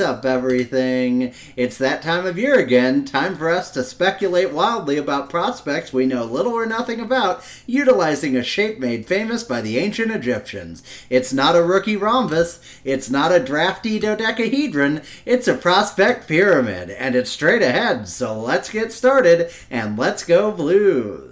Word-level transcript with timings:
Up, 0.00 0.24
everything? 0.24 1.34
It's 1.56 1.76
that 1.76 2.00
time 2.00 2.24
of 2.24 2.38
year 2.38 2.58
again. 2.58 3.04
Time 3.04 3.36
for 3.36 3.50
us 3.50 3.70
to 3.72 3.84
speculate 3.84 4.50
wildly 4.50 4.96
about 4.96 5.28
prospects 5.28 5.92
we 5.92 6.06
know 6.06 6.24
little 6.24 6.54
or 6.54 6.64
nothing 6.64 7.00
about, 7.00 7.44
utilizing 7.66 8.34
a 8.34 8.42
shape 8.42 8.78
made 8.78 9.06
famous 9.06 9.44
by 9.44 9.60
the 9.60 9.76
ancient 9.76 10.10
Egyptians. 10.10 10.82
It's 11.10 11.34
not 11.34 11.54
a 11.54 11.62
rookie 11.62 11.96
rhombus, 11.96 12.60
it's 12.82 13.10
not 13.10 13.30
a 13.30 13.40
drafty 13.40 13.98
dodecahedron, 13.98 15.02
it's 15.26 15.48
a 15.48 15.54
prospect 15.54 16.26
pyramid, 16.26 16.88
and 16.90 17.14
it's 17.14 17.30
straight 17.30 17.62
ahead. 17.62 18.08
So 18.08 18.40
let's 18.40 18.70
get 18.70 18.92
started 18.92 19.52
and 19.70 19.98
let's 19.98 20.24
go, 20.24 20.50
Blues. 20.50 21.29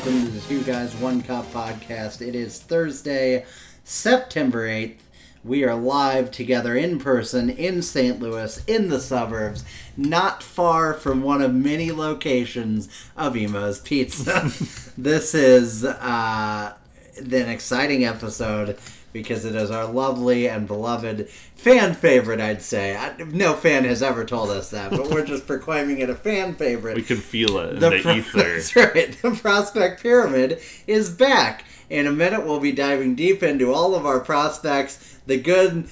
Welcome 0.00 0.24
to 0.24 0.30
the 0.30 0.40
Two 0.40 0.62
Guys 0.62 0.96
One 0.96 1.20
Cup 1.20 1.44
podcast. 1.52 2.26
It 2.26 2.34
is 2.34 2.58
Thursday, 2.58 3.44
September 3.84 4.66
8th. 4.66 4.96
We 5.44 5.62
are 5.62 5.74
live 5.74 6.30
together 6.30 6.74
in 6.74 6.98
person 6.98 7.50
in 7.50 7.82
St. 7.82 8.18
Louis, 8.18 8.64
in 8.66 8.88
the 8.88 8.98
suburbs, 8.98 9.62
not 9.98 10.42
far 10.42 10.94
from 10.94 11.22
one 11.22 11.42
of 11.42 11.52
many 11.52 11.92
locations 11.92 12.88
of 13.14 13.36
Imo's 13.36 13.78
Pizza. 13.78 14.50
this 14.96 15.34
is 15.34 15.84
uh, 15.84 16.72
an 17.18 17.34
exciting 17.50 18.02
episode 18.02 18.78
because 19.12 19.44
it 19.44 19.54
is 19.54 19.70
our 19.70 19.86
lovely 19.86 20.48
and 20.48 20.66
beloved 20.66 21.28
fan 21.28 21.94
favorite, 21.94 22.40
I'd 22.40 22.62
say. 22.62 22.96
I, 22.96 23.16
no 23.18 23.54
fan 23.54 23.84
has 23.84 24.02
ever 24.02 24.24
told 24.24 24.50
us 24.50 24.70
that, 24.70 24.90
but 24.90 25.08
we're 25.10 25.26
just 25.26 25.46
proclaiming 25.46 25.98
it 25.98 26.10
a 26.10 26.14
fan 26.14 26.54
favorite. 26.54 26.96
We 26.96 27.02
can 27.02 27.16
feel 27.16 27.58
it 27.58 27.74
in 27.74 27.80
the, 27.80 27.90
the 27.90 28.00
pro- 28.02 28.14
ether. 28.14 28.38
That's 28.54 28.76
right. 28.76 29.22
The 29.22 29.30
Prospect 29.32 30.02
Pyramid 30.02 30.60
is 30.86 31.10
back. 31.10 31.64
In 31.88 32.06
a 32.06 32.12
minute, 32.12 32.46
we'll 32.46 32.60
be 32.60 32.72
diving 32.72 33.16
deep 33.16 33.42
into 33.42 33.72
all 33.72 33.96
of 33.96 34.06
our 34.06 34.20
prospects, 34.20 35.18
the 35.26 35.38
good, 35.38 35.88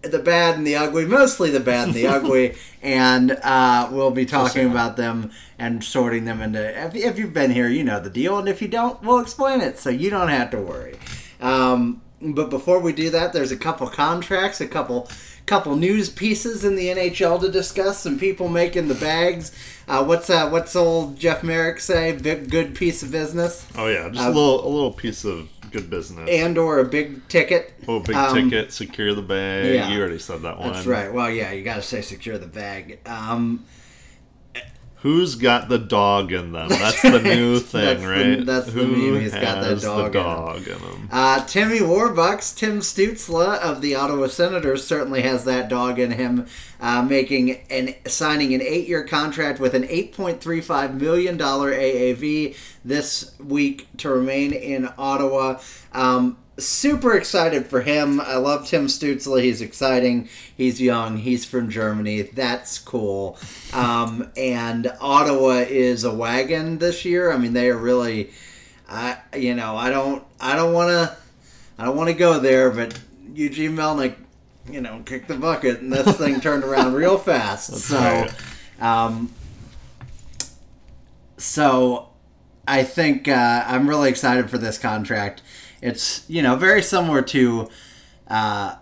the 0.00 0.18
bad, 0.18 0.56
and 0.56 0.66
the 0.66 0.76
ugly, 0.76 1.04
mostly 1.04 1.50
the 1.50 1.60
bad 1.60 1.88
and 1.88 1.94
the 1.94 2.06
ugly, 2.06 2.56
and 2.82 3.32
uh, 3.42 3.88
we'll 3.92 4.10
be 4.10 4.24
talking 4.24 4.70
about 4.70 4.96
them 4.96 5.30
and 5.58 5.84
sorting 5.84 6.24
them 6.24 6.40
into. 6.40 6.84
If, 6.86 6.94
if, 6.94 7.18
you've 7.18 7.34
been 7.34 7.50
here, 7.50 7.68
you 7.68 7.84
know 7.84 8.00
the 8.00 8.10
deal, 8.10 8.38
and 8.38 8.48
if 8.48 8.62
you 8.62 8.68
don't, 8.68 9.00
we'll 9.02 9.20
explain 9.20 9.60
it 9.60 9.78
so 9.78 9.90
you 9.90 10.08
don't 10.10 10.28
have 10.28 10.50
to 10.52 10.58
worry. 10.58 10.98
Um, 11.40 12.01
but 12.22 12.50
before 12.50 12.78
we 12.78 12.92
do 12.92 13.10
that, 13.10 13.32
there's 13.32 13.52
a 13.52 13.56
couple 13.56 13.88
contracts, 13.88 14.60
a 14.60 14.68
couple 14.68 15.08
couple 15.46 15.74
news 15.74 16.08
pieces 16.08 16.64
in 16.64 16.76
the 16.76 16.88
NHL 16.88 17.40
to 17.40 17.50
discuss. 17.50 17.98
Some 17.98 18.18
people 18.18 18.48
making 18.48 18.88
the 18.88 18.94
bags. 18.94 19.52
Uh, 19.88 20.04
what's 20.04 20.30
uh, 20.30 20.48
what's 20.48 20.76
old 20.76 21.16
Jeff 21.18 21.42
Marek 21.42 21.80
say? 21.80 22.12
Big, 22.12 22.50
good 22.50 22.74
piece 22.74 23.02
of 23.02 23.10
business. 23.10 23.66
Oh 23.76 23.88
yeah, 23.88 24.08
just 24.08 24.24
uh, 24.24 24.28
a 24.28 24.32
little 24.32 24.66
a 24.66 24.70
little 24.70 24.92
piece 24.92 25.24
of 25.24 25.48
good 25.72 25.90
business. 25.90 26.28
And 26.30 26.56
or 26.56 26.78
a 26.78 26.84
big 26.84 27.26
ticket. 27.28 27.74
Oh, 27.88 28.00
big 28.00 28.14
um, 28.14 28.34
ticket. 28.34 28.72
Secure 28.72 29.14
the 29.14 29.22
bag. 29.22 29.74
Yeah, 29.74 29.88
you 29.88 30.00
already 30.00 30.18
said 30.18 30.42
that 30.42 30.58
one. 30.58 30.72
That's 30.72 30.86
right. 30.86 31.12
Well, 31.12 31.30
yeah, 31.30 31.50
you 31.52 31.64
got 31.64 31.76
to 31.76 31.82
say 31.82 32.02
secure 32.02 32.38
the 32.38 32.46
bag. 32.46 33.00
Um, 33.06 33.64
Who's 35.02 35.34
got 35.34 35.68
the 35.68 35.80
dog 35.80 36.30
in 36.30 36.52
them? 36.52 36.68
That's 36.68 37.02
the 37.02 37.20
new 37.20 37.58
thing, 37.58 37.80
that's 37.80 38.04
right? 38.04 38.38
The, 38.38 38.44
that's 38.44 38.68
Who 38.68 38.86
the 38.86 38.86
meme. 38.86 39.20
He's 39.20 39.32
got 39.32 39.60
that 39.60 39.80
dog, 39.80 40.12
dog 40.12 40.66
in, 40.68 40.74
in 40.74 40.80
them. 40.80 41.08
Uh, 41.10 41.44
Timmy 41.44 41.80
Warbucks, 41.80 42.56
Tim 42.56 42.78
Stützle 42.78 43.58
of 43.58 43.80
the 43.80 43.96
Ottawa 43.96 44.28
Senators 44.28 44.86
certainly 44.86 45.22
has 45.22 45.44
that 45.44 45.68
dog 45.68 45.98
in 45.98 46.12
him, 46.12 46.46
uh, 46.80 47.02
making 47.02 47.62
and 47.68 47.96
signing 48.06 48.54
an 48.54 48.62
eight-year 48.62 49.04
contract 49.04 49.58
with 49.58 49.74
an 49.74 49.82
$8.35 49.82 51.00
million 51.00 51.36
AAV 51.36 52.56
this 52.84 53.36
week 53.40 53.88
to 53.96 54.08
remain 54.08 54.52
in 54.52 54.88
Ottawa. 54.96 55.58
Um, 55.92 56.36
super 56.66 57.14
excited 57.14 57.66
for 57.66 57.82
him. 57.82 58.20
I 58.20 58.36
love 58.36 58.66
Tim 58.66 58.86
Stützle. 58.86 59.42
He's 59.42 59.60
exciting. 59.60 60.28
He's 60.56 60.80
young. 60.80 61.18
He's 61.18 61.44
from 61.44 61.70
Germany. 61.70 62.22
That's 62.22 62.78
cool. 62.78 63.38
Um, 63.72 64.30
and 64.36 64.92
Ottawa 65.00 65.64
is 65.68 66.04
a 66.04 66.14
wagon 66.14 66.78
this 66.78 67.04
year. 67.04 67.32
I 67.32 67.38
mean, 67.38 67.52
they 67.52 67.70
are 67.70 67.76
really. 67.76 68.30
I 68.88 69.16
you 69.34 69.54
know 69.54 69.74
I 69.76 69.88
don't 69.88 70.22
I 70.38 70.54
don't 70.54 70.74
want 70.74 70.90
to 70.90 71.16
I 71.78 71.84
don't 71.84 71.96
want 71.96 72.10
to 72.10 72.14
go 72.14 72.38
there, 72.38 72.70
but 72.70 72.98
Eugene 73.34 73.72
Melnyk, 73.72 74.14
you 74.70 74.80
know, 74.80 75.02
kicked 75.04 75.28
the 75.28 75.36
bucket 75.36 75.80
and 75.80 75.92
this 75.92 76.16
thing 76.16 76.40
turned 76.42 76.64
around 76.64 76.94
real 76.94 77.18
fast. 77.18 77.70
That's 77.70 77.84
so, 77.84 77.98
right. 77.98 78.32
um, 78.80 79.32
so 81.38 82.10
I 82.68 82.84
think 82.84 83.28
uh, 83.28 83.64
I'm 83.66 83.88
really 83.88 84.10
excited 84.10 84.50
for 84.50 84.58
this 84.58 84.78
contract. 84.78 85.42
It's 85.82 86.24
you 86.28 86.40
know 86.40 86.56
very 86.56 86.80
similar 86.80 87.20
to 87.22 87.68
uh, 88.28 88.76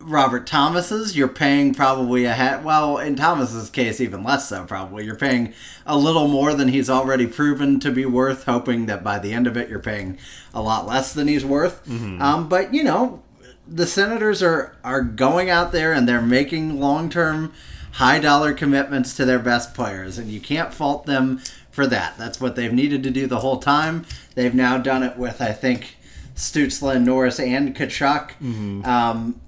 Robert 0.00 0.46
Thomas's. 0.46 1.16
You're 1.16 1.28
paying 1.28 1.74
probably 1.74 2.24
a 2.24 2.32
hat. 2.32 2.64
Well, 2.64 2.98
in 2.98 3.16
Thomas's 3.16 3.70
case, 3.70 4.00
even 4.00 4.24
less 4.24 4.48
so. 4.48 4.64
Probably 4.64 5.04
you're 5.04 5.14
paying 5.14 5.52
a 5.86 5.96
little 5.96 6.26
more 6.26 6.54
than 6.54 6.68
he's 6.68 6.88
already 6.88 7.26
proven 7.26 7.78
to 7.80 7.92
be 7.92 8.06
worth, 8.06 8.44
hoping 8.44 8.86
that 8.86 9.04
by 9.04 9.18
the 9.18 9.32
end 9.32 9.46
of 9.46 9.56
it 9.56 9.68
you're 9.68 9.78
paying 9.78 10.18
a 10.54 10.62
lot 10.62 10.86
less 10.86 11.12
than 11.12 11.28
he's 11.28 11.44
worth. 11.44 11.84
Mm-hmm. 11.86 12.20
Um, 12.20 12.48
but 12.48 12.72
you 12.72 12.82
know, 12.82 13.22
the 13.68 13.86
Senators 13.86 14.42
are 14.42 14.76
are 14.82 15.02
going 15.02 15.50
out 15.50 15.70
there 15.70 15.92
and 15.92 16.08
they're 16.08 16.22
making 16.22 16.80
long 16.80 17.10
term 17.10 17.52
high 17.92 18.18
dollar 18.18 18.54
commitments 18.54 19.14
to 19.16 19.24
their 19.24 19.38
best 19.38 19.74
players, 19.74 20.16
and 20.16 20.30
you 20.30 20.40
can't 20.40 20.72
fault 20.72 21.06
them 21.06 21.40
for 21.70 21.86
that. 21.86 22.16
That's 22.18 22.40
what 22.40 22.56
they've 22.56 22.72
needed 22.72 23.02
to 23.04 23.10
do 23.10 23.26
the 23.26 23.40
whole 23.40 23.58
time. 23.58 24.04
They've 24.34 24.54
now 24.54 24.78
done 24.78 25.02
it 25.02 25.16
with, 25.16 25.40
I 25.40 25.52
think, 25.52 25.96
Stützle, 26.34 27.02
Norris, 27.02 27.38
and 27.38 27.74
Tkachuk. 27.74 28.30
Mm-hmm. 28.42 28.84
Um, 28.84 29.40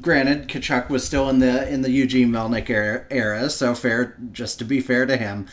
granted, 0.00 0.48
Tkachuk 0.48 0.88
was 0.88 1.04
still 1.04 1.28
in 1.28 1.38
the 1.38 1.68
in 1.68 1.82
the 1.82 1.90
Eugene 1.90 2.30
Melnyk 2.30 2.68
era, 2.70 3.04
era, 3.10 3.50
so 3.50 3.74
fair. 3.74 4.16
Just 4.32 4.58
to 4.58 4.64
be 4.64 4.80
fair 4.80 5.06
to 5.06 5.16
him, 5.16 5.46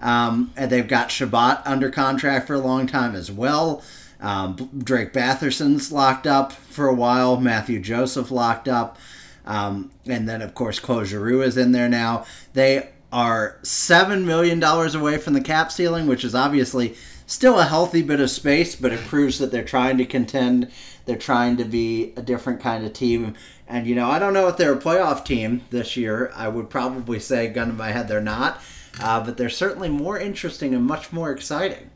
um, 0.00 0.52
and 0.56 0.70
they've 0.70 0.88
got 0.88 1.10
Chabot 1.10 1.62
under 1.64 1.90
contract 1.90 2.46
for 2.46 2.54
a 2.54 2.60
long 2.60 2.86
time 2.86 3.14
as 3.14 3.30
well. 3.30 3.82
Um, 4.20 4.70
Drake 4.76 5.12
Batherson's 5.12 5.92
locked 5.92 6.26
up 6.26 6.52
for 6.52 6.88
a 6.88 6.94
while. 6.94 7.38
Matthew 7.40 7.80
Joseph 7.80 8.30
locked 8.30 8.68
up. 8.68 8.98
Um, 9.46 9.92
and 10.06 10.28
then, 10.28 10.42
of 10.42 10.54
course, 10.54 10.78
Claude 10.78 11.06
Giroux 11.06 11.42
is 11.42 11.56
in 11.56 11.72
there 11.72 11.88
now. 11.88 12.26
They 12.52 12.90
are 13.12 13.58
$7 13.62 14.24
million 14.24 14.62
away 14.62 15.18
from 15.18 15.32
the 15.32 15.40
cap 15.40 15.72
ceiling, 15.72 16.06
which 16.06 16.24
is 16.24 16.34
obviously 16.34 16.94
still 17.26 17.58
a 17.58 17.64
healthy 17.64 18.02
bit 18.02 18.20
of 18.20 18.30
space, 18.30 18.76
but 18.76 18.92
it 18.92 19.00
proves 19.00 19.38
that 19.38 19.50
they're 19.50 19.64
trying 19.64 19.98
to 19.98 20.04
contend. 20.04 20.70
They're 21.04 21.16
trying 21.16 21.56
to 21.58 21.64
be 21.64 22.12
a 22.16 22.22
different 22.22 22.60
kind 22.60 22.84
of 22.84 22.92
team. 22.92 23.34
And, 23.66 23.86
you 23.86 23.94
know, 23.94 24.10
I 24.10 24.18
don't 24.18 24.34
know 24.34 24.48
if 24.48 24.56
they're 24.56 24.74
a 24.74 24.80
playoff 24.80 25.24
team 25.24 25.62
this 25.70 25.96
year. 25.96 26.30
I 26.34 26.48
would 26.48 26.70
probably 26.70 27.20
say, 27.20 27.48
gun 27.48 27.68
to 27.68 27.74
my 27.74 27.92
head, 27.92 28.08
they're 28.08 28.20
not. 28.20 28.60
Uh, 29.00 29.24
but 29.24 29.36
they're 29.36 29.48
certainly 29.48 29.88
more 29.88 30.18
interesting 30.18 30.74
and 30.74 30.84
much 30.84 31.12
more 31.12 31.30
exciting. 31.30 31.90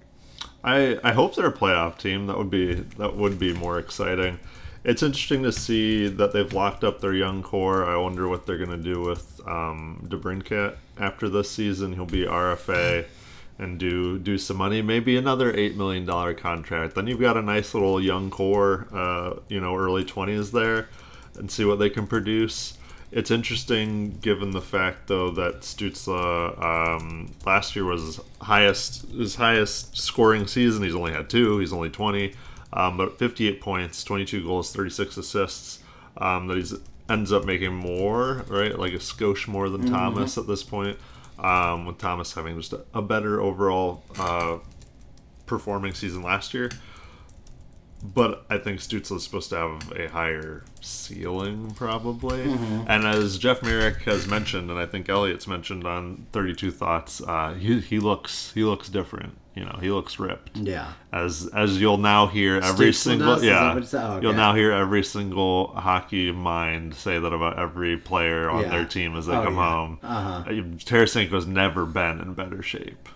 I, 0.62 0.99
I 1.03 1.12
hope 1.12 1.34
they're 1.34 1.47
a 1.47 1.53
playoff 1.53 1.99
team. 1.99 2.27
That 2.27 2.39
would 2.39 2.50
be 2.50 2.75
that 2.75 3.17
would 3.17 3.39
be 3.39 3.53
more 3.53 3.81
exciting 3.81 4.39
it's 4.84 5.03
interesting 5.03 5.43
to 5.44 5.53
see 5.53 6.09
that 6.09 6.33
they've 6.33 6.53
locked 6.53 6.83
up 6.83 7.00
their 7.00 7.15
young 7.15 7.43
core. 7.43 7.84
I 7.84 7.97
wonder 7.97 8.29
what 8.29 8.47
they're 8.47 8.59
going 8.59 8.71
to 8.71 8.77
do 8.77 9.00
with 9.00 9.41
um, 9.47 10.05
DeBrincat 10.09 10.77
after 10.99 11.29
this 11.29 11.51
season. 11.51 11.95
He'll 11.95 12.07
be 12.07 12.25
RFA 12.25 13.06
and 13.59 13.79
do 13.79 14.19
do 14.19 14.39
some 14.39 14.56
money, 14.56 14.83
maybe 14.83 15.17
another 15.17 15.55
eight 15.55 15.77
million 15.77 16.05
dollar 16.05 16.35
contract. 16.35 16.94
Then 16.94 17.06
you've 17.06 17.21
got 17.21 17.37
a 17.37 17.43
nice 17.43 17.75
little 17.75 18.00
young 18.00 18.31
core, 18.31 18.89
uh, 18.93 19.35
you 19.49 19.61
know, 19.61 19.77
early 19.77 20.05
twenties 20.05 20.53
there, 20.53 20.89
and 21.37 21.50
see 21.50 21.65
what 21.65 21.79
they 21.79 21.91
can 21.91 22.06
produce. 22.06 22.79
It's 23.11 23.31
interesting 23.31 24.19
given 24.23 24.53
the 24.53 24.62
fact 24.62 25.09
though 25.09 25.31
that 25.33 25.61
Stützle 25.61 26.62
um, 26.62 27.31
last 27.45 27.77
year 27.77 27.85
was 27.85 28.03
his 28.03 28.21
highest 28.41 29.06
his 29.11 29.35
highest 29.37 29.97
scoring 29.97 30.47
season. 30.47 30.83
He's 30.83 30.95
only 30.95 31.12
had 31.12 31.29
two. 31.29 31.59
He's 31.59 31.73
only 31.73 31.91
twenty. 31.91 32.35
Um, 32.75 32.97
but 32.97 33.19
58 33.19 33.61
points, 33.61 34.03
22 34.03 34.45
goals, 34.45 34.73
36 34.73 35.19
assists. 35.19 35.81
Um, 36.17 36.47
that 36.47 36.56
he 36.56 36.65
ends 37.12 37.32
up 37.32 37.44
making 37.44 37.75
more, 37.75 38.44
right? 38.49 38.79
Like 38.79 38.94
a 38.94 38.99
skosh 38.99 39.47
more 39.47 39.69
than 39.69 39.82
mm-hmm. 39.82 39.94
Thomas 39.94 40.38
at 40.38 40.47
this 40.47 40.62
point. 40.62 40.99
Um, 41.38 41.87
with 41.87 41.99
Thomas 41.99 42.35
having 42.35 42.56
just 42.61 42.73
a, 42.73 42.85
a 42.94 43.03
better 43.03 43.41
overall 43.41 44.05
uh, 44.19 44.59
performing 45.47 45.93
season 45.93 46.23
last 46.23 46.55
year. 46.55 46.70
but 48.03 48.44
I 48.50 48.59
think 48.59 48.81
Stützle 48.81 49.17
is 49.17 49.25
supposed 49.25 49.50
to 49.50 49.56
have 49.56 49.93
a 49.93 50.09
higher 50.09 50.64
ceiling, 50.81 51.73
probably. 51.73 52.44
Mm-hmm. 52.47 52.85
And 52.88 53.05
as 53.06 53.38
Jeff 53.38 53.62
Marek 53.62 54.03
has 54.03 54.26
mentioned, 54.26 54.70
and 54.70 54.79
I 54.79 54.87
think 54.87 55.06
Elliotte's 55.06 55.47
mentioned 55.47 55.87
on 55.87 56.26
Thirty 56.32 56.55
Two 56.55 56.70
Thoughts, 56.70 57.20
uh, 57.20 57.55
he 57.55 57.81
he 57.81 57.99
looks 58.00 58.53
he 58.53 58.64
looks 58.64 58.88
different. 58.88 59.37
You 59.54 59.64
know, 59.66 59.76
he 59.82 59.90
looks 59.90 60.19
ripped. 60.19 60.56
Yeah. 60.56 60.93
As 61.12 61.46
as 61.54 61.78
you'll 61.81 61.99
now 61.99 62.26
hear 62.26 62.56
every 62.62 62.93
single? 62.94 63.44
Yeah, 63.44 63.75
oh, 63.75 63.96
okay. 64.14 64.22
you'll 64.22 64.32
now 64.32 64.54
hear 64.54 64.72
every 64.72 65.04
single 65.04 65.69
hockey 65.75 66.32
mind 66.32 66.94
say 66.94 67.19
that 67.19 67.32
about 67.34 67.58
every 67.58 67.99
player 67.99 68.49
on 68.49 68.62
Yeah. 68.62 68.69
their 68.70 68.84
team 68.87 69.14
as 69.14 69.26
they 69.26 69.37
Oh, 69.37 69.44
come 69.44 69.56
yeah. 69.56 69.70
home. 69.70 69.99
Uh-huh. 70.02 70.28
Uh, 70.46 70.52
Tarasenko's 70.78 71.46
never 71.46 71.84
been 71.84 72.19
in 72.20 72.32
better 72.32 72.62
shape 72.62 73.08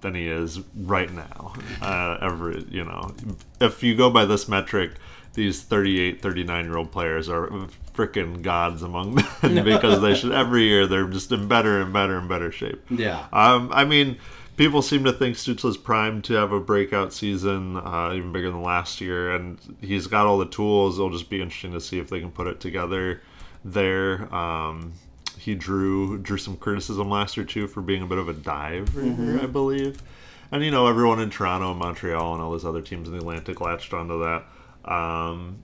than 0.00 0.16
he 0.16 0.26
is 0.28 0.60
right 0.76 1.12
now. 1.12 1.52
Uh, 1.80 2.18
every 2.20 2.64
you 2.70 2.84
know, 2.84 3.14
if 3.60 3.82
you 3.84 3.94
go 3.94 4.10
by 4.10 4.24
this 4.24 4.48
metric, 4.48 4.92
these 5.34 5.62
38, 5.62 6.20
39 6.20 6.64
year 6.64 6.76
old 6.76 6.90
players 6.90 7.28
are 7.28 7.48
freaking 7.94 8.42
gods 8.42 8.82
among 8.82 9.14
men 9.14 9.64
because 9.64 10.00
they 10.00 10.14
should 10.16 10.32
every 10.32 10.64
year 10.64 10.88
they're 10.88 11.06
just 11.06 11.30
in 11.30 11.46
better 11.46 11.80
and 11.80 11.92
better 11.92 12.18
and 12.18 12.28
better 12.28 12.50
shape. 12.50 12.84
Yeah. 12.90 13.26
Um, 13.32 13.70
I 13.72 13.84
mean, 13.84 14.16
people 14.56 14.82
seem 14.82 15.04
to 15.04 15.12
think 15.12 15.36
Stützle's 15.36 15.76
primed 15.76 16.24
to 16.24 16.34
have 16.34 16.52
a 16.52 16.60
breakout 16.60 17.12
season, 17.12 17.76
uh, 17.76 18.12
even 18.14 18.32
bigger 18.32 18.50
than 18.50 18.62
last 18.62 19.00
year, 19.00 19.34
and 19.34 19.58
he's 19.80 20.06
got 20.06 20.26
all 20.26 20.38
the 20.38 20.46
tools. 20.46 20.98
It'll 20.98 21.10
just 21.10 21.30
be 21.30 21.40
interesting 21.40 21.72
to 21.72 21.80
see 21.80 21.98
if 21.98 22.08
they 22.08 22.20
can 22.20 22.30
put 22.30 22.46
it 22.46 22.60
together 22.60 23.20
there. 23.64 24.32
Um, 24.34 24.92
he 25.38 25.54
drew 25.54 26.18
drew 26.18 26.38
some 26.38 26.56
criticism 26.56 27.10
last 27.10 27.36
year 27.36 27.44
too 27.44 27.66
for 27.66 27.82
being 27.82 28.02
a 28.02 28.06
bit 28.06 28.18
of 28.18 28.28
a 28.28 28.32
dive, 28.32 28.96
I 29.42 29.46
believe. 29.46 30.00
And 30.52 30.64
you 30.64 30.70
know, 30.70 30.86
everyone 30.86 31.20
in 31.20 31.30
Toronto 31.30 31.70
and 31.70 31.78
Montreal 31.78 32.34
and 32.34 32.42
all 32.42 32.52
those 32.52 32.64
other 32.64 32.80
teams 32.80 33.08
in 33.08 33.14
the 33.14 33.20
Atlantic 33.20 33.60
latched 33.60 33.92
onto 33.92 34.20
that. 34.20 34.44
Um, 34.90 35.63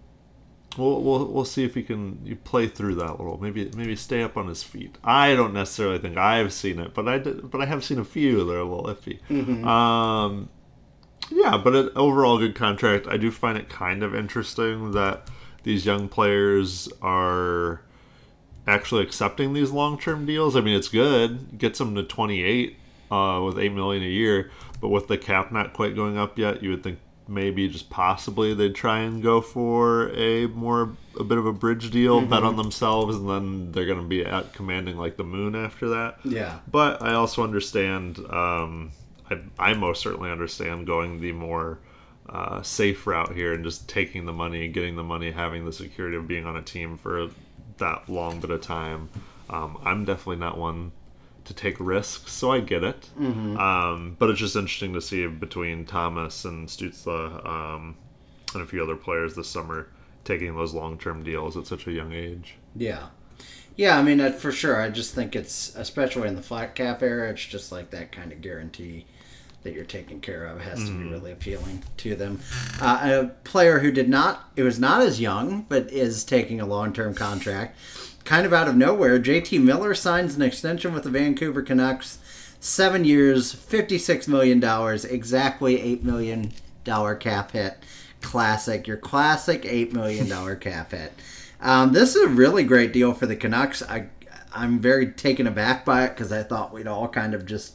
we'll, 0.77 1.03
we'll 1.03 1.27
we'll 1.27 1.45
see 1.45 1.65
if 1.65 1.75
he 1.75 1.83
can 1.83 2.21
you 2.25 2.37
play 2.37 2.67
through 2.67 2.95
that 2.97 3.11
a 3.11 3.17
little. 3.17 3.39
Maybe 3.41 3.71
maybe 3.77 3.97
stay 3.97 4.23
up 4.23 4.37
on 4.37 4.49
his 4.49 4.63
feet. 4.63 4.99
I 5.05 5.35
don't 5.35 5.53
necessarily 5.55 5.99
think 5.99 6.17
I've 6.17 6.53
seen 6.53 6.79
it, 6.79 6.95
but 6.95 7.09
I 7.09 7.19
did, 7.19 7.51
but 7.51 7.61
I 7.61 7.67
have 7.67 7.85
seen 7.85 7.99
a 7.99 8.05
few 8.05 8.45
that 8.45 8.53
are 8.53 8.61
a 8.61 8.65
little 8.65 8.85
iffy. 8.95 9.19
Um, 9.67 10.49
yeah, 11.31 11.57
but 11.59 11.75
an 11.75 11.91
overall 11.97 12.39
good 12.39 12.55
contract. 12.55 13.07
I 13.07 13.17
do 13.17 13.31
find 13.31 13.57
it 13.57 13.69
kind 13.69 14.03
of 14.03 14.15
interesting 14.15 14.93
that 14.93 15.29
these 15.63 15.87
young 15.87 16.09
players 16.09 16.89
are 17.03 17.83
actually 18.67 19.03
accepting 19.03 19.53
these 19.53 19.71
long-term 19.71 20.27
deals. 20.27 20.57
I 20.57 20.61
mean, 20.61 20.77
it's 20.77 20.89
good. 20.89 21.59
Gets 21.59 21.79
them 21.79 21.95
to 21.95 22.03
28 22.03 22.77
uh, 23.11 23.43
with 23.45 23.59
8 23.59 23.73
million 23.73 24.03
a 24.03 24.09
year, 24.09 24.51
but 24.81 24.89
with 24.89 25.09
the 25.09 25.19
cap 25.19 25.53
not 25.53 25.73
quite 25.73 25.95
going 25.95 26.17
up 26.17 26.39
yet, 26.39 26.63
you 26.63 26.71
would 26.71 26.83
think 26.83 26.99
maybe 27.31 27.69
just 27.69 27.89
possibly 27.89 28.53
they'd 28.53 28.75
try 28.75 28.99
and 28.99 29.23
go 29.23 29.41
for 29.41 30.11
a 30.11 30.47
more 30.49 30.97
a 31.19 31.25
bit 31.25 31.39
of 31.39 31.47
a 31.47 31.53
bridge 31.53 31.91
deal, 31.91 32.21
bet 32.21 32.43
on 32.43 32.57
themselves, 32.57 33.17
and 33.17 33.29
then 33.29 33.73
they're 33.73 33.87
going 33.87 34.01
to 34.01 34.07
be 34.07 34.25
at 34.25 34.53
commanding 34.53 34.97
like 34.97 35.17
the 35.17 35.25
moon 35.25 35.55
after 35.55 35.89
that. 35.89 36.19
Yeah. 36.25 36.59
But 36.71 37.01
I 37.01 37.15
also 37.15 37.43
understand. 37.43 38.19
Um, 38.31 38.93
I, 39.31 39.39
I 39.59 39.75
most 39.75 40.03
certainly 40.03 40.31
understand 40.31 40.87
going 40.87 41.21
the 41.21 41.33
more 41.33 41.79
uh, 42.29 42.63
safe 42.63 43.07
route 43.07 43.33
here 43.33 43.55
and 43.55 43.65
just 43.65 43.89
taking 43.89 44.27
the 44.27 44.33
money, 44.33 44.69
getting 44.69 44.97
the 44.97 45.05
money, 45.05 45.31
having 45.31 45.65
the 45.65 45.73
security 45.73 46.17
of 46.17 46.27
being 46.27 46.47
on 46.47 46.57
a 46.57 46.63
team 46.63 46.99
for 46.99 47.31
that 47.79 48.09
long 48.09 48.41
bit 48.41 48.51
of 48.51 48.61
time. 48.61 49.09
Um, 49.49 49.79
I'm 49.85 50.05
definitely 50.05 50.37
not 50.37 50.59
one 50.59 50.93
to 51.51 51.55
take 51.55 51.77
risks, 51.81 52.33
so 52.33 52.53
I 52.53 52.61
get 52.61 52.85
it. 52.85 53.11
Um, 53.59 54.17
but 54.19 54.31
it's 54.31 54.39
just 54.39 54.55
interesting 54.55 54.93
to 54.93 55.01
see 55.01 55.27
between 55.27 55.85
Thomas 55.85 56.45
and 56.45 56.69
Stützle 56.69 57.45
um, 57.45 57.97
and 58.55 58.63
a 58.63 58.67
few 58.67 58.81
other 58.83 58.95
players 58.95 59.35
this 59.35 59.49
summer 59.49 59.89
taking 60.25 60.55
those 60.55 60.75
long-term 60.75 61.25
deals 61.25 61.57
at 61.57 61.67
such 61.67 61.89
a 61.89 61.93
young 61.93 62.13
age. 62.13 62.55
Yeah. 62.77 63.09
Yeah, 63.75 63.99
I 63.99 64.03
mean, 64.03 64.33
for 64.35 64.53
sure. 64.53 64.81
I 64.81 64.91
just 64.91 65.13
think 65.13 65.35
it's, 65.35 65.75
especially 65.75 66.29
in 66.29 66.37
the 66.37 66.43
flat 66.43 66.77
cap 66.77 67.03
era, 67.03 67.31
it's 67.31 67.45
just 67.45 67.73
like 67.73 67.91
that 67.91 68.13
kind 68.13 68.31
of 68.31 68.41
guarantee 68.41 69.07
that 69.63 69.75
you're 69.75 69.85
taking 69.85 70.21
care 70.21 70.47
of 70.47 70.61
has 70.61 70.85
to 70.85 70.91
be 70.91 71.05
really 71.11 71.33
appealing 71.33 71.83
to 71.99 72.15
them. 72.15 72.41
Uh, 72.81 73.01
a 73.03 73.27
player 73.45 73.81
who 73.81 73.91
did 73.91 74.09
not, 74.09 74.51
it 74.57 74.63
was 74.63 74.79
not 74.79 75.03
as 75.03 75.21
young, 75.21 75.67
but 75.69 75.91
is 75.93 76.25
taking 76.25 76.61
a 76.61 76.67
long 76.67 76.93
term 76.93 77.15
contract, 77.15 77.77
kind 78.25 78.47
of 78.47 78.53
out 78.53 78.69
of 78.69 78.77
nowhere. 78.77 79.19
JT 79.19 79.63
Miller 79.63 79.95
signs 79.95 80.35
an 80.35 80.43
extension 80.43 80.95
with 80.95 81.05
the 81.05 81.11
Vancouver 81.11 81.63
Canucks. 81.63 82.19
Seven 82.63 83.05
years, 83.07 83.55
$56 83.55 84.29
million, 84.29 84.63
exactly 85.11 85.79
$8 85.79 86.03
million 86.03 86.53
cap 87.19 87.53
hit. 87.53 87.79
Classic, 88.21 88.87
your 88.87 88.99
classic 88.99 89.63
$8 89.63 89.93
million 89.93 90.57
cap 90.61 90.91
hit. 90.91 91.13
Um, 91.61 91.93
this 91.93 92.17
is 92.17 92.23
a 92.23 92.29
really 92.29 92.65
great 92.65 92.93
deal 92.93 93.13
for 93.15 93.27
the 93.27 93.37
Canucks. 93.37 93.83
I, 93.83 94.09
I'm 94.53 94.79
very 94.79 95.13
taken 95.13 95.47
aback 95.47 95.85
by 95.85 96.05
it 96.05 96.11
because 96.11 96.33
I 96.33 96.43
thought 96.43 96.73
we'd 96.73 96.87
all 96.87 97.09
kind 97.09 97.35
of 97.35 97.47
just 97.47 97.75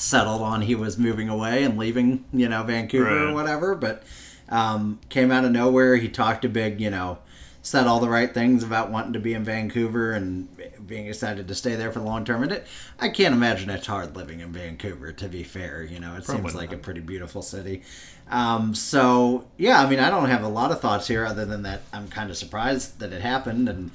settled 0.00 0.40
on 0.40 0.62
he 0.62 0.74
was 0.74 0.98
moving 0.98 1.28
away 1.28 1.62
and 1.62 1.78
leaving, 1.78 2.24
you 2.32 2.48
know, 2.48 2.62
Vancouver 2.62 3.28
or 3.28 3.34
whatever. 3.34 3.74
But 3.74 4.02
um, 4.48 4.98
came 5.08 5.30
out 5.30 5.44
of 5.44 5.52
nowhere. 5.52 5.96
He 5.96 6.08
talked 6.08 6.44
a 6.44 6.48
big, 6.48 6.80
you 6.80 6.90
know, 6.90 7.18
said 7.62 7.86
all 7.86 8.00
the 8.00 8.08
right 8.08 8.32
things 8.32 8.62
about 8.64 8.90
wanting 8.90 9.12
to 9.12 9.20
be 9.20 9.34
in 9.34 9.44
Vancouver 9.44 10.12
and 10.12 10.48
being 10.86 11.06
excited 11.06 11.46
to 11.46 11.54
stay 11.54 11.76
there 11.76 11.92
for 11.92 11.98
the 11.98 12.04
long 12.06 12.24
term. 12.24 12.42
And 12.42 12.52
it, 12.52 12.66
I 12.98 13.10
can't 13.10 13.34
imagine 13.34 13.68
it's 13.68 13.86
hard 13.86 14.16
living 14.16 14.40
in 14.40 14.52
Vancouver. 14.52 15.12
To 15.12 15.28
be 15.28 15.42
fair, 15.42 15.82
you 15.82 16.00
know, 16.00 16.14
it 16.14 16.24
seems 16.24 16.40
Probably 16.40 16.54
like 16.54 16.72
a 16.72 16.78
pretty 16.78 17.00
beautiful 17.00 17.42
city. 17.42 17.82
Um, 18.30 18.74
so 18.74 19.48
yeah, 19.58 19.80
I 19.80 19.88
mean, 19.88 19.98
I 20.00 20.08
don't 20.08 20.30
have 20.30 20.42
a 20.42 20.48
lot 20.48 20.72
of 20.72 20.80
thoughts 20.80 21.08
here 21.08 21.26
other 21.26 21.44
than 21.44 21.62
that 21.64 21.82
I'm 21.92 22.08
kind 22.08 22.30
of 22.30 22.36
surprised 22.36 23.00
that 23.00 23.12
it 23.12 23.20
happened 23.20 23.68
and. 23.68 23.90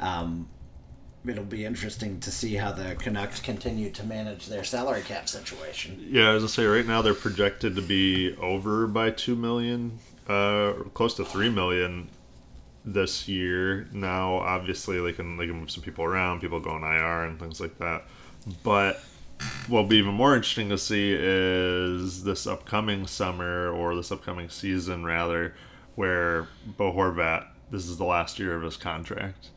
Um, 0.00 0.48
It'll 1.28 1.44
be 1.44 1.64
interesting 1.64 2.20
to 2.20 2.30
see 2.30 2.54
how 2.54 2.72
the 2.72 2.94
Canucks 2.96 3.40
continue 3.40 3.90
to 3.90 4.04
manage 4.04 4.46
their 4.46 4.64
salary 4.64 5.02
cap 5.02 5.28
situation. 5.28 6.04
Yeah, 6.10 6.30
as 6.30 6.44
I 6.44 6.46
say, 6.46 6.64
right 6.64 6.86
now 6.86 7.02
they're 7.02 7.14
projected 7.14 7.76
to 7.76 7.82
be 7.82 8.34
over 8.36 8.86
by 8.86 9.10
two 9.10 9.36
million, 9.36 9.98
uh, 10.28 10.72
close 10.94 11.14
to 11.14 11.24
three 11.24 11.50
million 11.50 12.08
this 12.84 13.28
year. 13.28 13.88
Now, 13.92 14.36
obviously, 14.36 15.00
they 15.00 15.12
can 15.12 15.36
they 15.36 15.46
can 15.46 15.60
move 15.60 15.70
some 15.70 15.82
people 15.82 16.04
around, 16.04 16.40
people 16.40 16.60
go 16.60 16.70
on 16.70 16.82
IR 16.82 17.24
and 17.24 17.38
things 17.38 17.60
like 17.60 17.78
that. 17.78 18.04
But 18.62 19.02
what'll 19.68 19.86
be 19.86 19.96
even 19.96 20.14
more 20.14 20.34
interesting 20.34 20.68
to 20.70 20.78
see 20.78 21.14
is 21.16 22.24
this 22.24 22.46
upcoming 22.46 23.06
summer 23.06 23.70
or 23.70 23.94
this 23.94 24.10
upcoming 24.10 24.48
season, 24.48 25.04
rather, 25.04 25.54
where 25.94 26.48
Bo 26.66 26.92
Horvat. 26.92 27.46
This 27.70 27.86
is 27.86 27.98
the 27.98 28.04
last 28.04 28.38
year 28.38 28.54
of 28.54 28.62
his 28.62 28.78
contract. 28.78 29.50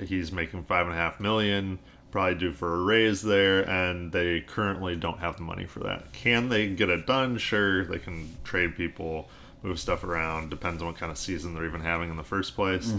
He's 0.00 0.32
making 0.32 0.64
five 0.64 0.86
and 0.86 0.94
a 0.94 0.98
half 0.98 1.20
million, 1.20 1.78
probably 2.10 2.34
due 2.36 2.52
for 2.52 2.74
a 2.74 2.82
raise 2.82 3.22
there, 3.22 3.68
and 3.68 4.12
they 4.12 4.40
currently 4.40 4.96
don't 4.96 5.18
have 5.20 5.36
the 5.36 5.42
money 5.42 5.66
for 5.66 5.80
that. 5.80 6.12
Can 6.12 6.48
they 6.48 6.68
get 6.68 6.88
it 6.88 7.06
done? 7.06 7.38
Sure, 7.38 7.84
they 7.84 7.98
can 7.98 8.36
trade 8.44 8.76
people, 8.76 9.28
move 9.62 9.78
stuff 9.78 10.02
around. 10.04 10.50
Depends 10.50 10.82
on 10.82 10.88
what 10.88 10.96
kind 10.98 11.12
of 11.12 11.18
season 11.18 11.54
they're 11.54 11.66
even 11.66 11.82
having 11.82 12.10
in 12.10 12.16
the 12.16 12.24
first 12.24 12.54
place. 12.56 12.92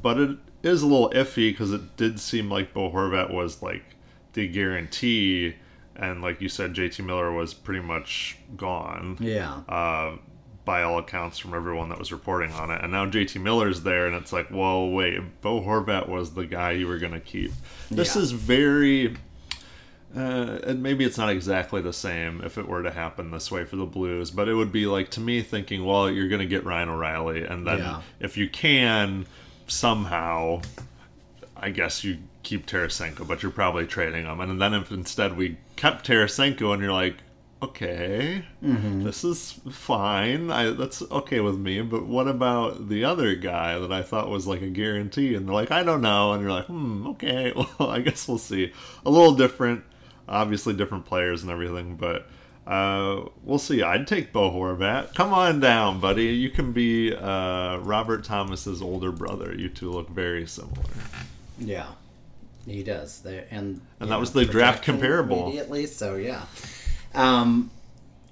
But 0.00 0.18
it 0.18 0.38
is 0.62 0.82
a 0.82 0.86
little 0.86 1.10
iffy 1.10 1.50
because 1.50 1.72
it 1.72 1.96
did 1.96 2.18
seem 2.18 2.50
like 2.50 2.72
Bo 2.74 2.90
Horvat 2.90 3.32
was 3.32 3.62
like 3.62 3.84
the 4.32 4.48
guarantee, 4.48 5.54
and 5.94 6.20
like 6.22 6.40
you 6.40 6.48
said, 6.48 6.74
JT 6.74 7.04
Miller 7.04 7.32
was 7.32 7.54
pretty 7.54 7.80
much 7.80 8.36
gone 8.56 9.16
Yeah. 9.20 9.60
uh, 9.68 10.16
by 10.66 10.82
all 10.82 10.98
accounts 10.98 11.38
from 11.38 11.54
everyone 11.54 11.88
that 11.88 11.98
was 11.98 12.12
reporting 12.12 12.52
on 12.52 12.70
it. 12.70 12.82
And 12.82 12.92
now 12.92 13.06
JT 13.06 13.40
Miller's 13.40 13.82
there, 13.84 14.06
and 14.06 14.14
it's 14.14 14.32
like, 14.32 14.48
whoa, 14.48 14.86
wait, 14.88 15.40
Bo 15.40 15.62
Horvat 15.62 16.08
was 16.08 16.34
the 16.34 16.44
guy 16.44 16.72
you 16.72 16.86
were 16.88 16.98
going 16.98 17.12
to 17.14 17.20
keep. 17.20 17.52
This 17.90 18.14
Yeah. 18.16 18.22
is 18.22 18.32
very. 18.32 19.16
Uh, 20.16 20.58
and 20.66 20.82
maybe 20.82 21.04
it's 21.04 21.18
not 21.18 21.28
exactly 21.28 21.82
the 21.82 21.92
same 21.92 22.40
if 22.42 22.56
it 22.56 22.66
were 22.66 22.82
to 22.82 22.90
happen 22.90 23.30
this 23.30 23.50
way 23.50 23.64
for 23.64 23.76
the 23.76 23.84
Blues, 23.84 24.30
but 24.30 24.48
it 24.48 24.54
would 24.54 24.72
be 24.72 24.86
like 24.86 25.10
to 25.10 25.20
me 25.20 25.42
thinking, 25.42 25.84
well, 25.84 26.10
you're 26.10 26.28
going 26.28 26.40
to 26.40 26.46
get 26.46 26.64
Ryan 26.64 26.88
O'Reilly, 26.88 27.44
and 27.44 27.66
then 27.66 27.78
Yeah. 27.78 28.00
if 28.18 28.36
you 28.36 28.48
can 28.48 29.26
somehow, 29.66 30.62
I 31.56 31.70
guess 31.70 32.02
you 32.02 32.18
keep 32.42 32.66
Tarasenko, 32.66 33.26
but 33.26 33.42
you're 33.42 33.52
probably 33.52 33.86
trading 33.86 34.24
him. 34.24 34.40
And 34.40 34.60
then 34.60 34.72
if 34.74 34.90
instead 34.90 35.36
we 35.36 35.58
kept 35.76 36.06
Tarasenko, 36.06 36.72
and 36.72 36.82
you're 36.82 36.92
like, 36.92 37.16
okay, 37.62 38.44
this 38.60 39.24
is 39.24 39.60
fine. 39.70 40.50
I, 40.50 40.70
that's 40.70 41.02
okay 41.02 41.40
with 41.40 41.56
me. 41.58 41.80
But 41.82 42.06
what 42.06 42.28
about 42.28 42.88
the 42.88 43.04
other 43.04 43.34
guy 43.34 43.78
that 43.78 43.92
I 43.92 44.02
thought 44.02 44.28
was 44.28 44.46
like 44.46 44.62
a 44.62 44.68
guarantee? 44.68 45.34
And 45.34 45.46
they're 45.46 45.54
like, 45.54 45.70
I 45.70 45.82
don't 45.82 46.02
know. 46.02 46.32
And 46.32 46.42
you're 46.42 46.52
like, 46.52 46.66
hmm, 46.66 47.06
okay. 47.08 47.52
Well, 47.78 47.90
I 47.90 48.00
guess 48.00 48.28
we'll 48.28 48.38
see. 48.38 48.72
A 49.04 49.10
little 49.10 49.34
different, 49.34 49.84
obviously 50.28 50.74
different 50.74 51.06
players 51.06 51.42
and 51.42 51.50
everything, 51.50 51.96
but. 51.96 52.28
Uh, 52.66 53.28
we'll 53.44 53.60
see. 53.60 53.80
I'd 53.80 54.08
take 54.08 54.32
Bo 54.32 54.50
Horvat. 54.50 55.14
Come 55.14 55.32
on 55.32 55.60
down, 55.60 56.00
buddy. 56.00 56.24
You 56.34 56.50
can 56.50 56.72
be 56.72 57.14
uh, 57.14 57.76
Robert 57.76 58.24
Thomas's 58.24 58.82
older 58.82 59.12
brother. 59.12 59.54
You 59.54 59.68
two 59.68 59.88
look 59.88 60.08
very 60.08 60.48
similar. 60.48 60.82
Yeah. 61.60 61.86
He 62.66 62.82
does. 62.82 63.20
They, 63.20 63.44
and 63.52 63.80
And 64.00 64.10
that 64.10 64.18
was 64.18 64.32
the 64.32 64.44
draft 64.44 64.82
comparable. 64.82 65.44
Immediately, 65.44 65.86
so 65.86 66.16
yeah. 66.16 66.46
Um, 67.16 67.70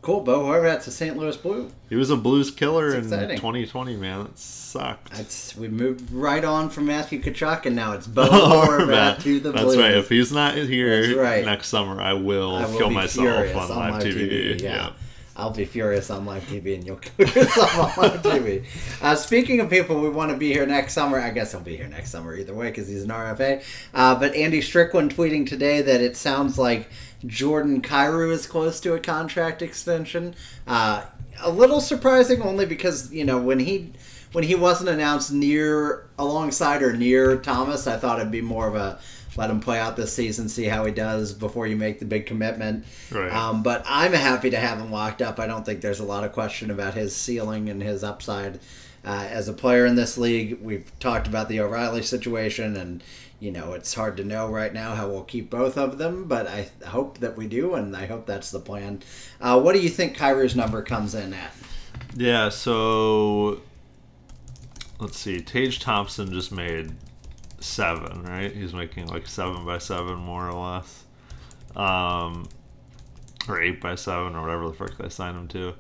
Cool. 0.03 0.21
Bo 0.21 0.41
Horvat's 0.45 0.87
a 0.87 0.91
St. 0.91 1.17
Louis 1.17 1.35
Blue. 1.39 1.71
He 1.89 1.97
was 1.97 2.11
a 2.11 2.17
Blues 2.17 2.51
killer 2.51 2.95
in 2.95 3.05
exciting. 3.05 3.39
2020, 3.39 3.97
man. 3.97 4.25
That 4.25 4.39
sucked. 4.39 5.11
That's 5.13 5.57
we 5.57 5.69
moved 5.69 6.13
right 6.13 6.45
on 6.45 6.69
from 6.69 6.85
Matthew 6.85 7.23
Tkachuk, 7.23 7.65
and 7.65 7.75
now 7.75 7.93
it's 7.93 8.07
Bo 8.07 8.29
Oh, 8.31 8.67
Horvat 8.69 9.23
to 9.23 9.41
the 9.41 9.51
That's 9.53 9.65
Blues. 9.65 9.79
right. 9.79 9.93
If 9.95 10.11
he's 10.11 10.31
not 10.31 10.57
here 10.57 11.19
right. 11.19 11.43
next 11.43 11.69
summer, 11.69 12.03
I 12.03 12.13
will, 12.13 12.55
I 12.55 12.67
will 12.67 12.77
kill 12.77 12.91
myself 12.91 13.25
furious 13.47 13.57
on, 13.57 13.69
live 13.71 14.03
TV. 14.03 14.61
Yeah. 14.61 14.91
I'll 15.37 15.51
be 15.51 15.65
furious 15.65 16.11
on 16.11 16.27
live 16.27 16.43
TV, 16.49 16.75
and 16.75 16.85
you'll 16.87 16.97
kill 17.17 17.27
yourself 17.27 17.79
on 17.99 18.05
live 18.05 18.23
TV. 18.23 18.67
Uh, 19.03 19.15
speaking 19.15 19.61
of 19.61 19.69
people 19.69 20.01
we 20.01 20.09
want 20.09 20.31
to 20.31 20.37
be 20.37 20.53
here 20.53 20.65
next 20.67 20.93
summer, 20.95 21.19
I 21.19 21.31
guess 21.31 21.53
he'll 21.53 21.61
be 21.61 21.77
here 21.77 21.89
next 21.89 22.11
summer 22.11 22.35
either 22.37 22.55
way 22.55 22.69
because 22.69 22.89
he's 22.89 23.03
an 23.05 23.11
RFA. 23.11 23.63
Uh, 23.93 24.15
but 24.19 24.35
Andy 24.35 24.61
Strickland 24.63 25.15
tweeting 25.15 25.47
today 25.47 25.83
that 25.83 26.01
it 26.01 26.17
sounds 26.17 26.59
like 26.59 26.89
Jordan 27.27 27.83
Kyrou 27.83 28.31
is 28.31 28.47
close 28.47 28.81
to 28.81 28.95
a 28.95 29.01
contract 29.01 29.63
extension. 29.63 30.35
Uh, 30.67 31.05
a 31.41 31.51
little 31.51 31.81
surprising, 31.81 32.43
only 32.43 32.67
because 32.67 33.13
you 33.13 33.25
know 33.25 33.39
when 33.39 33.61
he 33.61 33.93
when 34.33 34.45
he 34.45 34.55
wasn't 34.55 34.89
announced 34.89 35.33
near 35.33 36.07
alongside 36.19 36.83
or 36.83 36.93
near 36.97 37.37
Thomas, 37.37 37.87
I 37.87 37.97
thought 37.97 38.19
it'd 38.19 38.33
be 38.33 38.41
more 38.41 38.69
of 38.69 38.75
a 38.75 38.99
let 39.37 39.51
him 39.51 39.61
play 39.61 39.79
out 39.79 39.97
this 39.97 40.13
season, 40.13 40.49
see 40.49 40.65
how 40.65 40.85
he 40.85 40.93
does 40.93 41.33
before 41.33 41.67
you 41.67 41.77
make 41.77 41.99
the 41.99 42.05
big 42.05 42.27
commitment. 42.27 42.85
Right. 43.11 43.33
Um, 43.33 43.63
but 43.63 43.83
I'm 43.87 44.13
happy 44.13 44.51
to 44.51 44.57
have 44.57 44.79
him 44.79 44.93
locked 44.93 45.23
up. 45.23 45.41
I 45.41 45.47
don't 45.47 45.67
think 45.67 45.81
there's 45.81 46.01
a 46.01 46.05
lot 46.05 46.25
of 46.25 46.33
question 46.33 46.71
about 46.71 46.95
his 46.95 47.17
ceiling 47.17 47.69
and 47.69 47.83
his 47.83 48.05
upside 48.05 48.61
uh, 49.05 49.27
as 49.29 49.49
a 49.49 49.53
player 49.53 49.87
in 49.87 49.97
this 49.97 50.17
league. 50.17 50.59
We've 50.61 50.91
talked 50.99 51.27
about 51.27 51.49
the 51.49 51.61
O'Reilly 51.61 52.03
situation, 52.03 52.77
and 52.77 53.03
you 53.45 53.51
know 53.51 53.75
it's 53.75 53.93
hard 53.93 54.17
to 54.17 54.25
know 54.25 54.49
right 54.49 54.73
now 54.73 54.95
how 54.95 55.07
we'll 55.07 55.23
keep 55.23 55.51
both 55.51 55.77
of 55.77 55.99
them. 55.99 56.25
But 56.25 56.47
I 56.47 56.71
hope 56.87 57.19
that 57.19 57.37
we 57.37 57.47
do, 57.47 57.75
and 57.75 57.95
I 57.95 58.07
hope 58.07 58.25
that's 58.25 58.51
the 58.51 58.59
plan. 58.59 59.03
Uh, 59.39 59.61
what 59.61 59.75
do 59.75 59.81
you 59.83 59.91
think 59.91 60.17
Kyrou's 60.17 60.57
number 60.57 60.81
comes 60.81 61.15
in 61.15 61.35
at? 61.35 61.53
Yeah, 62.17 62.49
so 62.49 63.61
let's 64.99 65.19
see. 65.19 65.43
Tage 65.43 65.79
Thompson 65.79 66.33
just 66.33 66.53
made 66.53 66.95
seven, 67.61 68.23
right? 68.23 68.51
He's 68.51 68.73
making 68.73 69.09
like 69.09 69.27
seven 69.27 69.67
by 69.67 69.77
seven, 69.77 70.17
more 70.17 70.49
or 70.49 70.55
less. 70.55 71.05
Um, 71.77 72.49
or 73.47 73.61
eight 73.61 73.79
by 73.79 73.95
seven, 73.95 74.37
or 74.37 74.41
whatever 74.41 74.69
the 74.69 74.75
frick 74.75 74.97
they 74.97 75.11
signed 75.11 75.37
him 75.37 75.49
to. 75.49 75.75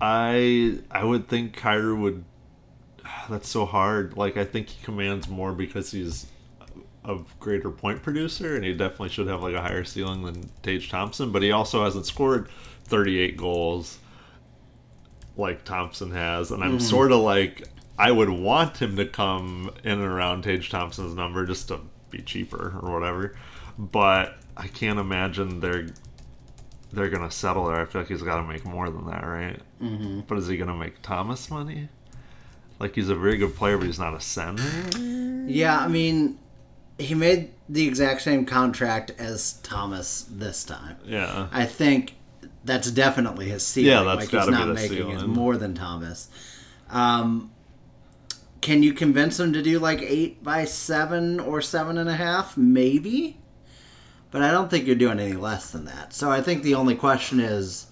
I 0.00 0.78
I 0.88 1.02
would 1.02 1.26
think 1.26 1.56
Kyrie 1.56 1.94
would. 1.94 2.24
That's 3.28 3.48
so 3.48 3.66
hard. 3.66 4.16
Like 4.16 4.36
I 4.36 4.44
think 4.44 4.68
he 4.68 4.84
commands 4.84 5.26
more 5.26 5.52
because 5.52 5.90
he's 5.90 6.26
a 7.04 7.18
greater 7.38 7.70
point 7.70 8.02
producer, 8.02 8.56
and 8.56 8.64
he 8.64 8.72
definitely 8.72 9.08
should 9.08 9.26
have 9.26 9.42
like 9.42 9.54
a 9.54 9.60
higher 9.60 9.84
ceiling 9.84 10.22
than 10.22 10.50
Tage 10.62 10.90
Thompson. 10.90 11.32
But 11.32 11.42
he 11.42 11.52
also 11.52 11.84
hasn't 11.84 12.06
scored 12.06 12.48
38 12.84 13.36
goals 13.36 13.98
like 15.36 15.64
Thompson 15.64 16.10
has, 16.10 16.50
and 16.50 16.62
I'm 16.62 16.80
sort 16.80 17.12
of 17.12 17.20
like 17.20 17.68
I 17.98 18.10
would 18.10 18.30
want 18.30 18.80
him 18.80 18.96
to 18.96 19.06
come 19.06 19.70
in 19.84 19.92
and 19.92 20.02
around 20.02 20.42
Tage 20.42 20.70
Thompson's 20.70 21.14
number 21.14 21.46
just 21.46 21.68
to 21.68 21.80
be 22.10 22.22
cheaper 22.22 22.78
or 22.82 22.92
whatever. 22.92 23.36
But 23.78 24.36
I 24.56 24.66
can't 24.68 24.98
imagine 24.98 25.60
they're 25.60 25.88
they're 26.92 27.08
gonna 27.08 27.30
settle 27.30 27.66
there. 27.66 27.80
I 27.80 27.84
feel 27.84 28.02
like 28.02 28.08
he's 28.08 28.22
got 28.22 28.36
to 28.36 28.42
make 28.42 28.64
more 28.64 28.90
than 28.90 29.06
that, 29.06 29.24
right? 29.24 29.60
Mm-hmm. 29.80 30.20
But 30.26 30.38
is 30.38 30.48
he 30.48 30.56
gonna 30.56 30.74
make 30.74 31.00
Thomas 31.02 31.50
money? 31.50 31.88
Like 32.78 32.94
he's 32.94 33.08
a 33.10 33.14
very 33.14 33.36
good 33.36 33.54
player, 33.54 33.76
but 33.76 33.86
he's 33.86 33.98
not 33.98 34.14
a 34.14 34.20
center. 34.20 34.98
Yeah, 35.46 35.78
I 35.78 35.88
mean, 35.88 36.38
he 37.00 37.14
made 37.14 37.50
the 37.68 37.86
exact 37.86 38.22
same 38.22 38.44
contract 38.44 39.12
as 39.18 39.54
Thomas 39.62 40.26
this 40.30 40.64
time. 40.64 40.96
Yeah, 41.04 41.48
I 41.52 41.66
think 41.66 42.14
that's 42.64 42.90
definitely 42.90 43.48
his 43.48 43.64
ceiling. 43.66 43.90
Yeah, 43.90 44.02
that's 44.02 44.16
like 44.16 44.30
he's 44.30 44.30
gotta 44.30 44.52
be 44.52 44.58
not 44.58 44.66
the 44.68 44.74
making 44.74 44.96
ceiling. 44.96 45.30
more 45.30 45.56
than 45.56 45.74
Thomas. 45.74 46.28
Um, 46.88 47.50
can 48.60 48.82
you 48.82 48.92
convince 48.92 49.40
him 49.40 49.52
to 49.52 49.62
do 49.62 49.78
like 49.78 50.02
eight 50.02 50.44
by 50.44 50.64
seven 50.64 51.40
or 51.40 51.60
seven 51.60 51.96
and 51.98 52.08
a 52.08 52.16
half? 52.16 52.56
Maybe, 52.56 53.38
but 54.30 54.42
I 54.42 54.50
don't 54.50 54.70
think 54.70 54.86
you're 54.86 54.96
doing 54.96 55.18
any 55.18 55.32
less 55.32 55.70
than 55.70 55.86
that. 55.86 56.12
So 56.12 56.30
I 56.30 56.42
think 56.42 56.62
the 56.62 56.74
only 56.74 56.94
question 56.94 57.40
is, 57.40 57.86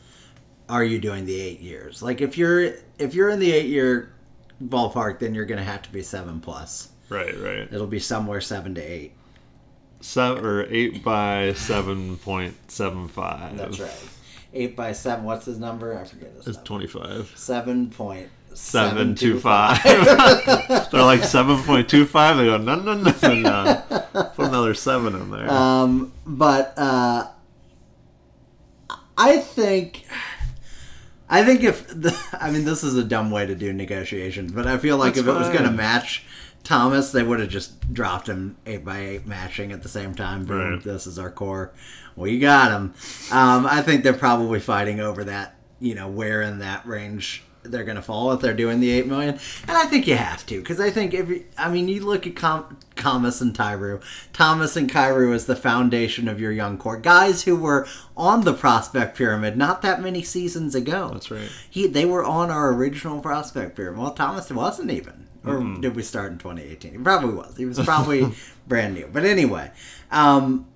are 0.69 0.85
you 0.85 0.99
doing 0.99 1.25
the 1.25 1.41
eight 1.41 1.61
years? 1.61 2.03
Like 2.03 2.21
if 2.21 2.37
you're 2.37 2.75
if 2.99 3.15
you're 3.15 3.31
in 3.31 3.39
the 3.39 3.53
eight 3.53 3.67
year 3.67 4.13
ballpark, 4.63 5.21
then 5.21 5.35
you're 5.35 5.47
going 5.47 5.59
to 5.59 5.65
have 5.65 5.83
to 5.83 5.93
be 5.93 6.03
seven 6.03 6.41
plus. 6.41 6.89
Right, 7.09 7.39
right. 7.39 7.69
It'll 7.73 7.87
be 7.87 7.99
somewhere 7.99 8.41
seven 8.41 8.75
to 8.77 8.81
eight. 8.81 9.13
Seven 10.01 10.45
or 10.45 10.67
eight 10.71 11.03
by 11.03 11.55
seven 11.55 12.19
point 12.19 12.55
seven 12.71 13.09
five. 13.09 13.57
That's 13.57 13.81
right. 13.81 14.09
Eight 14.55 14.77
by 14.77 14.93
seven. 14.93 15.25
What's 15.25 15.47
his 15.47 15.59
number? 15.59 15.99
I 15.99 16.05
forget 16.05 16.33
his 16.35 16.47
It's 16.47 16.59
twenty 16.59 16.87
five. 16.87 17.33
Seven 17.35 17.91
point 17.91 18.31
seven 18.55 19.15
two 19.15 19.39
five. 19.39 19.83
They're 20.93 21.03
like 21.03 21.25
seven 21.25 21.63
point 21.63 21.89
two 21.89 22.07
five. 22.07 22.37
They 22.37 22.47
go 22.47 22.59
no 22.59 22.77
no 22.77 22.95
no 22.95 23.15
no 23.23 23.35
no. 23.35 23.83
Put 24.37 24.47
another 24.47 24.75
seven 24.75 25.15
in 25.15 25.31
there. 25.31 25.51
Um, 25.51 26.13
but 26.27 26.75
uh, 26.77 27.29
I 29.17 29.39
think, 29.39 30.07
I 31.29 31.45
think 31.45 31.65
if 31.65 31.89
the, 31.89 32.17
I 32.41 32.51
mean 32.51 32.65
this 32.65 32.85
is 32.85 32.97
a 32.97 33.05
dumb 33.05 33.31
way 33.31 33.47
to 33.47 33.55
do 33.55 33.73
negotiations, 33.73 34.53
but 34.53 34.67
I 34.67 34.79
feel 34.79 34.97
like 34.97 35.15
That's 35.15 35.27
if 35.27 35.35
it 35.35 35.39
was 35.39 35.49
going 35.49 35.65
to 35.65 35.73
match 35.73 36.25
Thomas, 36.65 37.13
they 37.13 37.23
would 37.23 37.41
have 37.41 37.49
just 37.49 37.93
dropped 37.95 38.29
him 38.29 38.57
eight 38.67 38.85
by 38.85 38.99
eight 39.01 39.27
matching 39.27 39.73
at 39.73 39.83
the 39.83 39.89
same 39.89 40.15
time. 40.15 40.45
Boom, 40.45 40.73
Right. 40.75 40.83
this 40.85 41.07
is 41.07 41.19
our 41.19 41.31
core. 41.31 41.73
We 42.15 42.39
got 42.39 42.73
him. 42.73 42.95
Um, 43.33 43.67
I 43.67 43.81
think 43.81 44.03
they're 44.05 44.13
probably 44.13 44.61
fighting 44.61 45.01
over 45.01 45.25
that. 45.25 45.55
You 45.81 45.95
know 45.95 46.09
where 46.09 46.43
in 46.43 46.59
that 46.59 46.85
range 46.87 47.45
they're 47.63 47.85
going 47.85 47.97
to 47.97 48.03
fall 48.03 48.33
if 48.33 48.41
they're 48.41 48.53
doing 48.55 48.81
the 48.81 48.91
eight 48.91 49.07
million, 49.07 49.39
and 49.69 49.77
I 49.77 49.85
think 49.85 50.07
you 50.09 50.17
have 50.17 50.45
to 50.47 50.59
because 50.59 50.81
I 50.81 50.91
think 50.91 51.15
if 51.15 51.29
you, 51.29 51.45
I 51.57 51.71
mean 51.71 51.87
you 51.87 52.05
look 52.05 52.27
at 52.27 52.35
Com- 52.35 52.79
Thomas 52.97 53.41
and 53.41 53.55
Kyrou, 53.57 54.03
Thomas 54.33 54.77
and 54.77 54.91
Kyrou 54.91 55.33
as 55.35 55.47
the 55.47 55.55
foundation 55.55 56.27
of 56.27 56.41
your 56.41 56.51
young 56.51 56.79
core, 56.79 56.97
guys 56.97 57.45
who 57.45 57.55
were 57.57 57.87
on 58.17 58.43
the 58.43 58.55
prospect 58.55 59.17
pyramid 59.17 59.57
not 59.57 59.83
that 59.83 60.03
many 60.03 60.23
seasons 60.23 60.75
ago. 60.75 61.11
That's 61.13 61.31
right. 61.31 61.49
He 61.71 61.87
they 61.87 62.05
were 62.05 62.25
on 62.25 62.51
our 62.51 62.73
original 62.73 63.21
prospect 63.21 63.77
pyramid. 63.77 64.01
Well, 64.01 64.11
Thomas 64.15 64.51
wasn't 64.51 64.91
even. 64.91 65.28
Or 65.45 65.63
did 65.81 65.95
we 65.97 66.03
start 66.03 66.33
in 66.33 66.39
2018? 66.39 66.93
He 66.93 66.99
probably 66.99 67.35
was. 67.35 67.57
He 67.57 67.65
was 67.65 67.79
probably 67.79 68.33
brand 68.69 68.95
new. 68.95 69.09
But 69.11 69.25
anyway, 69.25 69.71
um, 70.11 70.67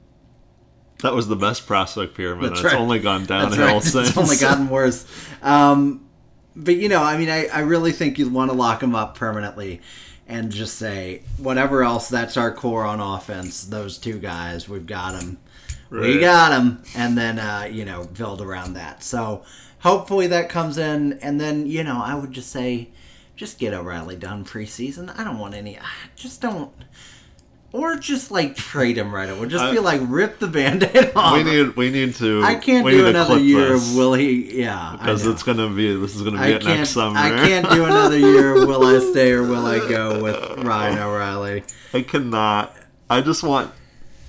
That 1.00 1.14
was 1.14 1.28
the 1.28 1.36
best 1.36 1.66
prospect 1.66 2.14
pyramid. 2.14 2.50
That's 2.50 2.60
and 2.60 2.66
It's 2.66 2.74
only 2.76 3.00
gone 3.00 3.26
downhill 3.26 3.66
right. 3.66 3.82
since. 3.82 4.10
It's 4.10 4.18
only 4.18 4.36
gotten 4.36 4.68
worse. 4.70 5.04
Um, 5.42 6.06
but 6.54 6.76
you 6.76 6.88
know, 6.88 7.02
I 7.02 7.16
mean, 7.18 7.28
I, 7.28 7.46
I 7.46 7.60
really 7.60 7.92
think 7.92 8.18
you'd 8.18 8.32
want 8.32 8.50
to 8.50 8.56
lock 8.56 8.82
him 8.82 8.94
up 8.94 9.16
permanently, 9.16 9.80
and 10.28 10.50
just 10.52 10.78
say 10.78 11.22
whatever 11.38 11.82
else. 11.82 12.08
That's 12.08 12.36
our 12.36 12.52
core 12.54 12.84
on 12.84 13.00
offense. 13.00 13.64
Those 13.64 13.98
two 13.98 14.18
guys, 14.18 14.68
we've 14.68 14.86
got 14.86 15.18
them. 15.18 15.38
We 15.90 16.20
got 16.20 16.50
them, 16.50 16.82
and 16.94 17.18
then 17.18 17.38
uh, 17.38 17.68
you 17.70 17.84
know 17.84 18.04
build 18.04 18.40
around 18.40 18.74
that. 18.74 19.02
So 19.02 19.44
hopefully 19.80 20.26
that 20.28 20.48
comes 20.48 20.78
in, 20.78 21.18
and 21.20 21.38
then 21.40 21.66
you 21.66 21.84
know 21.84 22.00
I 22.02 22.14
would 22.14 22.32
just 22.32 22.50
say, 22.50 22.88
just 23.36 23.58
get 23.58 23.72
O'Reilly 23.74 24.16
done 24.16 24.44
preseason. 24.44 25.16
I 25.18 25.24
don't 25.24 25.38
want 25.38 25.54
any. 25.54 25.78
I 25.78 25.84
Just 26.16 26.40
don't. 26.40 26.70
Or 27.72 27.96
just 27.96 28.30
like 28.30 28.54
trade 28.54 28.98
him 28.98 29.14
right 29.14 29.30
away. 29.30 29.48
Just 29.48 29.64
I- 29.64 29.72
be 29.72 29.78
uh, 29.78 29.82
like 29.82 30.02
rip 30.04 30.38
the 30.38 30.46
band-aid 30.46 31.12
off. 31.16 31.32
we 31.32 31.42
need 31.42 31.74
we 31.74 31.90
need 31.90 32.14
to. 32.16 32.42
I 32.42 32.56
can't 32.56 32.86
do 32.86 33.06
another 33.06 33.38
year. 33.38 33.70
this, 33.70 33.90
of 33.92 33.96
Will 33.96 34.12
he? 34.12 34.60
Yeah, 34.60 34.94
because 34.98 35.26
it's 35.26 35.42
gonna 35.42 35.70
be 35.70 35.96
this 35.96 36.14
is 36.14 36.20
gonna 36.20 36.36
be 36.36 36.42
I 36.42 36.48
it 36.48 36.64
next 36.64 36.90
summer. 36.90 37.18
I 37.18 37.30
can't 37.30 37.70
do 37.70 37.86
another 37.86 38.18
year. 38.18 38.56
of 38.56 38.68
Will 38.68 38.84
I 38.84 38.98
stay 39.10 39.32
or 39.32 39.42
will 39.42 39.64
I 39.64 39.78
go 39.88 40.22
with 40.22 40.36
Ryan 40.64 40.98
O'Reilly? 40.98 41.64
I 41.94 42.02
cannot. 42.02 42.76
I 43.08 43.22
just 43.22 43.42
want. 43.42 43.72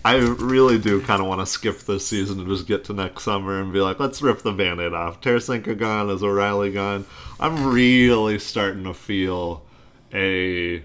I 0.06 0.16
really 0.18 0.78
do 0.78 1.02
kind 1.02 1.22
of 1.22 1.28
want 1.28 1.40
to 1.42 1.46
skip 1.46 1.80
this 1.80 2.06
season 2.06 2.40
and 2.40 2.48
just 2.50 2.68
get 2.68 2.84
to 2.86 2.94
next 2.94 3.24
summer 3.24 3.62
and 3.62 3.72
be 3.72 3.80
like, 3.80 4.00
let's 4.00 4.22
rip 4.22 4.42
the 4.42 4.52
band-aid 4.52 4.94
off. 4.94 5.22
Tarasenko 5.22 5.78
gone, 5.78 6.10
is 6.10 6.22
O'Reilly 6.22 6.72
gone? 6.72 7.06
I'm 7.40 7.72
really 7.74 8.38
starting 8.40 8.84
to 8.84 8.94
feel 8.94 9.64
a 10.14 10.84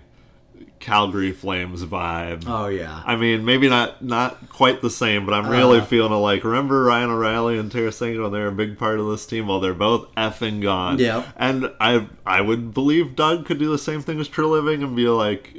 Calgary 0.80 1.32
Flames 1.32 1.84
vibe. 1.84 2.44
Oh 2.46 2.68
yeah, 2.68 3.02
I 3.04 3.16
mean, 3.16 3.44
maybe 3.44 3.68
not 3.68 4.02
not 4.02 4.48
quite 4.48 4.80
the 4.80 4.90
same, 4.90 5.26
but 5.26 5.34
I'm 5.34 5.48
really 5.48 5.80
Uh. 5.80 5.84
feeling 5.84 6.12
it 6.12 6.16
like 6.16 6.44
remember 6.44 6.84
Ryan 6.84 7.10
O'Reilly 7.10 7.58
and 7.58 7.70
Tarasenko 7.70 8.22
when 8.22 8.32
they're 8.32 8.46
a 8.46 8.52
big 8.52 8.78
part 8.78 9.00
of 9.00 9.08
this 9.08 9.26
team. 9.26 9.48
Well, 9.48 9.58
they're 9.58 9.74
both 9.74 10.06
effing 10.14 10.62
gone. 10.62 10.98
Yeah. 11.00 11.24
And 11.36 11.72
I 11.80 12.06
I 12.24 12.40
would 12.40 12.72
believe 12.72 13.16
Doug 13.16 13.44
could 13.44 13.58
do 13.58 13.68
the 13.70 13.78
same 13.78 14.02
thing 14.02 14.20
as 14.20 14.28
Treliving 14.28 14.84
and 14.84 14.94
be 14.94 15.08
like, 15.08 15.52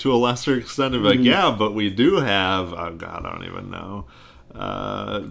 to 0.00 0.12
a 0.12 0.16
lesser 0.16 0.56
extent, 0.58 0.94
and 0.94 1.02
be 1.02 1.10
Mm-hmm. 1.10 1.22
yeah, 1.24 1.54
but 1.56 1.72
we 1.74 1.88
do 1.90 2.16
have. 2.16 2.72
Oh 2.74 2.94
God, 2.96 3.24
I 3.24 3.30
don't 3.32 3.44
even 3.44 3.70
know. 3.70 4.06
Uh, 4.54 5.28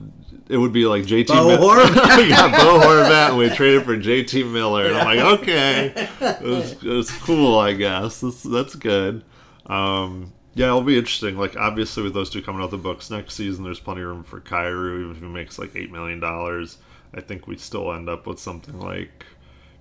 it 0.48 0.58
would 0.58 0.72
be 0.72 0.86
like 0.86 1.04
JT 1.04 1.28
Bo 1.28 1.48
Mil- 1.48 1.58
Horvat. 1.60 2.18
we 2.18 2.30
got 2.30 2.52
Bo 2.52 2.80
Horvat 2.80 3.30
and 3.30 3.38
we 3.38 3.50
traded 3.50 3.84
for 3.84 3.98
JT 3.98 4.52
Miller. 4.52 4.86
And 4.88 4.96
I'm 4.98 5.06
like, 5.18 5.40
okay, 5.42 5.94
it 6.22 6.42
was, 6.42 6.72
it 6.84 6.84
was 6.90 7.12
cool, 7.12 7.60
I 7.60 7.74
guess. 7.74 8.22
That's, 8.22 8.42
that's 8.44 8.76
good. 8.76 9.24
Um, 9.68 10.34
yeah, 10.56 10.68
it'll 10.68 10.82
be 10.82 10.98
interesting. 10.98 11.38
Like, 11.38 11.56
obviously, 11.58 12.02
with 12.04 12.14
those 12.14 12.30
two 12.30 12.42
coming 12.42 12.62
out 12.64 12.72
the 12.72 12.78
books 12.78 13.12
next 13.12 13.36
season, 13.36 13.64
there's 13.64 13.80
plenty 13.80 14.02
of 14.02 14.08
room 14.08 14.24
for 14.24 14.40
Kyrou, 14.42 15.02
even 15.02 15.12
if 15.12 15.22
he 15.22 15.28
makes 15.28 15.60
like 15.60 15.74
$8 15.74 15.92
million. 15.92 16.24
I 16.24 17.22
think 17.22 17.46
we 17.46 17.58
still 17.58 17.92
end 17.94 18.10
up 18.10 18.26
with 18.26 18.40
something 18.40 18.80
like 18.80 19.26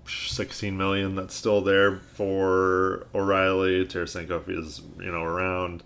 16 0.09 0.77
million 0.77 1.15
that's 1.15 1.35
still 1.35 1.61
there 1.61 1.97
for 1.97 3.07
O'Reilly, 3.15 3.85
Tarasenko 3.87 4.45
he's 4.47 4.81
you 4.99 5.11
know 5.11 5.23
around, 5.23 5.83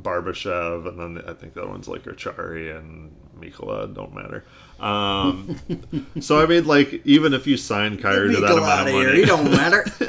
Barbashev, 0.00 0.86
and 0.88 0.98
then 0.98 1.24
I 1.26 1.32
think 1.34 1.54
that 1.54 1.68
one's 1.68 1.88
like 1.88 2.04
Acciari 2.04 2.76
and 2.76 3.14
Mikkola, 3.38 3.92
don't 3.94 4.14
matter. 4.14 4.44
Um, 4.80 5.58
so 6.20 6.42
I 6.42 6.46
mean, 6.46 6.66
like 6.66 7.00
even 7.04 7.34
if 7.34 7.46
you 7.46 7.56
sign 7.56 7.98
Kyrou 7.98 8.34
to 8.34 8.40
that 8.40 8.58
amount 8.58 8.88
of 8.88 8.94
money, 8.94 9.16
he 9.16 9.24
don't 9.24 9.50
matter. 9.50 9.84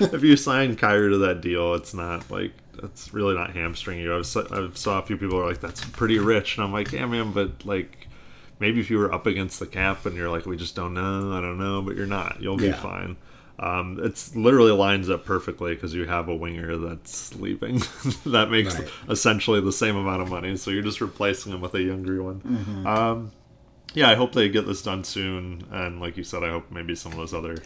if 0.00 0.22
you 0.22 0.36
sign 0.36 0.76
Kyrou 0.76 1.10
to 1.10 1.18
that 1.18 1.40
deal, 1.40 1.74
it's 1.74 1.94
not 1.94 2.30
like 2.30 2.52
it's 2.82 3.12
really 3.12 3.34
not 3.34 3.54
hamstringing 3.54 4.04
you. 4.04 4.14
I 4.14 4.16
was 4.16 4.36
I 4.36 4.68
saw 4.74 4.98
a 4.98 5.02
few 5.02 5.16
people 5.16 5.38
are 5.38 5.46
like 5.46 5.60
that's 5.60 5.84
pretty 5.84 6.18
rich, 6.18 6.56
and 6.56 6.64
I'm 6.64 6.72
like, 6.72 6.92
yeah, 6.92 7.06
man, 7.06 7.32
but 7.32 7.64
like 7.64 8.08
maybe 8.60 8.80
if 8.80 8.90
you 8.90 8.98
were 8.98 9.12
up 9.12 9.26
against 9.26 9.58
the 9.60 9.66
cap 9.66 10.06
and 10.06 10.16
you're 10.16 10.30
like, 10.30 10.46
we 10.46 10.56
just 10.56 10.74
don't 10.76 10.94
know, 10.94 11.32
I 11.32 11.40
don't 11.40 11.58
know, 11.58 11.82
but 11.82 11.96
you're 11.96 12.06
not. 12.06 12.40
You'll 12.40 12.56
be 12.56 12.66
Yeah. 12.66 12.80
fine. 12.80 13.16
Um, 13.56 14.00
it's 14.02 14.34
literally 14.34 14.72
lines 14.72 15.08
up 15.08 15.24
perfectly 15.24 15.74
because 15.74 15.94
you 15.94 16.06
have 16.06 16.28
a 16.28 16.34
winger 16.34 16.76
that's 16.76 17.34
leaving 17.36 17.78
that 18.26 18.50
makes 18.50 18.74
Right. 18.76 18.88
essentially 19.08 19.60
the 19.60 19.70
same 19.72 19.94
amount 19.96 20.22
of 20.22 20.28
money. 20.28 20.56
So 20.56 20.70
you're 20.72 20.82
just 20.82 21.00
replacing 21.00 21.52
him 21.52 21.60
with 21.60 21.74
a 21.74 21.82
younger 21.82 22.20
one. 22.22 22.40
Mm-hmm. 22.40 22.86
Um, 22.86 23.32
yeah, 23.94 24.10
I 24.10 24.14
hope 24.16 24.32
they 24.32 24.48
get 24.48 24.66
this 24.66 24.82
done 24.82 25.04
soon. 25.04 25.64
And 25.70 26.00
like 26.00 26.16
you 26.16 26.24
said, 26.24 26.42
I 26.42 26.50
hope 26.50 26.70
maybe 26.72 26.96
some 26.96 27.12
of 27.12 27.18
those 27.18 27.32
other 27.32 27.58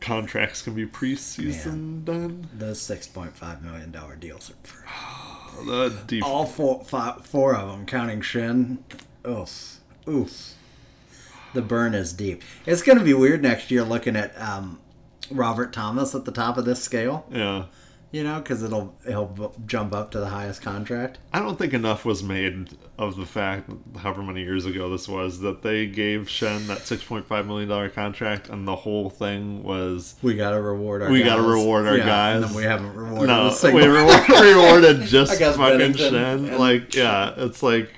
contracts 0.00 0.60
can 0.60 0.74
be 0.74 0.84
preseason 0.86 2.04
done. 2.04 2.46
Those 2.52 2.80
six 2.80 3.06
point 3.06 3.34
five 3.34 3.62
million 3.62 3.90
dollar 3.90 4.16
deals 4.16 4.50
are 4.50 4.54
for 4.64 5.64
The 5.66 5.96
def- 6.06 6.24
all 6.24 6.44
four, 6.46 6.84
five, 6.84 7.24
four 7.24 7.54
of 7.56 7.70
them, 7.70 7.86
counting 7.86 8.20
Schenn. 8.20 8.78
Oof, 9.26 9.73
oof. 10.08 10.54
The 11.54 11.62
burn 11.62 11.94
is 11.94 12.12
deep. 12.12 12.42
It's 12.66 12.82
going 12.82 12.98
to 12.98 13.04
be 13.04 13.14
weird 13.14 13.42
next 13.42 13.70
year 13.70 13.84
looking 13.84 14.16
at 14.16 14.36
um, 14.40 14.80
Robert 15.30 15.72
Thomas 15.72 16.14
at 16.14 16.24
the 16.24 16.32
top 16.32 16.56
of 16.58 16.64
this 16.64 16.82
scale. 16.82 17.26
yeah. 17.30 17.66
You 18.10 18.22
know, 18.22 18.38
because 18.38 18.62
it'll 18.62 18.94
he'll 19.04 19.52
jump 19.66 19.92
up 19.92 20.12
to 20.12 20.20
the 20.20 20.28
highest 20.28 20.62
contract. 20.62 21.18
I 21.32 21.40
don't 21.40 21.58
think 21.58 21.74
enough 21.74 22.04
was 22.04 22.22
made 22.22 22.68
of 22.96 23.16
the 23.16 23.26
fact, 23.26 23.68
however 23.98 24.22
many 24.22 24.42
years 24.42 24.66
ago 24.66 24.88
this 24.88 25.08
was, 25.08 25.40
that 25.40 25.62
they 25.62 25.86
gave 25.86 26.28
Schenn 26.28 26.68
that 26.68 26.86
six 26.86 27.02
point 27.02 27.26
five 27.26 27.44
million 27.44 27.68
dollar 27.68 27.88
contract, 27.88 28.48
and 28.50 28.68
the 28.68 28.76
whole 28.76 29.10
thing 29.10 29.64
was 29.64 30.14
We 30.22 30.36
got 30.36 30.52
to 30.52 30.60
reward 30.62 31.02
our. 31.02 31.10
We 31.10 31.20
guys. 31.24 31.26
gotta 31.30 31.42
reward 31.42 31.88
our 31.88 31.96
Yeah, 31.98 32.04
guys. 32.06 32.36
And 32.36 32.44
then 32.44 32.54
we 32.54 32.62
haven't 32.62 32.94
rewarded. 32.94 33.26
no, 33.26 33.52
we 33.64 33.84
reward, 33.84 34.28
rewarded 34.28 35.00
just 35.08 35.36
fucking 35.40 35.94
Schenn. 35.94 36.14
and- 36.50 36.56
Like, 36.56 36.94
yeah, 36.94 37.34
it's 37.36 37.64
like 37.64 37.90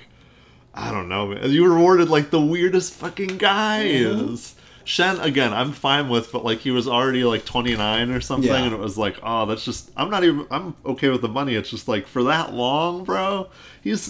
I 0.79 0.91
don't 0.91 1.09
know, 1.09 1.27
man. 1.27 1.49
You 1.49 1.67
rewarded 1.73 2.07
like 2.09 2.29
the 2.29 2.39
weirdest 2.41 2.93
fucking 2.93 3.37
guy 3.37 3.83
Mm-hmm. 3.85 4.33
is. 4.33 4.53
Schenn 4.85 5.21
again, 5.21 5.51
I'm 5.53 5.73
fine 5.73 6.07
with, 6.07 6.31
but 6.31 6.45
like 6.45 6.59
he 6.59 6.71
was 6.71 6.87
already 6.87 7.25
like 7.25 7.43
29 7.43 8.09
or 8.11 8.21
something, 8.21 8.49
Yeah. 8.49 8.63
and 8.63 8.73
it 8.73 8.79
was 8.79 8.97
like, 8.97 9.17
oh, 9.21 9.45
that's 9.45 9.65
just. 9.65 9.91
I'm 9.97 10.09
not 10.09 10.23
even. 10.23 10.47
I'm 10.49 10.75
okay 10.85 11.09
with 11.09 11.21
the 11.21 11.27
money. 11.27 11.55
It's 11.55 11.69
just 11.69 11.89
like 11.89 12.07
for 12.07 12.23
that 12.23 12.53
long, 12.53 13.03
bro. 13.03 13.49
He's 13.81 14.07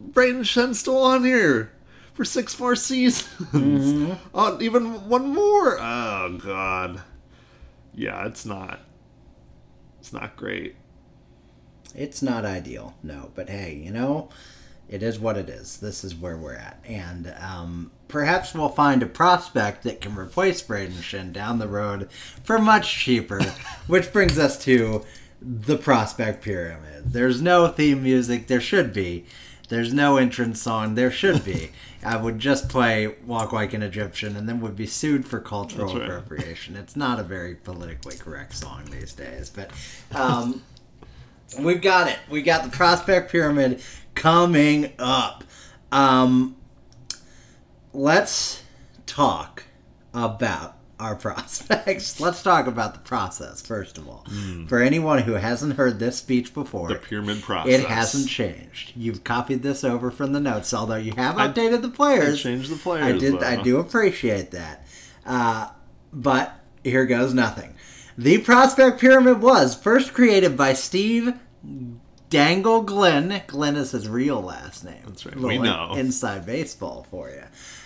Braden 0.00 0.42
Schenn's 0.44 0.78
still 0.80 0.96
on 0.96 1.24
here 1.24 1.72
for 2.14 2.24
six 2.24 2.58
more 2.58 2.74
seasons. 2.74 3.28
Mm-hmm. 3.52 4.12
Oh, 4.34 4.56
even 4.62 5.08
one 5.10 5.34
more. 5.34 5.78
Oh 5.78 6.38
god. 6.42 7.02
Yeah, 7.94 8.26
it's 8.26 8.46
not. 8.46 8.80
It's 10.00 10.12
not 10.12 10.36
great. 10.36 10.76
It's 11.94 12.22
not 12.22 12.46
ideal, 12.46 12.94
no. 13.02 13.30
But 13.34 13.50
hey, 13.50 13.74
you 13.74 13.90
know, 13.92 14.30
it 14.88 15.02
is 15.02 15.18
what 15.18 15.36
it 15.36 15.48
is. 15.48 15.78
This 15.78 16.04
is 16.04 16.14
where 16.14 16.36
we're 16.36 16.54
at, 16.54 16.78
and 16.84 17.34
um, 17.40 17.90
perhaps 18.08 18.54
we'll 18.54 18.68
find 18.68 19.02
a 19.02 19.06
prospect 19.06 19.82
that 19.84 20.00
can 20.00 20.16
replace 20.16 20.62
Braden 20.62 20.96
Schenn 20.96 21.32
down 21.32 21.58
the 21.58 21.68
road 21.68 22.10
for 22.42 22.58
much 22.58 22.94
cheaper. 22.94 23.40
which 23.86 24.12
brings 24.12 24.38
us 24.38 24.58
to 24.64 25.04
the 25.40 25.76
prospect 25.76 26.42
pyramid. 26.42 27.12
There's 27.12 27.42
no 27.42 27.68
theme 27.68 28.02
music. 28.02 28.46
There 28.46 28.60
should 28.60 28.92
be. 28.92 29.24
There's 29.68 29.94
no 29.94 30.18
entrance 30.18 30.60
song. 30.60 30.94
There 30.94 31.10
should 31.10 31.44
be. 31.44 31.70
I 32.04 32.16
would 32.16 32.38
just 32.38 32.68
play 32.68 33.14
"Walk 33.26 33.52
Like 33.52 33.72
an 33.72 33.82
Egyptian" 33.82 34.36
and 34.36 34.48
then 34.48 34.60
would 34.60 34.76
be 34.76 34.86
sued 34.86 35.26
for 35.26 35.40
cultural 35.40 35.94
right. 35.94 36.02
appropriation. 36.02 36.76
It's 36.76 36.96
not 36.96 37.18
a 37.18 37.22
very 37.22 37.54
politically 37.54 38.16
correct 38.16 38.54
song 38.54 38.84
these 38.90 39.12
days, 39.12 39.50
but. 39.50 39.70
Um, 40.14 40.62
We've 41.58 41.80
got 41.80 42.08
it. 42.08 42.18
We 42.28 42.42
got 42.42 42.64
the 42.64 42.70
prospect 42.70 43.30
pyramid 43.30 43.80
coming 44.14 44.92
up. 44.98 45.44
Um, 45.92 46.56
let's 47.92 48.62
talk 49.06 49.64
about 50.12 50.76
our 50.98 51.14
prospects. 51.16 52.20
Let's 52.20 52.42
talk 52.42 52.66
about 52.66 52.94
the 52.94 53.00
process 53.00 53.60
first 53.60 53.98
of 53.98 54.08
all. 54.08 54.24
For 54.68 54.80
anyone 54.80 55.20
who 55.22 55.32
hasn't 55.34 55.74
heard 55.74 55.98
this 55.98 56.16
speech 56.16 56.54
before. 56.54 56.88
The 56.88 56.94
pyramid 56.96 57.42
process. 57.42 57.80
it 57.80 57.86
hasn't 57.86 58.28
changed. 58.28 58.92
You've 58.96 59.24
copied 59.24 59.62
this 59.62 59.84
over 59.84 60.10
from 60.10 60.32
the 60.32 60.40
notes, 60.40 60.72
although 60.72 60.96
you 60.96 61.12
have 61.16 61.36
updated 61.36 61.82
the 61.82 61.88
players. 61.90 62.40
changed 62.40 62.70
the 62.70 62.76
players, 62.76 63.04
I 63.06 63.18
did. 63.18 63.42
I 63.42 63.62
do 63.62 63.78
appreciate 63.78 64.50
that. 64.52 64.86
Uh, 65.26 65.68
but 66.12 66.54
here 66.82 67.06
goes 67.06 67.34
nothing. 67.34 67.74
The 68.16 68.38
prospect 68.38 69.00
pyramid 69.00 69.40
was 69.42 69.74
first 69.74 70.12
created 70.14 70.56
by 70.56 70.74
Steve 70.74 71.34
Dangle 72.34 72.82
Glenn. 72.82 73.42
Glenn 73.46 73.76
is 73.76 73.92
his 73.92 74.08
real 74.08 74.42
last 74.42 74.84
name. 74.84 75.04
That's 75.06 75.24
right. 75.24 75.36
We 75.36 75.56
know. 75.56 75.92
inside 75.94 76.44
baseball 76.44 77.06
for 77.08 77.30
you. 77.30 77.44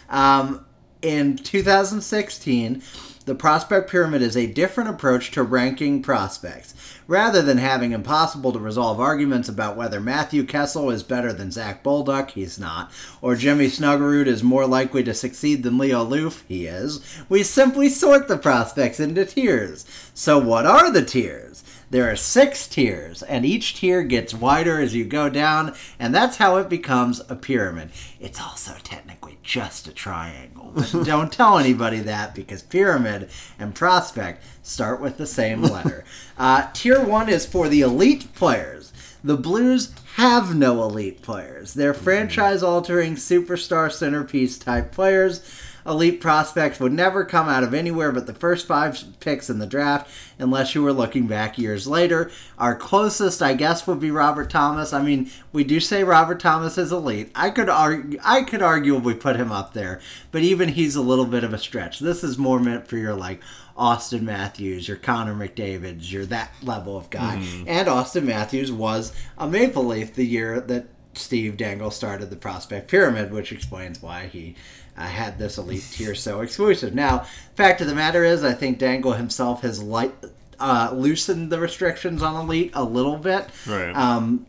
Um, 0.08 0.64
in 1.02 1.37
2016, 1.37 2.82
the 3.26 3.34
prospect 3.34 3.90
pyramid 3.90 4.22
is 4.22 4.38
a 4.38 4.46
different 4.46 4.88
approach 4.88 5.32
to 5.32 5.42
ranking 5.42 6.00
prospects. 6.00 6.72
Rather 7.06 7.42
than 7.42 7.58
having 7.58 7.92
impossible 7.92 8.52
to 8.52 8.58
resolve 8.58 8.98
arguments 8.98 9.50
about 9.50 9.76
whether 9.76 10.00
Matthew 10.00 10.44
Kessel 10.44 10.88
is 10.88 11.02
better 11.02 11.30
than 11.34 11.52
Zach 11.52 11.84
Bolduc, 11.84 12.30
he's 12.30 12.58
not, 12.58 12.90
or 13.20 13.37
Jimmy 13.37 13.66
Snuggerud 13.66 14.26
is 14.26 14.42
more 14.42 14.66
likely 14.66 15.04
to 15.04 15.12
succeed 15.12 15.62
than 15.62 15.76
Leo 15.76 16.02
Loof, 16.02 16.42
he 16.48 16.66
is, 16.66 17.04
we 17.28 17.42
simply 17.42 17.90
sort 17.90 18.28
the 18.28 18.38
prospects 18.38 18.98
into 18.98 19.26
tiers. 19.26 19.84
So, 20.14 20.38
what 20.38 20.64
are 20.64 20.90
the 20.90 21.04
tiers? 21.04 21.64
There 21.90 22.11
are 22.11 22.16
six 22.16 22.66
tiers, 22.68 23.22
and 23.22 23.46
each 23.46 23.77
tier 23.77 24.03
gets 24.03 24.35
wider 24.35 24.79
as 24.79 24.94
you 24.94 25.05
go 25.05 25.31
down, 25.31 25.74
and 25.98 26.14
that's 26.14 26.37
how 26.37 26.59
it 26.59 26.68
becomes 26.68 27.22
a 27.31 27.35
pyramid. 27.35 27.90
It's 28.20 28.40
also 28.40 28.74
technically 28.83 29.38
just 29.42 29.88
a 29.88 29.92
triangle. 29.92 30.72
But 30.74 30.92
don't 31.05 31.33
tell 31.33 31.59
anybody 31.59 32.01
that 32.01 32.35
because 32.35 32.61
pyramid 32.61 33.31
and 33.59 33.74
prospect 33.74 34.44
start 34.62 35.01
with 35.01 35.16
the 35.16 35.27
same 35.27 35.62
letter. 35.62 36.05
Uh, 36.40 36.68
tier 36.72 37.05
one 37.05 37.29
is 37.29 37.44
for 37.44 37.68
the 37.68 37.81
elite 37.81 38.33
players. 38.33 38.92
The 39.24 39.37
Blues 39.37 39.92
have 40.14 40.55
no 40.55 40.85
elite 40.85 41.20
players. 41.20 41.74
They're 41.74 41.92
franchise 41.92 42.62
altering 42.62 43.16
superstar 43.16 43.90
centerpiece 43.90 44.57
type 44.57 44.92
players. 44.92 45.42
Elite 45.88 46.20
prospects 46.20 46.79
would 46.79 46.92
never 46.92 47.24
come 47.24 47.48
out 47.48 47.64
of 47.64 47.72
anywhere 47.72 48.12
but 48.12 48.27
the 48.27 48.35
first 48.35 48.66
five 48.66 49.03
picks 49.20 49.48
in 49.48 49.59
the 49.59 49.66
draft 49.66 50.11
unless 50.38 50.74
you 50.74 50.83
were 50.83 50.92
looking 50.92 51.27
back 51.27 51.59
years 51.59 51.87
later. 51.87 52.31
Our 52.59 52.74
closest, 52.77 53.40
I 53.40 53.55
guess, 53.55 53.87
would 53.87 53.98
be 53.98 54.11
Robert 54.11 54.51
Thomas. 54.51 54.92
I 54.92 55.03
mean, 55.03 55.31
we 55.53 55.64
do 55.64 55.81
say 55.81 56.05
Robert 56.05 56.40
Thomas 56.40 56.77
is 56.77 56.92
elite. 56.92 57.31
I 57.35 57.51
could 57.51 57.68
argue, 57.68 58.18
I 58.22 58.42
could 58.42 58.61
arguably 58.61 59.18
put 59.18 59.37
him 59.37 59.51
up 59.51 59.72
there, 59.72 60.01
but 60.31 60.42
even 60.42 60.68
he's 60.70 60.96
a 60.96 61.03
little 61.03 61.27
bit 61.27 61.44
of 61.44 61.55
a 61.55 61.59
stretch. 61.59 62.01
This 62.01 62.22
is 62.22 62.37
more 62.38 62.61
meant 62.61 62.87
for 62.87 62.96
your 62.98 63.14
like 63.14 63.40
Auston 63.77 64.22
Matthews, 64.22 64.88
your 64.88 64.96
Connor 64.96 65.35
McDavid's, 65.35 66.12
your 66.12 66.27
that 66.27 66.53
level 66.62 66.96
of 66.96 67.11
guy. 67.11 67.37
Mm-hmm. 67.37 67.68
And 67.68 67.88
Auston 67.88 68.24
Matthews 68.24 68.70
was 68.70 69.12
a 69.38 69.48
Maple 69.48 69.85
Leaf 69.85 70.14
the 70.14 70.27
year 70.27 70.61
that 70.61 70.88
Steve 71.14 71.57
Dangle 71.57 71.90
started 71.90 72.31
the 72.31 72.37
prospect 72.37 72.88
pyramid, 72.88 73.33
which 73.33 73.53
explains 73.53 74.03
why 74.03 74.27
he 74.27 74.55
uh, 74.98 75.06
had 75.06 75.38
this 75.38 75.58
elite 75.58 75.87
tier 75.92 76.14
so 76.14 76.40
exclusive. 76.40 76.94
Now, 76.94 77.26
fact 77.54 77.80
of 77.80 77.87
the 77.87 77.94
matter 77.94 78.24
is, 78.24 78.42
I 78.42 78.52
think 78.52 78.78
Dangle 78.78 79.12
himself 79.12 79.62
has 79.62 79.82
light, 79.82 80.14
uh, 80.58 80.90
loosened 80.92 81.50
the 81.50 81.61
restrictions 81.61 82.22
on 82.22 82.34
elite 82.34 82.72
a 82.74 82.84
little 82.84 83.16
bit. 83.16 83.48
Right. 83.66 83.94
Um, 83.94 84.46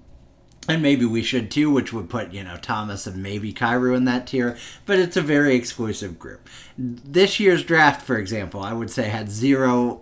and 0.67 0.81
maybe 0.83 1.05
we 1.05 1.23
should 1.23 1.49
too, 1.49 1.71
which 1.71 1.91
would 1.93 2.09
put, 2.09 2.31
you 2.31 2.43
know, 2.43 2.57
Thomas 2.57 3.07
and 3.07 3.23
maybe 3.23 3.53
Kyrou 3.53 3.95
in 3.95 4.05
that 4.05 4.27
tier, 4.27 4.57
but 4.85 4.99
it's 4.99 5.17
a 5.17 5.21
very 5.21 5.55
exclusive 5.55 6.19
group. 6.19 6.47
This 6.77 7.39
year's 7.39 7.63
draft, 7.63 8.05
for 8.05 8.17
example, 8.17 8.61
I 8.61 8.73
would 8.73 8.91
say 8.91 9.09
had 9.09 9.29
zero 9.31 10.01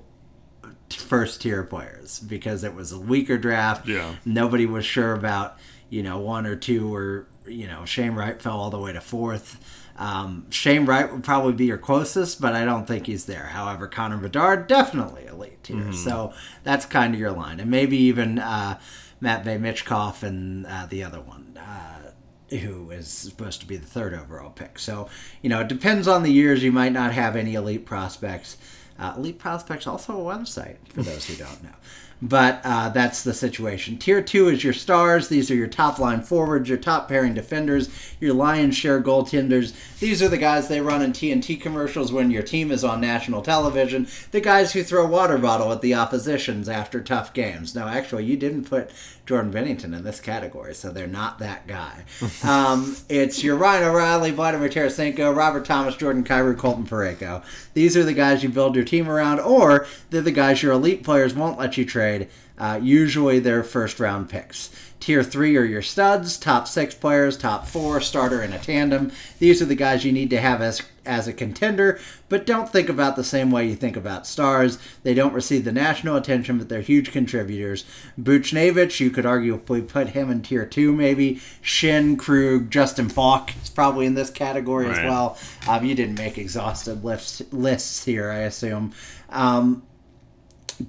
first 0.89 1.41
tier 1.41 1.63
players 1.63 2.19
because 2.19 2.63
it 2.63 2.73
was 2.73 2.91
a 2.91 2.99
weaker 2.99 3.37
draft. 3.37 3.87
Yeah. 3.87 4.15
Nobody 4.25 4.65
was 4.65 4.85
sure 4.85 5.13
about, 5.13 5.57
you 5.89 6.03
know, 6.03 6.19
one 6.19 6.45
or 6.45 6.55
two 6.55 6.93
or, 6.93 7.27
you 7.45 7.67
know, 7.67 7.85
Shane 7.85 8.13
Wright 8.13 8.41
fell 8.41 8.59
all 8.59 8.69
the 8.69 8.79
way 8.79 8.91
to 8.91 9.01
fourth. 9.01 9.57
Um, 9.97 10.45
Shane 10.51 10.85
Wright 10.85 11.11
would 11.11 11.23
probably 11.23 11.53
be 11.53 11.65
your 11.65 11.77
closest, 11.77 12.39
but 12.39 12.53
I 12.53 12.65
don't 12.65 12.87
think 12.87 13.07
he's 13.07 13.25
there. 13.25 13.47
However, 13.47 13.87
Connor 13.87 14.17
Bedard, 14.17 14.67
definitely 14.67 15.25
elite 15.25 15.63
tier. 15.63 15.91
So 15.93 16.33
that's 16.63 16.85
kind 16.85 17.13
of 17.13 17.19
your 17.19 17.31
line. 17.31 17.59
And 17.59 17.71
maybe 17.71 17.97
even 17.97 18.37
uh, 18.39 18.79
Matvei 19.21 19.59
Michkov 19.59 20.21
and 20.23 20.65
uh, 20.67 20.85
the 20.87 21.03
other 21.03 21.19
one. 21.19 21.57
Uh, 21.57 22.11
who 22.49 22.91
is 22.91 23.09
supposed 23.09 23.59
to 23.59 23.67
be 23.67 23.75
the 23.75 23.85
third 23.85 24.13
overall 24.13 24.51
pick. 24.51 24.79
So, 24.79 25.09
you 25.41 25.49
know, 25.49 25.59
it 25.61 25.67
depends 25.67 26.07
on 26.07 26.23
the 26.23 26.31
years. 26.31 26.63
You 26.63 26.71
might 26.71 26.93
not 26.93 27.11
have 27.11 27.35
any 27.35 27.55
elite 27.55 27.85
prospects. 27.85 28.55
Uh, 28.97 29.15
elite 29.17 29.37
prospects 29.37 29.85
also 29.85 30.13
a 30.13 30.23
website 30.35 30.77
for 30.89 31.03
those 31.03 31.25
who 31.25 31.35
don't 31.35 31.61
know. 31.61 31.75
But 32.21 32.61
uh, 32.63 32.89
that's 32.89 33.23
the 33.23 33.33
situation. 33.33 33.97
Tier 33.97 34.23
two 34.23 34.49
is 34.49 34.63
your 34.63 34.73
stars. 34.73 35.27
These 35.27 35.51
are 35.51 35.55
your 35.55 35.67
top 35.67 35.99
line 35.99 36.21
forwards, 36.21 36.67
your 36.67 36.79
top 36.79 37.07
pairing 37.07 37.35
defenders, 37.35 37.89
your 38.19 38.33
lion's 38.33 38.75
share 38.75 39.01
goaltenders. 39.01 39.73
These 39.99 40.23
are 40.23 40.27
the 40.27 40.37
guys 40.37 40.67
they 40.67 40.81
run 40.81 41.03
in 41.03 41.13
TNT 41.13 41.61
commercials 41.61 42.11
when 42.11 42.31
your 42.31 42.41
team 42.41 42.71
is 42.71 42.83
on 42.83 43.01
national 43.01 43.43
television. 43.43 44.07
The 44.31 44.41
guys 44.41 44.73
who 44.73 44.83
throw 44.83 45.05
water 45.05 45.37
bottle 45.37 45.71
at 45.71 45.81
the 45.81 45.93
oppositions 45.93 46.67
after 46.67 47.01
tough 47.01 47.33
games. 47.33 47.75
No, 47.75 47.87
actually, 47.87 48.25
you 48.25 48.35
didn't 48.35 48.67
put 48.67 48.89
Jordan 49.27 49.51
Binnington 49.51 49.95
in 49.95 50.03
this 50.03 50.21
category, 50.21 50.73
so 50.73 50.89
they're 50.89 51.05
not 51.05 51.39
that 51.39 51.67
guy. 51.67 52.05
um, 52.43 52.95
it's 53.09 53.43
your 53.43 53.57
Ryan 53.57 53.83
O'Reilly, 53.83 54.31
Vladimir 54.31 54.69
Tarasenko, 54.69 55.35
Robert 55.35 55.65
Thomas, 55.65 55.97
Jordan 55.97 56.23
Kyrou, 56.23 56.57
Colton 56.57 56.85
Parayko. 56.85 57.43
These 57.73 57.97
are 57.97 58.03
the 58.03 58.13
guys 58.13 58.41
you 58.41 58.49
build 58.49 58.75
your 58.75 58.85
team 58.85 59.09
around, 59.09 59.41
or 59.41 59.85
they're 60.09 60.21
the 60.21 60.31
guys 60.31 60.63
your 60.63 60.71
elite 60.71 61.03
players 61.03 61.33
won't 61.35 61.59
let 61.59 61.77
you 61.77 61.85
trade. 61.85 62.29
Uh, 62.57 62.79
usually 62.81 63.39
they're 63.39 63.63
first 63.63 63.99
round 63.99 64.29
picks. 64.29 64.71
Tier 64.99 65.23
three 65.23 65.55
are 65.57 65.63
your 65.63 65.83
studs, 65.83 66.37
top 66.37 66.67
six 66.67 66.95
players, 66.95 67.37
top 67.37 67.67
four, 67.67 68.01
starter 68.01 68.41
in 68.41 68.51
a 68.51 68.57
tandem. 68.57 69.11
These 69.37 69.61
are 69.61 69.65
the 69.65 69.75
guys 69.75 70.03
you 70.03 70.11
need 70.11 70.31
to 70.31 70.41
have 70.41 70.61
as 70.61 70.81
as 71.07 71.27
a 71.27 71.33
contender, 71.33 71.99
but 72.29 72.45
don't 72.45 72.69
think 72.69 72.89
about 72.89 73.15
the 73.15 73.23
same 73.23 73.49
way 73.49 73.67
you 73.67 73.75
think 73.75 73.95
about 73.95 74.27
stars. 74.27 74.77
They 75.03 75.13
don't 75.13 75.33
receive 75.33 75.63
the 75.63 75.71
national 75.71 76.15
attention, 76.15 76.57
but 76.57 76.69
they're 76.69 76.81
huge 76.81 77.11
contributors. 77.11 77.85
Buchnevich, 78.21 78.99
you 78.99 79.09
could 79.09 79.25
arguably 79.25 79.87
put 79.87 80.09
him 80.09 80.29
in 80.29 80.41
tier 80.41 80.65
two, 80.65 80.91
maybe. 80.93 81.41
Schenn, 81.63 82.17
Krug, 82.17 82.69
Justin 82.69 83.09
Faulk 83.09 83.51
is 83.63 83.69
probably 83.69 84.05
in 84.05 84.13
this 84.15 84.29
category 84.29 84.85
Right. 84.87 84.97
as 84.99 85.03
well. 85.03 85.37
Um, 85.67 85.85
you 85.85 85.95
didn't 85.95 86.17
make 86.17 86.37
exhaustive 86.37 87.03
lists, 87.03 87.41
lists 87.51 88.03
here, 88.05 88.29
I 88.29 88.39
assume. 88.39 88.93
Um, 89.29 89.83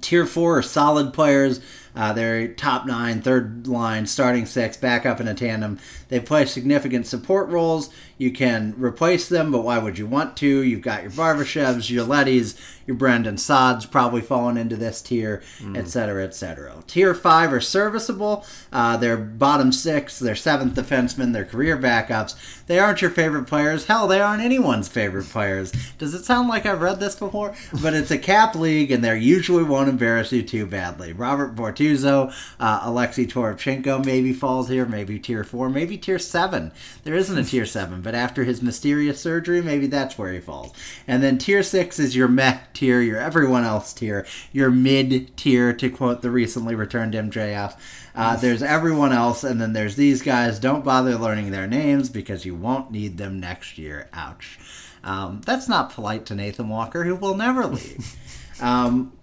Tier 0.01 0.27
four 0.27 0.59
are 0.59 0.61
solid 0.61 1.13
players. 1.13 1.61
Uh, 1.95 2.13
they're 2.13 2.47
top 2.47 2.85
nine, 2.85 3.21
third 3.21 3.67
line, 3.67 4.05
starting 4.05 4.45
six, 4.45 4.77
backup, 4.77 5.19
in 5.19 5.27
a 5.27 5.33
tandem. 5.33 5.79
They 6.09 6.19
play 6.19 6.45
significant 6.45 7.07
support 7.07 7.49
roles. 7.49 7.89
You 8.17 8.31
can 8.31 8.73
replace 8.77 9.29
them, 9.29 9.51
but 9.51 9.63
why 9.63 9.77
would 9.77 9.97
you 9.97 10.05
want 10.05 10.35
to? 10.37 10.47
You've 10.61 10.81
got 10.81 11.03
your 11.03 11.11
Barbashevs, 11.11 11.89
your 11.89 12.05
Leddys, 12.05 12.59
your 12.85 12.97
Brandon 12.97 13.35
Saads 13.35 13.89
probably 13.89 14.19
falling 14.21 14.57
into 14.57 14.75
this 14.75 15.01
tier, 15.01 15.41
et 15.75 15.87
cetera, 15.87 16.23
et 16.25 16.35
cetera. 16.35 16.83
Tier 16.87 17.13
five 17.13 17.53
are 17.53 17.61
serviceable. 17.61 18.45
Uh, 18.73 18.97
they're 18.97 19.15
bottom 19.15 19.71
six, 19.71 20.19
they're 20.19 20.35
seventh 20.35 20.75
defensemen, 20.75 21.31
they're 21.31 21.45
career 21.45 21.77
backups. 21.77 22.35
They 22.65 22.77
aren't 22.77 23.01
your 23.01 23.11
favorite 23.11 23.45
players. 23.45 23.85
Hell, 23.85 24.07
they 24.07 24.19
aren't 24.19 24.43
anyone's 24.43 24.87
favorite 24.89 25.27
players. 25.29 25.71
Does 25.97 26.13
it 26.13 26.25
sound 26.25 26.49
like 26.49 26.65
I've 26.65 26.81
read 26.81 26.99
this 26.99 27.15
before? 27.15 27.55
But 27.81 27.93
it's 27.93 28.11
a 28.11 28.17
cap 28.17 28.53
league, 28.55 28.91
and 28.91 29.03
they 29.03 29.17
usually 29.17 29.63
won't 29.63 29.89
embarrass 29.89 30.31
you 30.31 30.43
too 30.43 30.65
badly. 30.65 31.13
Robert 31.13 31.55
Bortuzzo, 31.79 32.33
uh, 32.59 32.79
Alexei 32.83 33.25
Toropchenko 33.25 34.03
maybe 34.05 34.33
falls 34.33 34.69
here, 34.69 34.85
maybe 34.85 35.19
tier 35.19 35.43
four, 35.43 35.69
maybe 35.69 35.97
tier 35.97 36.19
seven. 36.19 36.71
There 37.03 37.15
isn't 37.15 37.37
a 37.37 37.43
tier 37.43 37.65
seven, 37.65 38.01
but 38.01 38.15
after 38.15 38.43
his 38.43 38.61
mysterious 38.61 39.21
surgery, 39.21 39.61
maybe 39.61 39.87
that's 39.87 40.17
where 40.17 40.33
he 40.33 40.39
falls. 40.39 40.73
And 41.07 41.23
then 41.23 41.37
tier 41.37 41.63
six 41.63 41.99
is 41.99 42.15
your 42.15 42.27
meh 42.27 42.59
tier, 42.73 43.01
your 43.01 43.19
everyone 43.19 43.63
else 43.63 43.93
tier, 43.93 44.25
your 44.51 44.69
mid 44.69 45.35
tier, 45.37 45.73
to 45.73 45.89
quote 45.89 46.21
the 46.21 46.31
recently 46.31 46.75
returned 46.75 47.13
MJF. 47.13 47.77
Uh, 48.15 48.35
there's 48.35 48.63
everyone 48.63 49.13
else, 49.13 49.43
and 49.43 49.61
then 49.61 49.73
there's 49.73 49.95
these 49.95 50.21
guys. 50.21 50.59
Don't 50.59 50.83
bother 50.83 51.15
learning 51.15 51.51
their 51.51 51.67
names 51.67 52.09
because 52.09 52.45
you 52.45 52.55
won't 52.55 52.91
need 52.91 53.17
them 53.17 53.39
next 53.39 53.77
year. 53.77 54.09
Ouch. 54.13 54.59
Um, 55.03 55.41
that's 55.45 55.69
not 55.69 55.93
polite 55.93 56.25
to 56.25 56.35
Nathan 56.35 56.67
Walker, 56.67 57.05
who 57.05 57.15
will 57.15 57.35
never 57.35 57.65
leave. 57.65 58.15
Um, 58.61 59.13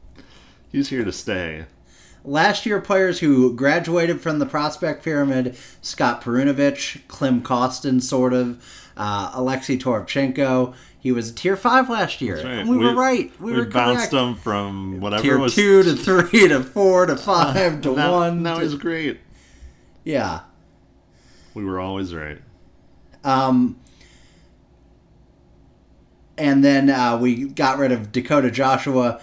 He's 0.72 0.88
here 0.88 1.04
to 1.04 1.12
stay. 1.12 1.66
Last 2.26 2.66
year, 2.66 2.80
players 2.80 3.20
who 3.20 3.54
graduated 3.54 4.20
from 4.20 4.38
the 4.38 4.46
prospect 4.46 5.02
pyramid 5.04 5.56
Scott 5.80 6.22
Perunovich, 6.22 7.00
Klim 7.08 7.42
Kostin, 7.42 8.02
sort 8.02 8.32
of, 8.32 8.62
uh, 8.96 9.30
Alexei 9.34 9.76
Toropchenko. 9.78 10.74
He 10.98 11.12
was 11.12 11.30
a 11.30 11.34
tier 11.34 11.56
five 11.56 11.88
last 11.88 12.20
year. 12.20 12.36
Right. 12.36 12.46
And 12.46 12.68
we, 12.68 12.78
were 12.78 12.94
right. 12.94 13.30
We, 13.40 13.52
were 13.52 13.64
bounced 13.66 14.10
correct. 14.10 14.14
him 14.14 14.34
from 14.34 15.00
whatever 15.00 15.22
Tier 15.22 15.38
was 15.38 15.54
two 15.54 15.82
to 15.84 15.94
three 15.94 16.48
to 16.48 16.62
four 16.64 17.06
to 17.06 17.16
five 17.16 17.80
to 17.82 17.94
now, 17.94 18.12
one. 18.12 18.42
Now 18.42 18.56
to- 18.56 18.62
he's 18.62 18.74
great. 18.74 19.20
yeah. 20.04 20.40
We 21.54 21.64
were 21.64 21.78
always 21.80 22.12
right. 22.14 22.38
Um, 23.24 23.78
and 26.36 26.64
then 26.64 26.90
uh, 26.90 27.16
we 27.18 27.46
got 27.46 27.78
rid 27.78 27.92
of 27.92 28.12
Dakota 28.12 28.50
Joshua. 28.50 29.20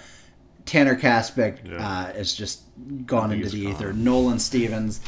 Tanner 0.66 0.96
Kaspick 0.96 1.58
Yeah. 1.70 2.06
uh, 2.08 2.08
is 2.18 2.34
just 2.34 2.63
gone 3.06 3.32
into 3.32 3.50
the 3.50 3.62
ether. 3.62 3.94
Nolan 3.94 4.40
Stevens. 4.40 5.02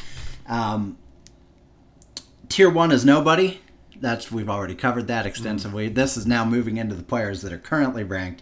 Um, 0.47 0.97
tier 2.49 2.69
one 2.69 2.91
is 2.91 3.05
nobody. 3.05 3.61
That's 3.99 4.31
we've 4.31 4.49
already 4.49 4.75
covered 4.75 5.07
that 5.07 5.25
extensively. 5.25 5.87
This 5.89 6.17
is 6.17 6.27
now 6.27 6.45
moving 6.45 6.77
into 6.77 6.95
the 6.95 7.03
players 7.03 7.41
that 7.41 7.53
are 7.53 7.57
currently 7.57 8.03
ranked 8.03 8.41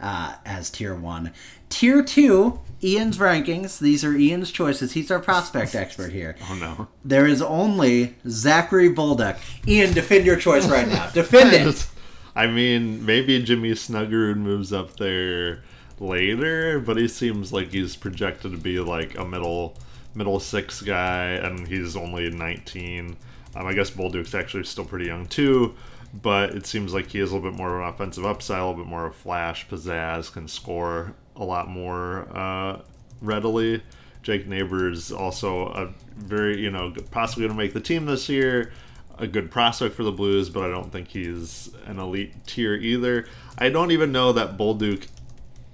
uh, 0.00 0.34
as 0.44 0.70
tier 0.70 0.94
one. 0.94 1.32
Tier 1.68 2.02
two, 2.02 2.60
Ian's 2.82 3.18
rankings. 3.18 3.78
These 3.78 4.04
are 4.04 4.14
Ian's 4.14 4.50
choices. 4.50 4.92
He's 4.92 5.10
our 5.10 5.20
prospect 5.20 5.74
expert 5.74 6.12
here. 6.12 6.36
Oh 6.50 6.54
no. 6.54 6.88
There 7.04 7.26
is 7.26 7.40
only 7.42 8.16
Zachary 8.28 8.90
Bolduc. 8.90 9.38
Ian, 9.66 9.92
defend 9.92 10.26
your 10.26 10.36
choice 10.36 10.68
right 10.68 10.88
now. 10.88 11.08
Defend 11.14 11.52
it. 11.52 11.86
I 12.34 12.46
mean, 12.46 13.04
maybe 13.04 13.42
Jimmy 13.42 13.72
Snuggerud 13.72 14.36
moves 14.36 14.72
up 14.72 14.96
there 14.96 15.62
later, 16.00 16.80
but 16.80 16.96
he 16.96 17.08
seems 17.08 17.52
like 17.52 17.72
he's 17.72 17.96
projected 17.96 18.52
to 18.52 18.58
be 18.58 18.80
like 18.80 19.16
a 19.18 19.24
middle 19.24 19.76
middle 20.14 20.40
six 20.40 20.82
guy, 20.82 21.30
and 21.30 21.66
he's 21.66 21.96
only 21.96 22.30
19. 22.30 23.16
Um, 23.54 23.66
I 23.66 23.72
guess 23.72 23.90
Bolduc's 23.90 24.34
actually 24.34 24.64
still 24.64 24.84
pretty 24.84 25.06
young 25.06 25.26
too, 25.26 25.74
but 26.14 26.50
it 26.50 26.66
seems 26.66 26.94
like 26.94 27.10
he 27.10 27.18
has 27.18 27.30
a 27.30 27.34
little 27.34 27.50
bit 27.50 27.56
more 27.56 27.76
of 27.76 27.82
an 27.82 27.94
offensive 27.94 28.24
upside, 28.24 28.60
a 28.60 28.66
little 28.66 28.82
bit 28.84 28.88
more 28.88 29.06
of 29.06 29.14
flash, 29.14 29.66
pizzazz, 29.68 30.32
can 30.32 30.48
score 30.48 31.14
a 31.36 31.44
lot 31.44 31.68
more 31.68 32.28
uh, 32.36 32.80
readily. 33.20 33.82
Jake 34.22 34.46
Neighbors 34.46 35.10
also 35.10 35.66
a 35.68 35.92
very 36.16 36.60
you 36.60 36.70
know 36.70 36.94
possibly 37.10 37.42
going 37.46 37.56
to 37.56 37.62
make 37.62 37.72
the 37.72 37.80
team 37.80 38.06
this 38.06 38.28
year. 38.28 38.72
A 39.18 39.26
good 39.26 39.50
prospect 39.50 39.94
for 39.94 40.04
the 40.04 40.12
Blues, 40.12 40.48
but 40.48 40.64
I 40.64 40.68
don't 40.68 40.90
think 40.90 41.08
he's 41.08 41.70
an 41.84 41.98
elite 41.98 42.46
tier 42.46 42.74
either. 42.74 43.26
I 43.58 43.68
don't 43.68 43.90
even 43.90 44.10
know 44.10 44.32
that 44.32 44.56
Bolduc 44.56 45.06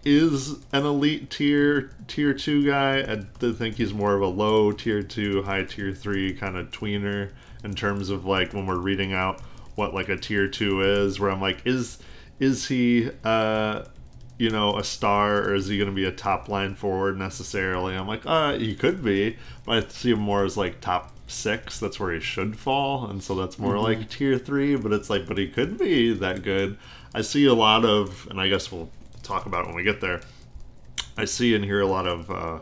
is 0.04 0.56
an 0.72 0.84
elite 0.84 1.30
tier 1.30 1.90
tier 2.06 2.32
two 2.34 2.66
guy. 2.66 3.00
I 3.00 3.52
think 3.52 3.76
he's 3.76 3.92
more 3.92 4.14
of 4.14 4.22
a 4.22 4.26
low 4.26 4.72
tier 4.72 5.02
two, 5.02 5.42
high 5.42 5.64
tier 5.64 5.92
three 5.92 6.32
kind 6.32 6.56
of 6.56 6.70
tweener 6.70 7.32
in 7.64 7.74
terms 7.74 8.10
of 8.10 8.24
like 8.24 8.52
when 8.52 8.66
we're 8.66 8.78
reading 8.78 9.12
out 9.12 9.40
what 9.74 9.94
like 9.94 10.08
a 10.08 10.16
tier 10.16 10.48
two 10.48 10.82
is. 10.82 11.18
Where 11.20 11.30
I'm 11.30 11.40
like, 11.40 11.66
is 11.66 11.98
is 12.38 12.68
he 12.68 13.10
uh 13.24 13.84
you 14.38 14.50
know 14.50 14.76
a 14.78 14.84
star 14.84 15.38
or 15.38 15.54
is 15.54 15.66
he 15.66 15.76
going 15.76 15.90
to 15.90 15.94
be 15.94 16.04
a 16.04 16.12
top 16.12 16.48
line 16.48 16.74
forward 16.74 17.18
necessarily? 17.18 17.94
I'm 17.94 18.06
like, 18.06 18.22
uh, 18.24 18.58
he 18.58 18.74
could 18.74 19.02
be, 19.04 19.36
but 19.64 19.84
I 19.84 19.88
see 19.88 20.12
him 20.12 20.20
more 20.20 20.44
as 20.44 20.56
like 20.56 20.80
top 20.80 21.12
six. 21.26 21.78
That's 21.80 21.98
where 22.00 22.12
he 22.12 22.20
should 22.20 22.56
fall, 22.58 23.06
and 23.06 23.22
so 23.22 23.34
that's 23.34 23.58
more 23.58 23.78
like 23.78 24.08
tier 24.08 24.38
three. 24.38 24.76
But 24.76 24.92
it's 24.92 25.10
like, 25.10 25.26
but 25.26 25.38
he 25.38 25.48
could 25.48 25.78
be 25.78 26.12
that 26.14 26.42
good. 26.42 26.78
I 27.14 27.22
see 27.22 27.46
a 27.46 27.54
lot 27.54 27.84
of, 27.84 28.28
and 28.30 28.40
I 28.40 28.48
guess 28.48 28.70
we'll 28.70 28.90
talk 29.28 29.46
about 29.46 29.64
it 29.64 29.66
when 29.68 29.76
we 29.76 29.82
get 29.84 30.00
there. 30.00 30.20
I 31.16 31.24
see 31.24 31.54
and 31.54 31.64
hear 31.64 31.80
a 31.80 31.86
lot 31.86 32.06
of 32.06 32.30
uh, 32.30 32.60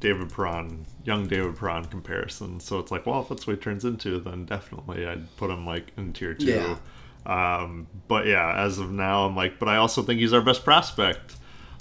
David 0.00 0.30
Perron, 0.30 0.84
young 1.04 1.26
David 1.26 1.56
Perron 1.56 1.86
comparisons. 1.86 2.64
So 2.64 2.78
it's 2.78 2.90
like, 2.90 3.06
well, 3.06 3.22
if 3.22 3.28
that's 3.28 3.46
what 3.46 3.56
he 3.56 3.62
turns 3.62 3.84
into, 3.84 4.20
then 4.20 4.44
definitely 4.44 5.06
I'd 5.06 5.34
put 5.36 5.50
him 5.50 5.64
like 5.64 5.92
in 5.96 6.12
tier 6.12 6.34
two. 6.34 6.46
Yeah. 6.46 6.76
Um, 7.26 7.86
but 8.06 8.26
yeah, 8.26 8.64
as 8.64 8.78
of 8.78 8.90
now, 8.90 9.24
I'm 9.24 9.34
like, 9.34 9.58
but 9.58 9.68
I 9.68 9.76
also 9.76 10.02
think 10.02 10.20
he's 10.20 10.32
our 10.32 10.42
best 10.42 10.62
prospect. 10.62 11.36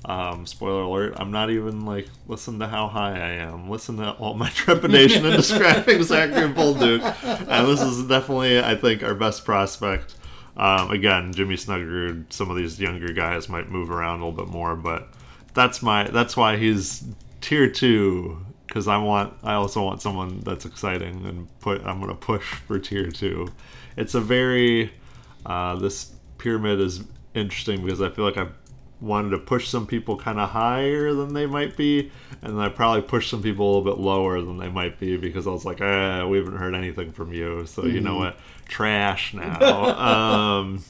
Um, 0.05 0.45
spoiler 0.45 0.81
alert, 0.81 1.13
I'm 1.17 1.31
not 1.31 1.49
even 1.49 1.85
like, 1.85 2.07
listen 2.27 2.59
to 2.59 2.67
how 2.67 2.87
high 2.87 3.13
I 3.13 3.31
am. 3.33 3.69
Listen 3.69 3.97
to 3.97 4.11
all 4.11 4.33
my 4.33 4.49
trepidation 4.55 5.25
in 5.25 5.31
describing 5.35 6.03
Zachary 6.03 6.53
Bolduc. 6.53 7.01
And 7.47 7.67
this 7.67 7.81
is 7.81 8.07
definitely, 8.07 8.59
I 8.59 8.75
think, 8.75 9.03
our 9.03 9.15
best 9.15 9.45
prospect. 9.45 10.15
Um, 10.55 10.91
again, 10.91 11.33
Jimmy 11.33 11.55
Snuggerud, 11.55 12.31
some 12.31 12.49
of 12.49 12.57
these 12.57 12.79
younger 12.79 13.11
guys 13.11 13.49
might 13.49 13.69
move 13.69 13.89
around 13.89 14.21
a 14.21 14.25
little 14.25 14.45
bit 14.45 14.51
more, 14.51 14.75
but 14.75 15.07
that's 15.53 15.81
my 15.81 16.03
that's 16.05 16.37
why 16.37 16.57
he's 16.57 17.03
tier 17.41 17.69
two 17.69 18.43
because 18.67 18.87
I 18.87 18.97
want 18.97 19.33
I 19.43 19.53
also 19.53 19.83
want 19.83 20.01
someone 20.01 20.39
that's 20.39 20.65
exciting 20.65 21.25
and 21.25 21.59
put 21.59 21.83
I'm 21.85 21.99
gonna 21.99 22.15
push 22.15 22.43
for 22.67 22.79
tier 22.79 23.09
two. 23.09 23.47
It's 23.97 24.15
a 24.15 24.21
very 24.21 24.91
uh, 25.45 25.75
this 25.75 26.11
pyramid 26.37 26.79
is 26.79 27.03
interesting 27.33 27.83
because 27.83 28.01
I 28.01 28.09
feel 28.09 28.25
like 28.25 28.37
I've 28.37 28.53
wanted 29.03 29.31
to 29.31 29.37
push 29.37 29.67
some 29.67 29.85
people 29.85 30.17
kind 30.17 30.39
of 30.39 30.49
higher 30.49 31.13
than 31.13 31.33
they 31.33 31.45
might 31.45 31.75
be, 31.75 32.09
and 32.41 32.59
I 32.59 32.69
probably 32.69 33.01
pushed 33.01 33.29
some 33.29 33.43
people 33.43 33.65
a 33.65 33.67
little 33.67 33.93
bit 33.93 34.01
lower 34.01 34.41
than 34.41 34.57
they 34.57 34.69
might 34.69 34.97
be 34.97 35.17
because 35.17 35.45
I 35.45 35.51
was 35.51 35.65
like, 35.65 35.81
ah, 35.81 36.25
we 36.25 36.37
haven't 36.37 36.57
heard 36.57 36.73
anything 36.73 37.11
from 37.11 37.33
you, 37.33 37.65
so 37.65 37.85
you 37.85 37.99
know 37.99 38.17
what, 38.17 38.37
trash 38.73 39.33
now. 39.33 39.85
um, 40.59 40.83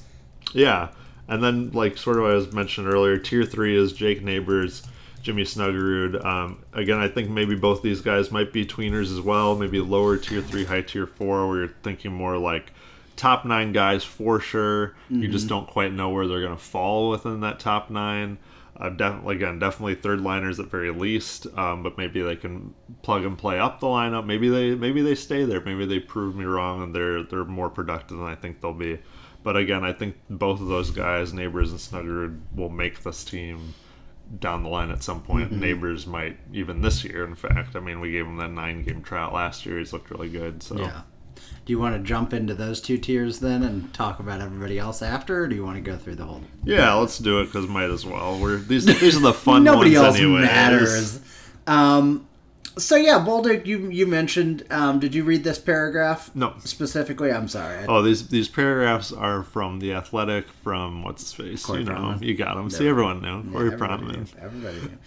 yeah, 0.54 0.90
and 1.28 1.44
then 1.44 1.72
like 1.72 1.98
sort 1.98 2.18
of 2.18 2.26
as 2.26 2.54
mentioned 2.54 2.88
earlier, 2.88 3.18
tier 3.18 3.44
three 3.44 3.78
is 3.78 3.94
Jake 3.94 4.24
Neighbors. 4.24 4.84
Jimmy 5.22 5.44
Snuggerud. 5.44 6.24
Um, 6.26 6.60
again, 6.74 7.00
I 7.00 7.08
think 7.08 7.30
maybe 7.30 7.56
both 7.56 7.82
these 7.82 8.02
guys 8.02 8.30
might 8.30 8.52
be 8.52 8.66
tweeners 8.66 9.10
as 9.10 9.22
well. 9.22 9.56
Maybe 9.56 9.80
lower 9.80 10.18
tier 10.18 10.42
three, 10.42 10.66
high 10.66 10.82
tier 10.82 11.08
four, 11.08 11.48
where 11.48 11.60
you're 11.60 11.74
thinking 11.82 12.12
more 12.12 12.38
like 12.38 12.74
top 13.16 13.46
nine 13.46 13.72
guys 13.72 14.04
for 14.04 14.42
sure. 14.42 14.90
Mm-hmm. 15.10 15.24
You 15.24 15.30
just 15.30 15.48
don't 15.48 15.66
quite 15.66 15.94
know 15.94 16.10
where 16.10 16.28
they're 16.28 16.42
going 16.42 16.56
to 16.58 16.62
fall 16.62 17.10
within 17.10 17.40
that 17.40 17.62
top 17.62 17.90
nine. 17.90 18.38
Uh, 18.76 18.90
definitely, 18.90 19.36
again, 19.36 19.60
definitely 19.60 19.96
third 19.96 20.22
liners 20.22 20.60
at 20.60 20.68
very 20.68 20.92
least. 20.92 21.46
Um, 21.58 21.84
but 21.84 21.98
maybe 21.98 22.22
they 22.22 22.36
can 22.36 22.74
plug 23.04 23.24
and 23.24 23.38
play 23.38 23.60
up 23.60 23.80
the 23.80 23.88
lineup. 23.88 24.26
Maybe 24.26 24.50
they 24.50 24.74
maybe 24.76 25.02
they 25.02 25.16
stay 25.16 25.46
there. 25.46 25.62
Maybe 25.62 25.86
they 25.86 26.00
prove 26.00 26.36
me 26.36 26.46
wrong 26.46 26.82
and 26.82 26.96
they're 26.96 27.24
they're 27.24 27.46
more 27.46 27.70
productive 27.70 28.18
than 28.18 28.28
I 28.28 28.36
think 28.36 28.62
they'll 28.62 28.74
be. 28.74 29.00
But 29.44 29.58
again, 29.58 29.84
I 29.84 29.94
think 29.94 30.16
both 30.30 30.62
of 30.62 30.68
those 30.68 30.90
guys, 30.90 31.34
Neighbors 31.34 31.72
and 31.72 31.80
Snuggerud, 31.80 32.40
will 32.56 32.70
make 32.70 33.04
this 33.04 33.24
team 33.24 33.74
down 34.40 34.64
the 34.64 34.70
line 34.70 34.90
at 34.90 35.04
some 35.04 35.22
point. 35.22 35.52
Mm-hmm. 35.52 35.60
Neighbors 35.60 36.08
might 36.08 36.38
even 36.52 36.82
this 36.82 37.04
year. 37.04 37.26
In 37.26 37.36
fact, 37.36 37.76
I 37.76 37.80
mean, 37.80 38.00
we 38.00 38.12
gave 38.12 38.26
him 38.26 38.38
that 38.38 38.52
nine 38.52 38.84
game 38.84 39.04
tryout 39.04 39.34
last 39.34 39.66
year. 39.66 39.78
He's 39.78 39.94
looked 39.94 40.10
really 40.10 40.30
good. 40.30 40.64
So 40.64 40.80
yeah. 40.80 41.02
Do 41.66 41.72
you 41.72 41.80
want 41.80 41.96
to 41.96 42.02
jump 42.04 42.34
into 42.34 42.54
those 42.54 42.82
two 42.82 42.98
tiers 42.98 43.40
then 43.40 43.64
and 43.64 43.94
talk 43.94 44.20
about 44.20 44.42
everybody 44.42 44.78
else 44.78 45.02
after, 45.02 45.44
or 45.44 45.48
do 45.48 45.56
you 45.56 45.64
want 45.64 45.78
to 45.78 45.82
go 45.82 45.96
through 45.96 46.16
the 46.16 46.26
whole? 46.26 46.42
Yeah, 46.66 46.94
let's 46.96 47.18
do 47.20 47.40
it 47.40 47.46
because 47.46 47.68
might 47.68 47.90
as 47.90 48.06
well. 48.06 48.38
We're 48.38 48.58
these 48.58 48.86
these 48.86 49.16
are 49.16 49.22
the 49.22 49.34
fun 49.34 49.64
Nobody 49.66 49.96
ones 49.96 50.06
else 50.08 50.18
anyways. 50.18 50.42
matters. 50.42 51.20
Um, 51.66 52.28
so 52.78 52.96
yeah, 52.96 53.24
Bolduc, 53.26 53.66
you 53.66 53.90
you 53.90 54.06
mentioned. 54.08 54.66
Um, 54.72 55.00
did 55.00 55.16
you 55.16 55.24
read 55.24 55.44
this 55.44 55.60
paragraph? 55.60 56.36
No, 56.36 56.56
specifically. 56.66 57.32
I'm 57.32 57.48
sorry. 57.48 57.86
Oh, 57.88 58.02
these 58.02 58.28
these 58.28 58.50
paragraphs 58.50 59.14
are 59.14 59.44
from 59.44 59.80
the 59.80 59.94
Athletic, 59.94 60.48
from 60.64 61.04
what's 61.04 61.22
his 61.22 61.34
face. 61.34 61.66
Corey 61.66 61.80
you 61.80 61.86
know, 61.86 62.18
you 62.20 62.36
got 62.36 62.56
them. 62.56 62.70
See, 62.70 62.88
everyone 62.88 63.22
knew. 63.22 63.52
Corey 63.52 63.68
yeah, 63.68 63.74
everybody 63.74 64.04
Knew. 64.04 64.26
Everybody 64.42 64.82
knew. 64.82 64.98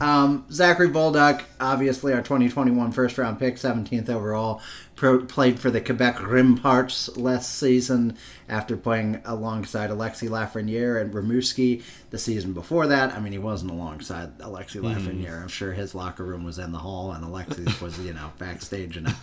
Um, 0.00 0.46
Zachary 0.50 0.88
Bolduc, 0.88 1.42
obviously 1.60 2.14
our 2.14 2.22
2021 2.22 2.90
first 2.92 3.18
round 3.18 3.38
pick, 3.38 3.56
17th 3.56 4.08
overall, 4.08 4.62
pro- 4.96 5.24
played 5.26 5.60
for 5.60 5.70
the 5.70 5.80
Quebec 5.80 6.16
Remparts 6.16 7.18
last 7.18 7.54
season 7.58 8.16
after 8.48 8.78
playing 8.78 9.20
alongside 9.26 9.90
Alexis 9.90 10.30
Lafreniere 10.30 11.00
and 11.00 11.12
Rimouski 11.12 11.82
the 12.08 12.18
season 12.18 12.54
before 12.54 12.86
that. 12.86 13.12
I 13.14 13.20
mean, 13.20 13.32
he 13.32 13.38
wasn't 13.38 13.72
alongside 13.72 14.32
Alexis 14.40 14.82
mm. 14.82 14.94
Lafreniere. 14.94 15.42
I'm 15.42 15.48
sure 15.48 15.74
his 15.74 15.94
locker 15.94 16.24
room 16.24 16.44
was 16.44 16.58
in 16.58 16.72
the 16.72 16.78
hall 16.78 17.12
and 17.12 17.22
Alexis 17.22 17.80
was, 17.82 17.98
you 18.00 18.14
know, 18.14 18.32
backstage 18.38 18.96
in 18.96 19.06
a, 19.06 19.16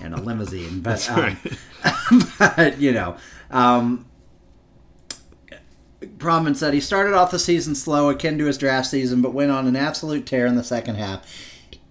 in 0.00 0.12
a 0.12 0.20
limousine. 0.20 0.80
But, 0.80 1.10
um, 1.10 1.38
but 2.38 2.80
you 2.80 2.92
know, 2.92 3.16
um, 3.50 4.06
Pronman 6.00 6.56
said 6.56 6.74
he 6.74 6.80
started 6.80 7.14
off 7.14 7.30
the 7.30 7.38
season 7.38 7.74
slow, 7.74 8.08
akin 8.08 8.38
to 8.38 8.46
his 8.46 8.58
draft 8.58 8.88
season, 8.88 9.20
but 9.20 9.34
went 9.34 9.50
on 9.50 9.66
an 9.66 9.76
absolute 9.76 10.26
tear 10.26 10.46
in 10.46 10.56
the 10.56 10.64
second 10.64 10.96
half 10.96 11.26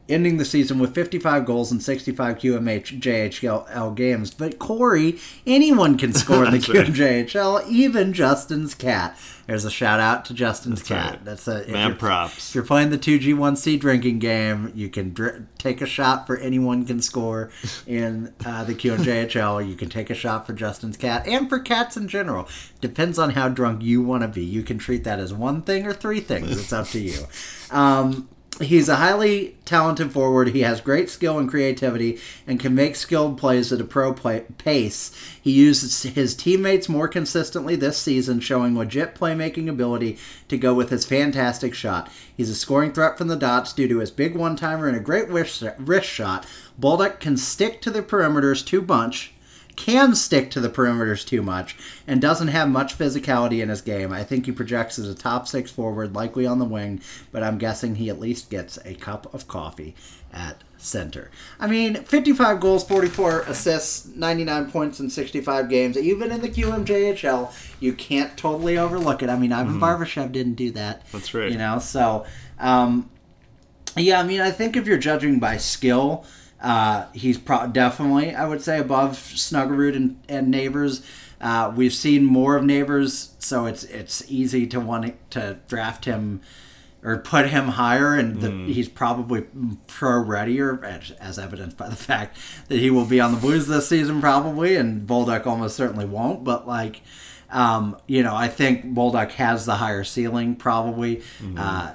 ending 0.10 0.38
the 0.38 0.46
season 0.46 0.80
with 0.80 0.96
55 0.96 1.46
goals 1.46 1.72
and 1.72 1.82
65 1.82 2.38
QMJHL 2.38 3.96
games. 3.96 4.34
But 4.34 4.60
Corey, 4.60 5.20
anyone 5.46 5.98
can 5.98 6.14
score 6.14 6.46
in 6.46 6.52
the 6.52 6.58
QMJHL, 6.60 7.68
even 7.70 8.12
Justin's 8.14 8.74
cat. 8.74 9.18
There's 9.50 9.66
a 9.66 9.72
shout 9.72 10.00
out 10.00 10.26
to 10.26 10.36
Justin's 10.36 10.84
That's 10.84 10.90
cat. 10.90 11.12
Right. 11.12 11.26
That's 11.26 11.48
a 11.48 11.66
man 11.70 11.98
props. 11.98 12.50
If 12.50 12.56
you're 12.56 12.64
playing 12.64 12.92
the 12.92 13.00
2G1C 13.00 13.80
drinking 13.80 14.20
game, 14.20 14.72
you 14.76 14.90
can 14.90 15.12
dr- 15.12 15.48
take 15.58 15.82
a 15.82 15.88
shot 15.88 16.28
for 16.28 16.38
anyone 16.38 16.86
can 16.86 17.02
score 17.02 17.50
in 17.88 18.32
uh, 18.46 18.64
the 18.66 18.76
QMJHL. 18.76 19.68
you 19.68 19.76
can 19.76 19.90
take 19.90 20.12
a 20.12 20.14
shot 20.14 20.46
for 20.46 20.54
Justin's 20.54 20.98
cat 20.98 21.28
and 21.28 21.50
for 21.50 21.58
cats 21.58 21.98
in 21.98 22.08
general. 22.08 22.48
Depends 22.80 23.18
on 23.18 23.32
how 23.32 23.50
drunk 23.50 23.82
you 23.82 24.04
want 24.04 24.22
to 24.22 24.28
be. 24.28 24.46
You 24.46 24.62
can 24.62 24.78
treat 24.78 25.04
that 25.06 25.18
as 25.18 25.34
one 25.34 25.64
thing 25.64 25.88
or 25.88 25.94
three 25.94 26.20
things. 26.20 26.52
It's 26.52 26.72
up 26.72 26.86
to 26.90 27.00
you. 27.00 27.26
Um, 27.72 28.30
He's 28.60 28.90
a 28.90 28.98
highly 28.98 29.56
talented 29.64 30.12
forward. 30.12 30.50
He 30.50 30.62
has 30.62 30.82
great 30.82 31.10
skill 31.10 31.40
and 31.40 31.50
creativity 31.50 32.20
and 32.46 32.60
can 32.60 32.76
make 32.76 32.98
skilled 32.98 33.38
plays 33.38 33.72
at 33.72 33.80
a 33.80 33.86
pro 33.86 34.12
play- 34.12 34.44
pace. 34.58 35.12
He 35.42 35.52
uses 35.52 36.04
his 36.04 36.36
teammates 36.36 36.90
more 36.90 37.08
consistently 37.08 37.78
this 37.78 37.98
season, 37.98 38.42
showing 38.42 38.78
legit 38.78 39.16
playmaking 39.16 39.70
ability 39.70 40.18
to 40.50 40.58
go 40.58 40.74
with 40.74 40.90
his 40.90 41.06
fantastic 41.06 41.74
shot. 41.74 42.12
He's 42.36 42.50
a 42.50 42.56
scoring 42.56 42.92
threat 42.92 43.18
from 43.18 43.30
the 43.30 43.38
dots 43.38 43.72
due 43.72 43.88
to 43.88 44.00
his 44.00 44.12
big 44.12 44.36
one 44.36 44.58
timer 44.58 44.90
and 44.90 44.98
a 44.98 45.02
great 45.02 45.30
wrist, 45.30 45.64
wrist 45.78 46.10
shot. 46.10 46.46
Bolduc 46.78 47.22
can 47.22 47.38
stick 47.38 47.82
to 47.82 47.90
the 47.90 48.02
perimeters 48.02 48.66
too 48.66 48.82
much 48.82 49.34
can 49.80 50.14
stick 50.14 50.52
to 50.52 50.60
the 50.60 50.70
perimeters 50.70 51.26
too 51.26 51.42
much 51.42 51.78
and 52.06 52.22
doesn't 52.22 52.50
have 52.50 52.70
much 52.70 52.98
physicality 52.98 53.64
in 53.64 53.70
his 53.70 53.80
game. 53.82 54.12
I 54.12 54.26
think 54.26 54.46
he 54.46 54.52
projects 54.52 55.00
as 55.00 55.08
a 55.08 55.16
top 55.16 55.48
six 55.48 55.72
forward, 55.72 56.14
likely 56.14 56.46
on 56.46 56.60
the 56.60 56.66
wing, 56.66 57.02
but 57.32 57.44
I'm 57.44 57.58
guessing 57.58 57.96
he 57.96 58.10
at 58.10 58.20
least 58.20 58.50
gets 58.50 58.78
a 58.84 58.94
cup 58.96 59.34
of 59.34 59.48
coffee 59.48 59.96
at 60.34 60.66
center. 60.78 61.32
I 61.62 61.68
mean, 61.68 61.96
55 61.96 62.60
goals, 62.60 62.84
44 62.84 63.44
assists, 63.44 64.06
99 64.08 64.70
points 64.70 65.00
in 65.00 65.10
65 65.10 65.70
games. 65.70 65.98
Even 65.98 66.34
in 66.34 66.42
the 66.42 66.50
QMJHL, 66.50 67.54
you 67.80 67.94
can't 67.94 68.36
totally 68.38 68.78
overlook 68.78 69.24
it. 69.24 69.30
I 69.30 69.40
mean, 69.40 69.54
Ivan 69.54 69.76
mm-hmm. 69.76 69.84
Barbashev 69.84 70.34
didn't 70.34 70.56
do 70.56 70.72
that. 70.72 71.08
That's 71.14 71.34
right. 71.34 71.50
You 71.50 71.58
know, 71.58 71.80
so 71.80 72.26
um, 72.60 73.10
yeah, 73.96 74.20
I 74.20 74.24
mean, 74.24 74.42
I 74.42 74.52
think 74.52 74.76
if 74.76 74.86
you're 74.86 74.98
judging 74.98 75.40
by 75.40 75.56
skill, 75.56 76.26
uh, 76.62 77.06
he's 77.14 77.38
pro- 77.38 77.68
definitely, 77.68 78.36
I 78.36 78.48
would 78.48 78.62
say, 78.62 78.80
above 78.80 79.14
Snuggerud 79.14 79.96
and, 79.96 80.20
and 80.28 80.50
Neighbors. 80.50 81.02
Uh, 81.40 81.72
we've 81.76 81.94
seen 81.94 82.26
more 82.26 82.58
of 82.58 82.64
Neighbors, 82.64 83.34
so 83.40 83.66
it's 83.66 83.86
it's 83.86 84.30
easy 84.30 84.68
to 84.68 84.80
want 84.80 85.16
to 85.32 85.58
draft 85.68 86.06
him 86.06 86.42
or 87.02 87.18
put 87.18 87.48
him 87.48 87.70
higher, 87.70 88.14
and 88.14 88.42
the, 88.42 88.50
mm. 88.50 88.68
he's 88.68 88.90
probably 88.90 89.46
pro 89.88 90.20
readier, 90.20 90.84
as, 90.84 91.12
as, 91.12 91.40
evidenced 91.40 91.78
by 91.78 91.88
the 91.88 91.96
fact 92.10 92.38
that 92.68 92.78
he 92.78 92.90
will 92.90 93.06
be 93.06 93.22
on 93.22 93.34
the 93.34 93.40
Blues 93.40 93.68
this 93.68 93.88
season, 93.88 94.20
probably, 94.20 94.76
and 94.76 95.08
Bolduc 95.08 95.48
almost 95.48 95.78
certainly 95.78 96.06
won't. 96.06 96.44
But 96.44 96.68
like, 96.68 97.02
um, 97.50 97.98
you 98.06 98.22
know, 98.22 98.36
I 98.36 98.50
think 98.50 98.86
Bolduc 98.86 99.32
has 99.34 99.66
the 99.66 99.76
higher 99.76 100.04
ceiling, 100.04 100.56
probably. 100.56 101.18
Mm-hmm. 101.18 101.58
Uh, 101.58 101.92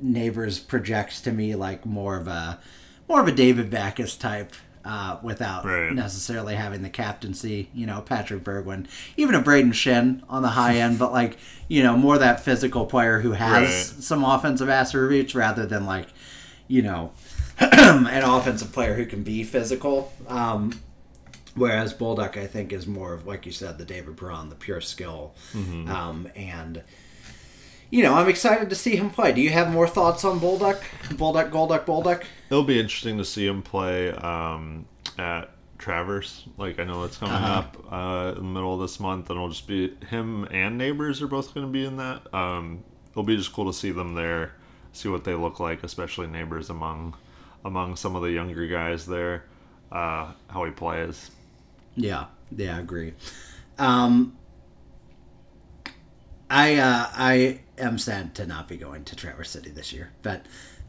Neighbors 0.00 0.58
projects 0.58 1.20
to 1.22 1.32
me 1.32 1.54
like 1.54 1.86
more 1.86 2.16
of 2.16 2.28
a 2.28 2.60
more 3.08 3.20
of 3.20 3.28
a 3.28 3.32
David 3.32 3.70
Backes 3.70 4.16
type 4.16 4.52
uh, 4.84 5.18
without 5.22 5.64
right. 5.64 5.92
necessarily 5.92 6.54
having 6.54 6.82
the 6.82 6.90
captaincy. 6.90 7.70
You 7.74 7.86
know, 7.86 8.00
Patrick 8.00 8.44
Berglund, 8.44 8.86
even 9.16 9.34
a 9.34 9.40
Braden 9.40 9.72
Schenn 9.72 10.22
on 10.28 10.42
the 10.42 10.50
high 10.50 10.76
end, 10.76 10.98
but 10.98 11.12
like 11.12 11.38
you 11.68 11.82
know, 11.82 11.96
more 11.96 12.18
that 12.18 12.40
physical 12.40 12.86
player 12.86 13.20
who 13.20 13.32
has 13.32 13.68
right. 13.68 14.02
some 14.02 14.24
offensive 14.24 14.68
attributes 14.68 15.34
rather 15.34 15.66
than 15.66 15.86
like 15.86 16.08
you 16.68 16.82
know 16.82 17.12
an 17.58 18.22
offensive 18.22 18.72
player 18.72 18.94
who 18.94 19.06
can 19.06 19.22
be 19.22 19.44
physical. 19.44 20.12
Um, 20.28 20.72
whereas 21.54 21.94
Bolduc, 21.94 22.36
I 22.36 22.46
think, 22.46 22.72
is 22.72 22.86
more 22.86 23.14
of 23.14 23.26
like 23.26 23.46
you 23.46 23.52
said, 23.52 23.78
the 23.78 23.84
David 23.84 24.16
Perron, 24.16 24.48
the 24.48 24.54
pure 24.54 24.80
skill, 24.80 25.34
mm-hmm. 25.52 25.90
um, 25.90 26.28
and 26.36 26.82
you 27.90 28.02
know, 28.02 28.14
I'm 28.14 28.28
excited 28.28 28.70
to 28.70 28.76
see 28.76 28.96
him 28.96 29.10
play. 29.10 29.32
Do 29.32 29.40
you 29.40 29.50
have 29.50 29.70
more 29.70 29.86
thoughts 29.86 30.24
on 30.24 30.40
Bolduc? 30.40 30.80
Bolduc, 31.10 31.50
Golduck, 31.50 31.84
Bolduc? 31.84 32.24
It'll 32.50 32.64
be 32.64 32.78
interesting 32.78 33.18
to 33.18 33.24
see 33.24 33.46
him 33.46 33.62
play 33.62 34.10
um, 34.10 34.86
at 35.18 35.50
Traverse. 35.78 36.44
Like 36.56 36.78
I 36.78 36.84
know 36.84 37.04
it's 37.04 37.16
coming 37.16 37.34
uh-huh. 37.34 37.58
up 37.58 37.92
uh, 37.92 38.28
in 38.36 38.42
the 38.42 38.50
middle 38.50 38.74
of 38.74 38.80
this 38.80 38.98
month, 38.98 39.28
and 39.30 39.36
it'll 39.36 39.50
just 39.50 39.66
be 39.66 39.94
him 40.08 40.44
and 40.50 40.78
neighbors 40.78 41.20
are 41.22 41.26
both 41.26 41.54
going 41.54 41.66
to 41.66 41.72
be 41.72 41.84
in 41.84 41.96
that. 41.98 42.32
Um, 42.34 42.84
it'll 43.10 43.22
be 43.22 43.36
just 43.36 43.52
cool 43.52 43.66
to 43.66 43.72
see 43.72 43.90
them 43.90 44.14
there, 44.14 44.54
see 44.92 45.08
what 45.08 45.24
they 45.24 45.34
look 45.34 45.60
like, 45.60 45.82
especially 45.84 46.26
neighbors 46.26 46.70
among 46.70 47.16
among 47.64 47.96
some 47.96 48.16
of 48.16 48.22
the 48.22 48.30
younger 48.30 48.66
guys 48.66 49.06
there. 49.06 49.44
Uh, 49.92 50.32
how 50.48 50.64
he 50.64 50.70
plays. 50.70 51.30
Yeah, 51.96 52.26
yeah, 52.56 52.76
I 52.76 52.80
agree. 52.80 53.14
Um, 53.78 54.36
I 56.50 56.76
uh, 56.76 57.06
I 57.12 57.60
am 57.78 57.98
sad 57.98 58.34
to 58.36 58.46
not 58.46 58.68
be 58.68 58.76
going 58.76 59.04
to 59.04 59.16
Traverse 59.16 59.50
City 59.50 59.70
this 59.70 59.92
year, 59.92 60.10
but 60.22 60.42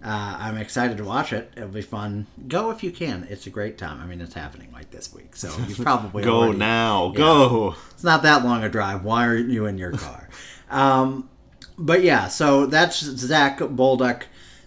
uh, 0.04 0.38
I'm 0.40 0.58
excited 0.58 0.98
to 0.98 1.04
watch 1.04 1.34
it. 1.34 1.52
It'll 1.56 1.70
be 1.70 1.82
fun. 1.82 2.28
Go 2.48 2.70
if 2.72 2.84
you 2.84 2.92
can. 2.92 3.26
It's 3.30 3.48
a 3.48 3.50
great 3.50 3.78
time. 3.78 4.00
I 4.02 4.06
mean, 4.06 4.22
it's 4.22 4.34
happening 4.34 4.70
like 4.72 4.92
this 4.92 5.14
week, 5.14 5.36
so 5.36 5.52
you 5.68 5.76
probably 5.84 6.24
go 6.24 6.44
already, 6.44 6.60
now. 6.60 7.12
Yeah, 7.14 7.18
go. 7.18 7.76
It's 7.92 8.04
not 8.04 8.24
that 8.24 8.44
long 8.44 8.64
a 8.64 8.70
drive. 8.70 9.04
Why 9.04 9.26
aren't 9.26 9.50
you 9.50 9.66
in 9.66 9.78
your 9.78 9.92
car? 9.92 10.30
um, 10.70 11.30
but 11.78 12.04
yeah, 12.04 12.28
so 12.28 12.66
that's 12.66 13.00
Zach 13.00 13.60
Bolduc. 13.60 14.24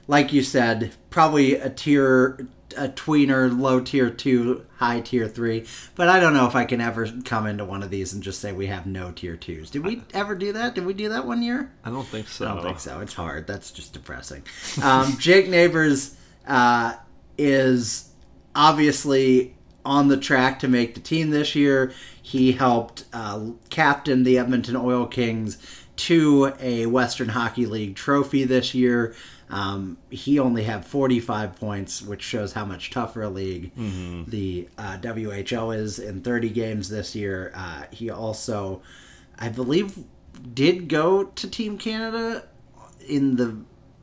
Like 0.07 0.33
you 0.33 0.43
said, 0.43 0.95
probably 1.11 1.55
a 1.55 1.71
tier 1.71 2.49
a 2.77 2.89
tweener, 2.89 3.59
low 3.59 3.81
tier 3.81 4.11
two, 4.11 4.67
high 4.77 5.01
tier 5.01 5.27
three. 5.27 5.67
But 5.95 6.09
I 6.09 6.21
don't 6.21 6.35
know 6.35 6.47
if 6.47 6.55
I 6.55 6.65
can 6.65 6.81
ever 6.81 7.09
come 7.25 7.47
into 7.47 7.65
one 7.65 7.83
of 7.83 7.91
these 7.91 8.13
and 8.13 8.23
just 8.23 8.41
say 8.41 8.53
we 8.53 8.67
have 8.67 8.87
no 8.87 9.13
tier 9.13 9.37
twos. 9.37 9.71
Did 9.71 9.85
we 9.85 10.03
ever 10.13 10.35
do 10.35 10.53
that? 10.53 10.75
Did 10.75 10.87
we 10.87 10.95
do 10.95 11.09
that 11.09 11.27
one 11.27 11.43
year? 11.43 11.73
I 11.85 11.91
don't 11.91 12.07
think 12.07 12.29
so. 12.29 12.47
I 12.47 12.55
don't 12.55 12.63
think 12.63 12.81
so. 12.81 13.01
It's 13.01 13.15
hard. 13.15 13.47
That's 13.47 13.71
just 13.71 13.93
depressing. 13.93 14.43
Um, 14.83 15.17
Jake 15.19 15.49
Neighbors 15.49 16.17
uh, 16.47 16.95
is 17.37 18.11
obviously 18.55 19.55
on 19.85 20.09
the 20.09 20.17
track 20.17 20.59
to 20.61 20.69
make 20.69 20.95
the 20.95 21.01
team 21.01 21.31
this 21.31 21.55
year. 21.55 21.93
He 22.21 22.53
helped 22.53 23.05
uh, 23.13 23.53
captain 23.71 24.23
the 24.23 24.39
Edmonton 24.39 24.77
Oil 24.77 25.07
Kings 25.07 25.57
to 25.99 26.53
a 26.61 26.87
Western 26.87 27.29
Hockey 27.29 27.67
League 27.67 27.95
trophy 27.97 28.45
this 28.45 28.75
year. 28.75 29.15
Um, 29.51 29.97
he 30.11 30.39
only 30.39 30.65
had 30.65 30.85
45 30.85 31.57
points, 31.59 32.03
which 32.03 32.23
shows 32.23 32.53
how 32.53 32.65
much 32.65 32.91
tougher 32.91 33.23
a 33.23 33.29
league 33.31 33.73
the 34.29 34.69
uh, 34.77 34.99
WHL 35.01 35.75
is 35.77 35.99
in 35.99 36.21
30 36.23 36.51
games 36.51 36.89
this 36.91 37.15
year. 37.15 37.53
Uh, 37.55 37.85
he 37.91 38.11
also, 38.11 38.83
I 39.39 39.49
believe, 39.49 39.99
did 40.55 40.89
go 40.89 41.25
to 41.25 41.49
Team 41.51 41.79
Canada 41.79 42.45
in 43.07 43.37
the 43.37 43.57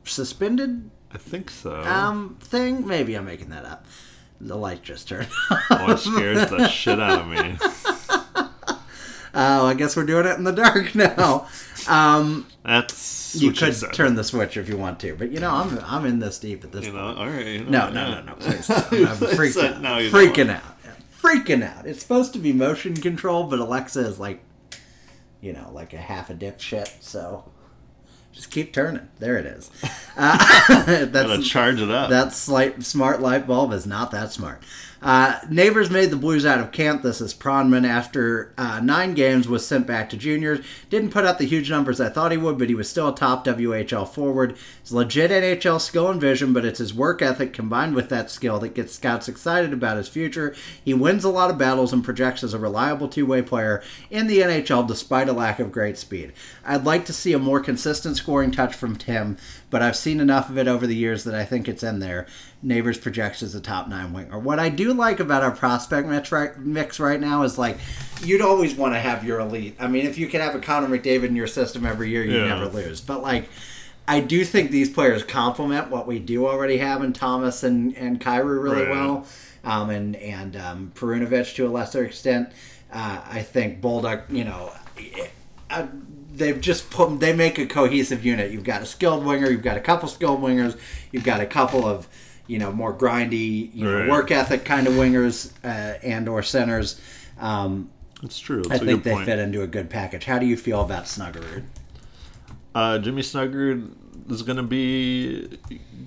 suspended 0.04 0.90
I 1.12 1.18
think 1.18 1.50
so. 1.50 1.80
um, 1.82 2.36
thing. 2.40 2.86
Maybe 2.86 3.14
I'm 3.14 3.24
making 3.24 3.50
that 3.50 3.64
up. 3.64 3.86
The 4.40 4.56
light 4.56 4.82
just 4.82 5.08
turned. 5.08 5.28
oh, 5.50 5.92
it 5.92 5.98
scares 5.98 6.50
the 6.50 6.68
shit 6.68 7.00
out 7.00 7.20
of 7.20 7.28
me. 7.28 7.56
Oh, 9.38 9.66
I 9.66 9.74
guess 9.74 9.94
we're 9.96 10.06
doing 10.06 10.24
it 10.24 10.38
in 10.38 10.44
the 10.44 10.50
dark 10.52 10.94
now. 10.94 11.46
Um, 11.88 12.46
That's 12.64 13.34
you 13.36 13.52
could 13.52 13.74
turn 13.92 14.14
the 14.14 14.24
switch 14.24 14.56
if 14.56 14.68
you 14.68 14.76
want 14.76 14.98
to, 15.00 15.14
but 15.14 15.30
you 15.30 15.40
know 15.40 15.50
I'm 15.50 15.78
I'm 15.84 16.04
in 16.06 16.18
this 16.18 16.38
deep 16.38 16.64
at 16.64 16.72
this 16.72 16.84
You 16.86 16.92
point. 16.92 17.16
know, 17.16 17.22
all 17.22 17.28
right. 17.28 17.68
No, 17.68 17.90
no, 17.90 18.10
no, 18.14 18.22
no, 18.22 18.32
please. 18.34 18.68
I'm, 18.70 18.84
freaking 18.86 19.74
out. 19.74 19.80
no, 19.82 19.90
freaking 20.10 20.50
out. 20.50 20.62
Freaking 21.20 21.62
out. 21.62 21.86
It's 21.86 22.00
supposed 22.02 22.32
to 22.34 22.38
be 22.38 22.52
motion 22.52 22.94
control, 22.94 23.44
but 23.44 23.58
Alexa 23.58 24.00
is 24.00 24.18
like, 24.18 24.40
you 25.40 25.52
know, 25.52 25.70
like 25.72 25.92
a 25.92 25.98
half 25.98 26.30
a 26.30 26.34
dipshit. 26.34 27.02
So 27.02 27.50
just 28.32 28.50
keep 28.50 28.72
turning. 28.72 29.08
There 29.18 29.36
it 29.38 29.46
is. 29.46 29.70
Uh, 30.18 31.04
Gotta 31.12 31.42
charge 31.42 31.78
it 31.78 31.90
up. 31.90 32.08
that 32.08 32.32
slight 32.32 32.82
smart 32.82 33.20
light 33.20 33.46
bulb 33.46 33.70
is 33.74 33.86
not 33.86 34.12
that 34.12 34.32
smart. 34.32 34.62
Uh, 35.02 35.38
Neighbours 35.50 35.90
made 35.90 36.10
the 36.10 36.16
Blues 36.16 36.46
out 36.46 36.58
of 36.58 36.72
camp. 36.72 37.02
This 37.02 37.20
is 37.20 37.34
Pronman 37.34 37.86
after 37.86 38.52
uh, 38.56 38.80
nine 38.80 39.14
games 39.14 39.46
was 39.46 39.66
sent 39.66 39.86
back 39.86 40.08
to 40.10 40.16
juniors. 40.16 40.64
Didn't 40.88 41.10
put 41.10 41.24
up 41.24 41.38
the 41.38 41.44
huge 41.44 41.70
numbers 41.70 42.00
I 42.00 42.08
thought 42.08 42.32
he 42.32 42.38
would, 42.38 42.58
but 42.58 42.68
he 42.68 42.74
was 42.74 42.88
still 42.88 43.08
a 43.08 43.14
top 43.14 43.44
WHL 43.44 44.08
forward. 44.08 44.56
He's 44.82 44.92
legit 44.92 45.30
NHL 45.30 45.80
skill 45.80 46.10
and 46.10 46.20
vision, 46.20 46.52
but 46.52 46.64
it's 46.64 46.78
his 46.78 46.94
work 46.94 47.20
ethic 47.20 47.52
combined 47.52 47.94
with 47.94 48.08
that 48.08 48.30
skill 48.30 48.58
that 48.60 48.74
gets 48.74 48.94
scouts 48.94 49.28
excited 49.28 49.72
about 49.72 49.98
his 49.98 50.08
future. 50.08 50.54
He 50.82 50.94
wins 50.94 51.24
a 51.24 51.30
lot 51.30 51.50
of 51.50 51.58
battles 51.58 51.92
and 51.92 52.02
projects 52.02 52.42
as 52.42 52.54
a 52.54 52.58
reliable 52.58 53.08
two-way 53.08 53.42
player 53.42 53.82
in 54.10 54.26
the 54.26 54.38
NHL 54.38 54.88
despite 54.88 55.28
a 55.28 55.32
lack 55.32 55.60
of 55.60 55.72
great 55.72 55.98
speed. 55.98 56.32
I'd 56.64 56.84
like 56.84 57.04
to 57.06 57.12
see 57.12 57.32
a 57.34 57.38
more 57.38 57.60
consistent 57.60 58.16
scoring 58.16 58.50
touch 58.50 58.74
from 58.74 58.96
Tim, 58.96 59.36
but 59.68 59.82
I've 59.82 59.96
seen 59.96 60.20
enough 60.20 60.48
of 60.48 60.58
it 60.58 60.68
over 60.68 60.86
the 60.86 60.96
years 60.96 61.24
that 61.24 61.34
I 61.34 61.44
think 61.44 61.68
it's 61.68 61.82
in 61.82 61.98
there. 61.98 62.26
Neighbours 62.66 62.98
projects 62.98 63.44
as 63.44 63.54
a 63.54 63.60
top 63.60 63.86
nine 63.86 64.12
winger. 64.12 64.40
What 64.40 64.58
I 64.58 64.70
do 64.70 64.92
like 64.92 65.20
about 65.20 65.44
our 65.44 65.52
prospect 65.52 66.08
mix 66.08 66.32
right, 66.32 66.58
mix 66.58 66.98
right 66.98 67.20
now 67.20 67.44
is 67.44 67.56
like 67.56 67.78
you'd 68.24 68.40
always 68.40 68.74
want 68.74 68.92
to 68.94 68.98
have 68.98 69.22
your 69.24 69.38
elite. 69.38 69.76
I 69.78 69.86
mean, 69.86 70.04
if 70.04 70.18
you 70.18 70.26
could 70.26 70.40
have 70.40 70.56
a 70.56 70.58
Connor 70.58 70.88
McDavid 70.88 71.26
in 71.26 71.36
your 71.36 71.46
system 71.46 71.86
every 71.86 72.10
year, 72.10 72.24
you 72.24 72.38
Yeah. 72.38 72.48
never 72.48 72.66
lose. 72.66 73.00
But 73.00 73.22
like, 73.22 73.48
I 74.08 74.18
do 74.18 74.44
think 74.44 74.72
these 74.72 74.90
players 74.90 75.22
complement 75.22 75.90
what 75.90 76.08
we 76.08 76.18
do 76.18 76.48
already 76.48 76.78
have 76.78 77.04
in 77.04 77.12
Thomas 77.12 77.62
and 77.62 77.96
and 77.96 78.20
Kyrou 78.20 78.60
really 78.60 78.82
Right. 78.82 78.90
well, 78.90 79.26
um, 79.62 79.90
and 79.90 80.16
and 80.16 80.56
um, 80.56 80.92
Perunovic 80.96 81.54
to 81.54 81.68
a 81.68 81.70
lesser 81.70 82.04
extent. 82.04 82.48
Uh, 82.92 83.20
I 83.30 83.42
think 83.42 83.80
Bolduc, 83.80 84.22
you 84.28 84.42
know. 84.44 84.72
uh, 85.70 85.86
they've 86.34 86.60
just 86.60 86.90
put 86.90 87.20
they 87.20 87.32
make 87.32 87.58
a 87.60 87.66
cohesive 87.66 88.24
unit. 88.26 88.50
You've 88.50 88.64
got 88.64 88.82
a 88.82 88.86
skilled 88.86 89.24
winger, 89.24 89.48
you've 89.50 89.62
got 89.62 89.76
a 89.76 89.80
couple 89.80 90.08
skilled 90.08 90.40
wingers, 90.42 90.76
you've 91.12 91.24
got 91.24 91.40
a 91.40 91.46
couple 91.46 91.86
of 91.86 92.08
you 92.46 92.58
know 92.58 92.72
more 92.72 92.92
grindy, 92.94 93.74
you 93.74 93.84
know, 93.84 94.08
work 94.08 94.30
ethic 94.30 94.64
kind 94.64 94.86
of 94.86 94.94
wingers 94.94 95.52
uh, 95.64 95.98
and 96.02 96.28
or 96.28 96.42
centers. 96.42 97.00
Um, 97.38 97.90
It's 98.22 98.38
true. 98.38 98.62
That's 98.62 98.82
I 98.82 98.84
think 98.86 99.04
they 99.04 99.12
point. 99.12 99.26
fit 99.26 99.38
into 99.38 99.62
a 99.62 99.66
good 99.66 99.90
package. 99.90 100.24
How 100.24 100.38
do 100.38 100.46
you 100.46 100.56
feel 100.56 100.80
about 100.82 101.04
Snuggerud? 101.04 101.64
Uh, 102.74 102.98
Jimmy 102.98 103.22
Snuggerud 103.22 104.30
is 104.30 104.42
gonna 104.42 104.62
be 104.62 105.58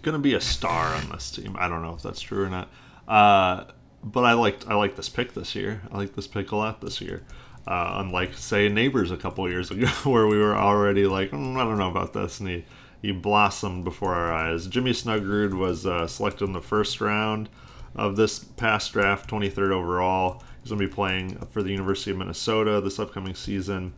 gonna 0.01 0.19
be 0.19 0.33
a 0.33 0.41
star 0.41 0.93
on 0.95 1.09
this 1.09 1.31
team. 1.31 1.55
I 1.59 1.67
don't 1.67 1.81
know 1.81 1.93
if 1.95 2.01
that's 2.01 2.21
true 2.21 2.43
or 2.43 2.49
not. 2.49 2.69
Uh, 3.07 3.65
but 4.03 4.23
I 4.23 4.33
liked 4.33 4.67
I 4.67 4.75
like 4.75 4.95
this 4.95 5.09
pick 5.09 5.33
this 5.33 5.55
year. 5.55 5.81
I 5.91 5.97
like 5.97 6.15
this 6.15 6.27
pick 6.27 6.51
a 6.51 6.55
lot 6.55 6.81
this 6.81 7.01
year. 7.01 7.23
Uh, 7.67 7.95
unlike 7.97 8.33
say 8.33 8.69
Neighbours 8.69 9.11
a 9.11 9.17
couple 9.17 9.47
years 9.49 9.69
ago, 9.71 9.87
where 10.03 10.25
we 10.27 10.37
were 10.37 10.55
already 10.55 11.05
like, 11.05 11.31
"Mm, 11.31 11.57
I 11.57 11.63
don't 11.63 11.77
know 11.77 11.89
about 11.89 12.13
this, 12.13 12.39
and 12.39 12.49
he 12.49 12.65
he 13.01 13.11
blossomed 13.11 13.83
before 13.83 14.13
our 14.13 14.31
eyes. 14.31 14.67
Jimmy 14.67 14.91
Snuggerud 14.91 15.53
was 15.53 15.85
uh, 15.85 16.07
selected 16.07 16.45
in 16.45 16.53
the 16.53 16.61
first 16.61 16.99
round 16.99 17.49
of 17.95 18.15
this 18.15 18.39
past 18.39 18.93
draft, 18.93 19.29
23rd 19.29 19.71
overall. 19.71 20.43
He's 20.61 20.69
going 20.69 20.81
to 20.81 20.87
be 20.87 20.93
playing 20.93 21.37
for 21.51 21.63
the 21.63 21.71
University 21.71 22.11
of 22.11 22.17
Minnesota 22.17 22.81
this 22.81 22.99
upcoming 22.99 23.35
season. 23.35 23.93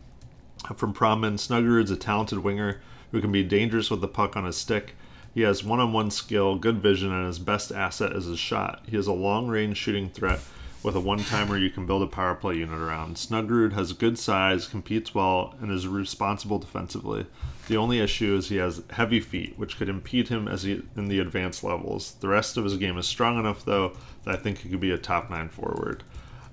From 0.76 0.94
Pronman, 0.94 1.34
Snuggerud's 1.34 1.90
a 1.90 1.96
talented 1.96 2.38
winger 2.38 2.80
who 3.10 3.20
can 3.20 3.32
be 3.32 3.42
dangerous 3.42 3.90
with 3.90 4.00
the 4.00 4.08
puck 4.08 4.36
on 4.36 4.44
his 4.44 4.56
stick. 4.56 4.94
He 5.34 5.42
has 5.42 5.64
one 5.64 5.80
on 5.80 5.92
one 5.92 6.10
skill, 6.10 6.56
good 6.56 6.78
vision, 6.78 7.12
and 7.12 7.26
his 7.26 7.38
best 7.38 7.72
asset 7.72 8.12
is 8.12 8.26
his 8.26 8.38
shot. 8.38 8.84
He 8.86 8.96
is 8.96 9.06
a 9.06 9.12
long 9.12 9.48
range 9.48 9.76
shooting 9.76 10.10
threat 10.10 10.40
with 10.82 10.94
a 10.94 11.00
one 11.00 11.18
timer 11.24 11.56
you 11.56 11.70
can 11.70 11.86
build 11.86 12.02
a 12.02 12.06
power 12.06 12.34
play 12.34 12.56
unit 12.56 12.78
around. 12.78 13.16
Snuggerud 13.16 13.72
has 13.72 13.92
good 13.92 14.18
size, 14.18 14.66
competes 14.66 15.14
well, 15.14 15.54
and 15.60 15.70
is 15.70 15.86
responsible 15.86 16.58
defensively. 16.58 17.26
The 17.68 17.76
only 17.76 18.00
issue 18.00 18.34
is 18.36 18.48
he 18.48 18.56
has 18.56 18.82
heavy 18.90 19.20
feet, 19.20 19.54
which 19.56 19.76
could 19.76 19.88
impede 19.88 20.28
him 20.28 20.48
as 20.48 20.64
he, 20.64 20.82
in 20.96 21.08
the 21.08 21.20
advanced 21.20 21.62
levels. 21.62 22.14
The 22.20 22.28
rest 22.28 22.56
of 22.56 22.64
his 22.64 22.76
game 22.76 22.98
is 22.98 23.06
strong 23.06 23.38
enough, 23.38 23.64
though, 23.64 23.96
that 24.24 24.34
I 24.34 24.36
think 24.36 24.58
he 24.58 24.68
could 24.68 24.80
be 24.80 24.90
a 24.90 24.98
top 24.98 25.30
nine 25.30 25.48
forward. 25.48 26.02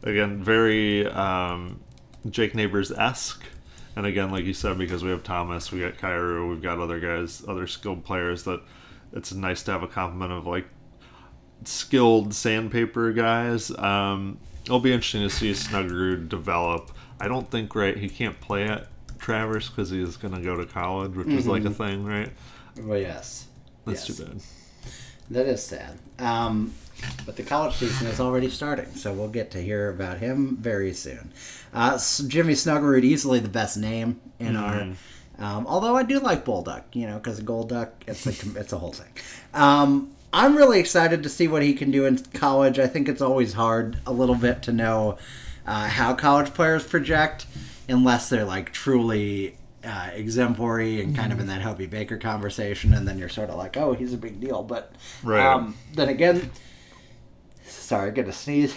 Again, 0.04 0.44
very 0.44 1.08
um, 1.08 1.80
Jake 2.30 2.54
Neighbours 2.54 2.92
esque. 2.92 3.44
And 3.96 4.06
again, 4.06 4.32
like 4.32 4.46
you 4.46 4.54
said, 4.54 4.78
because 4.78 5.04
we 5.04 5.10
have 5.10 5.24
Thomas, 5.24 5.72
we 5.72 5.82
got 5.82 5.98
Kyrou, 5.98 6.50
we've 6.50 6.62
got 6.62 6.80
other 6.80 7.00
guys, 7.00 7.44
other 7.48 7.68
skilled 7.68 8.06
players 8.06 8.44
that 8.44 8.62
it's 9.12 9.34
nice 9.34 9.64
to 9.64 9.72
have 9.72 9.84
a 9.84 9.88
complement 9.88 10.32
of 10.32 10.46
like 10.46 10.68
skilled 11.66 12.34
sandpaper 12.34 13.12
guys. 13.12 13.72
Um, 13.78 14.40
it'll 14.64 14.80
be 14.80 14.94
interesting 14.94 15.24
to 15.24 15.30
see 15.30 15.52
Snuggerud 15.52 16.30
develop. 16.30 16.92
I 17.20 17.28
don't 17.28 17.50
think 17.50 17.76
right 17.76 17.98
he 17.98 18.08
can't 18.08 18.40
play 18.40 18.68
at 18.68 18.88
Traverse 19.20 19.70
because 19.70 19.90
he's 19.90 20.18
going 20.18 20.34
to 20.34 20.42
go 20.42 20.56
to 20.56 20.66
college, 20.66 21.16
which 21.16 21.28
is 21.28 21.46
like 21.48 21.66
a 21.66 21.70
thing, 21.70 22.06
right? 22.06 22.30
Well, 22.82 22.98
yes, 23.00 23.46
That's 23.86 24.08
Yes. 24.10 24.18
too 24.18 24.24
bad. 24.26 24.42
That 25.32 25.46
is 25.46 25.64
sad. 25.64 26.00
Um, 26.18 26.74
but 27.26 27.36
the 27.36 27.44
college 27.44 27.76
season 27.76 28.08
is 28.08 28.20
already 28.20 28.50
starting, 28.50 28.88
so 28.96 29.14
we'll 29.14 29.28
get 29.30 29.52
to 29.52 29.62
hear 29.62 29.90
about 29.90 30.18
him 30.18 30.58
very 30.60 30.94
soon. 30.94 31.32
Uh, 31.74 32.00
Jimmy 32.28 32.54
Snuggerud, 32.54 33.04
easily 33.04 33.40
the 33.40 33.48
best 33.50 33.78
name 33.78 34.20
in 34.40 34.56
our. 34.56 34.88
Um, 35.38 35.66
although 35.68 35.96
I 35.96 36.04
do 36.04 36.20
like 36.20 36.44
Bolduc, 36.44 36.84
you 36.94 37.08
know, 37.08 37.18
because 37.18 37.40
Gold 37.42 37.70
Duck, 37.70 37.92
it's 38.08 38.26
a 38.26 38.60
it's 38.60 38.74
a 38.74 38.78
whole 38.78 38.92
thing. 38.92 39.08
Um, 39.54 40.10
I'm 40.34 40.58
really 40.58 40.80
excited 40.80 41.24
to 41.24 41.30
see 41.30 41.48
what 41.48 41.62
he 41.62 41.74
can 41.74 41.92
do 41.92 42.06
in 42.06 42.18
college. 42.34 42.78
I 42.80 42.88
think 42.88 43.08
it's 43.08 43.22
always 43.22 43.54
hard 43.54 43.98
a 44.06 44.12
little 44.12 44.36
bit 44.36 44.64
to 44.64 44.74
know 44.74 45.18
uh, 45.66 45.88
how 45.88 46.14
college 46.16 46.54
players 46.54 46.86
project, 46.86 47.46
unless 47.90 48.30
they're 48.30 48.46
like 48.46 48.72
truly 48.72 49.58
uh, 49.84 50.10
exemplary 50.14 51.02
and 51.02 51.16
kind 51.16 51.32
of 51.34 51.40
in 51.40 51.48
that 51.48 51.62
Hobie 51.62 51.90
Baker 51.90 52.18
conversation, 52.18 52.94
and 52.94 53.08
then 53.08 53.18
you're 53.18 53.30
sort 53.30 53.50
of 53.50 53.56
like, 53.58 53.78
oh, 53.78 53.94
he's 53.94 54.14
a 54.14 54.18
big 54.18 54.40
deal. 54.40 54.64
But 54.64 54.92
Right. 55.24 55.46
um, 55.46 55.76
then 55.96 56.10
again, 56.10 56.52
sorry, 57.66 58.12
gonna 58.12 58.34
sneeze. 58.34 58.76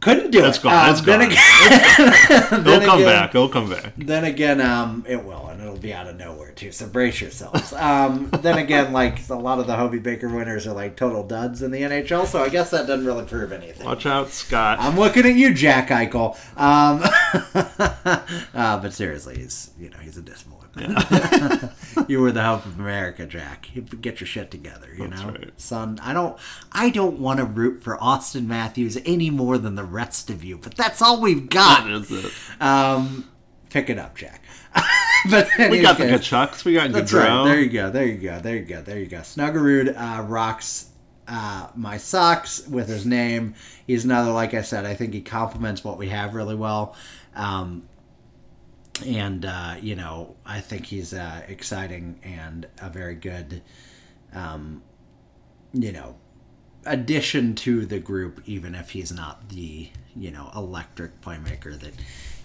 Couldn't 0.00 0.30
do 0.30 0.44
It's 0.44 0.58
it. 0.58 0.62
gone, 0.62 0.84
Um, 0.88 0.90
it's 0.92 1.00
then 1.00 1.20
gone. 1.20 1.28
again, 1.32 2.64
He'll 2.64 2.80
come 2.80 3.00
again- 3.00 3.04
back. 3.06 3.32
He'll 3.32 3.48
come 3.48 3.70
back. 3.70 3.92
then 3.96 4.24
again, 4.24 4.60
um, 4.60 5.04
it 5.08 5.24
will, 5.24 5.45
it'll 5.66 5.78
be 5.78 5.92
out 5.92 6.06
of 6.06 6.16
nowhere 6.16 6.52
too. 6.52 6.72
So 6.72 6.86
brace 6.86 7.20
yourselves. 7.20 7.72
Um, 7.72 8.30
then 8.40 8.58
again, 8.58 8.92
like 8.92 9.28
a 9.28 9.34
lot 9.34 9.58
of 9.58 9.66
the 9.66 9.74
Hobie 9.74 10.02
Baker 10.02 10.28
winners 10.28 10.66
are 10.66 10.72
like 10.72 10.96
total 10.96 11.22
duds 11.22 11.62
in 11.62 11.70
the 11.70 11.82
NHL, 11.82 12.26
so 12.26 12.42
I 12.42 12.48
guess 12.48 12.70
that 12.70 12.86
doesn't 12.86 13.06
really 13.06 13.24
prove 13.24 13.52
anything. 13.52 13.86
Watch 13.86 14.06
out, 14.06 14.30
Scott. 14.30 14.78
I'm 14.80 14.98
looking 14.98 15.26
at 15.26 15.34
you, 15.34 15.54
Jack 15.54 15.88
Eichel. 15.88 16.36
Um, 16.56 17.02
uh, 18.54 18.78
but 18.80 18.92
seriously, 18.92 19.36
he's 19.36 19.70
you 19.78 19.90
know 19.90 19.98
he's 19.98 20.16
a 20.16 20.22
dismal. 20.22 20.56
you 22.06 22.20
were 22.20 22.32
the 22.32 22.42
hope 22.42 22.66
of 22.66 22.78
America, 22.78 23.24
Jack. 23.24 23.74
You 23.74 23.80
get 23.82 24.20
your 24.20 24.26
shit 24.26 24.50
together, 24.50 24.88
you 24.94 25.08
That's 25.08 25.22
know, 25.22 25.28
right. 25.30 25.50
son. 25.58 25.98
I 26.02 26.12
don't, 26.12 26.38
I 26.70 26.90
don't 26.90 27.18
want 27.18 27.38
to 27.38 27.46
root 27.46 27.82
for 27.82 27.96
Auston 27.96 28.46
Matthews 28.46 28.98
any 29.06 29.30
more 29.30 29.56
than 29.56 29.74
the 29.74 29.84
rest 29.84 30.28
of 30.28 30.44
you, 30.44 30.58
but 30.58 30.74
that's 30.74 31.00
all 31.00 31.20
we've 31.20 31.48
got. 31.48 31.84
That 31.84 31.92
is 31.92 32.26
it. 32.26 32.32
Um, 32.62 33.26
pick 33.76 33.90
it 33.90 33.98
up, 33.98 34.16
Jack. 34.16 34.42
but 35.30 35.48
We 35.58 35.80
got 35.80 35.98
the 35.98 36.04
Tkachuks. 36.04 36.64
We 36.64 36.72
got 36.72 36.92
That's 36.92 37.12
Gaudreau. 37.12 37.44
right. 37.44 37.44
There 37.44 37.60
you 37.60 37.68
go. 37.68 37.90
There 37.90 38.06
you 38.06 38.16
go. 38.16 38.40
There 38.40 38.56
you 38.56 38.64
go. 38.64 38.80
There 38.80 38.98
you 38.98 39.06
go. 39.06 39.18
Snuggerud 39.18 39.94
uh, 39.96 40.22
rocks 40.22 40.90
uh, 41.28 41.68
my 41.74 41.98
socks 41.98 42.66
with 42.68 42.88
his 42.88 43.04
name. 43.04 43.54
He's 43.86 44.04
another, 44.04 44.30
like 44.30 44.54
I 44.54 44.62
said, 44.62 44.86
I 44.86 44.94
think 44.94 45.12
he 45.12 45.20
complements 45.20 45.82
what 45.84 45.98
we 45.98 46.08
have 46.08 46.34
really 46.34 46.54
well. 46.54 46.94
Um, 47.34 47.88
and 49.04 49.44
uh, 49.44 49.76
you 49.80 49.94
know, 49.94 50.36
I 50.46 50.60
think 50.60 50.86
he's 50.86 51.12
uh, 51.12 51.42
exciting 51.48 52.20
and 52.22 52.66
a 52.80 52.88
very 52.88 53.14
good, 53.14 53.62
um, 54.32 54.82
you 55.74 55.92
know, 55.92 56.16
addition 56.86 57.54
to 57.56 57.84
the 57.84 57.98
group, 57.98 58.40
even 58.46 58.74
if 58.74 58.90
he's 58.90 59.12
not 59.12 59.50
the 59.50 59.90
you 60.14 60.30
know 60.30 60.50
electric 60.56 61.20
playmaker 61.20 61.78
that 61.78 61.92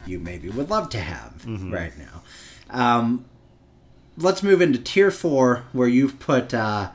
you 0.05 0.19
maybe 0.19 0.49
would 0.49 0.69
love 0.69 0.89
to 0.89 0.99
have 0.99 1.45
right 1.45 1.93
now. 1.97 2.23
Um, 2.69 3.25
let's 4.17 4.43
move 4.43 4.61
into 4.61 4.79
tier 4.79 5.11
four, 5.11 5.63
where 5.73 5.87
you've 5.87 6.19
put 6.19 6.53
uh, 6.53 6.91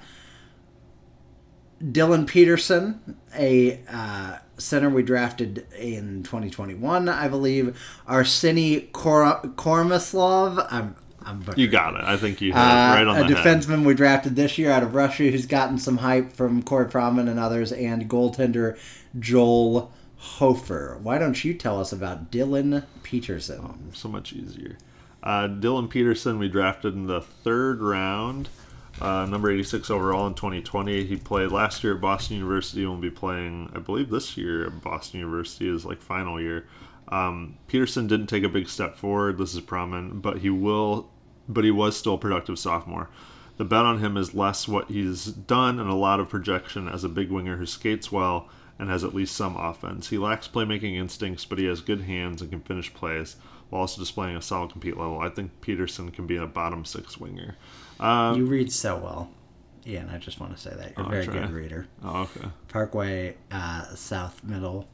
Dylan 1.83 2.27
Peterson, 2.27 3.17
a 3.37 3.81
uh, 3.89 4.39
center 4.57 4.89
we 4.89 5.03
drafted 5.03 5.67
in 5.79 6.23
2021, 6.23 7.09
I 7.09 7.29
believe. 7.29 7.79
Arseny 8.09 8.91
Kor- 8.93 9.43
Koromyslov. 9.57 10.67
I'm, 10.71 10.97
I'm 11.23 11.45
You 11.57 11.69
got 11.69 11.95
it. 11.97 12.05
I 12.05 12.17
think 12.17 12.41
you 12.41 12.53
hit 12.53 12.59
uh, 12.59 12.61
it 12.61 12.65
right 12.65 13.07
on 13.07 13.19
a 13.19 13.29
the 13.29 13.35
head. 13.37 13.61
defenseman 13.63 13.85
we 13.85 13.95
drafted 13.95 14.37
this 14.37 14.57
year 14.57 14.71
out 14.71 14.83
of 14.83 14.95
Russia 14.95 15.31
who's 15.31 15.47
gotten 15.47 15.77
some 15.79 15.99
hype 15.99 16.33
from 16.33 16.63
Corey 16.63 16.87
Pronman 16.87 17.29
and 17.29 17.39
others, 17.39 17.73
and 17.73 18.09
goaltender 18.09 18.79
Joel 19.19 19.93
Hofer. 20.27 20.99
Why 21.03 21.19
don't 21.19 21.45
you 21.45 21.55
tell 21.55 21.81
us 21.81 21.93
about 21.93 22.31
Dylan 22.31 22.85
Peterson? 23.03 23.91
so 23.95 24.09
much 24.09 24.33
easier. 24.33 24.77
Uh, 25.23 25.49
Dylan 25.49 25.89
Peterson, 25.89 26.39
we 26.39 26.49
drafted 26.49 26.95
in 26.95 27.07
the 27.07 27.21
third 27.21 27.81
round, 27.81 28.49
uh, 29.01 29.25
number 29.27 29.51
86 29.51 29.91
overall 29.91 30.27
in 30.27 30.35
2020. 30.35 31.05
He 31.05 31.17
played 31.17 31.51
last 31.51 31.83
year 31.83 31.95
at 31.95 32.01
Boston 32.01 32.37
University 32.37 32.83
and 32.83 32.91
will 32.91 32.99
be 32.99 33.11
playing, 33.11 33.73
I 33.75 33.79
believe, 33.79 34.11
this 34.11 34.37
year 34.37 34.67
at 34.67 34.83
Boston 34.83 35.21
University 35.21 35.69
is 35.69 35.85
like 35.85 36.03
final 36.03 36.41
year. 36.41 36.67
Um, 37.09 37.57
Peterson 37.67 38.07
didn't 38.07 38.27
take 38.27 38.45
a 38.45 38.49
big 38.49 38.69
step 38.69 38.97
forward. 38.97 39.39
This 39.39 39.55
is 39.55 39.61
Pronman, 39.61 40.21
but 40.21 40.39
he 40.39 40.51
will, 40.51 41.09
but 41.49 41.65
he 41.65 41.71
was 41.71 41.97
still 41.97 42.15
a 42.15 42.19
productive 42.19 42.59
sophomore. 42.59 43.09
The 43.57 43.65
bet 43.65 43.87
on 43.87 44.01
him 44.01 44.17
is 44.17 44.35
less 44.35 44.69
what 44.69 44.91
he's 44.91 45.25
done 45.27 45.79
and 45.79 45.89
a 45.89 45.95
lot 45.95 46.21
of 46.21 46.29
projection 46.29 46.89
as 46.89 47.05
a 47.05 47.09
big 47.09 47.31
winger 47.31 47.57
who 47.57 47.67
skates 47.67 48.13
well 48.13 48.49
and 48.79 48.91
has 48.91 49.05
at 49.05 49.15
least 49.15 49.35
some 49.37 49.57
offense. 49.57 50.09
He 50.11 50.19
lacks 50.19 50.49
playmaking 50.49 50.95
instincts, 50.97 51.45
but 51.45 51.59
he 51.59 51.65
has 51.67 51.81
good 51.81 52.03
hands 52.03 52.43
and 52.43 52.51
can 52.51 52.61
finish 52.61 52.93
plays 52.93 53.37
while 53.71 53.81
also 53.83 54.01
displaying 54.01 54.37
a 54.37 54.43
solid 54.43 54.71
compete 54.73 54.97
level. 54.97 55.19
I 55.21 55.29
think 55.31 55.61
Peterson 55.61 56.11
can 56.11 56.27
be 56.27 56.37
a 56.37 56.47
bottom 56.47 56.85
six 56.85 57.19
winger. 57.19 57.57
Um, 57.99 58.37
You 58.37 58.47
read 58.47 58.71
so 58.73 58.97
well. 58.99 59.31
Yeah, 59.85 60.01
and 60.01 60.11
I 60.11 60.19
just 60.19 60.41
want 60.41 60.55
to 60.55 60.61
say 60.61 60.71
that. 60.77 60.93
You're 60.97 61.07
a 61.07 61.09
Oh, 61.09 61.11
very 61.11 61.27
good 61.27 61.51
reader. 61.51 61.87
oh, 62.05 62.23
okay. 62.23 62.49
Parkway, 62.69 63.37
uh, 63.53 63.85
South 63.95 64.43
Middle, 64.45 64.89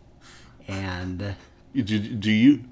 and 0.68 1.34
Do, 1.74 1.82
do 1.98 2.30
you? 2.30 2.64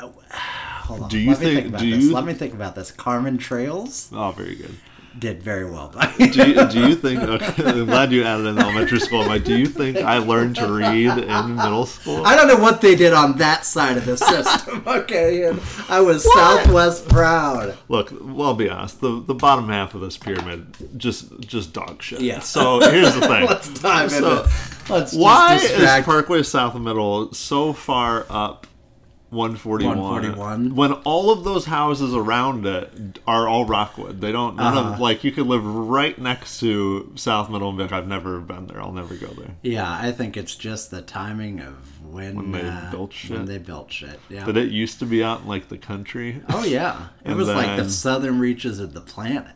hold 0.00 1.02
on. 1.02 1.08
Do 1.08 1.18
you 1.18 1.30
Let 1.30 1.38
me 1.40 1.44
think- 1.44 1.56
think 1.56 1.68
about 1.68 1.80
do 1.80 1.90
this. 1.90 2.04
you- 2.04 2.12
Let 2.14 2.24
me 2.24 2.32
think 2.34 2.54
about 2.54 2.74
this. 2.74 2.90
Carman 2.90 3.38
Trails 3.38 4.08
Oh, 4.12 4.32
very 4.32 4.54
good. 4.56 4.74
Did 5.18 5.42
very 5.42 5.64
well. 5.64 5.88
Do 6.18 6.24
you, 6.26 6.66
do 6.68 6.88
you 6.88 6.94
think? 6.94 7.20
Okay, 7.20 7.64
I'm 7.64 7.86
glad 7.86 8.12
you 8.12 8.24
added 8.24 8.46
in 8.46 8.58
elementary 8.58 9.00
school. 9.00 9.22
I'm 9.22 9.28
like, 9.28 9.44
do 9.44 9.56
you 9.56 9.66
think 9.66 9.98
I 9.98 10.18
learned 10.18 10.56
to 10.56 10.72
read 10.72 11.10
in 11.18 11.56
middle 11.56 11.86
school? 11.86 12.26
I 12.26 12.34
don't 12.36 12.48
know 12.48 12.56
what 12.56 12.80
they 12.80 12.94
did 12.94 13.12
on 13.12 13.38
that 13.38 13.64
side 13.66 13.96
of 13.96 14.06
the 14.06 14.16
system. 14.16 14.82
okay, 14.86 15.44
and 15.44 15.60
I 15.88 16.00
was 16.00 16.24
Southwest 16.34 17.08
proud. 17.08 17.76
Look, 17.88 18.12
well, 18.20 18.48
I'll 18.48 18.54
be 18.54 18.68
honest. 18.68 19.00
The 19.00 19.20
the 19.20 19.34
bottom 19.34 19.68
half 19.68 19.94
of 19.94 20.00
this 20.00 20.16
pyramid 20.16 20.76
just 20.96 21.38
just 21.40 21.72
dog 21.72 22.02
shit. 22.02 22.20
Yeah. 22.20 22.40
So 22.40 22.80
here's 22.80 23.14
the 23.14 23.20
thing. 23.28 23.46
Let's 23.46 23.68
dive 23.80 24.10
So, 24.10 24.42
into. 24.42 24.50
Let's 24.92 25.14
Why 25.14 25.56
is. 25.56 26.04
Parkway 26.04 26.42
South 26.42 26.74
and 26.74 26.84
Middle 26.84 27.32
so 27.32 27.72
far 27.72 28.26
up 28.28 28.66
141? 29.32 29.98
141? 29.98 30.74
When 30.74 30.92
all 31.04 31.30
of 31.30 31.42
those 31.44 31.64
houses 31.64 32.14
around 32.14 32.66
it 32.66 33.18
are 33.26 33.48
all 33.48 33.64
Rockwood. 33.64 34.20
They 34.20 34.30
don't, 34.30 34.56
none 34.56 34.76
Uh-huh. 34.76 34.92
of, 34.94 35.00
like, 35.00 35.24
you 35.24 35.32
could 35.32 35.46
live 35.46 35.64
right 35.64 36.18
next 36.18 36.60
to 36.60 37.10
South 37.16 37.48
Middle 37.50 37.70
and 37.70 37.78
be 37.78 37.84
like, 37.84 37.92
I've 37.92 38.06
never 38.08 38.40
been 38.40 38.66
there. 38.66 38.80
I'll 38.80 38.92
never 38.92 39.14
go 39.14 39.28
there. 39.28 39.56
Yeah, 39.62 39.90
I 39.90 40.12
think 40.12 40.36
it's 40.36 40.54
just 40.54 40.90
the 40.90 41.02
timing 41.02 41.60
of 41.60 41.74
when, 42.04 42.36
When 42.36 42.52
they 42.52 42.68
uh, 42.68 42.90
built 42.90 43.12
shit. 43.12 43.30
When 43.38 43.46
they 43.46 43.58
built 43.58 43.90
shit. 43.90 44.20
Yeah. 44.28 44.44
But 44.44 44.56
it 44.58 44.70
used 44.70 44.98
to 44.98 45.06
be 45.06 45.24
out 45.24 45.40
in, 45.42 45.48
like, 45.48 45.68
the 45.68 45.78
country. 45.78 46.42
oh 46.50 46.64
yeah, 46.64 47.08
it 47.24 47.34
was 47.34 47.48
like 47.48 47.76
the 47.78 47.88
southern 47.88 48.38
reaches 48.38 48.78
of 48.78 48.92
the 48.92 49.00
planet. 49.00 49.54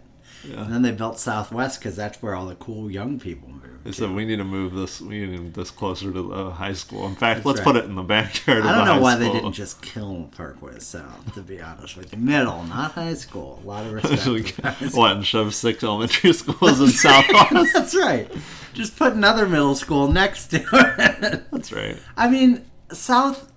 Yeah. 0.49 0.63
And 0.63 0.73
then 0.73 0.83
they 0.83 0.93
built 0.93 1.19
Southwest 1.19 1.81
because 1.81 1.97
that's 1.97 2.23
where 2.23 2.35
all 2.35 2.47
the 2.47 2.55
cool 2.55 2.91
young 2.91 3.19
people 3.19 3.49
moved. 3.49 3.85
They 3.85 3.93
said, 3.93 4.11
we 4.11 4.25
need 4.25 4.37
to 4.37 4.45
move 4.45 4.75
this, 4.75 5.01
we 5.01 5.21
need 5.21 5.37
to 5.37 5.43
move 5.43 5.55
this 5.55 5.71
closer 5.71 6.13
to 6.13 6.23
the 6.23 6.51
high 6.51 6.73
school. 6.73 7.07
In 7.07 7.15
fact, 7.15 7.47
let's 7.47 7.61
right. 7.61 7.65
put 7.65 7.77
it 7.77 7.85
in 7.85 7.95
the 7.95 8.03
backyard 8.03 8.61
of 8.61 8.67
I 8.67 8.75
don't 8.75 8.85
know 8.85 9.01
why 9.01 9.15
they 9.15 9.31
didn't 9.31 9.53
just 9.53 9.81
kill 9.81 10.29
Parkway 10.37 10.81
South. 10.81 11.35
To 11.35 11.43
be 11.43 11.61
honest 11.61 11.97
with 11.97 12.13
you, 12.13 12.19
middle, 12.19 12.65
not 12.65 12.93
high 12.93 13.15
school. 13.15 13.61
A 13.63 13.67
lot 13.67 13.87
of 13.87 13.93
respect. 13.95 14.15
Actually, 14.15 14.43
to 14.43 14.63
high 14.63 14.89
school. 14.89 15.01
what, 15.01 15.13
and 15.13 15.25
shove 15.25 15.55
six 15.55 15.85
elementary 15.85 16.33
schools 16.33 16.81
in 16.81 16.89
South 16.89 17.27
Southwest? 17.27 17.73
That's 17.75 17.95
right. 17.95 18.31
Just 18.75 18.97
put 18.97 19.13
another 19.13 19.49
middle 19.49 19.75
school 19.75 20.11
next 20.11 20.49
to 20.49 20.57
it. 20.59 21.45
That's 21.51 21.73
right. 21.73 21.97
I 22.17 22.29
mean, 22.29 22.65
South, 22.93 23.53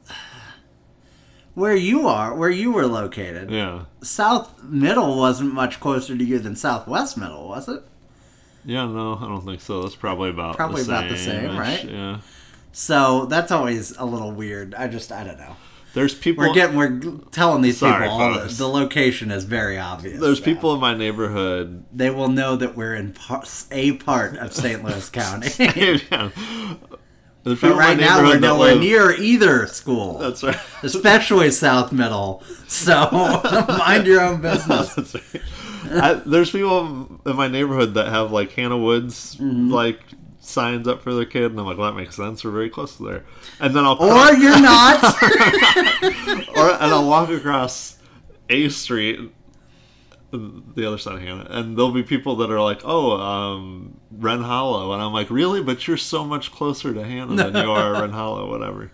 where 1.56 1.76
you 1.76 2.08
are, 2.08 2.34
where 2.36 2.50
you 2.50 2.72
were 2.72 2.88
located, 2.88 3.50
Yeah. 3.52 3.86
South 4.02 4.64
Middle 4.64 5.18
wasn't 5.18 5.54
much 5.54 5.80
closer 5.80 6.16
to 6.18 6.24
you 6.24 6.39
than 6.39 6.56
Southwest 6.56 7.18
Middle, 7.18 7.47
was 7.47 7.68
it? 7.68 7.84
Yeah, 8.66 8.86
no, 8.86 9.16
I 9.16 9.22
don't 9.22 9.45
think 9.45 9.62
so. 9.62 9.82
That's 9.84 9.95
probably 9.95 10.30
about 10.30 10.56
Probably 10.56 10.84
the 10.84 10.91
about 10.91 11.10
the 11.10 11.18
same, 11.18 11.58
right? 11.58 11.84
Yeah. 11.84 12.20
So 12.72 13.26
that's 13.26 13.52
always 13.52 13.95
a 13.97 14.06
little 14.06 14.32
weird. 14.32 14.76
I 14.76 14.88
just, 14.88 15.12
I 15.12 15.24
don't 15.24 15.39
know. 15.39 15.56
There's 15.95 16.14
people. 16.14 16.45
We're 16.45 16.54
getting, 16.54 16.76
we're 16.78 17.00
telling 17.32 17.64
these 17.64 17.80
Sorry, 17.80 18.04
people 18.06 18.22
all 18.22 18.34
the, 18.39 18.45
the 18.45 18.68
location 18.68 19.32
is 19.32 19.43
very 19.45 19.80
obvious. 19.80 20.20
there's 20.22 20.39
now. 20.39 20.45
people 20.45 20.74
in 20.76 20.80
my 20.80 20.93
neighborhood. 20.93 21.84
They 21.91 22.12
will 22.12 22.28
know 22.28 22.56
that 22.58 22.76
we're 22.76 22.93
in 22.93 23.14
par- 23.14 23.43
a 23.72 23.93
part 23.93 24.38
of 24.38 24.54
St. 24.54 24.84
Louis 24.84 25.10
County. 25.10 25.50
Yeah. 26.12 26.30
But 27.44 27.62
right 27.64 27.98
now, 27.98 28.22
we're 28.22 28.38
nowhere 28.40 28.72
live- 28.74 28.80
near 28.82 29.12
either 29.14 29.66
school. 29.68 30.18
That's 30.20 30.44
right. 30.44 30.58
especially 30.84 31.52
South 31.52 31.92
Middle. 31.92 32.44
So 32.68 33.10
mind 33.68 34.06
your 34.06 34.22
own 34.22 34.42
business. 34.42 34.94
That's 34.94 35.16
right. 35.16 35.42
I, 35.92 36.14
there's 36.26 36.52
people 36.52 37.20
in 37.26 37.36
my 37.36 37.48
neighborhood 37.48 37.94
that 37.96 38.10
have 38.10 38.32
like 38.32 38.52
Hanna 38.52 38.78
Woods 38.78 39.36
Mm-hmm. 39.38 39.72
like 39.72 40.02
signs 40.42 40.88
up 40.88 41.02
for 41.04 41.14
their 41.14 41.26
kid, 41.26 41.52
and 41.52 41.60
I'm 41.60 41.66
like, 41.66 41.78
well, 41.78 41.92
that 41.92 41.98
makes 41.98 42.16
sense. 42.16 42.44
We're 42.44 42.52
very 42.52 42.70
close 42.70 42.98
to 42.98 43.04
there. 43.06 43.26
And 43.60 43.74
then 43.76 43.84
I'll 43.86 43.98
Or 44.02 44.34
you're 44.34 44.60
not. 44.60 45.04
or 46.56 46.70
and 46.72 46.92
I'll 46.92 47.08
walk 47.08 47.30
across 47.30 47.98
A 48.50 48.68
Street, 48.70 49.20
the 50.32 50.86
other 50.88 50.98
side 50.98 51.16
of 51.16 51.22
Hanna, 51.22 51.48
and 51.50 51.78
there'll 51.78 51.92
be 51.92 52.04
people 52.04 52.36
that 52.38 52.52
are 52.52 52.62
like, 52.62 52.82
"Oh, 52.84 53.18
um, 53.20 54.00
Wren 54.12 54.42
Hollow," 54.42 54.94
and 54.94 55.02
I'm 55.02 55.14
like, 55.14 55.30
"Really? 55.30 55.62
But 55.64 55.88
you're 55.88 55.98
so 55.98 56.24
much 56.26 56.52
closer 56.52 56.94
to 56.94 57.04
Hanna 57.04 57.36
than 57.36 57.56
you 57.64 57.72
are 57.72 57.94
Wren 57.94 58.12
Hollow, 58.14 58.50
whatever." 58.50 58.92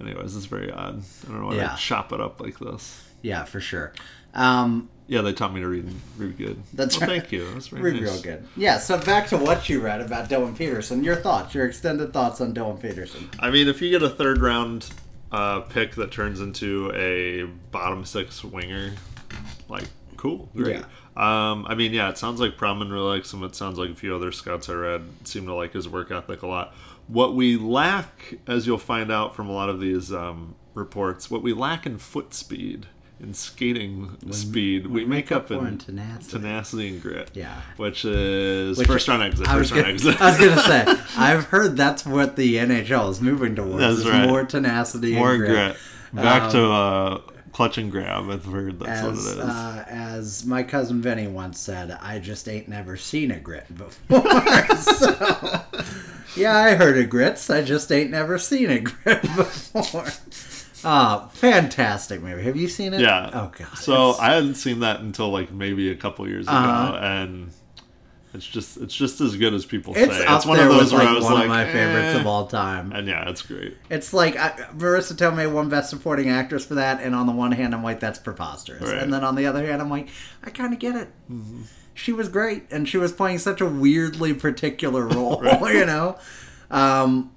Anyways, 0.00 0.34
it's 0.34 0.46
very 0.46 0.70
odd. 0.72 1.02
I 1.24 1.30
don't 1.30 1.40
know 1.40 1.46
why 1.48 1.56
Yeah. 1.56 1.68
they 1.72 1.76
chop 1.76 2.12
it 2.12 2.20
up 2.20 2.40
like 2.40 2.58
this. 2.58 3.04
yeah, 3.22 3.44
for 3.44 3.60
sure. 3.60 3.92
Um, 4.32 4.88
Yeah, 5.08 5.20
they 5.22 5.32
taught 5.34 5.52
me 5.52 5.60
to 5.60 5.68
read 5.68 5.92
read 6.16 6.38
good. 6.38 6.62
That's 6.72 6.98
well, 6.98 7.10
right. 7.10 7.20
Thank 7.20 7.32
you. 7.32 7.52
That's 7.52 7.66
very 7.68 7.82
real, 7.92 8.02
nice. 8.02 8.12
real 8.12 8.22
good. 8.22 8.48
Yeah. 8.56 8.78
So 8.78 8.96
back 8.98 9.26
to 9.28 9.36
what 9.36 9.68
you 9.68 9.80
read 9.80 10.00
about 10.00 10.28
Dylan 10.30 10.56
Peterson. 10.56 11.02
Your 11.04 11.16
thoughts, 11.16 11.54
your 11.54 11.66
extended 11.66 12.12
thoughts 12.14 12.40
on 12.40 12.54
Dylan 12.54 12.80
Peterson. 12.80 13.28
I 13.40 13.50
mean, 13.50 13.68
if 13.68 13.82
you 13.82 13.90
get 13.90 14.02
a 14.02 14.08
third 14.08 14.40
round 14.40 14.88
uh, 15.32 15.60
pick 15.60 15.96
that 15.96 16.10
turns 16.12 16.40
into 16.40 16.90
a 16.94 17.44
bottom 17.70 18.04
six 18.06 18.42
winger, 18.44 18.92
like 19.68 19.84
cool, 20.20 20.48
great. 20.54 20.76
Yeah. 20.76 20.84
Um, 21.16 21.66
I 21.68 21.74
mean, 21.74 21.92
yeah, 21.92 22.10
it 22.10 22.18
sounds 22.18 22.40
like 22.40 22.56
Pronman 22.56 22.92
really 22.92 23.16
likes 23.16 23.32
him. 23.32 23.42
It 23.42 23.54
sounds 23.54 23.78
like 23.78 23.90
a 23.90 23.94
few 23.94 24.14
other 24.14 24.30
scouts 24.32 24.68
I 24.68 24.74
read 24.74 25.02
seem 25.24 25.46
to 25.46 25.54
like 25.54 25.72
his 25.72 25.88
work 25.88 26.10
ethic 26.10 26.42
a 26.42 26.46
lot. 26.46 26.74
What 27.08 27.34
we 27.34 27.56
lack, 27.56 28.34
as 28.46 28.66
you'll 28.66 28.78
find 28.78 29.10
out 29.10 29.34
from 29.34 29.48
a 29.48 29.52
lot 29.52 29.68
of 29.68 29.80
these 29.80 30.12
um, 30.12 30.54
reports, 30.74 31.30
what 31.30 31.42
we 31.42 31.52
lack 31.52 31.84
in 31.86 31.98
foot 31.98 32.32
speed, 32.34 32.86
in 33.18 33.34
skating 33.34 34.16
speed, 34.30 34.86
we 34.86 35.04
make 35.04 35.30
up 35.32 35.50
in 35.50 35.76
tenacity. 35.78 36.30
tenacity 36.38 36.88
and 36.88 37.02
grit. 37.02 37.30
Yeah. 37.34 37.60
Which 37.76 38.04
is 38.04 38.78
Which- 38.78 38.86
first 38.86 39.08
round 39.08 39.22
exit. 39.22 39.48
I 39.48 39.56
was, 39.56 39.72
round 39.72 39.82
gonna, 39.84 39.94
exit. 39.94 40.20
I 40.22 40.30
was 40.30 40.38
gonna 40.38 40.62
say, 40.62 41.02
I've 41.18 41.44
heard 41.46 41.76
that's 41.76 42.06
what 42.06 42.36
the 42.36 42.56
NHL 42.56 43.10
is 43.10 43.20
moving 43.20 43.56
towards. 43.56 43.78
That's 43.78 43.98
is 43.98 44.08
right. 44.08 44.26
More 44.28 44.44
tenacity, 44.44 45.14
More 45.16 45.34
and 45.34 45.44
grit. 45.44 45.76
Back 46.12 46.42
Um, 46.44 46.50
to 46.52 46.64
uh, 46.72 47.20
clutch 47.52 47.78
and 47.78 47.90
grab. 47.90 48.30
I've 48.30 48.44
heard 48.44 48.78
that's 48.80 49.02
what 49.02 49.12
it 49.12 49.18
As, 49.18 49.38
uh, 49.38 49.84
as 49.88 50.46
my 50.46 50.62
cousin 50.62 51.00
Vinny 51.02 51.26
once 51.26 51.58
said, 51.60 51.90
I 52.00 52.18
just 52.18 52.48
ain't 52.48 52.68
never 52.68 52.96
seen 52.96 53.30
a 53.30 53.38
grit 53.40 53.66
before. 53.76 54.20
so, 54.76 55.60
yeah, 56.36 56.56
I 56.56 56.74
heard 56.74 56.98
of 56.98 57.10
grits. 57.10 57.50
I 57.50 57.62
just 57.62 57.90
ain't 57.92 58.10
never 58.10 58.38
seen 58.38 58.70
a 58.70 58.80
grit 58.80 59.22
before. 59.36 60.06
Uh, 60.82 61.28
fantastic 61.28 62.22
movie. 62.22 62.42
Have 62.42 62.56
you 62.56 62.66
seen 62.68 62.94
it? 62.94 63.00
yeah. 63.00 63.30
Oh 63.34 63.52
god. 63.56 63.76
So 63.76 64.12
I 64.12 64.32
hadn't 64.34 64.54
seen 64.54 64.80
that 64.80 65.00
until 65.00 65.28
like 65.30 65.52
maybe 65.52 65.90
a 65.90 65.96
couple 65.96 66.26
years 66.28 66.46
ago, 66.46 66.56
Uh-huh. 66.56 66.96
and 67.02 67.50
It's 68.32 68.46
just 68.46 68.76
it's 68.76 68.94
just 68.94 69.20
as 69.20 69.36
good 69.36 69.54
as 69.54 69.64
people 69.66 69.92
It's 69.96 70.16
say. 70.16 70.24
it's 70.28 70.46
one 70.46 70.60
of 70.60 70.68
those 70.68 70.92
where 70.92 71.02
I 71.02 71.12
was 71.14 71.24
one 71.24 71.34
like, 71.34 71.42
of 71.44 71.48
my 71.48 71.64
favorites 71.64 72.16
eh. 72.16 72.20
of 72.20 72.26
all 72.28 72.46
time. 72.46 72.92
And 72.92 73.08
yeah, 73.08 73.28
it's 73.28 73.42
great. 73.42 73.76
It's 73.90 74.12
like 74.12 74.36
I, 74.36 74.50
Marisa 74.76 75.14
Tomei 75.14 75.52
won 75.52 75.68
Best 75.68 75.90
Supporting 75.90 76.28
Actress 76.30 76.64
for 76.64 76.76
that, 76.76 77.00
and 77.02 77.14
on 77.14 77.26
the 77.26 77.32
one 77.32 77.50
hand, 77.50 77.74
I'm 77.74 77.82
like, 77.82 77.98
that's 77.98 78.20
preposterous, 78.20 78.82
Right. 78.82 79.02
and 79.02 79.12
then 79.12 79.24
on 79.24 79.34
the 79.34 79.46
other 79.46 79.66
hand, 79.66 79.82
I'm 79.82 79.90
like, 79.90 80.08
I 80.44 80.50
kind 80.50 80.72
of 80.72 80.78
get 80.78 80.94
it. 80.94 81.08
She 81.92 82.12
was 82.12 82.28
great, 82.28 82.64
and 82.70 82.88
she 82.88 82.98
was 82.98 83.10
playing 83.10 83.38
such 83.40 83.60
a 83.60 83.66
weirdly 83.66 84.32
particular 84.32 85.06
role, 85.08 85.42
you 85.72 85.84
know. 85.84 86.16
Um, 86.70 87.32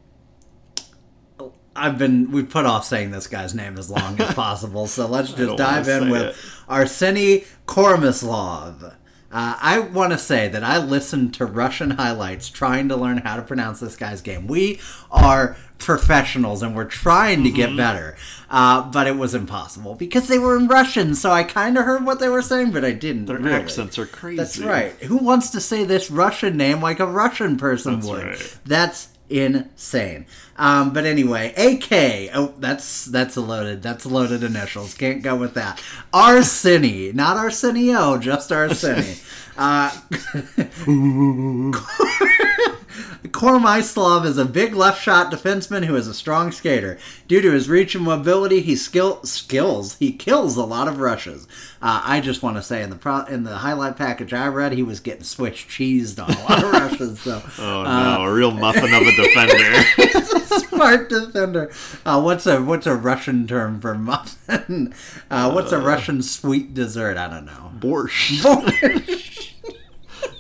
I've 1.76 1.98
been 1.98 2.30
we 2.32 2.44
put 2.44 2.66
off 2.68 2.86
saying 2.86 3.10
this 3.10 3.26
guy's 3.26 3.56
name 3.56 3.80
as 3.80 3.89
long 3.89 4.22
as 4.22 4.34
possible, 4.36 4.86
so 4.86 5.08
let's 5.08 5.34
just 5.34 5.58
dive 5.58 5.88
in 5.88 6.10
with 6.10 6.22
it. 6.22 6.36
Arseny 6.70 7.48
Koromyslov. 7.66 8.96
Uh, 9.34 9.58
I 9.60 9.80
want 9.80 10.14
to 10.14 10.18
say 10.20 10.48
that 10.48 10.64
I 10.64 10.78
listened 10.78 11.34
to 11.36 11.46
Russian 11.46 11.92
highlights 11.92 12.50
trying 12.50 12.88
to 12.90 12.96
learn 12.96 13.18
how 13.18 13.36
to 13.36 13.42
pronounce 13.42 13.80
this 13.80 13.96
guy's 13.96 14.22
game. 14.22 14.46
We 14.46 14.80
are 15.12 15.58
professionals 15.80 16.62
and 16.64 16.76
we're 16.76 16.86
trying 16.86 17.44
to 17.44 17.50
Mm-hmm. 17.50 17.56
get 17.58 17.76
better, 17.76 18.16
uh, 18.50 18.90
but 18.92 19.06
it 19.08 19.18
was 19.18 19.34
impossible 19.36 19.96
because 19.96 20.28
they 20.28 20.38
were 20.40 20.56
in 20.56 20.68
Russian. 20.68 21.14
So 21.16 21.32
I 21.32 21.44
kind 21.44 21.78
of 21.78 21.84
heard 21.86 22.06
what 22.06 22.20
they 22.20 22.30
were 22.30 22.42
saying, 22.44 22.72
but 22.72 22.86
I 22.86 22.92
didn't. 22.92 23.26
Their 23.26 23.38
really. 23.40 23.54
accents 23.56 23.98
are 24.00 24.06
crazy. 24.06 24.38
That's 24.38 24.60
right. 24.60 24.92
Who 25.04 25.18
wants 25.18 25.50
to 25.50 25.60
say 25.60 25.84
this 25.84 26.10
Russian 26.12 26.56
name 26.56 26.80
like 26.82 27.00
a 27.00 27.06
Russian 27.08 27.58
person 27.58 27.96
That's 27.96 28.08
would? 28.08 28.24
right. 28.24 28.58
That's 28.66 29.08
insane. 29.34 30.26
Um, 30.58 30.94
but 30.94 31.06
anyway, 31.06 31.54
AK. 31.58 32.32
Oh, 32.36 32.54
that's 32.60 33.06
that's 33.06 33.36
a 33.36 33.42
loaded. 33.42 33.82
That's 33.82 34.06
loaded 34.06 34.44
initials. 34.44 34.94
Can't 34.94 35.24
go 35.24 35.36
with 35.36 35.56
that. 35.56 35.82
Arseny, 36.14 37.14
not 37.14 37.38
Arsenio, 37.38 38.18
just 38.18 38.52
Arseny. 38.52 39.20
uh, 39.58 39.90
Koromyslov 43.24 44.26
is 44.26 44.38
a 44.38 44.45
big 44.45 44.76
left 44.76 45.01
shot 45.01 45.32
defenseman 45.32 45.86
who 45.86 45.95
is 45.95 46.07
a 46.07 46.13
strong 46.13 46.51
skater. 46.51 46.97
Due 47.28 47.41
to 47.41 47.51
his 47.51 47.69
reach 47.69 47.95
and 47.95 48.03
mobility, 48.03 48.61
he 48.61 48.76
skill 48.76 49.24
skills. 49.24 49.95
He 49.97 50.11
kills 50.11 50.57
a 50.57 50.65
lot 50.65 50.88
of 50.89 50.99
rushes. 50.99 51.47
Uh, 51.82 52.01
I 52.03 52.19
just 52.19 52.43
want 52.43 52.57
to 52.57 52.63
say 52.63 52.84
in 52.84 52.89
the 52.89 52.95
pro, 52.97 53.24
in 53.26 53.43
the 53.43 53.57
highlight 53.57 53.95
package 53.95 54.34
I 54.34 54.47
read, 54.47 54.74
he 54.74 54.84
was 54.84 54.99
getting 54.99 55.24
switched 55.24 55.69
cheesed 55.69 56.21
on 56.21 56.34
a 56.34 56.43
lot 56.43 56.63
of 56.63 56.71
rushes. 56.71 57.21
So 57.21 57.41
Oh 57.59 57.84
no, 57.84 58.24
a 58.24 58.34
real 58.34 58.51
muffin 58.51 58.93
of 58.93 59.01
a 59.03 59.11
defender. 59.15 59.82
he's 59.95 60.34
a 60.34 60.59
smart 60.59 61.09
defender. 61.09 61.71
Uh, 62.05 62.21
what's 62.21 62.45
a 62.45 62.61
what's 62.61 62.86
a 62.88 62.95
Russian 62.95 63.47
term 63.47 63.80
for 63.80 63.95
muffin? 63.95 64.93
Uh, 65.32 65.51
what's 65.51 65.71
a 65.71 65.80
Russian 65.80 66.21
sweet 66.21 66.74
dessert? 66.76 67.17
I 67.17 67.28
don't 67.28 67.45
know. 67.45 67.71
Borscht. 67.80 68.43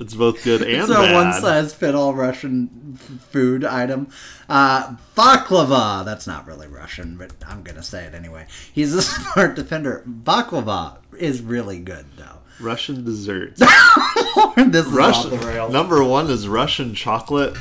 It's 0.03 0.13
both 0.13 0.43
good 0.43 0.61
and 0.61 0.69
It's 0.71 0.89
a 0.89 0.93
bad. 0.93 1.13
one 1.13 1.33
size 1.33 1.73
fit 1.73 1.95
all 1.95 2.13
Russian 2.13 2.97
food 3.31 3.63
item. 3.63 4.09
Uh, 4.49 4.95
baklava. 5.15 6.03
That's 6.03 6.27
not 6.27 6.45
really 6.45 6.67
Russian, 6.67 7.15
but 7.17 7.31
I'm 7.47 7.63
gonna 7.63 7.81
say 7.83 8.03
it 8.05 8.13
anyway. 8.13 8.47
He's 8.73 8.93
a 8.93 9.01
smart 9.01 9.55
defender. 9.55 10.03
Baklava 10.07 10.97
is 11.17 11.41
really 11.41 11.79
good 11.79 12.05
though. 12.17 12.39
Russian 12.59 13.03
desserts. 13.05 13.59
this 14.57 14.85
is 14.85 14.91
Russian 14.91 15.33
off 15.33 15.39
the 15.41 15.47
rails. 15.47 15.71
number 15.73 16.03
one 16.03 16.29
is 16.29 16.47
Russian 16.47 16.93
chocolate 16.93 17.55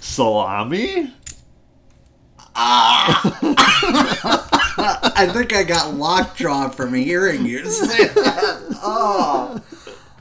salami. 0.00 1.12
Ah. 2.56 3.38
I 5.14 5.26
think 5.32 5.54
I 5.54 5.62
got 5.62 5.94
lockjaw 5.94 6.70
from 6.70 6.94
hearing 6.94 7.44
you 7.46 7.64
say 7.66 8.08
that. 8.08 8.78
Oh. 8.82 9.60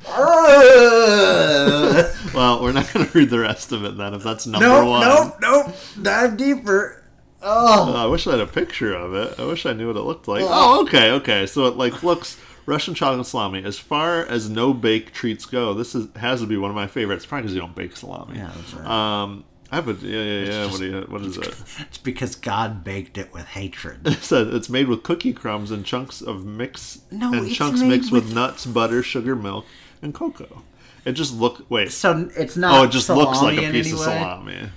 Well, 2.34 2.62
we're 2.64 2.72
not 2.72 2.92
going 2.94 3.06
to 3.06 3.18
read 3.18 3.30
the 3.30 3.40
rest 3.40 3.72
of 3.72 3.84
it 3.84 3.98
then. 3.98 4.14
If 4.14 4.24
that's 4.24 4.48
number 4.48 4.66
nope, 4.66 4.88
one. 4.88 5.02
nope, 5.02 5.36
nope. 5.42 5.76
Dive 6.02 6.38
deeper. 6.38 7.04
Oh. 7.42 7.94
Oh, 7.94 8.04
I 8.04 8.06
wish 8.06 8.26
I 8.26 8.32
had 8.32 8.40
a 8.40 8.48
picture 8.48 8.94
of 8.94 9.14
it. 9.14 9.40
I 9.40 9.46
wish 9.46 9.66
I 9.66 9.74
knew 9.74 9.88
what 9.88 9.98
it 9.98 10.02
looked 10.04 10.28
like. 10.28 10.44
Oh. 10.44 10.48
Oh, 10.50 10.82
okay, 10.84 11.12
okay. 11.12 11.46
So 11.46 11.66
it 11.66 11.76
like 11.76 12.04
looks 12.04 12.40
Russian 12.66 12.94
chocolate 12.94 13.26
salami. 13.28 13.64
As 13.64 13.78
far 13.80 14.26
as 14.26 14.50
no 14.50 14.74
bake 14.74 15.12
treats 15.12 15.46
go, 15.46 15.74
this 15.74 15.94
is 15.94 16.08
has 16.16 16.40
to 16.42 16.48
be 16.48 16.58
one 16.58 16.72
of 16.72 16.76
my 16.76 16.88
favorites. 16.88 17.26
Probably 17.26 17.44
because 17.44 17.56
you 17.56 17.62
don't 17.62 17.76
bake 17.76 17.98
salami. 17.98 18.38
Yeah, 18.38 18.52
that's 18.56 18.74
right. 18.76 18.88
Um, 18.88 19.44
I 19.72 19.76
have 19.76 19.88
a 19.88 19.94
yeah, 20.06 20.22
yeah, 20.22 20.52
yeah. 20.52 20.66
what 20.72 20.80
do 20.80 20.86
you? 20.86 21.02
What 21.10 21.22
is 21.22 21.38
it? 21.38 21.56
It's 21.80 21.98
because 21.98 22.36
God 22.36 22.84
baked 22.84 23.18
it 23.18 23.34
with 23.34 23.46
hatred. 23.46 24.06
It 24.06 24.32
it's 24.32 24.70
made 24.70 24.88
with 24.88 25.04
cookie 25.04 25.34
crumbs 25.34 25.72
and 25.72 25.86
chunks 25.86 26.22
of 26.22 26.46
mix 26.46 27.02
No, 27.10 27.34
and 27.34 27.52
chunks 27.52 27.82
mixed 27.82 28.12
with, 28.12 28.26
with- 28.26 28.36
nuts, 28.36 28.66
butter, 28.66 29.02
sugar, 29.02 29.36
milk, 29.36 29.66
and 30.02 30.14
cocoa. 30.14 30.64
It 31.06 31.14
just 31.14 31.34
look 31.34 31.66
wait. 31.70 31.92
So 31.92 32.30
it's 32.36 32.56
not. 32.56 32.80
Oh, 32.80 32.84
it 32.84 32.92
just 32.92 33.10
looks 33.10 33.42
like 33.42 33.58
a 33.58 33.72
piece 33.72 33.92
of 33.92 34.00
salami. 34.00 34.70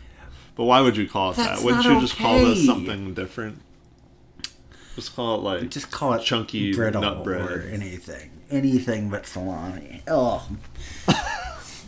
But 0.56 0.64
why 0.64 0.80
would 0.80 0.96
you 0.96 1.08
call 1.08 1.32
it 1.32 1.36
That's 1.36 1.60
that? 1.60 1.64
Wouldn't 1.64 1.84
you 1.84 2.00
just 2.00 2.16
call 2.16 2.38
this 2.38 2.64
something 2.64 3.12
different? 3.14 3.60
Just 4.94 5.16
call 5.16 5.36
it 5.36 5.42
like 5.42 5.70
Just 5.70 5.90
call 5.90 6.12
it 6.14 6.22
chunky 6.22 6.72
brittle 6.72 7.02
nut 7.02 7.24
bread. 7.24 7.50
or 7.50 7.62
anything. 7.62 8.30
Anything 8.50 9.10
but 9.10 9.26
salami. 9.26 10.02
Oh. 10.06 10.46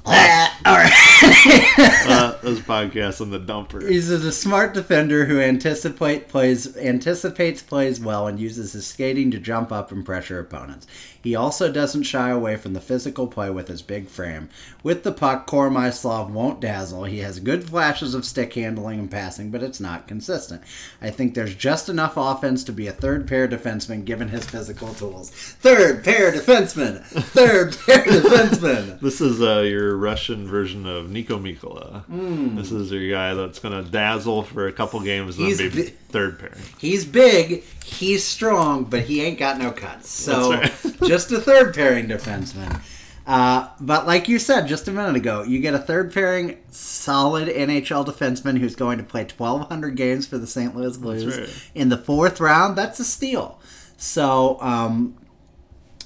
Ah, 0.08 0.58
All 0.66 0.76
right. 0.76 2.06
uh, 2.08 2.38
this 2.42 2.60
podcast 2.60 3.20
on 3.20 3.30
the 3.30 3.38
dumper. 3.38 3.88
He's 3.88 4.10
a 4.10 4.32
smart 4.32 4.74
defender 4.74 5.26
who 5.26 5.40
anticipate 5.40 6.28
plays 6.28 6.76
anticipates 6.76 7.62
plays 7.62 8.00
well 8.00 8.26
and 8.26 8.40
uses 8.40 8.72
his 8.72 8.86
skating 8.86 9.30
to 9.30 9.38
jump 9.38 9.70
up 9.70 9.92
and 9.92 10.04
pressure 10.04 10.40
opponents. 10.40 10.86
He 11.26 11.34
also 11.34 11.72
doesn't 11.72 12.04
shy 12.04 12.30
away 12.30 12.54
from 12.54 12.72
the 12.72 12.80
physical 12.80 13.26
play 13.26 13.50
with 13.50 13.66
his 13.66 13.82
big 13.82 14.06
frame. 14.06 14.48
With 14.84 15.02
the 15.02 15.10
puck, 15.10 15.48
Koromyslov 15.48 16.30
won't 16.30 16.60
dazzle. 16.60 17.02
He 17.02 17.18
has 17.18 17.40
good 17.40 17.64
flashes 17.64 18.14
of 18.14 18.24
stick 18.24 18.54
handling 18.54 19.00
and 19.00 19.10
passing, 19.10 19.50
but 19.50 19.60
it's 19.60 19.80
not 19.80 20.06
consistent. 20.06 20.62
I 21.02 21.10
think 21.10 21.34
there's 21.34 21.56
just 21.56 21.88
enough 21.88 22.12
offense 22.16 22.62
to 22.62 22.72
be 22.72 22.86
a 22.86 22.92
third 22.92 23.26
pair 23.26 23.48
defenseman 23.48 24.04
given 24.04 24.28
his 24.28 24.44
physical 24.44 24.94
tools. 24.94 25.30
Third 25.30 26.04
pair 26.04 26.30
defenseman. 26.30 27.02
Third 27.02 27.76
pair 27.86 28.04
defenseman. 28.04 29.00
This 29.00 29.20
is 29.20 29.42
uh, 29.42 29.62
your 29.62 29.96
Russian 29.96 30.46
version 30.46 30.86
of 30.86 31.06
Niko 31.06 31.42
Mikkola. 31.42 32.04
Hmm. 32.04 32.54
This 32.54 32.70
is 32.70 32.92
your 32.92 33.10
guy 33.10 33.34
that's 33.34 33.58
going 33.58 33.84
to 33.84 33.90
dazzle 33.90 34.44
for 34.44 34.68
a 34.68 34.72
couple 34.72 35.00
games 35.00 35.38
and 35.38 35.48
He's 35.48 35.58
then 35.58 35.70
be 35.70 35.92
third 36.16 36.38
pair. 36.38 36.56
He's 36.78 37.04
big, 37.04 37.62
he's 37.84 38.24
strong, 38.24 38.84
but 38.84 39.02
he 39.02 39.22
ain't 39.22 39.38
got 39.38 39.58
no 39.58 39.70
cuts. 39.70 40.08
So 40.08 40.52
right. 40.52 40.72
just 41.04 41.30
a 41.30 41.40
third 41.40 41.74
pairing 41.74 42.08
defenseman. 42.08 42.80
Uh, 43.26 43.68
but 43.80 44.06
like 44.06 44.28
you 44.28 44.38
said 44.38 44.68
just 44.68 44.88
a 44.88 44.92
minute 44.92 45.16
ago, 45.16 45.42
you 45.42 45.58
get 45.58 45.74
a 45.74 45.78
third 45.78 46.14
pairing 46.14 46.58
solid 46.70 47.48
NHL 47.48 48.06
defenseman 48.06 48.58
who's 48.58 48.76
going 48.76 48.98
to 48.98 49.04
play 49.04 49.22
1,200 49.22 49.96
games 49.96 50.26
for 50.26 50.38
the 50.38 50.46
St. 50.46 50.74
Louis 50.74 50.96
Blues 50.96 51.38
right. 51.38 51.70
in 51.74 51.88
the 51.88 51.98
fourth 51.98 52.40
round. 52.40 52.78
That's 52.78 53.00
a 53.00 53.04
steal. 53.04 53.60
So, 53.98 54.58
um, 54.60 55.16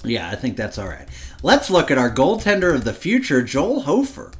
yeah, 0.03 0.29
I 0.29 0.35
think 0.35 0.57
that's 0.57 0.77
all 0.77 0.87
right. 0.87 1.07
Let's 1.43 1.69
look 1.69 1.91
at 1.91 1.97
our 1.97 2.13
goaltender 2.13 2.73
of 2.73 2.83
the 2.83 2.93
future, 2.93 3.43
Joel 3.43 3.81
Hofer. 3.81 4.31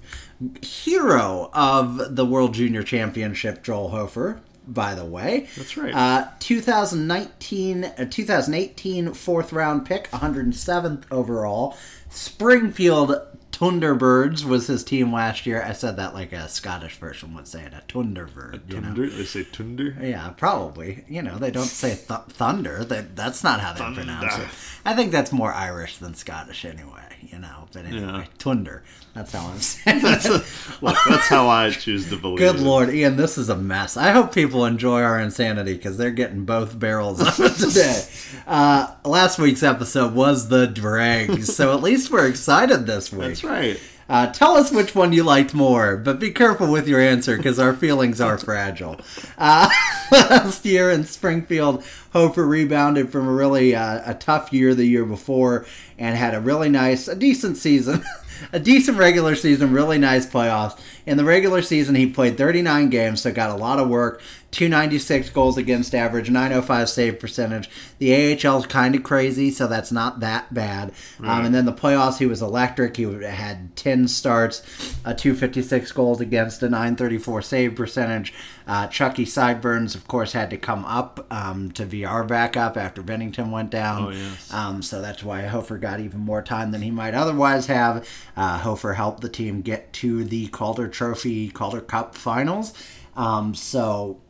Hero 0.64 1.52
of 1.54 2.16
the 2.16 2.26
World 2.26 2.56
Junior 2.56 2.82
Championship, 2.82 3.62
Joel 3.62 3.90
Hofer, 3.90 4.42
by 4.74 4.96
the 4.96 5.06
way. 5.06 5.48
That's 5.58 5.76
right. 5.78 5.94
Uh, 5.94 6.28
2019, 6.40 7.84
uh, 7.86 8.06
2018 8.10 9.14
fourth 9.14 9.54
round 9.54 9.86
pick, 9.86 10.10
107th 10.12 11.04
overall. 11.12 11.78
Springfield 12.10 13.16
Thunderbirds 13.52 14.44
was 14.44 14.66
his 14.68 14.84
team 14.84 15.14
last 15.14 15.46
year. 15.46 15.62
I 15.64 15.74
said 15.74 15.98
that 15.98 16.16
like 16.16 16.32
a 16.34 16.50
Scottish 16.50 17.00
person 17.00 17.36
would 17.36 17.48
say 17.48 17.62
it, 17.64 17.74
a 17.74 17.84
Thunderbird. 17.88 18.72
You 18.74 18.82
know? 18.82 18.94
They 18.94 19.24
say 19.24 19.44
Tunder? 19.44 19.96
Yeah, 20.02 20.30
probably. 20.32 21.04
You 21.08 21.22
know, 21.22 21.38
they 21.38 21.52
don't 21.52 21.66
say 21.66 21.90
th- 21.96 22.22
thunder. 22.30 22.84
They, 22.84 23.02
that's 23.14 23.44
not 23.44 23.60
how 23.60 23.74
they 23.74 23.80
Thunder. 23.80 24.02
pronounce 24.02 24.38
it. 24.38 24.48
I 24.84 24.96
think 24.96 25.12
that's 25.12 25.32
more 25.32 25.54
Irish 25.54 25.98
than 25.98 26.16
Scottish 26.16 26.66
anyway, 26.66 27.11
you 27.32 27.40
know. 27.40 27.68
But 27.74 27.86
anyway, 27.86 28.02
Yeah. 28.02 28.26
Tunder. 28.38 28.84
That's 29.14 29.34
how 29.34 29.48
I'm 29.48 29.60
saying 29.60 30.02
That's, 30.02 30.26
it. 30.26 30.42
look, 30.82 30.96
that's 31.08 31.28
how 31.28 31.50
I 31.50 31.70
choose 31.72 32.10
to 32.12 32.16
believe 32.18 32.38
Good 32.38 32.56
it. 32.56 32.62
lord, 32.62 32.90
Ian, 32.94 33.18
this 33.18 33.38
is 33.38 33.50
a 33.50 33.56
mess. 33.58 33.98
I 33.98 34.12
hope 34.12 34.34
people 34.34 34.66
enjoy 34.66 35.02
our 35.02 35.20
insanity 35.20 35.74
because 35.74 35.98
they're 35.98 36.12
getting 36.12 36.46
both 36.46 36.80
barrels 36.80 37.20
of 37.20 37.38
it 37.46 37.56
today. 37.58 38.04
Uh, 38.48 38.94
last 39.04 39.38
week's 39.38 39.64
episode 39.64 40.14
was 40.16 40.48
the 40.48 40.66
dregs, 40.68 41.54
so 41.54 41.74
at 41.74 41.84
least 41.84 42.10
we're 42.10 42.28
excited 42.28 42.86
this 42.88 43.12
week. 43.12 43.22
That's 43.22 43.44
right. 43.44 43.80
Uh, 44.12 44.28
tell 44.28 44.58
us 44.58 44.74
which 44.74 44.94
one 44.94 45.14
you 45.14 45.24
liked 45.24 45.54
more, 45.54 45.96
but 45.96 46.20
be 46.20 46.32
careful 46.32 46.70
with 46.70 46.86
your 46.86 47.00
answer 47.00 47.38
because 47.38 47.58
our 47.58 47.74
feelings 47.74 48.20
are 48.20 48.38
fragile. 48.38 49.00
Uh, 49.38 49.70
last 50.12 50.66
year 50.66 50.92
in 50.92 51.06
Springfield, 51.06 51.82
Hofer 52.12 52.46
rebounded 52.46 53.10
from 53.10 53.26
a 53.26 53.32
really 53.32 53.74
uh, 53.74 54.02
a 54.06 54.14
tough 54.14 54.52
year 54.52 54.76
the 54.76 54.84
year 54.84 55.06
before 55.06 55.66
and 55.98 56.18
had 56.18 56.36
a 56.36 56.42
really 56.42 56.68
nice, 56.68 57.08
a 57.08 57.16
decent 57.16 57.56
season. 57.56 58.04
A 58.54 58.60
decent 58.60 58.98
regular 58.98 59.36
season, 59.36 59.72
really 59.72 60.00
nice 60.00 60.26
playoffs. 60.26 60.76
In 61.06 61.18
the 61.18 61.26
regular 61.26 61.62
season, 61.62 61.96
he 61.96 62.08
played 62.08 62.38
39 62.38 62.90
games, 62.90 63.22
so 63.22 63.32
got 63.32 63.50
a 63.50 63.56
lot 63.56 63.80
of 63.80 63.90
work. 63.90 64.22
296 64.52 65.30
goals 65.30 65.58
against 65.58 65.96
average, 65.96 66.30
905 66.30 66.90
save 66.90 67.20
percentage. 67.20 67.70
The 68.00 68.14
AHL 68.14 68.60
is 68.60 68.66
kind 68.66 68.96
of 68.96 69.04
crazy, 69.04 69.50
so 69.50 69.66
that's 69.66 69.94
not 69.94 70.20
that 70.20 70.54
bad. 70.54 70.92
Um, 71.22 71.46
and 71.46 71.56
then 71.56 71.66
the 71.66 71.74
playoffs, 71.74 72.18
he 72.18 72.26
was 72.26 72.42
electric. 72.42 72.98
He 72.98 73.04
had 73.04 73.74
10 73.78 74.10
starts, 74.10 74.62
a 75.06 75.16
256 75.16 75.92
goals 75.94 76.20
against, 76.20 76.62
a 76.64 76.70
934 76.70 77.42
save 77.42 77.76
percentage. 77.76 78.34
Uh, 78.68 78.88
Chucky 78.88 79.26
Sideburns, 79.26 79.96
of 79.96 80.08
course, 80.08 80.34
had 80.34 80.50
to 80.50 80.58
come 80.58 80.84
up 80.86 81.26
um, 81.32 81.72
to 81.72 81.86
VR 81.86 82.28
backup 82.28 82.78
after 82.78 83.02
Binnington 83.02 83.52
went 83.52 83.70
down. 83.70 84.04
Oh, 84.04 84.10
yes. 84.10 84.54
Um, 84.54 84.82
so 84.82 85.02
that's 85.02 85.24
why 85.24 85.44
Hofer 85.44 85.78
got 85.78 86.00
even 86.02 86.20
more 86.20 86.42
time 86.42 86.72
than 86.72 86.82
he 86.82 86.92
might 86.92 87.14
otherwise 87.14 87.68
have. 87.68 88.08
Uh, 88.36 88.58
Hofer 88.58 88.94
helped 88.94 89.22
the 89.22 89.30
team 89.30 89.62
get 89.62 89.92
to 89.94 90.24
the 90.26 90.48
Calder 90.48 90.90
Trophy 90.92 91.50
Calder 91.50 91.82
Cup 91.82 92.16
finals. 92.16 92.74
Um, 93.16 93.54
so, 93.56 94.22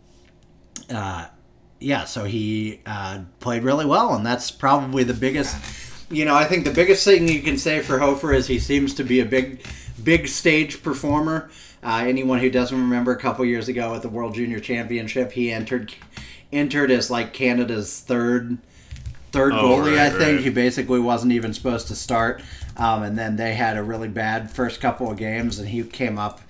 uh, 0.90 1.28
yeah, 1.80 2.06
so 2.06 2.26
he 2.26 2.82
uh, 2.86 3.22
played 3.40 3.64
really 3.64 3.86
well, 3.86 4.14
and 4.14 4.26
that's 4.26 4.52
probably 4.52 5.04
the 5.04 5.14
biggest. 5.14 5.56
You 6.10 6.26
know, 6.26 6.36
I 6.36 6.46
think 6.46 6.66
the 6.66 6.74
biggest 6.74 7.06
thing 7.06 7.28
you 7.28 7.42
can 7.42 7.58
say 7.58 7.80
for 7.80 8.00
Hofer 8.00 8.34
is 8.34 8.48
he 8.48 8.60
seems 8.60 8.94
to 8.96 9.04
be 9.04 9.20
a 9.20 9.26
big, 9.26 9.66
big 10.04 10.28
stage 10.28 10.84
performer. 10.84 11.50
Uh, 11.84 12.04
anyone 12.06 12.40
who 12.40 12.50
doesn't 12.50 12.78
remember, 12.78 13.12
a 13.12 13.18
couple 13.18 13.44
years 13.46 13.68
ago 13.68 13.96
at 13.96 14.02
the 14.02 14.10
World 14.10 14.36
Junior 14.36 14.60
Championship, 14.60 15.32
he 15.32 15.52
entered 15.52 15.94
entered 16.52 16.92
as 16.92 17.10
like 17.10 17.34
Canada's 17.34 18.02
third 18.02 18.58
third 19.32 19.54
Oh, 19.54 19.64
goalie. 19.64 19.98
I 19.98 20.10
think 20.10 20.22
right. 20.22 20.40
he 20.42 20.50
basically 20.50 21.00
wasn't 21.00 21.32
even 21.32 21.54
supposed 21.54 21.88
to 21.88 21.96
start, 21.96 22.44
um, 22.78 23.04
and 23.04 23.18
then 23.18 23.38
they 23.38 23.54
had 23.54 23.78
a 23.78 23.84
really 23.84 24.10
bad 24.10 24.52
first 24.52 24.82
couple 24.82 25.10
of 25.10 25.18
games, 25.18 25.58
and 25.58 25.70
he 25.70 25.84
came 25.84 26.20
up 26.20 26.42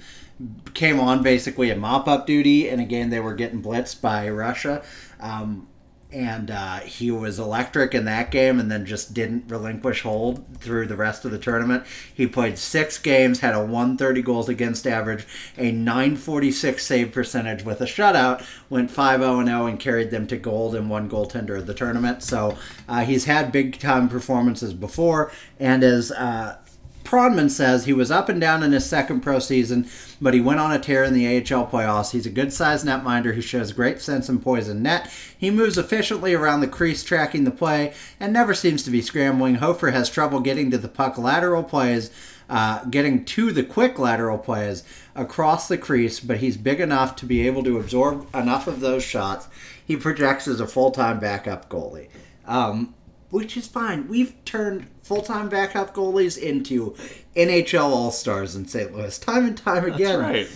came 0.73 0.99
on 0.99 1.23
basically 1.23 1.69
a 1.69 1.75
mop 1.75 2.07
up 2.07 2.27
duty, 2.27 2.69
and 2.69 2.81
again 2.81 3.09
they 3.09 3.19
were 3.19 3.33
getting 3.33 3.61
blitzed 3.61 4.01
by 4.01 4.29
Russia. 4.29 4.83
Um, 5.19 5.67
and 6.13 6.51
uh, 6.51 6.79
he 6.79 7.09
was 7.09 7.39
electric 7.39 7.95
in 7.95 8.05
that 8.05 8.31
game 8.31 8.59
and 8.59 8.69
then 8.69 8.85
just 8.85 9.13
didn't 9.13 9.45
relinquish 9.47 10.01
hold 10.01 10.45
through 10.57 10.85
the 10.87 10.95
rest 10.95 11.23
of 11.23 11.31
the 11.31 11.39
tournament. 11.39 11.85
He 12.13 12.27
played 12.27 12.57
six 12.57 12.97
games, 12.97 13.39
had 13.39 13.55
a 13.55 13.59
130 13.59 14.21
goals 14.21 14.49
against 14.49 14.85
average, 14.85 15.25
a 15.57 15.71
946 15.71 16.85
save 16.85 17.11
percentage 17.13 17.63
with 17.63 17.79
a 17.81 17.85
shutout, 17.85 18.45
went 18.69 18.91
5 18.91 19.21
0 19.21 19.45
0 19.45 19.65
and 19.67 19.79
carried 19.79 20.11
them 20.11 20.27
to 20.27 20.37
gold 20.37 20.75
and 20.75 20.89
one 20.89 21.09
goaltender 21.09 21.57
of 21.57 21.65
the 21.65 21.73
tournament. 21.73 22.23
So 22.23 22.57
uh, 22.89 23.05
he's 23.05 23.25
had 23.25 23.51
big 23.51 23.79
time 23.79 24.09
performances 24.09 24.73
before, 24.73 25.31
and 25.59 25.83
as 25.83 26.11
uh, 26.11 26.57
Pronman 27.03 27.49
says 27.49 27.85
he 27.85 27.93
was 27.93 28.11
up 28.11 28.29
and 28.29 28.39
down 28.39 28.63
in 28.63 28.71
his 28.71 28.85
second 28.85 29.21
pro 29.21 29.39
season, 29.39 29.87
but 30.21 30.33
he 30.33 30.41
went 30.41 30.59
on 30.59 30.71
a 30.71 30.79
tear 30.79 31.03
in 31.03 31.13
the 31.13 31.27
AHL 31.27 31.67
playoffs. 31.67 32.11
He's 32.11 32.25
a 32.25 32.31
good 32.31 32.53
sized 32.53 32.85
netminder 32.85 33.33
who 33.33 33.41
shows 33.41 33.71
great 33.71 34.01
sense 34.01 34.29
in 34.29 34.39
poison 34.39 34.81
net. 34.81 35.11
He 35.37 35.49
moves 35.49 35.77
efficiently 35.77 36.33
around 36.33 36.61
the 36.61 36.67
crease, 36.67 37.03
tracking 37.03 37.43
the 37.43 37.51
play, 37.51 37.93
and 38.19 38.31
never 38.31 38.53
seems 38.53 38.83
to 38.83 38.91
be 38.91 39.01
scrambling. 39.01 39.55
Hofer 39.55 39.91
has 39.91 40.09
trouble 40.09 40.39
getting 40.39 40.71
to 40.71 40.77
the 40.77 40.87
puck 40.87 41.17
lateral 41.17 41.63
plays, 41.63 42.11
uh, 42.49 42.83
getting 42.85 43.25
to 43.25 43.51
the 43.51 43.63
quick 43.63 43.97
lateral 43.99 44.37
plays 44.37 44.83
across 45.15 45.67
the 45.67 45.77
crease, 45.77 46.19
but 46.19 46.37
he's 46.37 46.57
big 46.57 46.79
enough 46.79 47.15
to 47.17 47.25
be 47.25 47.45
able 47.47 47.63
to 47.63 47.77
absorb 47.77 48.27
enough 48.35 48.67
of 48.67 48.79
those 48.79 49.03
shots. 49.03 49.47
He 49.83 49.95
projects 49.97 50.47
as 50.47 50.59
a 50.59 50.67
full 50.67 50.91
time 50.91 51.19
backup 51.19 51.69
goalie. 51.69 52.07
Um, 52.45 52.93
which 53.31 53.55
is 53.57 53.65
fine. 53.65 54.07
We've 54.07 54.33
turned 54.45 54.87
full 55.11 55.21
time 55.21 55.49
backup 55.49 55.93
goalies 55.93 56.37
into 56.37 56.95
NHL 57.35 57.83
All 57.83 58.11
Stars 58.11 58.55
in 58.55 58.65
St. 58.65 58.95
Louis 58.95 59.19
time 59.19 59.45
and 59.45 59.57
time 59.57 59.83
That's 59.83 59.95
again. 59.95 60.19
right. 60.21 60.47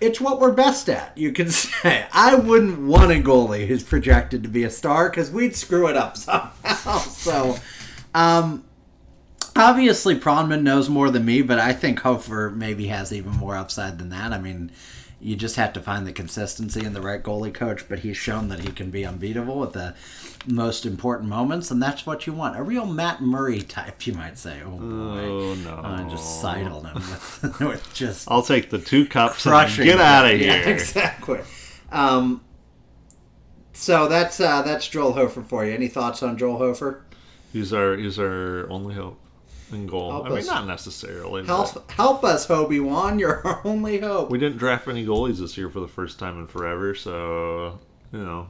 It's 0.00 0.20
what 0.20 0.38
we're 0.38 0.52
best 0.52 0.88
at, 0.88 1.18
you 1.18 1.32
can 1.32 1.50
say. 1.50 2.06
I 2.12 2.36
wouldn't 2.36 2.86
want 2.86 3.10
a 3.10 3.16
goalie 3.16 3.66
who's 3.66 3.82
projected 3.82 4.44
to 4.44 4.48
be 4.48 4.62
a 4.62 4.70
star 4.70 5.10
because 5.10 5.32
we'd 5.32 5.56
screw 5.56 5.88
it 5.88 5.96
up 5.96 6.16
somehow. 6.16 6.98
so, 6.98 7.56
um, 8.14 8.64
obviously, 9.56 10.14
Pronman 10.14 10.62
knows 10.62 10.88
more 10.88 11.10
than 11.10 11.24
me, 11.24 11.42
but 11.42 11.58
I 11.58 11.72
think 11.72 11.98
Hofer 11.98 12.50
maybe 12.54 12.86
has 12.86 13.12
even 13.12 13.32
more 13.32 13.56
upside 13.56 13.98
than 13.98 14.10
that. 14.10 14.32
I 14.32 14.38
mean, 14.38 14.70
you 15.26 15.34
just 15.34 15.56
have 15.56 15.72
to 15.72 15.80
find 15.80 16.06
the 16.06 16.12
consistency 16.12 16.84
and 16.84 16.94
the 16.94 17.00
right 17.00 17.20
goalie 17.20 17.52
coach, 17.52 17.88
but 17.88 17.98
he's 17.98 18.16
shown 18.16 18.46
that 18.48 18.60
he 18.60 18.70
can 18.70 18.90
be 18.90 19.04
unbeatable 19.04 19.64
at 19.64 19.72
the 19.72 19.92
most 20.46 20.86
important 20.86 21.28
moments, 21.28 21.68
and 21.72 21.82
that's 21.82 22.06
what 22.06 22.28
you 22.28 22.32
want. 22.32 22.56
A 22.56 22.62
real 22.62 22.86
Matt 22.86 23.20
Murray 23.20 23.60
type, 23.60 24.06
you 24.06 24.12
might 24.12 24.38
say. 24.38 24.60
Oh, 24.64 24.70
boy. 24.70 24.84
Oh 24.84 25.54
no! 25.64 25.80
I 25.82 26.06
just 26.08 26.40
sidled 26.40 26.86
him 26.86 26.94
with, 26.94 27.60
with 27.60 27.92
just 27.92 28.30
I'll 28.30 28.44
take 28.44 28.70
the 28.70 28.78
two 28.78 29.04
cups 29.04 29.42
crushing. 29.42 29.88
and 29.88 29.98
get 29.98 30.00
out 30.00 30.26
of 30.26 30.38
here. 30.38 30.46
Yeah, 30.46 30.68
exactly. 30.68 31.40
Um, 31.90 32.44
so 33.72 34.06
that's 34.06 34.38
uh, 34.38 34.62
that's 34.62 34.86
Joel 34.86 35.14
Hofer 35.14 35.42
for 35.42 35.66
you. 35.66 35.74
Any 35.74 35.88
thoughts 35.88 36.22
on 36.22 36.38
Joel 36.38 36.58
Hofer? 36.58 37.04
He's 37.52 37.72
our 37.72 37.96
he's 37.96 38.20
our 38.20 38.70
only 38.70 38.94
hope 38.94 39.18
in 39.72 39.86
goal. 39.86 40.10
Help 40.10 40.26
I 40.26 40.28
mean, 40.30 40.38
us. 40.38 40.46
not 40.46 40.66
necessarily. 40.66 41.44
Help, 41.44 41.90
help 41.90 42.24
us, 42.24 42.46
Hobie 42.46 42.82
Wan. 42.82 43.18
You're 43.18 43.46
our 43.46 43.60
only 43.64 43.98
hope. 43.98 44.30
We 44.30 44.38
didn't 44.38 44.58
draft 44.58 44.88
any 44.88 45.04
goalies 45.04 45.38
this 45.38 45.56
year 45.56 45.68
for 45.68 45.80
the 45.80 45.88
first 45.88 46.18
time 46.18 46.38
in 46.38 46.46
forever, 46.46 46.94
so 46.94 47.78
you 48.12 48.24
know 48.24 48.48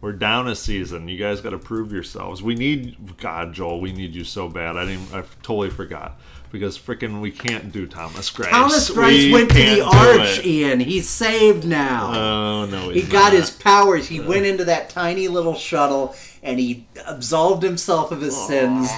we're 0.00 0.12
down 0.12 0.48
a 0.48 0.54
season. 0.54 1.08
You 1.08 1.18
guys 1.18 1.40
got 1.40 1.50
to 1.50 1.58
prove 1.58 1.92
yourselves. 1.92 2.42
We 2.42 2.54
need 2.54 3.18
God, 3.18 3.52
Joel. 3.52 3.80
We 3.80 3.92
need 3.92 4.14
you 4.14 4.24
so 4.24 4.48
bad. 4.48 4.76
I 4.76 4.86
didn't. 4.86 5.12
I 5.12 5.22
totally 5.42 5.70
forgot 5.70 6.18
because 6.50 6.78
freaking 6.78 7.20
we 7.20 7.30
can't 7.30 7.70
do 7.70 7.86
Thomas 7.86 8.30
Greiss. 8.30 8.50
Thomas 8.50 8.90
Greiss 8.90 9.26
We 9.26 9.32
went 9.32 9.50
to 9.50 9.56
the 9.56 9.84
arch. 9.84 10.44
Ian. 10.44 10.80
He's 10.80 11.08
saved 11.08 11.66
now. 11.66 12.12
Oh 12.14 12.66
no, 12.66 12.88
he 12.88 13.00
he's 13.00 13.10
got 13.10 13.32
not. 13.32 13.40
his 13.40 13.50
powers. 13.50 14.08
He 14.08 14.20
went 14.20 14.46
into 14.46 14.64
that 14.64 14.88
tiny 14.90 15.28
little 15.28 15.54
shuttle 15.54 16.14
and 16.42 16.58
he 16.58 16.86
absolved 17.06 17.62
himself 17.62 18.10
of 18.12 18.20
his 18.20 18.36
sins, 18.36 18.88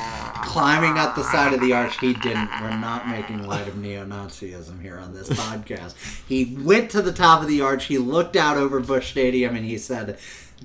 climbing 0.43 0.99
up 0.99 1.15
the 1.15 1.25
side 1.25 1.53
of 1.53 1.61
the 1.61 1.73
arch. 1.73 1.99
He 1.99 2.15
didn't. 2.15 2.51
We're 2.61 2.77
not 2.77 3.09
making 3.09 3.47
light 3.47 3.69
of 3.69 3.77
neo 3.77 4.05
Nazism 4.05 4.81
here 4.81 4.99
on 4.99 5.13
this 5.15 5.29
podcast. 5.29 5.95
He 6.27 6.57
went 6.61 6.91
to 6.93 7.03
the 7.03 7.13
top 7.13 7.43
of 7.43 7.49
the 7.49 7.61
arch. 7.61 7.87
He 7.87 7.99
looked 7.99 8.37
out 8.37 8.57
over 8.57 8.81
Busch 8.81 9.11
Stadium 9.11 9.57
and 9.57 9.65
he 9.65 9.79
said, 9.79 10.19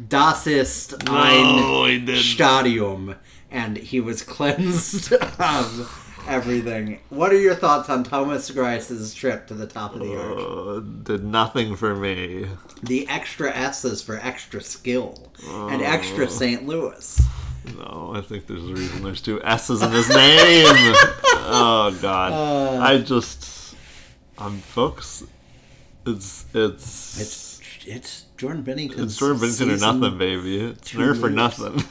Das 0.07 0.45
ist 0.45 0.93
ein 1.09 2.05
No. 2.05 2.15
Stadium. 2.15 3.15
And 3.49 3.77
he 3.77 3.99
was 3.99 4.21
cleansed 4.23 5.13
of 5.13 6.06
everything. 6.27 6.99
What 7.09 7.31
are 7.31 7.39
your 7.39 7.55
thoughts 7.55 7.89
on 7.89 8.03
Thomas 8.03 8.49
Greiss's 8.51 9.13
trip 9.13 9.47
to 9.47 9.53
the 9.53 9.67
top 9.67 9.93
of 9.95 10.01
the 10.01 10.15
arch? 10.15 10.37
Uh, 10.39 10.79
did 11.03 11.23
nothing 11.23 11.75
for 11.75 11.95
me. 11.95 12.47
The 12.83 13.07
extra 13.09 13.51
S's 13.55 14.01
for 14.01 14.17
extra 14.21 14.61
skill 14.61 15.31
and 15.47 15.81
Oh. 15.81 15.85
extra 15.85 16.29
St. 16.29 16.65
Louis. 16.67 17.21
No, 17.77 18.13
I 18.15 18.21
think 18.21 18.47
there's 18.47 18.63
a 18.63 18.73
reason 18.73 19.03
there's 19.03 19.21
two 19.21 19.41
S's 19.43 19.81
in 19.81 19.91
his 19.91 20.07
name. 20.09 20.15
oh 21.49 21.97
God, 22.01 22.31
Uh. 22.31 22.81
I 22.81 22.99
just, 22.99 23.75
I'm 24.37 24.59
folks. 24.59 25.23
It's 26.05 26.45
it's 26.53 27.19
It's 27.19 27.59
it's 27.85 28.21
Jordan 28.37 28.63
Binnington. 28.63 28.99
it's 29.03 29.17
Jordan 29.17 29.39
Benson 29.41 29.69
or 29.71 29.77
nothing, 29.77 30.17
baby. 30.17 30.59
It's 30.59 30.93
nerf 30.93 31.21
or 31.23 31.29
nothing. 31.29 31.83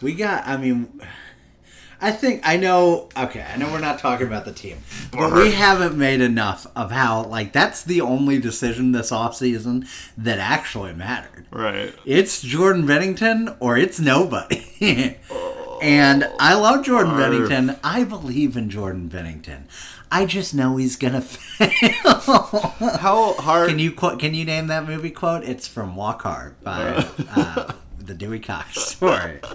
We 0.00 0.14
got. 0.14 0.46
I 0.48 0.56
mean, 0.56 1.00
I 2.02 2.10
think 2.10 2.40
I 2.42 2.56
know. 2.56 3.08
Okay, 3.16 3.42
I 3.42 3.56
know 3.56 3.70
we're 3.70 3.78
not 3.78 4.00
talking 4.00 4.26
about 4.26 4.44
the 4.44 4.52
team, 4.52 4.78
but 5.12 5.32
we 5.32 5.52
haven't 5.52 5.96
made 5.96 6.20
enough 6.20 6.66
of 6.74 6.90
how 6.90 7.22
like 7.22 7.52
that's 7.52 7.84
the 7.84 8.00
only 8.00 8.40
decision 8.40 8.90
this 8.90 9.12
offseason 9.12 9.86
that 10.18 10.40
actually 10.40 10.94
mattered. 10.94 11.46
Right. 11.52 11.94
It's 12.04 12.42
Jordan 12.42 12.84
Binnington 12.88 13.56
or 13.60 13.78
it's 13.78 14.00
nobody. 14.00 14.64
and 15.80 16.28
I 16.40 16.54
love 16.54 16.84
Jordan 16.84 17.12
Arf. 17.12 17.22
Binnington. 17.22 17.78
I 17.84 18.02
believe 18.02 18.56
in 18.56 18.68
Jordan 18.68 19.08
Binnington. 19.08 19.62
I 20.10 20.26
just 20.26 20.54
know 20.54 20.76
he's 20.78 20.96
gonna 20.96 21.20
fail. 21.22 22.14
How 22.98 23.34
hard? 23.34 23.68
Can 23.68 23.78
you 23.78 23.92
quote? 23.92 24.18
Can 24.18 24.34
you 24.34 24.44
name 24.44 24.66
that 24.66 24.86
movie 24.86 25.10
quote? 25.10 25.44
It's 25.44 25.68
from 25.68 25.94
Walk 25.94 26.22
Hard 26.22 26.60
by 26.64 27.06
uh, 27.30 27.72
the 27.98 28.14
Dewey 28.14 28.40
Cox 28.40 28.80
story. 28.80 29.40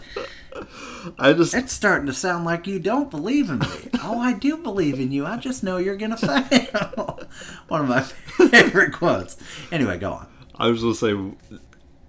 I 1.19 1.33
just 1.33 1.53
It's 1.53 1.73
starting 1.73 2.07
to 2.07 2.13
sound 2.13 2.45
like 2.45 2.67
you 2.67 2.79
don't 2.79 3.09
believe 3.09 3.49
in 3.49 3.59
me. 3.59 3.67
Oh, 4.03 4.19
I 4.19 4.33
do 4.33 4.57
believe 4.57 4.99
in 4.99 5.11
you. 5.11 5.25
I 5.25 5.37
just 5.37 5.63
know 5.63 5.77
you're 5.77 5.95
gonna 5.97 6.17
fail. 6.17 7.19
One 7.67 7.81
of 7.81 7.87
my 7.87 8.01
favorite 8.01 8.93
quotes. 8.93 9.37
Anyway, 9.71 9.97
go 9.99 10.13
on. 10.13 10.27
I 10.55 10.67
was 10.67 10.81
gonna 10.81 10.95
say, 10.95 11.13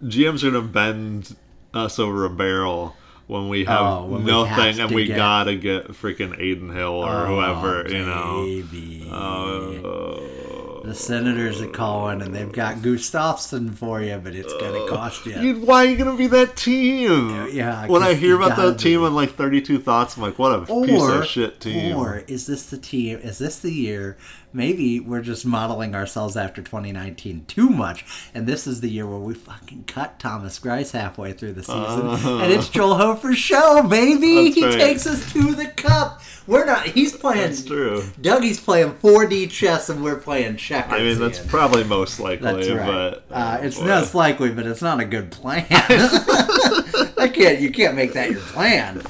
GM's 0.03 0.43
gonna 0.43 0.63
bend 0.63 1.37
us 1.75 1.99
over 1.99 2.25
a 2.25 2.31
barrel 2.31 2.97
when 3.27 3.49
we 3.51 3.65
have 3.67 3.81
Oh, 3.81 4.05
when 4.07 4.25
we 4.25 4.31
nothing 4.31 4.55
have 4.55 4.79
and 4.79 4.91
we 4.95 5.05
get- 5.07 5.17
gotta 5.17 5.55
get 5.55 5.89
freaking 5.89 6.33
Adin 6.35 6.71
Hill 6.75 6.95
or 7.05 7.27
whoever, 7.27 7.85
Oh, 7.87 7.91
you 7.91 8.05
know. 8.07 8.45
baby. 8.45 9.09
Uh, 9.11 10.58
The 10.89 10.95
Senators 10.95 11.61
are 11.61 11.67
calling, 11.69 12.23
and 12.23 12.35
they've 12.35 12.51
got 12.51 12.77
Gustavsson 12.77 13.75
for 13.75 14.01
you, 14.01 14.19
but 14.25 14.35
it's 14.35 14.55
gonna 14.55 14.89
cost 14.89 15.27
you. 15.27 15.39
You- 15.39 15.57
why 15.57 15.85
are 15.85 15.89
you 15.91 15.99
gonna 15.99 16.17
be 16.17 16.29
that 16.29 16.57
team? 16.57 17.49
Yeah, 17.53 17.87
When 17.89 18.03
I 18.03 18.15
hear 18.15 18.37
about 18.37 18.57
that 18.57 18.79
team 18.79 19.01
be. 19.01 19.07
on 19.07 19.15
like 19.15 19.35
32 19.35 19.81
Thoughts, 19.81 20.17
I'm 20.17 20.23
like, 20.23 20.39
what 20.39 20.51
a 20.53 20.61
piece 20.87 21.03
of 21.03 21.27
shit 21.27 21.61
team. 21.61 21.95
Or 21.95 22.23
is 22.27 22.47
this 22.47 22.63
the 22.63 22.79
team? 22.79 23.19
Is 23.23 23.37
this 23.37 23.59
the 23.59 23.71
year? 23.71 24.17
Maybe 24.53 25.01
we're 25.01 25.23
just 25.23 25.45
modeling 25.45 25.95
ourselves 25.95 26.37
after 26.37 26.63
2019 26.63 27.45
too 27.47 27.69
much, 27.69 28.05
and 28.35 28.47
this 28.47 28.67
is 28.67 28.81
the 28.81 28.89
year 28.89 29.07
where 29.07 29.19
we 29.19 29.35
fucking 29.35 29.85
cut 29.85 30.19
Thomas 30.19 30.59
Greiss 30.59 30.93
halfway 30.93 31.33
through 31.33 31.53
the 31.53 31.63
season, 31.63 32.09
and 32.41 32.53
it's 32.53 32.69
Joel 32.69 32.97
Hofer 32.97 33.35
show, 33.35 33.83
baby. 33.83 34.51
He 34.51 34.65
right. 34.65 34.79
takes 34.79 35.07
us 35.07 35.33
to 35.33 35.55
the 35.55 35.67
cup. 35.67 36.23
We're 36.47 36.65
not. 36.65 36.87
He's 36.87 37.15
playing. 37.15 37.49
That's 37.49 37.63
true. 37.63 38.03
Dougie's 38.23 38.59
playing 38.59 38.95
4D 38.95 39.51
chess, 39.51 39.91
and 39.91 40.03
we're 40.03 40.17
playing 40.17 40.57
checkers. 40.57 40.95
I 40.95 40.99
mean, 41.03 41.19
that's 41.19 41.39
probably 41.39 41.85
most 41.85 42.19
likely, 42.19 42.53
That's 42.53 42.71
right. 42.71 42.87
but 42.87 43.25
uh, 43.31 43.59
it's 43.61 43.79
most 43.79 44.15
likely, 44.15 44.51
but 44.51 44.67
it's 44.67 44.81
not 44.81 44.99
a 44.99 45.05
good 45.05 45.31
plan. 45.31 45.67
I 45.71 47.31
can't. 47.33 47.61
You 47.61 47.71
can't 47.71 47.95
make 47.95 48.15
that 48.15 48.31
your 48.31 48.41
plan. 48.41 49.03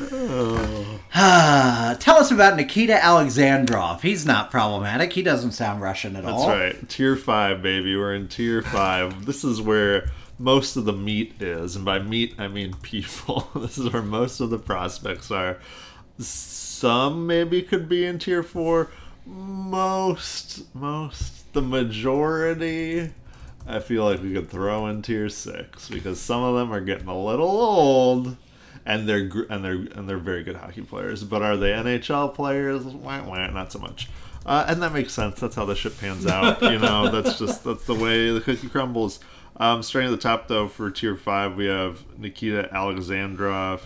Tell 1.14 2.16
us 2.16 2.30
about 2.30 2.56
Nikita 2.56 2.94
Alexandrov. 2.94 4.02
He's 4.02 4.26
not 4.26 4.50
problematic. 4.50 5.12
He 5.14 5.22
doesn't 5.22 5.52
sound 5.52 5.80
Russian 5.80 6.16
at 6.16 6.24
all. 6.24 6.46
That's 6.46 6.76
right. 6.76 6.88
Tier 6.88 7.16
five, 7.16 7.62
baby. 7.62 7.96
We're 7.96 8.14
in 8.14 8.28
tier 8.28 8.62
five. 8.62 9.24
this 9.24 9.42
is 9.42 9.60
where 9.60 10.10
most 10.38 10.76
of 10.76 10.84
the 10.84 10.92
meat 10.92 11.40
is, 11.40 11.76
and 11.76 11.84
by 11.84 11.98
meat 11.98 12.34
I 12.38 12.48
mean 12.48 12.74
people. 12.82 13.48
this 13.56 13.78
is 13.78 13.92
where 13.92 14.02
most 14.02 14.40
of 14.40 14.50
the 14.50 14.58
prospects 14.58 15.30
are. 15.30 15.58
Some 16.18 17.26
maybe 17.26 17.62
could 17.62 17.88
be 17.88 18.04
in 18.04 18.18
tier 18.18 18.42
four. 18.42 18.90
Most, 19.24 20.74
most, 20.74 21.52
the 21.52 21.62
majority. 21.62 23.12
I 23.66 23.80
feel 23.80 24.04
like 24.04 24.22
we 24.22 24.32
could 24.32 24.48
throw 24.48 24.86
in 24.86 25.02
tier 25.02 25.28
six 25.28 25.88
because 25.88 26.20
some 26.20 26.42
of 26.42 26.54
them 26.54 26.72
are 26.72 26.80
getting 26.80 27.08
a 27.08 27.18
little 27.18 27.48
old, 27.48 28.36
and 28.88 29.06
they're 29.06 29.30
and 29.50 29.62
they're 29.62 29.86
and 29.94 30.08
they're 30.08 30.18
very 30.18 30.42
good 30.42 30.56
hockey 30.56 30.80
players. 30.80 31.22
But 31.22 31.42
are 31.42 31.56
they 31.56 31.70
NHL 31.70 32.34
players? 32.34 32.82
Wah, 32.82 33.22
wah, 33.22 33.46
not 33.48 33.70
so 33.70 33.78
much. 33.78 34.08
Uh, 34.46 34.64
and 34.66 34.82
that 34.82 34.94
makes 34.94 35.12
sense. 35.12 35.38
That's 35.38 35.54
how 35.54 35.66
the 35.66 35.76
ship 35.76 36.00
pans 36.00 36.26
out. 36.26 36.62
You 36.62 36.78
know, 36.78 37.10
that's 37.10 37.38
just 37.38 37.62
that's 37.62 37.84
the 37.84 37.94
way 37.94 38.30
the 38.30 38.40
cookie 38.40 38.68
crumbles. 38.68 39.20
Um, 39.58 39.82
starting 39.82 40.10
at 40.10 40.16
the 40.16 40.22
top 40.22 40.48
though, 40.48 40.68
for 40.68 40.90
tier 40.90 41.16
five, 41.16 41.54
we 41.54 41.66
have 41.66 42.02
Nikita 42.18 42.70
Alexandrov. 42.72 43.80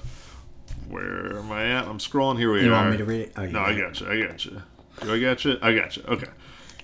Where 0.88 1.38
am 1.38 1.50
I 1.50 1.64
at? 1.70 1.88
I'm 1.88 1.98
scrolling. 1.98 2.38
Here 2.38 2.52
we 2.52 2.62
You 2.62 2.66
are. 2.66 2.68
You 2.68 2.72
want 2.72 2.90
me 2.92 2.96
to 2.98 3.04
read 3.04 3.20
it? 3.22 3.32
Oh, 3.36 3.46
no, 3.46 3.60
I 3.60 3.76
got 3.76 4.00
you. 4.00 4.08
I 4.08 4.24
got 4.24 4.44
you. 4.44 4.62
Do 5.00 5.14
I 5.14 5.18
got 5.18 5.44
you? 5.44 5.58
I 5.60 5.74
got 5.74 5.96
you. 5.96 6.04
Okay. 6.06 6.28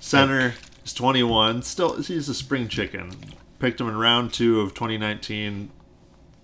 Center 0.01 0.55
is 0.85 0.93
21. 0.93 1.63
Still, 1.63 2.01
he's 2.03 2.29
a 2.29 2.35
spring 2.35 2.69
chicken. 2.69 3.13
Picked 3.61 3.81
him 3.81 3.89
in 3.89 3.97
round 3.97 4.33
two 4.33 4.61
of 4.61 4.75
2019. 4.75 5.71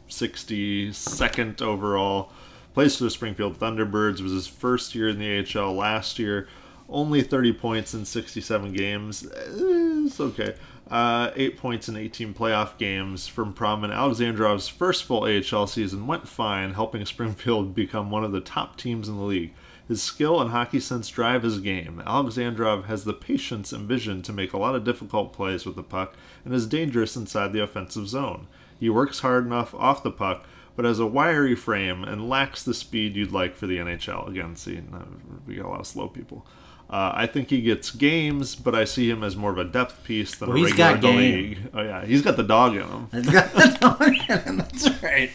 62nd 0.09 1.63
overall. 1.63 2.31
Plays 2.75 2.97
for 2.97 3.05
the 3.05 3.11
Springfield 3.11 3.59
Thunderbirds. 3.59 4.21
Was 4.21 4.33
his 4.33 4.47
first 4.47 4.95
year 4.95 5.09
in 5.09 5.19
the 5.19 5.47
AHL 5.59 5.75
last 5.75 6.19
year. 6.19 6.49
Only 6.89 7.23
30 7.23 7.53
points 7.55 7.95
in 7.95 8.05
67 8.05 8.73
games. 8.73 9.27
It's 9.27 10.21
okay. 10.21 10.55
Uh, 10.91 11.31
eight 11.35 11.57
points 11.57 11.89
in 11.89 11.97
18 11.97 12.35
playoff 12.35 12.77
games 12.77 13.27
from 13.27 13.55
Pronman 13.55 13.91
Alexandrov's 13.91 14.69
first 14.69 15.05
full 15.05 15.25
AHL 15.25 15.67
season 15.67 16.07
went 16.07 16.29
fine, 16.29 16.75
helping 16.75 17.07
Springfield 17.07 17.75
become 17.75 18.11
one 18.11 18.23
of 18.23 18.33
the 18.33 18.41
top 18.41 18.77
teams 18.77 19.09
in 19.09 19.17
the 19.17 19.23
league. 19.23 19.55
His 19.89 20.03
skill 20.03 20.41
and 20.41 20.51
hockey 20.51 20.81
sense 20.81 21.09
drive 21.09 21.43
his 21.43 21.61
game. 21.61 22.03
Alexandrov 22.07 22.85
has 22.85 23.05
the 23.05 23.13
patience 23.13 23.73
and 23.73 23.89
vision 23.89 24.23
to 24.23 24.33
make 24.33 24.53
a 24.53 24.59
lot 24.59 24.75
of 24.75 24.85
difficult 24.85 25.33
plays 25.33 25.67
with 25.67 25.77
the 25.77 25.83
puck 25.83 26.17
and 26.45 26.55
is 26.55 26.67
dangerous 26.67 27.17
inside 27.17 27.53
the 27.53 27.63
offensive 27.63 28.09
zone. 28.09 28.47
He 28.85 28.91
works 28.91 29.21
hard 29.21 29.47
enough 29.47 29.75
off 29.75 30.03
the 30.03 30.11
puck, 30.11 30.45
but 30.77 30.85
has 30.85 30.99
a 30.99 31.07
wiry 31.07 31.55
frame 31.55 32.05
and 32.05 32.29
lacks 32.29 32.63
the 32.63 32.75
speed 32.75 33.17
you'd 33.17 33.33
like 33.33 33.57
for 33.57 33.67
the 33.67 33.79
NHL. 33.79 34.29
Again, 34.29 34.57
see, 34.57 34.77
uh, 34.93 34.99
we 35.47 35.55
got 35.55 35.65
a 35.65 35.69
lot 35.71 35.81
of 35.81 35.87
slow 35.87 36.07
people. 36.09 36.47
Uh, 36.91 37.13
I 37.15 37.27
think 37.27 37.49
he 37.49 37.63
gets 37.63 37.91
games, 37.91 38.55
but 38.55 38.75
I 38.75 38.85
see 38.85 39.09
him 39.09 39.25
as 39.25 39.37
more 39.37 39.51
of 39.51 39.57
a 39.57 39.65
depth 39.65 40.05
piece 40.05 40.35
than 40.37 40.51
Well, 40.51 40.59
a 40.59 40.61
he's 40.61 40.71
regular 40.73 40.91
got 40.91 40.97
in 40.97 41.01
the 41.17 41.23
game. 41.23 41.49
league. 41.49 41.59
Oh 41.73 41.81
yeah, 41.83 42.05
he's 42.05 42.21
got 42.21 42.37
the 42.37 42.43
dog 42.43 42.77
in 42.77 42.83
him. 42.83 43.09
It's 43.15 43.31
got 43.31 43.53
the 43.53 43.79
dog 43.81 44.03
in 44.47 44.61
it, 44.61 44.69
That's 44.71 45.03
right. 45.03 45.31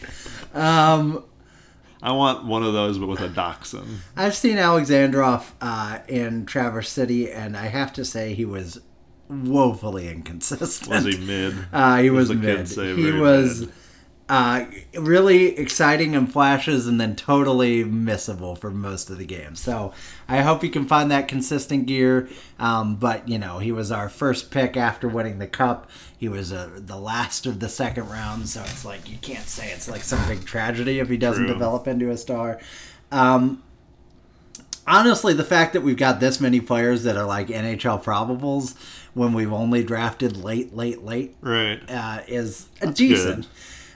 Um, 0.53 1.23
I 2.03 2.11
want 2.11 2.45
one 2.45 2.61
of 2.63 2.73
those, 2.73 2.97
but 2.99 3.07
with 3.07 3.19
a 3.19 3.29
dachshund. 3.29 4.01
I've 4.15 4.35
seen 4.35 4.57
Alexandrov 4.57 5.43
uh, 5.59 5.99
in 6.07 6.45
Traverse 6.45 6.89
City, 6.89 7.31
and 7.31 7.57
I 7.57 7.65
have 7.65 7.91
to 7.93 8.05
say 8.05 8.35
he 8.35 8.45
was 8.45 8.79
woefully 9.29 10.07
inconsistent. 10.09 10.89
Was 10.91 11.05
he 11.05 11.17
mid? 11.25 11.55
Uh, 11.71 11.97
he 12.01 12.07
As 12.07 12.13
was 12.13 12.29
mid. 12.33 12.67
he 12.67 13.11
was 13.11 13.61
mid. 13.61 13.69
uh, 14.27 14.65
really 14.95 15.57
exciting 15.57 16.13
in 16.15 16.25
flashes 16.27 16.87
and 16.87 16.99
then 16.99 17.15
totally 17.15 17.83
missable 17.83 18.57
for 18.57 18.71
most 18.71 19.09
of 19.09 19.17
the 19.19 19.25
game. 19.25 19.55
So 19.55 19.93
I 20.27 20.41
hope 20.41 20.61
he 20.63 20.69
can 20.69 20.85
find 20.85 21.11
that 21.11 21.27
consistent 21.27 21.85
gear. 21.85 22.27
Um, 22.59 22.95
but 22.95 23.27
you 23.29 23.37
know, 23.37 23.59
he 23.59 23.71
was 23.71 23.91
our 23.91 24.09
first 24.09 24.49
pick 24.51 24.75
after 24.75 25.07
winning 25.07 25.39
the 25.39 25.47
cup. 25.47 25.89
He 26.17 26.27
was 26.27 26.51
uh, 26.51 26.69
the 26.75 26.97
last 26.97 27.45
of 27.45 27.59
the 27.59 27.69
second 27.69 28.09
round, 28.09 28.49
so 28.49 28.61
it's 28.61 28.83
like 28.83 29.09
you 29.09 29.17
can't 29.21 29.47
say 29.47 29.71
it's 29.71 29.87
like 29.89 30.01
some 30.01 30.27
big 30.27 30.43
tragedy 30.45 30.99
if 30.99 31.07
he 31.07 31.17
doesn't 31.17 31.45
True. 31.45 31.53
develop 31.53 31.87
into 31.87 32.09
a 32.09 32.17
star. 32.17 32.59
Um, 33.11 33.63
honestly, 34.85 35.33
the 35.33 35.43
fact 35.43 35.73
that 35.73 35.81
we've 35.81 35.97
got 35.97 36.19
this 36.19 36.41
many 36.41 36.59
players 36.59 37.03
that 37.03 37.15
are 37.15 37.25
like 37.25 37.47
NHL 37.47 38.03
probables 38.03 38.75
when 39.19 39.33
we've 39.33 39.51
only 39.53 39.83
drafted 39.83 40.37
late, 40.37 40.73
late, 40.75 41.03
late 41.03 41.35
Right. 41.41 41.79
uh, 41.89 42.21
is 42.27 42.67
decent. 42.93 43.47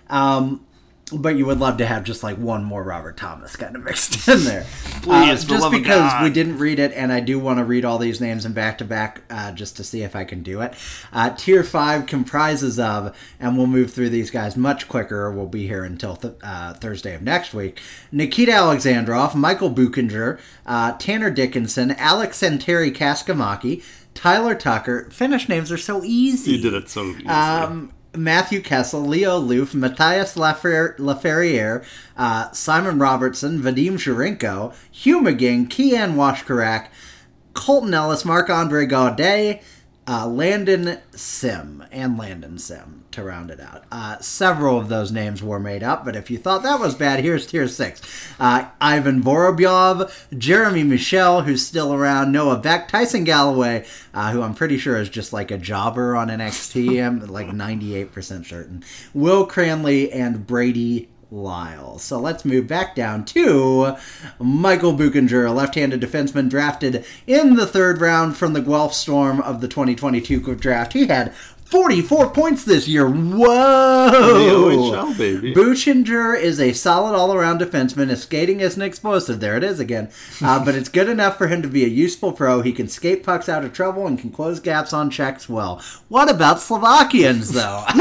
Um, 0.09 0.65
but 1.11 1.35
you 1.35 1.45
would 1.45 1.59
love 1.59 1.77
to 1.77 1.85
have 1.85 2.05
just 2.05 2.23
like 2.23 2.37
one 2.37 2.63
more 2.63 2.81
Robert 2.81 3.17
Thomas 3.17 3.55
kind 3.55 3.75
of 3.75 3.83
mixed 3.85 4.27
in 4.27 4.45
there. 4.45 4.65
Please, 5.03 5.43
Uh, 5.43 5.47
just 5.47 5.69
because 5.71 6.23
we 6.23 6.29
didn't 6.31 6.57
read 6.57 6.79
it, 6.79 6.91
and 6.95 7.11
I 7.11 7.19
do 7.19 7.37
want 7.37 7.59
to 7.59 7.65
read 7.65 7.85
all 7.85 7.99
these 7.99 8.19
names 8.19 8.45
in 8.45 8.53
back 8.53 8.79
to 8.79 8.85
back 8.85 9.21
just 9.53 9.77
to 9.77 9.83
see 9.83 10.01
if 10.01 10.15
I 10.15 10.23
can 10.23 10.41
do 10.43 10.61
it. 10.61 10.73
Uh, 11.11 11.29
tier 11.31 11.63
5 11.63 12.05
comprises 12.07 12.79
of, 12.79 13.15
and 13.39 13.57
we'll 13.57 13.67
move 13.67 13.91
through 13.93 14.09
these 14.09 14.31
guys 14.31 14.55
much 14.57 14.87
quicker, 14.87 15.31
we'll 15.31 15.45
be 15.45 15.67
here 15.67 15.83
until 15.83 16.15
th- 16.15 16.33
uh, 16.41 16.73
Thursday 16.73 17.13
of 17.13 17.21
next 17.21 17.53
week. 17.53 17.79
Nikita 18.11 18.51
Alexandrov, 18.53 19.35
Michael 19.35 19.69
Buchinger, 19.71 20.39
uh, 20.65 20.93
Tanner 20.93 21.29
Dickinson, 21.29 21.91
Alex 21.91 22.39
Santeri 22.41 22.91
Kaskimäki, 22.95 23.83
Tyler 24.13 24.55
Tucker. 24.55 25.09
Finnish 25.11 25.49
names 25.49 25.71
are 25.71 25.77
so 25.77 26.03
easy. 26.03 26.51
You 26.53 26.61
did 26.61 26.73
it 26.73 26.89
so 26.89 27.03
easily. 27.05 27.27
Um, 27.27 27.91
Matthew 28.15 28.61
Kessel, 28.61 29.01
Leo 29.01 29.39
Loof, 29.39 29.73
Matthias 29.73 30.35
Lafer- 30.35 30.95
Laferriere, 30.99 31.83
uh, 32.15 32.51
Simon 32.51 32.99
Robertson, 32.99 33.59
Vadim 33.59 33.93
Zherenko, 33.93 34.73
Hugh 34.91 35.21
McGing, 35.21 35.67
Keean 35.69 36.13
Washkurak, 36.13 36.87
Colton 37.53 37.93
Ellis, 37.93 38.23
Marc 38.23 38.49
Andre 38.49 38.85
Gaudet, 38.85 39.61
uh, 40.07 40.27
Landon 40.27 40.99
Sim, 41.15 41.83
and 41.91 42.17
Landon 42.17 42.57
Sim 42.59 43.02
to 43.13 43.23
round 43.23 43.51
it 43.51 43.59
out. 43.59 43.83
Uh, 43.91 44.19
several 44.19 44.77
of 44.77 44.89
those 44.89 45.11
names 45.11 45.41
were 45.41 45.59
made 45.59 45.83
up, 45.83 46.05
but 46.05 46.15
if 46.15 46.29
you 46.29 46.37
thought 46.37 46.63
that 46.63 46.79
was 46.79 46.95
bad, 46.95 47.19
here's 47.19 47.45
tier 47.45 47.67
six 47.67 48.01
uh, 48.39 48.65
Ivan 48.81 49.23
Vorobyov, 49.23 50.11
Jeremy 50.37 50.83
Michel, 50.83 51.41
who's 51.41 51.65
still 51.65 51.93
around, 51.93 52.31
Noah 52.31 52.57
Beck, 52.57 52.87
Tyson 52.87 53.23
Galloway, 53.23 53.85
uh, 54.13 54.31
who 54.31 54.41
I'm 54.41 54.55
pretty 54.55 54.77
sure 54.77 54.97
is 54.97 55.09
just 55.09 55.33
like 55.33 55.51
a 55.51 55.57
jobber 55.57 56.15
on 56.15 56.27
NXT. 56.27 57.03
I'm 57.05 57.19
like 57.27 57.47
98% 57.47 58.45
certain. 58.45 58.83
Will 59.13 59.45
Cranley 59.45 60.11
and 60.11 60.45
Brady 60.45 61.09
Lyle. 61.33 61.97
So 61.97 62.19
let's 62.19 62.45
move 62.45 62.67
back 62.67 62.95
down 62.95 63.25
to 63.25 63.97
Michael 64.39 64.93
Buchinger, 64.93 65.47
a 65.47 65.51
left-handed 65.51 65.99
defenseman 65.99 66.49
drafted 66.49 67.03
in 67.25 67.55
the 67.55 67.65
third 67.65 67.99
round 67.99 68.37
from 68.37 68.53
the 68.53 68.61
Guelph 68.61 68.93
Storm 68.93 69.41
of 69.41 69.59
the 69.59 69.67
2022 69.67 70.55
draft. 70.55 70.93
He 70.93 71.07
had 71.07 71.33
44 71.73 72.29
points 72.29 72.63
this 72.63 72.87
year. 72.87 73.09
Whoa! 73.09 75.11
Baby. 75.17 75.55
Buchinger 75.55 76.39
is 76.39 76.59
a 76.59 76.71
solid 76.71 77.17
all-around 77.17 77.61
defenseman. 77.61 78.09
His 78.09 78.21
skating 78.21 78.59
isn't 78.59 78.79
explosive. 78.79 79.39
There 79.39 79.57
it 79.57 79.63
is 79.63 79.79
again. 79.79 80.11
Uh, 80.39 80.63
but 80.63 80.75
it's 80.75 80.87
good 80.87 81.09
enough 81.09 81.35
for 81.35 81.47
him 81.47 81.63
to 81.63 81.67
be 81.67 81.83
a 81.83 81.87
useful 81.87 82.31
pro. 82.31 82.61
He 82.61 82.73
can 82.73 82.87
skate 82.87 83.23
pucks 83.23 83.49
out 83.49 83.65
of 83.65 83.73
trouble 83.73 84.05
and 84.05 84.19
can 84.19 84.29
close 84.29 84.59
gaps 84.59 84.93
on 84.93 85.09
checks 85.09 85.49
well. 85.49 85.81
What 86.09 86.29
about 86.29 86.61
Slovakians, 86.61 87.53
though? 87.53 87.83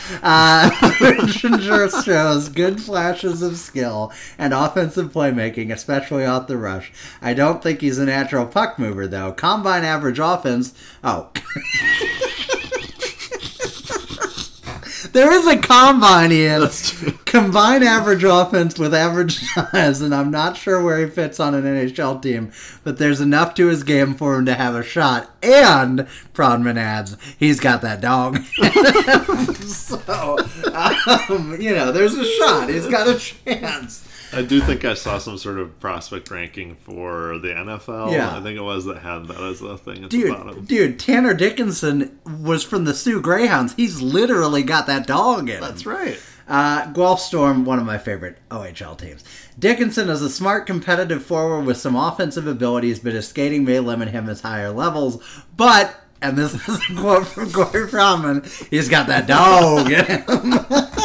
Uh, 0.20 0.68
Buchinger 0.98 2.04
shows 2.04 2.48
good 2.48 2.80
flashes 2.80 3.40
of 3.40 3.56
skill 3.56 4.12
and 4.36 4.52
offensive 4.52 5.12
playmaking, 5.12 5.72
especially 5.72 6.24
off 6.24 6.48
the 6.48 6.56
rush. 6.56 6.92
I 7.22 7.34
don't 7.34 7.62
think 7.62 7.80
he's 7.80 7.98
a 7.98 8.06
natural 8.06 8.46
puck 8.46 8.78
mover, 8.78 9.06
though. 9.06 9.32
Combine 9.32 9.84
average 9.84 10.18
offense. 10.18 10.74
Oh. 11.04 11.30
there 15.12 15.32
is 15.32 15.46
a 15.46 15.58
combine, 15.58 16.32
Ian. 16.32 16.62
That's 16.62 16.90
true. 16.90 17.17
Combine 17.28 17.82
average 17.82 18.24
offense 18.24 18.78
with 18.78 18.94
average 18.94 19.38
size, 19.54 20.00
and 20.00 20.14
I'm 20.14 20.30
not 20.30 20.56
sure 20.56 20.82
where 20.82 20.98
he 20.98 21.10
fits 21.10 21.38
on 21.38 21.54
an 21.54 21.64
NHL 21.64 22.22
team, 22.22 22.52
but 22.84 22.96
there's 22.96 23.20
enough 23.20 23.54
to 23.56 23.66
his 23.66 23.82
game 23.82 24.14
for 24.14 24.36
him 24.36 24.46
to 24.46 24.54
have 24.54 24.74
a 24.74 24.82
shot. 24.82 25.30
And 25.42 26.08
Pronman 26.32 26.78
adds, 26.78 27.18
he's 27.38 27.60
got 27.60 27.82
that 27.82 28.00
dog. 28.00 28.38
so, 29.66 30.38
um, 30.72 31.60
you 31.60 31.74
know, 31.74 31.92
there's 31.92 32.14
a 32.14 32.24
shot. 32.24 32.70
He's 32.70 32.86
got 32.86 33.06
a 33.06 33.18
chance. 33.18 34.08
I 34.32 34.40
do 34.42 34.60
think 34.60 34.86
I 34.86 34.94
saw 34.94 35.18
some 35.18 35.36
sort 35.36 35.58
of 35.58 35.78
prospect 35.80 36.30
ranking 36.30 36.76
for 36.76 37.38
the 37.38 37.48
NFL. 37.48 38.12
Yeah. 38.12 38.36
I 38.36 38.42
think 38.42 38.56
it 38.56 38.62
was 38.62 38.86
that 38.86 38.98
had 38.98 39.26
that 39.28 39.40
as 39.40 39.60
a 39.60 39.76
thing 39.76 40.04
at 40.04 40.10
the 40.10 40.30
bottom. 40.30 40.64
Dude, 40.64 40.66
dude, 40.66 40.98
Tanner 40.98 41.34
Dickinson 41.34 42.18
was 42.24 42.64
from 42.64 42.84
the 42.84 42.94
Soo 42.94 43.20
Greyhounds. 43.20 43.74
He's 43.74 44.00
literally 44.00 44.62
got 44.62 44.86
that 44.86 45.06
dog 45.06 45.50
in 45.50 45.56
him. 45.56 45.60
That's 45.60 45.84
right. 45.84 46.18
Uh, 46.48 46.86
Guelph 46.92 47.20
Storm, 47.20 47.64
one 47.64 47.78
of 47.78 47.84
my 47.84 47.98
favorite 47.98 48.38
OHL 48.50 48.96
teams. 48.96 49.22
Dickinson 49.58 50.08
is 50.08 50.22
a 50.22 50.30
smart, 50.30 50.66
competitive 50.66 51.22
forward 51.22 51.66
with 51.66 51.76
some 51.76 51.94
offensive 51.94 52.46
abilities, 52.46 53.00
but 53.00 53.12
his 53.12 53.28
skating 53.28 53.64
may 53.64 53.80
limit 53.80 54.08
him 54.08 54.28
at 54.30 54.40
higher 54.40 54.70
levels. 54.70 55.22
But, 55.56 55.94
and 56.22 56.38
this 56.38 56.54
is 56.54 56.80
a 56.90 56.94
quote 56.94 57.26
from 57.26 57.52
Corey 57.52 57.86
Pronman, 57.86 58.46
he's 58.70 58.88
got 58.88 59.08
that 59.08 59.26
dog 59.26 59.90
in 59.90 60.04
him. 60.04 61.04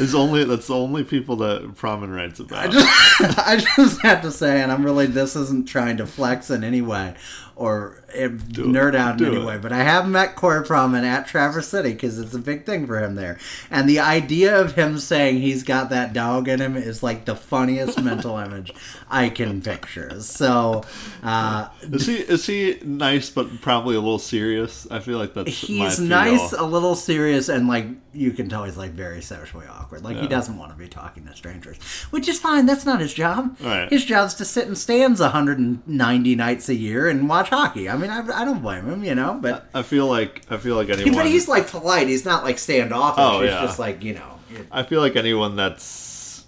It's 0.00 0.14
only 0.14 0.44
that's 0.44 0.68
the 0.68 0.76
only 0.76 1.02
people 1.02 1.34
that 1.36 1.74
Pronman 1.74 2.14
writes 2.14 2.38
about. 2.38 2.68
I 2.72 3.60
just 3.76 4.00
have 4.02 4.22
to 4.22 4.30
say, 4.30 4.60
and 4.60 4.70
I'm 4.70 4.84
really, 4.84 5.06
this 5.06 5.34
isn't 5.34 5.66
trying 5.66 5.96
to 5.96 6.06
flex 6.06 6.50
in 6.50 6.62
any 6.62 6.80
way 6.82 7.16
or 7.58 8.00
nerd 8.12 8.94
out 8.94 9.20
in 9.20 9.26
any 9.26 9.36
it. 9.36 9.44
way, 9.44 9.58
but 9.58 9.72
I 9.72 9.78
have 9.78 10.08
met 10.08 10.36
Corey 10.36 10.64
Pronman 10.64 11.02
at 11.02 11.26
Traverse 11.26 11.66
City 11.66 11.92
because 11.92 12.16
it's 12.16 12.32
a 12.32 12.38
big 12.38 12.64
thing 12.64 12.86
for 12.86 13.00
him 13.02 13.16
there. 13.16 13.36
And 13.68 13.88
the 13.88 13.98
idea 13.98 14.60
of 14.60 14.76
him 14.76 15.00
saying 15.00 15.40
he's 15.40 15.64
got 15.64 15.90
that 15.90 16.12
dog 16.12 16.46
in 16.46 16.60
him 16.60 16.76
is 16.76 17.02
like 17.02 17.24
the 17.24 17.34
funniest 17.34 18.00
mental 18.02 18.38
image 18.38 18.72
I 19.10 19.28
can 19.28 19.60
picture. 19.60 20.20
So, 20.20 20.84
uh, 21.24 21.68
is 21.82 22.06
he 22.06 22.16
is 22.18 22.46
he 22.46 22.78
nice 22.84 23.28
but 23.28 23.60
probably 23.60 23.96
a 23.96 24.00
little 24.00 24.20
serious? 24.20 24.86
I 24.88 25.00
feel 25.00 25.18
like 25.18 25.34
that's 25.34 25.50
he's 25.50 25.98
nice, 25.98 26.52
a 26.52 26.64
little 26.64 26.94
serious, 26.94 27.48
and 27.48 27.66
like 27.66 27.86
you 28.12 28.30
can 28.30 28.48
tell 28.48 28.64
he's 28.64 28.76
like 28.76 28.92
very 28.92 29.20
socially 29.20 29.66
awkward. 29.66 30.04
Like 30.04 30.16
he 30.16 30.28
doesn't 30.28 30.56
want 30.56 30.72
to 30.72 30.78
be 30.78 30.88
talking 30.88 31.26
to 31.26 31.34
strangers, 31.34 31.76
which 32.10 32.28
is 32.28 32.38
fine. 32.38 32.66
That's 32.66 32.86
not 32.86 33.00
his 33.00 33.12
job. 33.12 33.56
Right. 33.60 33.88
His 33.90 34.04
job's 34.04 34.34
to 34.34 34.44
sit 34.44 34.68
in 34.68 34.76
stands 34.76 35.20
190 35.20 36.34
nights 36.36 36.68
a 36.68 36.74
year 36.74 37.08
and 37.08 37.28
watch 37.28 37.47
hockey. 37.48 37.88
I 37.88 37.96
mean, 37.96 38.10
I, 38.10 38.20
I 38.40 38.44
don't 38.44 38.60
blame 38.62 38.86
him, 38.86 39.04
you 39.04 39.14
know. 39.14 39.38
But 39.40 39.68
I 39.74 39.82
feel 39.82 40.06
like 40.06 40.42
I 40.50 40.56
feel 40.56 40.76
like 40.76 40.88
anyone. 40.90 41.14
but 41.14 41.26
he's 41.26 41.48
like 41.48 41.68
polite. 41.68 42.08
He's 42.08 42.24
not 42.24 42.44
like 42.44 42.58
standoffish. 42.58 43.16
Oh, 43.18 43.40
he's 43.40 43.50
yeah. 43.50 43.60
just 43.62 43.78
like 43.78 44.02
you 44.04 44.14
know. 44.14 44.38
I 44.70 44.82
feel 44.82 45.00
like 45.00 45.16
anyone 45.16 45.56
that's 45.56 46.44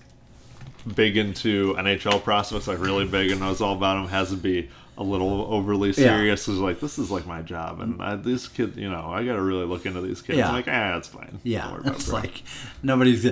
big 0.94 1.16
into 1.16 1.74
NHL 1.74 2.22
prospects, 2.22 2.66
like 2.66 2.78
really 2.78 3.06
big 3.06 3.30
and 3.30 3.40
knows 3.40 3.60
all 3.60 3.74
about 3.74 3.94
them, 4.00 4.08
has 4.08 4.30
to 4.30 4.36
be 4.36 4.70
a 4.96 5.02
little 5.02 5.46
overly 5.52 5.92
serious. 5.92 6.48
Is 6.48 6.58
like 6.58 6.80
this 6.80 6.98
is 6.98 7.10
like 7.10 7.26
my 7.26 7.42
job, 7.42 7.80
and 7.80 8.02
I, 8.02 8.16
these 8.16 8.48
kids, 8.48 8.76
you 8.76 8.88
know, 8.90 9.06
I 9.06 9.24
got 9.24 9.34
to 9.34 9.42
really 9.42 9.64
look 9.66 9.86
into 9.86 10.00
these 10.00 10.22
kids. 10.22 10.38
Yeah. 10.38 10.48
I'm 10.48 10.54
like, 10.54 10.68
ah, 10.68 10.96
it's 10.96 11.08
fine. 11.08 11.40
Yeah, 11.42 11.76
it, 11.78 11.86
it's 11.86 12.06
bro." 12.08 12.20
like 12.20 12.42
nobody's. 12.82 13.26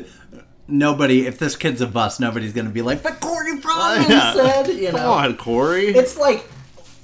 Nobody, 0.70 1.26
if 1.26 1.38
this 1.38 1.56
kid's 1.56 1.80
a 1.80 1.86
bust, 1.86 2.20
nobody's 2.20 2.52
gonna 2.52 2.68
be 2.68 2.82
like, 2.82 3.02
"But 3.02 3.20
Corey 3.20 3.56
Pronman 3.58 4.06
Yeah. 4.10 4.34
said," 4.34 4.66
you 4.68 4.92
know. 4.92 4.98
come 4.98 5.10
on, 5.10 5.36
Corey. 5.38 5.86
it's 5.86 6.18
like 6.18 6.46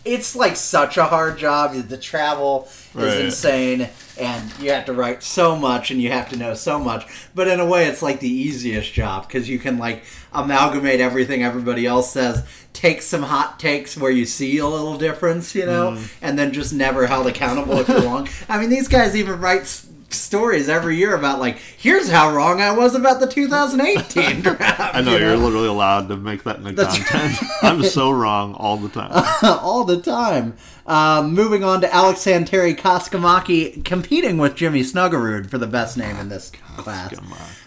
it's 0.04 0.36
like 0.36 0.56
such 0.56 0.96
a 0.96 1.04
hard 1.04 1.38
job. 1.38 1.74
The 1.74 1.96
travel 1.96 2.68
is 2.68 2.94
Right. 2.94 3.20
insane, 3.20 3.88
and 4.18 4.52
you 4.60 4.70
have 4.70 4.84
to 4.86 4.92
write 4.92 5.22
so 5.22 5.56
much, 5.56 5.90
and 5.90 6.00
you 6.00 6.10
have 6.10 6.28
to 6.30 6.36
know 6.36 6.54
so 6.54 6.78
much. 6.78 7.06
But 7.34 7.48
in 7.48 7.58
a 7.60 7.66
way, 7.66 7.86
it's 7.86 8.02
like 8.02 8.20
the 8.20 8.28
easiest 8.32 8.92
job 8.92 9.26
because 9.26 9.48
you 9.48 9.58
can 9.58 9.78
like 9.78 10.04
amalgamate 10.32 11.00
everything 11.00 11.42
everybody 11.42 11.86
else 11.86 12.12
says, 12.12 12.42
take 12.72 13.02
some 13.02 13.22
hot 13.22 13.58
takes 13.58 13.96
where 13.96 14.10
you 14.10 14.26
see 14.26 14.58
a 14.58 14.66
little 14.66 14.96
difference, 14.98 15.54
you 15.54 15.64
know, 15.66 15.92
Mm. 15.92 16.08
and 16.22 16.38
then 16.38 16.52
just 16.52 16.72
never 16.72 17.06
held 17.06 17.26
accountable 17.26 17.78
if 17.78 17.88
you're 17.88 18.02
wrong. 18.02 18.28
I 18.48 18.58
mean, 18.58 18.68
these 18.70 18.88
guys 18.88 19.16
even 19.16 19.40
write. 19.40 19.80
Stories 20.14 20.68
every 20.68 20.96
year 20.96 21.14
about 21.14 21.40
like 21.40 21.58
here's 21.58 22.10
how 22.10 22.34
wrong 22.34 22.60
I 22.60 22.72
was 22.72 22.94
about 22.94 23.20
the 23.20 23.26
2018 23.26 24.40
draft. 24.42 24.94
I 24.94 25.00
know 25.00 25.16
you 25.16 25.24
you're 25.24 25.36
literally 25.36 25.68
allowed 25.68 26.08
to 26.08 26.16
make 26.16 26.44
that 26.44 26.56
into 26.56 26.72
That's 26.72 26.96
content. 27.04 27.50
I'm 27.62 27.82
so 27.82 28.10
wrong 28.10 28.54
all 28.54 28.76
the 28.76 28.88
time. 28.88 29.10
all 29.42 29.84
the 29.84 30.00
time. 30.00 30.56
Uh, 30.86 31.22
moving 31.26 31.64
on 31.64 31.80
to 31.80 31.92
Alex 31.92 32.20
Santeri 32.20 32.76
Kaskimäki 32.76 33.84
competing 33.84 34.38
with 34.38 34.54
Jimmy 34.54 34.82
Snuggerud 34.82 35.50
for 35.50 35.58
the 35.58 35.66
best 35.66 35.96
name 35.96 36.16
in 36.16 36.28
this 36.28 36.50
class. 36.76 37.14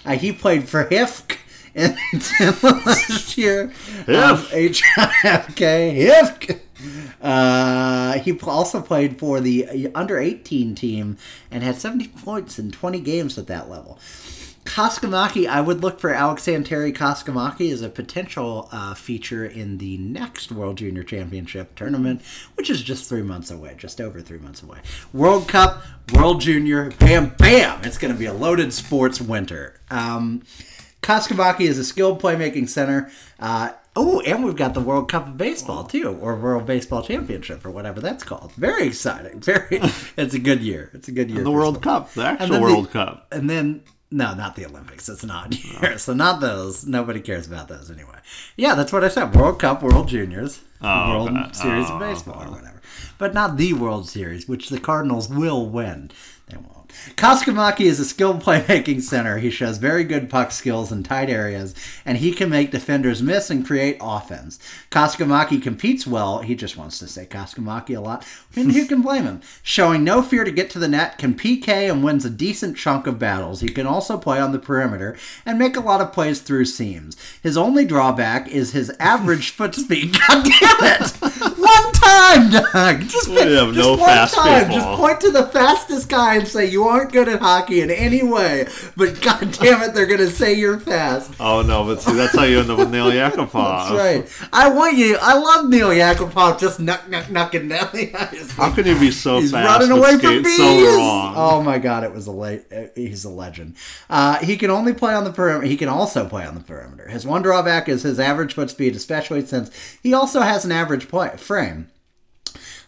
Uh, 0.05 0.11
he 0.11 0.31
played 0.31 0.69
for 0.69 0.85
HIFK 0.85 1.37
in, 1.77 1.95
last 2.63 3.37
year. 3.37 3.71
Um, 4.07 4.45
H-I-F-K. 4.51 6.11
Uh, 7.21 8.19
he 8.19 8.39
also 8.41 8.81
played 8.81 9.19
for 9.19 9.39
the 9.39 9.89
under 9.95 10.19
18 10.19 10.75
team 10.75 11.17
and 11.49 11.63
had 11.63 11.75
70 11.75 12.09
points 12.09 12.59
in 12.59 12.71
20 12.71 12.99
games 12.99 13.37
at 13.37 13.47
that 13.47 13.69
level. 13.69 13.99
Kaskimäki, 14.65 15.47
I 15.47 15.61
would 15.61 15.81
look 15.81 15.99
for 15.99 16.11
Alexandre 16.11 16.91
Kaskimäki 16.91 17.71
as 17.71 17.81
a 17.81 17.89
potential 17.89 18.67
uh, 18.71 18.93
feature 18.93 19.45
in 19.45 19.77
the 19.77 19.97
next 19.97 20.51
World 20.51 20.77
Junior 20.77 21.03
Championship 21.03 21.73
tournament, 21.75 22.21
which 22.55 22.69
is 22.69 22.81
just 22.81 23.07
three 23.07 23.21
months 23.21 23.49
away, 23.49 23.75
just 23.77 24.01
over 24.01 24.19
three 24.19 24.39
months 24.39 24.61
away. 24.61 24.79
World 25.13 25.47
Cup, 25.47 25.83
World 26.13 26.41
Junior, 26.41 26.91
bam, 26.99 27.29
bam! 27.37 27.81
It's 27.85 27.97
going 27.97 28.13
to 28.13 28.19
be 28.19 28.25
a 28.25 28.33
loaded 28.33 28.73
sports 28.73 29.21
winter. 29.21 29.79
Um, 29.89 30.43
Kaskimäki 31.01 31.61
is 31.61 31.77
a 31.77 31.83
skilled 31.83 32.21
playmaking 32.21 32.67
center. 32.67 33.09
Uh, 33.39 33.69
oh, 33.95 34.19
and 34.21 34.43
we've 34.43 34.55
got 34.55 34.73
the 34.73 34.81
World 34.81 35.09
Cup 35.09 35.27
of 35.27 35.37
Baseball 35.37 35.83
too, 35.85 36.17
or 36.21 36.35
World 36.35 36.65
Baseball 36.65 37.01
Championship, 37.03 37.65
or 37.65 37.71
whatever 37.71 38.01
that's 38.01 38.23
called. 38.23 38.51
Very 38.53 38.87
exciting. 38.87 39.39
Very. 39.41 39.79
it's 40.17 40.33
a 40.33 40.39
good 40.39 40.61
year. 40.61 40.89
It's 40.93 41.07
a 41.07 41.11
good 41.11 41.29
year. 41.31 41.43
The 41.43 41.51
World 41.51 41.75
sports. 41.81 42.13
Cup, 42.13 42.13
the 42.13 42.23
actual 42.25 42.55
the- 42.55 42.61
World 42.61 42.91
Cup. 42.91 43.27
And 43.31 43.49
then 43.49 43.83
no, 44.09 44.33
not 44.33 44.55
the 44.55 44.65
Olympics. 44.65 45.07
It's 45.09 45.23
not 45.25 45.53
here. 45.53 45.97
So 45.99 46.13
not 46.13 46.39
those. 46.41 46.85
Nobody 46.85 47.19
cares 47.19 47.47
about 47.47 47.67
those 47.67 47.91
anyway. 47.91 48.19
Yeah, 48.55 48.75
that's 48.75 48.91
what 48.93 49.03
I 49.03 49.09
said. 49.09 49.35
World 49.35 49.59
Cup, 49.59 49.83
World 49.83 50.07
Juniors, 50.07 50.61
Oh, 50.81 51.25
World. 51.25 51.55
Series 51.55 51.89
Oh, 51.89 51.93
of 51.95 51.99
Baseball, 51.99 52.43
or 52.43 52.51
whatever. 52.51 52.81
But 53.17 53.33
not 53.33 53.57
the 53.57 53.73
World 53.73 54.07
Series, 54.09 54.47
which 54.47 54.69
the 54.69 54.79
Cardinals 54.79 55.27
will 55.29 55.65
win. 55.65 56.11
Kaskimäki 57.15 57.81
is 57.81 57.99
a 57.99 58.05
skilled 58.05 58.41
playmaking 58.43 59.01
center. 59.01 59.37
He 59.37 59.49
shows 59.49 59.77
very 59.77 60.03
good 60.03 60.29
puck 60.29 60.51
skills 60.51 60.91
in 60.91 61.03
tight 61.03 61.29
areas, 61.29 61.73
and 62.05 62.17
he 62.17 62.31
can 62.31 62.49
make 62.49 62.71
defenders 62.71 63.21
miss 63.21 63.49
and 63.49 63.65
create 63.65 63.97
offense. 64.01 64.59
Kaskimäki 64.91 65.61
competes 65.61 66.05
well. 66.07 66.39
He 66.39 66.55
just 66.55 66.77
wants 66.77 66.99
to 66.99 67.07
say 67.07 67.25
Kaskimäki 67.25 67.95
a 67.97 68.01
lot. 68.01 68.25
And 68.55 68.71
who 68.71 68.85
can 68.85 69.01
blame 69.01 69.23
him? 69.23 69.41
Showing 69.63 70.03
no 70.03 70.21
fear 70.21 70.43
to 70.43 70.51
get 70.51 70.69
to 70.71 70.79
the 70.79 70.87
net, 70.87 71.17
can 71.17 71.33
PK 71.35 71.67
and 71.91 72.03
wins 72.03 72.25
a 72.25 72.29
decent 72.29 72.77
chunk 72.77 73.07
of 73.07 73.19
battles. 73.19 73.61
He 73.61 73.69
can 73.69 73.87
also 73.87 74.17
play 74.17 74.39
on 74.39 74.51
the 74.51 74.59
perimeter 74.59 75.17
and 75.45 75.59
make 75.59 75.75
a 75.75 75.79
lot 75.81 76.01
of 76.01 76.11
plays 76.13 76.41
through 76.41 76.65
seams. 76.65 77.15
His 77.41 77.57
only 77.57 77.85
drawback 77.85 78.47
is 78.49 78.71
his 78.71 78.89
average 78.99 79.51
foot 79.51 79.75
speed. 79.75 80.15
God 80.27 80.43
damn 80.43 81.01
it! 81.01 81.11
One 81.57 81.91
time, 81.93 82.49
Doug. 82.51 83.01
Just, 83.07 83.27
We 83.27 83.35
have 83.55 83.73
just 83.73 83.77
no 83.77 83.91
one 83.95 83.99
fast 84.07 84.35
time. 84.35 84.67
people. 84.67 84.75
Just 84.77 84.99
point 84.99 85.21
to 85.21 85.31
the 85.31 85.47
fastest 85.47 86.09
guy 86.09 86.35
and 86.35 86.47
say 86.47 86.65
you 86.65 86.76
aren't 86.83 87.11
good 87.11 87.27
at 87.27 87.39
hockey 87.39 87.81
in 87.81 87.89
any 87.91 88.23
way. 88.23 88.67
But 88.95 89.21
god 89.27 89.51
damn 89.53 89.81
it, 89.81 89.93
they're 89.93 90.05
gonna 90.05 90.27
say 90.27 90.53
you're 90.53 90.79
fast. 90.79 91.33
Oh 91.39 91.61
no, 91.61 91.83
but 91.83 92.01
see, 92.01 92.13
that's 92.13 92.35
how 92.35 92.43
you 92.43 92.59
end 92.59 92.69
up 92.69 92.77
with 92.77 92.91
Neil 92.91 93.11
Yakupov. 93.11 93.89
That's 93.89 93.91
right. 93.91 94.49
I 94.53 94.69
want 94.69 94.97
you. 94.97 95.17
I 95.21 95.37
love 95.37 95.69
Neil 95.69 95.89
Yakupov 95.89 96.59
just 96.59 96.79
knuck 96.79 97.01
knuck 97.09 97.25
knucking 97.25 97.69
down 97.69 97.89
the 97.93 98.13
ice. 98.13 98.51
How 98.51 98.73
can 98.73 98.85
you 98.85 98.99
be 98.99 99.11
so 99.11 99.35
fast? 99.35 99.41
He's 99.41 99.51
fast 99.51 99.81
running 99.81 99.97
away 99.97 100.17
from 100.17 100.43
bees. 100.43 100.57
so 100.57 100.97
wrong? 100.97 101.33
Oh 101.35 101.61
my 101.63 101.77
god, 101.77 102.03
it 102.03 102.13
was 102.13 102.27
a 102.27 102.31
late. 102.31 102.65
He's 102.95 103.25
a 103.25 103.29
legend. 103.29 103.75
Uh, 104.09 104.37
he 104.39 104.57
can 104.57 104.69
only 104.69 104.93
play 104.93 105.13
on 105.13 105.23
the 105.23 105.31
perimeter. 105.31 105.67
He 105.67 105.77
can 105.77 105.89
also 105.89 106.27
play 106.27 106.45
on 106.45 106.55
the 106.55 106.61
perimeter. 106.61 107.07
His 107.09 107.25
one 107.25 107.41
drawback 107.41 107.87
is 107.89 108.03
his 108.03 108.19
average 108.19 108.53
foot 108.53 108.69
speed, 108.69 108.95
especially 108.95 109.45
since 109.45 109.71
he 110.01 110.13
also 110.13 110.41
has 110.41 110.65
an 110.65 110.71
average 110.71 111.07
play, 111.07 111.35
frame. 111.37 111.89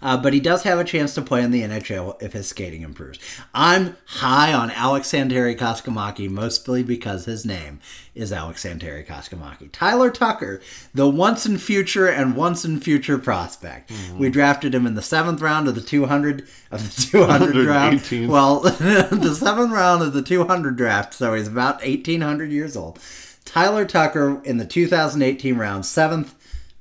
Uh, 0.01 0.15
but 0.15 0.33
he 0.33 0.39
does 0.39 0.63
have 0.63 0.79
a 0.79 0.83
chance 0.83 1.13
to 1.13 1.21
play 1.21 1.43
in 1.43 1.51
the 1.51 1.61
NHL 1.61 2.21
if 2.21 2.33
his 2.33 2.47
skating 2.47 2.81
improves. 2.83 3.19
I'm 3.53 3.97
high 4.05 4.53
on 4.53 4.71
Alex 4.71 5.11
Santeri 5.11 5.57
Kaskimäki, 5.57 6.29
mostly 6.29 6.83
because 6.83 7.25
his 7.25 7.45
name 7.45 7.79
is 8.15 8.31
Alex 8.31 8.63
Santeri 8.63 9.05
Kaskimäki. 9.05 9.69
Tyler 9.71 10.09
Tucker, 10.09 10.61
the 10.93 11.09
once 11.09 11.45
in 11.45 11.57
future 11.57 12.07
and 12.07 12.35
once 12.35 12.63
in 12.63 12.79
future 12.79 13.17
prospect. 13.17 13.91
We 14.17 14.29
drafted 14.29 14.73
him 14.73 14.87
in 14.87 14.95
the 14.95 15.01
seventh 15.01 15.41
round 15.41 15.67
of 15.67 15.75
the 15.75 15.81
200 15.81 16.47
of 16.71 16.95
the 16.95 17.01
200 17.01 17.53
draft. 17.65 17.91
Well, 18.29 18.59
the 18.61 19.35
seventh 19.37 19.71
round 19.71 20.01
of 20.01 20.13
the 20.13 20.21
200 20.21 20.77
draft, 20.77 21.13
so 21.13 21.33
he's 21.33 21.47
about 21.47 21.83
1800 21.85 22.51
years 22.51 22.77
old. 22.77 22.99
Tyler 23.45 23.83
Tucker 23.85 24.41
in 24.43 24.57
the 24.57 24.65
2018 24.65 25.57
round, 25.57 25.85
seventh 25.85 26.35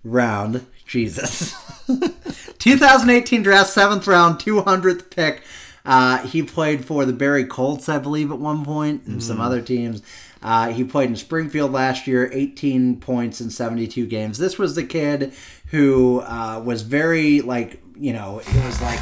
round. 0.04 0.66
Jesus. 0.88 1.54
2018 2.58 3.42
draft, 3.42 3.70
seventh 3.70 4.06
round, 4.06 4.38
200th 4.40 5.10
pick. 5.10 5.42
Uh, 5.84 6.18
he 6.26 6.42
played 6.42 6.84
for 6.84 7.04
the 7.04 7.12
Barrie 7.12 7.44
Colts, 7.46 7.88
I 7.88 7.98
believe, 7.98 8.30
at 8.30 8.38
one 8.38 8.64
point, 8.64 9.04
and 9.06 9.22
some 9.22 9.40
other 9.40 9.62
teams. 9.62 10.02
Uh, 10.42 10.68
he 10.70 10.84
played 10.84 11.08
in 11.08 11.16
Springfield 11.16 11.72
last 11.72 12.06
year, 12.06 12.28
18 12.32 13.00
points 13.00 13.40
in 13.40 13.48
72 13.50 14.06
games. 14.06 14.38
This 14.38 14.58
was 14.58 14.74
the 14.74 14.84
kid 14.84 15.32
who 15.66 16.20
uh, 16.20 16.60
was 16.64 16.82
very, 16.82 17.40
like, 17.40 17.80
you 17.96 18.12
know, 18.12 18.38
it 18.40 18.64
was 18.64 18.80
like 18.82 19.00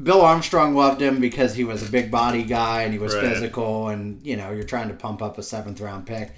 Bill 0.00 0.20
Armstrong 0.20 0.74
loved 0.74 1.02
him 1.02 1.20
because 1.20 1.54
he 1.54 1.64
was 1.64 1.86
a 1.86 1.90
big 1.90 2.10
body 2.10 2.42
guy 2.44 2.82
and 2.82 2.92
he 2.92 2.98
was 2.98 3.14
Right. 3.14 3.24
physical, 3.24 3.88
and, 3.88 4.24
you 4.24 4.36
know, 4.36 4.52
you're 4.52 4.64
trying 4.64 4.88
to 4.88 4.94
pump 4.94 5.22
up 5.22 5.38
a 5.38 5.42
seventh 5.42 5.80
round 5.80 6.06
pick. 6.06 6.32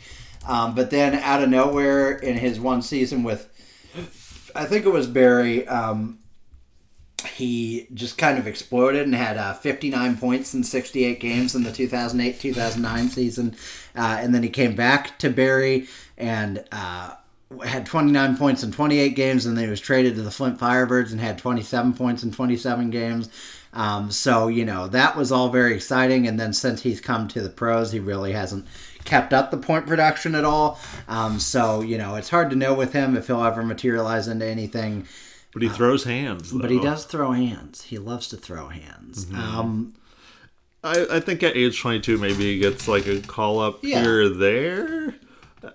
Um, 0.47 0.75
but 0.75 0.91
then 0.91 1.15
out 1.15 1.43
of 1.43 1.51
nowhere, 1.51 2.13
in 2.17 2.37
his 2.39 2.59
one 2.59 2.81
season 2.81 3.23
with, 3.23 3.49
I 4.55 4.65
think 4.65 4.87
it 4.87 4.91
was 4.91 5.07
Barrie, 5.07 5.67
um, 5.67 6.19
he 7.27 7.89
just 7.95 8.17
kind 8.17 8.39
of 8.39 8.47
exploded 8.47 9.03
and 9.03 9.15
had 9.15 9.37
uh, 9.37 9.55
59 9.55 10.17
points 10.19 10.55
in 10.55 10.63
68 10.63 11.19
games 11.19 11.55
in 11.55 11.65
the 11.65 11.73
2008 11.73 12.41
2009 12.41 13.09
season. 13.09 13.57
Uh, 13.97 14.19
and 14.21 14.35
then 14.35 14.43
he 14.43 14.49
came 14.49 14.77
back 14.77 15.19
to 15.19 15.31
Barrie 15.31 15.89
and 16.17 16.65
uh, 16.71 17.15
had 17.65 17.87
29 17.87 18.37
points 18.37 18.63
in 18.63 18.71
28 18.71 19.11
games. 19.11 19.47
And 19.47 19.57
then 19.57 19.65
he 19.65 19.71
was 19.71 19.81
traded 19.81 20.15
to 20.15 20.23
the 20.23 20.31
Flint 20.31 20.59
Firebirds 20.59 21.11
and 21.11 21.21
had 21.21 21.39
27 21.39 21.95
points 21.95 22.23
in 22.23 22.31
27 22.31 22.91
games. 22.91 23.31
Um, 23.73 24.11
so, 24.11 24.49
you 24.49 24.65
know, 24.65 24.89
that 24.89 25.17
was 25.17 25.33
all 25.33 25.49
very 25.49 25.75
exciting. 25.75 26.27
And 26.27 26.39
then 26.39 26.53
since 26.53 26.83
he's 26.83 27.01
come 27.01 27.27
to 27.29 27.41
the 27.41 27.51
pros, 27.51 27.91
he 27.93 27.99
really 27.99 28.33
hasn't 28.33 28.67
kept 29.09 29.33
up 29.33 29.51
the 29.51 29.57
point 29.57 29.87
production 29.87 30.35
at 30.35 30.45
all. 30.45 30.79
Um, 31.09 31.41
so, 31.41 31.81
you 31.81 31.99
know, 31.99 32.15
it's 32.15 32.29
hard 32.29 32.51
to 32.51 32.57
know 32.57 32.75
with 32.75 32.93
him 32.93 33.17
if 33.17 33.27
he'll 33.27 33.43
ever 33.43 33.63
materialize 33.65 34.29
into 34.29 34.47
anything. 34.47 35.07
But 35.53 35.63
he 35.63 35.69
throws 35.69 36.05
hands. 36.05 36.53
But 36.53 36.71
he 36.71 36.79
does 36.79 37.05
throw 37.07 37.33
hands. 37.33 37.83
He 37.83 37.99
loves 37.99 38.29
to 38.29 38.37
throw 38.37 38.69
hands. 38.69 39.27
Um, 39.35 39.95
I, 40.85 41.07
I 41.13 41.21
think 41.21 41.43
at 41.43 41.57
age 41.57 41.81
22, 41.81 42.19
maybe 42.19 42.53
he 42.55 42.59
gets 42.59 42.87
like 42.87 43.07
a 43.07 43.21
call 43.21 43.59
up 43.59 43.79
Yeah. 43.83 44.03
here 44.03 44.23
or 44.25 44.29
there. 44.29 45.15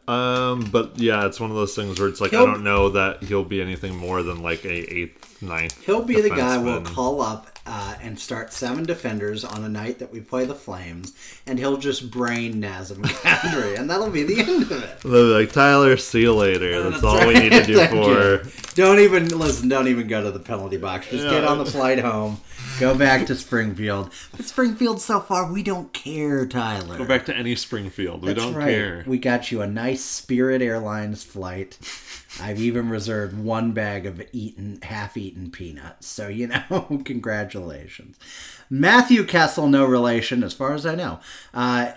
Um, 0.07 0.69
but 0.71 0.97
yeah, 0.97 1.25
it's 1.25 1.39
one 1.41 1.49
of 1.49 1.57
those 1.57 1.75
things 1.75 1.99
where 1.99 2.07
it's 2.07 2.21
like 2.21 2.31
He'll- 2.31 2.43
I 2.43 2.45
don't 2.45 2.63
know 2.63 2.89
that 2.89 3.23
he'll 3.23 3.43
be 3.43 3.61
anything 3.61 3.97
more 3.97 4.23
than 4.23 4.41
like 4.41 4.63
a 4.63 4.69
eighth, 4.95 5.41
ninth. 5.41 5.83
he'll 5.85 6.03
be 6.05 6.21
the 6.21 6.29
guy 6.29 6.57
we'll 6.57 6.81
call 6.83 7.21
up 7.21 7.52
uh, 7.65 7.95
and 8.01 8.19
start 8.19 8.51
seven 8.51 8.83
defenders 8.83 9.45
on 9.45 9.63
a 9.63 9.69
night 9.69 9.99
that 9.99 10.11
we 10.11 10.19
play 10.19 10.45
the 10.45 10.55
Flames, 10.55 11.13
and 11.47 11.57
he'll 11.59 11.77
just 11.77 12.11
brain 12.11 12.61
Nazem 12.61 12.97
Kadri, 13.03 13.77
and 13.79 13.89
that'll 13.89 14.09
be 14.09 14.23
the 14.23 14.39
end 14.39 14.63
of 14.63 14.71
it. 14.71 14.89
Like 15.33 15.51
Tyler, 15.51 15.95
see 15.97 16.21
you 16.21 16.33
later. 16.33 16.89
That's 16.89 17.03
all 17.03 17.25
we 17.27 17.35
need 17.35 17.51
to 17.51 17.63
do 17.65 17.75
Thank 17.75 17.91
for. 17.91 17.97
you. 18.47 18.51
Don't 18.75 18.99
even 18.99 19.27
listen. 19.37 19.69
Don't 19.69 19.87
even 19.87 20.07
go 20.07 20.21
to 20.23 20.31
the 20.31 20.39
penalty 20.39 20.77
box. 20.77 21.07
Just 21.09 21.23
get 21.29 21.43
on 21.45 21.57
the 21.57 21.65
flight 21.65 21.99
home. 21.99 22.41
Go 22.79 22.97
back 22.97 23.27
to 23.27 23.35
Springfield. 23.35 24.11
But 24.35 24.45
Springfield 24.45 24.99
so 24.99 25.19
far, 25.19 25.51
we 25.51 25.63
don't 25.63 25.93
care, 25.93 26.45
Tyler. 26.45 26.97
Go 26.97 27.05
back 27.05 27.25
to 27.25 27.35
any 27.35 27.55
Springfield. 27.55 28.21
We 28.21 28.29
That's 28.33 28.39
don't 28.39 28.55
right. 28.55 28.67
care. 28.67 29.03
We 29.05 29.19
got 29.19 29.51
you 29.51 29.61
a 29.61 29.67
nice 29.67 30.01
Spirit 30.01 30.61
Airlines 30.61 31.23
flight. 31.23 31.77
I've 32.41 32.59
even 32.59 32.89
reserved 32.89 33.37
one 33.37 33.73
bag 33.73 34.05
of 34.05 34.21
eaten, 34.31 34.79
half-eaten 34.81 35.51
peanuts. 35.51 36.07
So 36.07 36.27
you 36.27 36.47
know, 36.47 37.01
congratulations, 37.05 38.17
Matthew 38.69 39.23
Kessel. 39.23 39.67
No 39.67 39.85
relation, 39.85 40.43
as 40.43 40.53
far 40.53 40.73
as 40.73 40.85
I 40.85 40.95
know. 40.95 41.19
Uh, 41.53 41.93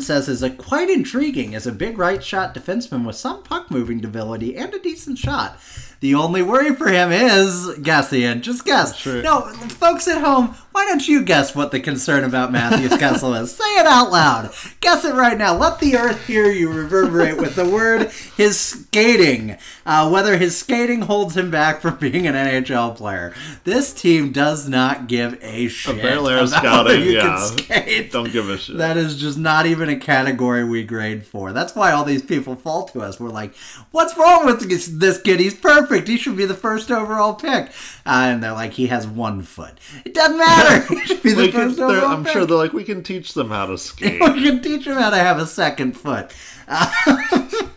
says 0.00 0.28
is 0.28 0.42
a 0.42 0.50
quite 0.50 0.88
intriguing 0.88 1.54
as 1.54 1.66
a 1.66 1.72
big 1.72 1.98
right 1.98 2.22
shot 2.22 2.54
defenseman 2.54 3.06
with 3.06 3.16
some 3.16 3.42
puck 3.42 3.70
moving 3.70 4.04
ability 4.04 4.56
and 4.56 4.72
a 4.72 4.78
decent 4.78 5.18
shot. 5.18 5.58
The 6.00 6.14
only 6.14 6.42
worry 6.42 6.74
for 6.76 6.88
him 6.88 7.10
is 7.10 7.76
guess 7.82 8.12
Ian. 8.12 8.42
Just 8.42 8.64
guess. 8.64 8.96
Sure. 8.96 9.20
No, 9.20 9.42
folks 9.42 10.06
at 10.06 10.22
home, 10.22 10.54
why 10.70 10.84
don't 10.84 11.08
you 11.08 11.24
guess 11.24 11.56
what 11.56 11.72
the 11.72 11.80
concern 11.80 12.22
about 12.22 12.52
Matthews 12.52 12.96
Kessel 13.00 13.34
is? 13.34 13.56
Say 13.56 13.80
it 13.80 13.86
out 13.86 14.12
loud. 14.12 14.52
Guess 14.80 15.04
it 15.04 15.14
right 15.14 15.36
now. 15.36 15.56
Let 15.56 15.80
the 15.80 15.96
earth 15.96 16.24
hear 16.24 16.52
you 16.52 16.70
reverberate 16.70 17.36
with 17.36 17.56
the 17.56 17.68
word 17.68 18.12
his 18.36 18.60
skating. 18.60 19.56
Uh, 19.84 20.08
whether 20.08 20.38
his 20.38 20.56
skating 20.56 21.00
holds 21.00 21.36
him 21.36 21.50
back 21.50 21.80
from 21.80 21.96
being 21.96 22.28
an 22.28 22.34
NHL 22.34 22.94
player. 22.94 23.34
This 23.64 23.92
team 23.92 24.30
does 24.30 24.68
not 24.68 25.08
give 25.08 25.42
a 25.42 25.66
shit. 25.66 25.96
Apparently 25.96 26.34
about 26.34 26.50
scouting, 26.50 27.02
you 27.02 27.10
yeah. 27.12 27.22
can 27.22 27.58
skate. 27.58 28.12
Don't 28.12 28.30
give 28.30 28.48
a 28.48 28.56
shit. 28.56 28.76
That 28.76 28.96
is 28.96 29.16
just 29.16 29.36
not 29.36 29.66
even 29.66 29.88
a 29.88 29.96
category 29.96 30.62
we 30.62 30.84
grade 30.84 31.26
for. 31.26 31.52
That's 31.52 31.74
why 31.74 31.90
all 31.90 32.04
these 32.04 32.22
people 32.22 32.54
fall 32.54 32.84
to 32.90 33.00
us. 33.00 33.18
We're 33.18 33.30
like, 33.30 33.52
what's 33.90 34.16
wrong 34.16 34.46
with 34.46 34.68
this, 34.68 34.86
this 34.86 35.20
kid? 35.20 35.40
He's 35.40 35.54
perfect. 35.54 35.87
He 35.90 36.16
should 36.16 36.36
be 36.36 36.44
the 36.44 36.54
first 36.54 36.90
overall 36.90 37.34
pick. 37.34 37.68
Uh, 38.06 38.26
and 38.30 38.42
they're 38.42 38.52
like, 38.52 38.72
he 38.72 38.86
has 38.88 39.06
one 39.06 39.42
foot. 39.42 39.78
It 40.04 40.14
doesn't 40.14 40.38
matter. 40.38 40.86
he 40.94 41.00
should 41.06 41.22
be 41.22 41.32
the 41.32 41.48
can- 41.50 41.52
first 41.68 41.76
they're- 41.76 41.86
overall 41.86 42.06
I'm 42.12 42.24
pick. 42.24 42.32
sure 42.32 42.46
they're 42.46 42.56
like, 42.56 42.72
we 42.72 42.84
can 42.84 43.02
teach 43.02 43.34
them 43.34 43.48
how 43.50 43.66
to 43.66 43.78
skate. 43.78 44.20
we 44.20 44.42
can 44.42 44.62
teach 44.62 44.84
them 44.84 44.96
how 44.96 45.10
to 45.10 45.16
have 45.16 45.38
a 45.38 45.46
second 45.46 45.92
foot. 45.96 46.32
Uh, 46.66 46.90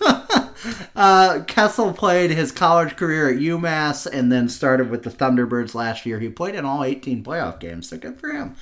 uh, 0.96 1.44
Kessel 1.48 1.94
played 1.94 2.32
his 2.32 2.52
college 2.52 2.96
career 2.96 3.30
at 3.30 3.38
UMass 3.38 4.06
and 4.06 4.32
then 4.32 4.50
started 4.50 4.90
with 4.90 5.04
the 5.04 5.10
Thunderbirds 5.10 5.74
last 5.76 6.06
year. 6.06 6.20
He 6.20 6.30
played 6.30 6.56
in 6.56 6.66
all 6.66 6.84
18 6.84 7.24
playoff 7.24 7.60
games, 7.60 7.90
so 7.90 7.98
good 7.98 8.20
for 8.20 8.32
him. 8.32 8.56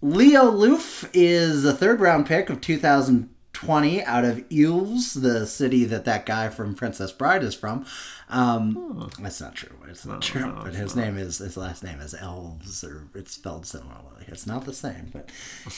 Leo 0.00 0.44
Loof 0.50 1.08
is 1.12 1.64
a 1.64 1.72
third 1.72 2.00
round 2.00 2.26
pick 2.26 2.50
of 2.50 2.60
2020 2.60 4.04
out 4.04 4.24
of 4.24 4.48
Ilves, 4.48 5.20
the 5.20 5.44
city 5.46 5.84
that 5.86 6.04
that 6.04 6.24
guy 6.24 6.48
from 6.48 6.74
Princess 6.74 7.10
Bride 7.10 7.42
is 7.42 7.54
from. 7.54 7.84
Um, 8.30 9.10
That's 9.20 9.40
not 9.40 9.54
true. 9.54 9.74
It's 9.88 10.04
not 10.04 10.20
true. 10.22 10.42
no, 10.42 10.60
but 10.62 10.74
his 10.74 10.94
name 10.94 11.16
is 11.16 11.38
his 11.38 11.56
last 11.56 11.82
name 11.82 12.00
is 12.00 12.14
Elves, 12.14 12.84
or 12.84 13.08
it's 13.14 13.32
spelled 13.32 13.66
similarly. 13.66 14.24
It's 14.26 14.46
not 14.46 14.64
the 14.66 14.74
same, 14.74 15.10
but 15.12 15.30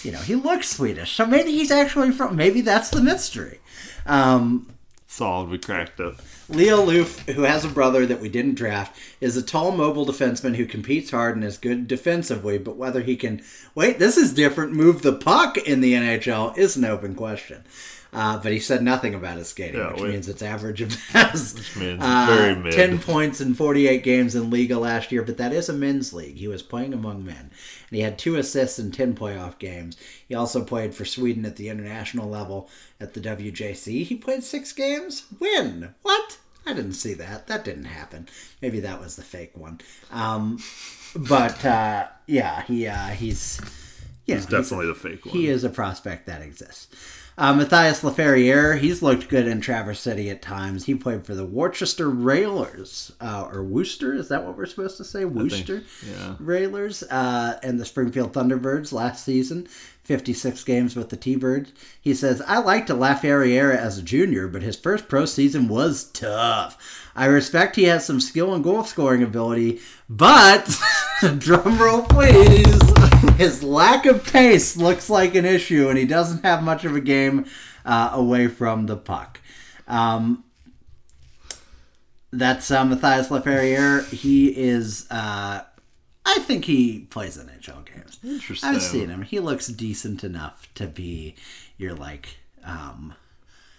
you 0.02 0.10
know 0.12 0.18
he 0.18 0.34
looks 0.34 0.68
Swedish, 0.68 1.12
so 1.12 1.26
maybe 1.26 1.52
he's 1.52 1.70
actually 1.70 2.10
from. 2.10 2.34
Maybe 2.36 2.60
that's 2.60 2.90
the 2.90 3.02
mystery. 3.02 3.60
Um, 4.04 4.74
Solid, 5.06 5.48
we 5.50 5.58
cracked 5.58 5.98
it. 5.98 6.14
Leo 6.48 6.84
Loof, 6.84 7.28
who 7.28 7.42
has 7.42 7.64
a 7.64 7.68
brother 7.68 8.06
that 8.06 8.20
we 8.20 8.28
didn't 8.28 8.54
draft, 8.54 8.96
is 9.20 9.36
a 9.36 9.42
tall, 9.42 9.72
mobile 9.72 10.06
defenseman 10.06 10.54
who 10.54 10.64
competes 10.64 11.10
hard 11.10 11.34
and 11.34 11.44
is 11.44 11.58
good 11.58 11.88
defensively, 11.88 12.58
but 12.58 12.76
whether 12.76 13.02
he 13.02 13.16
can, 13.16 13.42
wait, 13.74 13.98
this 13.98 14.16
is 14.16 14.32
different, 14.32 14.72
move 14.72 15.02
the 15.02 15.12
puck 15.12 15.58
in 15.58 15.80
the 15.80 15.94
NHL 15.94 16.56
is 16.56 16.76
an 16.76 16.84
open 16.84 17.16
question. 17.16 17.64
Uh, 18.12 18.36
but 18.42 18.50
he 18.50 18.58
said 18.58 18.82
nothing 18.82 19.14
about 19.14 19.36
his 19.36 19.48
skating, 19.48 19.78
Yeah, 19.80 19.92
which 19.92 20.02
we- 20.02 20.08
means 20.08 20.28
it's 20.28 20.42
average 20.42 20.82
at 20.82 20.88
best. 21.12 21.56
Which 21.58 21.76
means 21.76 22.00
Uh, 22.02 22.26
very 22.28 22.56
mid. 22.56 22.72
10 22.72 22.98
points 22.98 23.40
in 23.40 23.54
48 23.54 24.02
games 24.02 24.34
in 24.34 24.50
Liiga 24.50 24.80
last 24.80 25.12
year, 25.12 25.22
but 25.22 25.36
that 25.36 25.52
is 25.52 25.68
a 25.68 25.72
men's 25.72 26.12
league. 26.12 26.36
He 26.36 26.48
was 26.48 26.62
playing 26.62 26.92
among 26.92 27.24
men. 27.24 27.50
And 27.88 27.96
he 27.96 28.00
had 28.00 28.18
two 28.18 28.34
assists 28.36 28.78
in 28.80 28.90
10 28.90 29.14
playoff 29.14 29.58
games. 29.58 29.96
He 30.28 30.34
also 30.34 30.64
played 30.64 30.94
for 30.94 31.04
Sweden 31.04 31.44
at 31.46 31.54
the 31.56 31.68
international 31.68 32.28
level 32.28 32.68
at 33.00 33.14
the 33.14 33.20
WJC. 33.20 34.02
He 34.04 34.16
played 34.16 34.42
six 34.42 34.72
games. 34.72 35.24
Win. 35.38 35.94
What? 36.02 36.38
I 36.66 36.72
didn't 36.72 36.94
see 36.94 37.14
that. 37.14 37.46
That 37.46 37.64
didn't 37.64 37.84
happen. 37.86 38.28
Maybe 38.60 38.80
that 38.80 39.00
was 39.00 39.16
the 39.16 39.22
fake 39.22 39.56
one. 39.56 39.80
Um, 40.10 40.58
but 41.16 41.64
uh, 41.64 42.08
yeah, 42.26 42.62
he 42.64 42.86
uh, 42.86 43.08
he's 43.08 43.60
It's 44.26 44.46
definitely 44.46 44.86
the 44.86 44.94
fake 44.94 45.24
one. 45.26 45.34
he 45.34 45.48
is 45.48 45.64
a 45.64 45.70
prospect 45.70 46.26
that 46.26 46.42
exists. 46.42 46.88
Uh, 47.40 47.54
Matthias 47.54 48.02
Laferriere, 48.02 48.78
he's 48.78 49.00
looked 49.00 49.30
good 49.30 49.48
in 49.48 49.62
Traverse 49.62 49.98
City 49.98 50.28
at 50.28 50.42
times. 50.42 50.84
He 50.84 50.94
played 50.94 51.24
for 51.24 51.34
the 51.34 51.46
Worcester 51.46 52.10
Railers, 52.10 53.12
uh, 53.18 53.48
or 53.50 53.62
Worcester, 53.62 54.14
is 54.14 54.28
that 54.28 54.44
what 54.44 54.58
we're 54.58 54.66
supposed 54.66 54.98
to 54.98 55.04
say? 55.04 55.24
Worcester 55.24 55.82
yeah. 56.06 56.34
Railers, 56.38 57.02
uh, 57.04 57.58
and 57.62 57.80
the 57.80 57.86
Springfield 57.86 58.34
Thunderbirds 58.34 58.92
last 58.92 59.24
season. 59.24 59.66
56 60.10 60.64
games 60.64 60.96
with 60.96 61.10
the 61.10 61.16
T-Birds. 61.16 61.72
He 62.00 62.14
says, 62.14 62.42
I 62.44 62.58
liked 62.58 62.88
Laferriere 62.88 63.72
as 63.72 63.96
a 63.96 64.02
junior, 64.02 64.48
but 64.48 64.60
his 64.60 64.74
first 64.74 65.06
pro 65.06 65.24
season 65.24 65.68
was 65.68 66.10
tough. 66.10 67.08
I 67.14 67.26
respect 67.26 67.76
he 67.76 67.84
has 67.84 68.06
some 68.06 68.18
skill 68.18 68.52
and 68.52 68.64
goal 68.64 68.82
scoring 68.82 69.22
ability, 69.22 69.78
but, 70.08 70.64
drumroll 71.20 72.08
please, 72.08 73.36
his 73.36 73.62
lack 73.62 74.04
of 74.04 74.26
pace 74.26 74.76
looks 74.76 75.08
like 75.08 75.36
an 75.36 75.44
issue, 75.44 75.88
and 75.88 75.96
he 75.96 76.06
doesn't 76.06 76.44
have 76.44 76.64
much 76.64 76.84
of 76.84 76.96
a 76.96 77.00
game 77.00 77.46
uh, 77.84 78.10
away 78.12 78.48
from 78.48 78.86
the 78.86 78.96
puck. 78.96 79.40
Um, 79.86 80.42
that's 82.32 82.68
uh, 82.72 82.84
Matthias 82.84 83.28
Laferriere. 83.28 84.04
He 84.12 84.48
is, 84.48 85.06
uh, 85.08 85.62
I 86.26 86.38
think 86.40 86.64
he 86.64 87.06
plays 87.10 87.38
NHL 87.38 87.84
games. 87.84 87.89
Interesting. 88.22 88.68
I've 88.68 88.82
seen 88.82 89.08
him. 89.08 89.22
He 89.22 89.40
looks 89.40 89.66
decent 89.68 90.22
enough 90.24 90.68
to 90.74 90.86
be 90.86 91.34
your 91.78 91.94
like 91.94 92.36
um, 92.64 93.14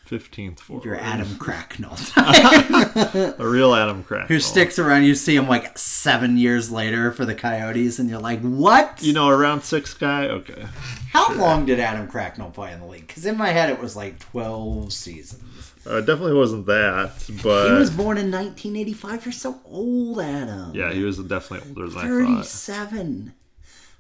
15th 0.09 0.59
forward. 0.59 0.83
your 0.85 0.95
Adam 0.95 1.37
Cracknell, 1.37 1.97
A 2.17 3.35
real 3.47 3.73
Adam 3.75 4.03
Crack. 4.03 4.27
who 4.27 4.39
sticks 4.39 4.77
around. 4.79 5.03
You 5.03 5.15
see 5.15 5.35
him 5.35 5.47
like 5.47 5.77
seven 5.77 6.37
years 6.37 6.71
later 6.71 7.11
for 7.11 7.23
the 7.25 7.35
Coyotes, 7.35 7.99
and 7.99 8.09
you're 8.09 8.19
like, 8.19 8.41
what? 8.41 9.01
You 9.01 9.13
know, 9.13 9.29
a 9.29 9.37
round 9.37 9.63
six 9.63 9.93
guy? 9.93 10.25
Okay. 10.25 10.65
How 11.11 11.33
long 11.35 11.65
did 11.65 11.79
Adam 11.79 12.07
Cracknell 12.07 12.49
play 12.51 12.73
in 12.73 12.79
the 12.79 12.85
league? 12.87 13.07
Because 13.07 13.25
in 13.25 13.37
my 13.37 13.49
head 13.49 13.69
it 13.69 13.79
was 13.79 13.95
like 13.95 14.19
twelve 14.19 14.91
seasons. 14.91 15.71
Uh, 15.85 15.97
it 15.97 16.05
definitely 16.05 16.33
wasn't 16.35 16.65
that, 16.67 17.11
but. 17.43 17.69
He 17.71 17.73
was 17.79 17.89
born 17.89 18.17
in 18.17 18.29
1985. 18.31 19.25
You're 19.25 19.31
so 19.31 19.59
old, 19.65 20.19
Adam. 20.19 20.75
yeah, 20.75 20.91
he 20.93 21.03
was 21.03 21.17
definitely 21.17 21.67
older 21.69 21.87
than 21.89 21.97
I 21.97 22.01
thought. 22.01 22.45
37. 22.45 23.33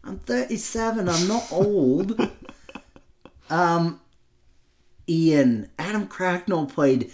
I'm 0.03 0.19
37. 0.19 1.07
I'm 1.07 1.27
not 1.27 1.51
old. 1.51 2.29
um, 3.49 3.99
Ian, 5.07 5.69
Adam 5.77 6.07
Cracknell 6.07 6.65
played 6.65 7.11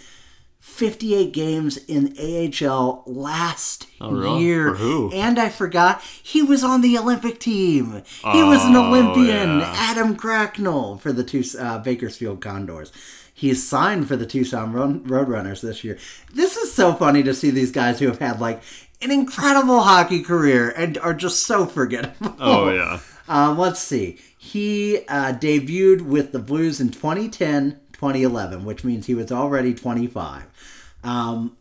58 0.60 1.32
games 1.32 1.76
in 1.76 2.14
AHL 2.18 3.02
last 3.06 3.86
Oh, 4.00 4.12
really? 4.12 4.42
year. 4.44 4.74
And 5.12 5.38
I 5.38 5.48
forgot 5.48 6.02
he 6.02 6.42
was 6.42 6.62
on 6.62 6.80
the 6.82 6.96
Olympic 6.98 7.40
team. 7.40 8.02
He 8.32 8.42
was 8.42 8.64
an 8.64 8.76
Oh, 8.76 8.86
Olympian. 8.88 9.60
yeah. 9.60 9.72
Adam 9.76 10.14
Cracknell 10.16 10.98
for 10.98 11.12
the 11.12 11.24
two 11.24 11.42
uh, 11.58 11.78
Bakersfield 11.78 12.40
Condors. 12.40 12.92
He's 13.32 13.66
signed 13.66 14.08
for 14.08 14.16
the 14.16 14.26
Tucson 14.26 14.72
Roadrunners 14.72 15.60
this 15.60 15.84
year. 15.84 15.96
This 16.34 16.56
is 16.56 16.72
so 16.74 16.92
funny 16.92 17.22
to 17.22 17.32
see 17.34 17.50
these 17.50 17.70
guys 17.70 18.00
who 18.00 18.06
have 18.08 18.18
had 18.18 18.40
like 18.40 18.60
an 19.00 19.10
incredible 19.10 19.82
hockey 19.82 20.22
career 20.22 20.70
and 20.70 20.98
are 20.98 21.14
just 21.14 21.46
so 21.46 21.66
forgettable. 21.66 22.34
Oh 22.40 22.70
yeah. 22.70 23.00
Um, 23.28 23.58
let's 23.58 23.80
see. 23.80 24.18
He 24.36 24.98
uh, 25.08 25.34
debuted 25.34 26.02
with 26.02 26.32
the 26.32 26.38
Blues 26.38 26.80
in 26.80 26.90
2010, 26.90 27.78
2011, 27.92 28.64
which 28.64 28.84
means 28.84 29.06
he 29.06 29.14
was 29.14 29.30
already 29.30 29.74
25. 29.74 30.44
Um, 31.04 31.57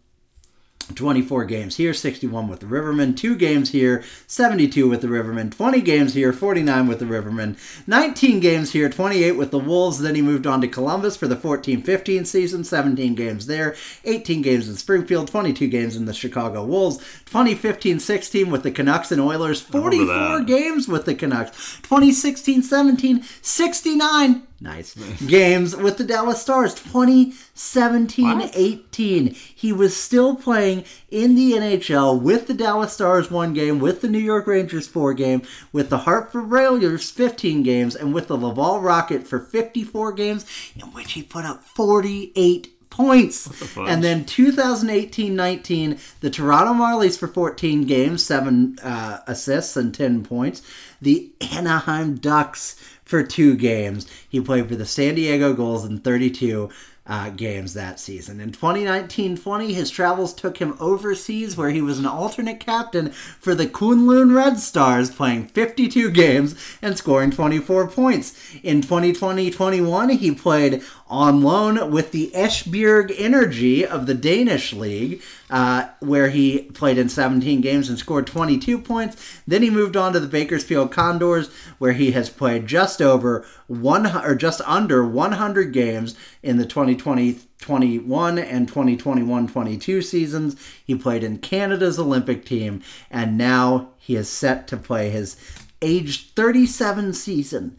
24 0.96 1.46
games 1.46 1.78
here, 1.78 1.94
61 1.94 2.48
with 2.48 2.60
the 2.60 2.66
Rivermen, 2.66 3.16
2 3.16 3.36
games 3.36 3.72
here, 3.72 4.04
72 4.28 4.88
with 4.88 5.02
the 5.02 5.08
Rivermen, 5.08 5.56
20 5.56 5.82
games 5.82 6.14
here, 6.14 6.34
49 6.34 6.88
with 6.88 7.00
the 7.00 7.06
Rivermen, 7.06 7.58
19 7.88 8.40
games 8.40 8.72
here, 8.72 8.90
28 8.90 9.34
with 9.34 9.52
the 9.52 9.60
Wolves. 9.60 10.00
Then 10.00 10.16
he 10.16 10.22
moved 10.22 10.48
on 10.48 10.62
to 10.62 10.68
Columbus 10.68 11.18
for 11.18 11.28
the 11.28 11.36
14 11.36 11.82
15 11.82 12.26
season, 12.26 12.64
17 12.64 13.16
games 13.16 13.48
there, 13.48 13.76
18 14.06 14.42
games 14.42 14.70
in 14.70 14.76
Springfield, 14.76 15.28
22 15.28 15.68
games 15.68 15.96
in 15.96 16.06
the 16.06 16.14
Chicago 16.14 16.66
Wolves, 16.66 16.98
2015 17.26 18.00
16 18.00 18.50
with 18.50 18.64
the 18.64 18.72
Canucks 18.72 19.12
and 19.12 19.22
Oilers, 19.22 19.62
44 19.62 20.42
games 20.42 20.88
with 20.88 21.06
the 21.06 21.16
Canucks, 21.16 21.52
2016 21.82 22.64
17, 22.64 23.24
69. 23.42 24.47
Nice. 24.60 24.96
Games 25.28 25.76
with 25.76 25.98
the 25.98 26.04
Dallas 26.04 26.42
Stars 26.42 26.74
2017 26.74 28.40
What? 28.40 28.52
18. 28.56 29.28
He 29.28 29.72
was 29.72 29.96
still 29.96 30.36
playing 30.36 30.84
in 31.12 31.36
the 31.36 31.52
NHL 31.54 32.20
with 32.20 32.48
the 32.48 32.56
Dallas 32.56 32.94
Stars 32.94 33.30
one 33.30 33.54
game, 33.54 33.78
with 33.78 34.02
the 34.02 34.08
New 34.08 34.18
York 34.18 34.48
Rangers 34.48 34.88
four 34.88 35.14
game, 35.14 35.44
with 35.72 35.90
the 35.90 36.00
Hartford 36.00 36.50
Whalers 36.50 37.12
15 37.12 37.62
games, 37.62 37.96
and 37.96 38.16
with 38.16 38.28
the 38.28 38.38
Laval 38.38 38.82
Rocket 38.82 39.28
for 39.28 39.40
54 39.40 40.14
games, 40.14 40.46
in 40.76 40.88
which 40.92 41.12
he 41.12 41.22
put 41.22 41.46
up 41.46 41.64
48 41.64 42.74
points. 42.98 43.78
And 43.78 44.04
then 44.04 44.26
2018-19, 44.26 46.00
the 46.20 46.30
Toronto 46.30 46.74
Marlies 46.74 47.18
for 47.18 47.28
14 47.28 47.86
games, 47.86 48.26
7 48.26 48.80
uh, 48.82 49.20
assists 49.28 49.78
and 49.78 49.94
10 49.94 50.24
points. 50.24 50.62
The 51.02 51.32
Anaheim 51.54 52.16
Ducks 52.16 52.76
for 53.06 53.24
2 53.24 53.56
games. 53.56 54.08
He 54.28 54.42
played 54.42 54.68
for 54.68 54.76
the 54.76 54.86
San 54.86 55.16
Diego 55.16 55.54
Gulls 55.54 55.86
in 55.86 56.00
32 56.00 56.70
uh, 57.08 57.30
games 57.30 57.74
that 57.74 58.00
season. 58.00 58.42
In 58.42 58.52
2019-20, 58.52 59.74
his 59.74 59.90
travels 59.90 60.34
took 60.34 60.58
him 60.58 60.76
overseas 60.80 61.56
where 61.56 61.70
he 61.70 61.82
was 61.82 62.00
an 62.00 62.06
alternate 62.06 62.60
captain 62.60 63.12
for 63.12 63.56
the 63.56 63.68
Kunlun 63.68 64.36
Red 64.36 64.60
Stars, 64.60 65.10
playing 65.10 65.48
52 65.48 66.12
games 66.12 66.56
and 66.82 66.98
scoring 66.98 67.32
24 67.32 67.88
points. 67.88 68.38
In 68.62 68.82
2020-21, 68.82 70.18
he 70.18 70.32
played 70.34 70.84
on 71.10 71.42
loan 71.42 71.92
with 71.92 72.12
the 72.12 72.32
Esbjerg 72.36 73.14
Energy 73.18 73.86
of 73.86 74.06
the 74.06 74.14
Danish 74.14 74.74
League, 74.74 75.22
uh, 75.50 75.88
where 76.00 76.30
he 76.30 76.64
played 76.74 76.98
in 76.98 77.10
17 77.10 77.62
games 77.62 77.90
and 77.90 77.98
scored 77.98 78.28
22 78.28 78.78
points. 78.80 79.42
Then 79.48 79.64
he 79.64 79.70
moved 79.70 79.96
on 79.96 80.14
to 80.14 80.20
the 80.20 80.28
Bakersfield 80.28 80.92
Condors, 80.92 81.50
where 81.78 81.94
he 81.94 82.12
has 82.12 82.30
played 82.30 82.68
just 82.68 83.02
over 83.02 83.46
one 83.68 84.08
or 84.08 84.36
just 84.36 84.62
under 84.62 85.06
100 85.06 85.72
games 85.72 86.16
in 86.44 86.58
the 86.58 86.66
2020 86.66 87.40
21 87.60 88.38
and 88.38 88.68
2021 88.68 89.48
22 89.48 90.02
seasons. 90.02 90.56
He 90.86 90.96
played 90.96 91.24
in 91.24 91.40
Canada's 91.40 91.98
Olympic 91.98 92.46
team, 92.46 92.82
and 93.10 93.38
now 93.38 93.90
he 93.98 94.16
is 94.16 94.30
set 94.30 94.68
to 94.68 94.78
play 94.78 95.10
his 95.10 95.38
age 95.82 96.34
37 96.34 97.14
season 97.14 97.78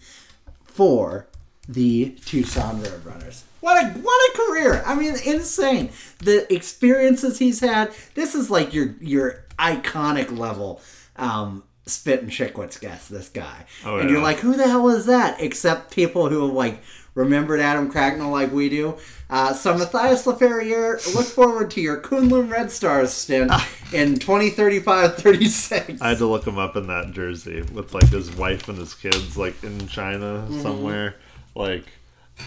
for 0.64 1.27
the 1.68 2.16
Tucson 2.24 2.80
Roadrunners. 2.80 3.42
What 3.60 3.82
a 3.84 3.88
what 3.98 4.30
a 4.34 4.36
career! 4.38 4.82
I 4.86 4.94
mean, 4.94 5.14
insane. 5.24 5.90
The 6.20 6.52
experiences 6.52 7.38
he's 7.38 7.60
had. 7.60 7.92
This 8.14 8.34
is 8.34 8.50
like 8.50 8.72
your 8.72 8.94
your 9.00 9.44
iconic 9.58 10.36
level 10.36 10.80
um, 11.16 11.64
Spittin' 11.86 12.30
Chiclets 12.30 12.80
guest. 12.80 13.10
This 13.10 13.28
guy, 13.28 13.66
Oh, 13.84 13.96
yeah. 13.96 14.02
and 14.02 14.10
you're 14.10 14.22
like, 14.22 14.38
who 14.38 14.56
the 14.56 14.66
hell 14.68 14.88
is 14.88 15.06
that? 15.06 15.40
Except 15.40 15.92
people 15.92 16.28
who 16.28 16.46
have 16.46 16.54
like 16.54 16.80
remembered 17.16 17.58
Adam 17.58 17.90
Cracknell 17.90 18.30
like 18.30 18.52
we 18.52 18.68
do. 18.68 18.96
Uh, 19.28 19.52
so 19.52 19.76
Matthias 19.76 20.24
Laferriere, 20.24 21.14
look 21.16 21.26
forward 21.26 21.70
to 21.72 21.80
your 21.80 22.00
Kunlun 22.00 22.48
Red 22.50 22.70
Stars 22.70 23.12
stint 23.12 23.50
in 23.92 24.14
2035-36. 24.14 25.98
I 26.00 26.10
had 26.10 26.18
to 26.18 26.26
look 26.26 26.46
him 26.46 26.58
up 26.58 26.76
in 26.76 26.86
that 26.86 27.10
jersey 27.12 27.62
with 27.72 27.92
like 27.92 28.08
his 28.08 28.34
wife 28.36 28.68
and 28.68 28.78
his 28.78 28.94
kids, 28.94 29.36
like 29.36 29.62
in 29.64 29.86
China 29.88 30.46
Mm-hmm. 30.48 30.62
somewhere. 30.62 31.16
Like, 31.58 31.84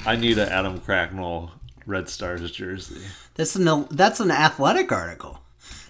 I 0.05 0.15
need 0.15 0.37
an 0.37 0.47
Adam 0.47 0.79
Cracknell 0.79 1.51
Red 1.85 2.07
Stars 2.07 2.49
jersey. 2.51 3.01
That's 3.35 3.55
an 3.57 3.87
that's 3.91 4.19
an 4.21 4.31
athletic 4.31 4.91
article. 4.91 5.39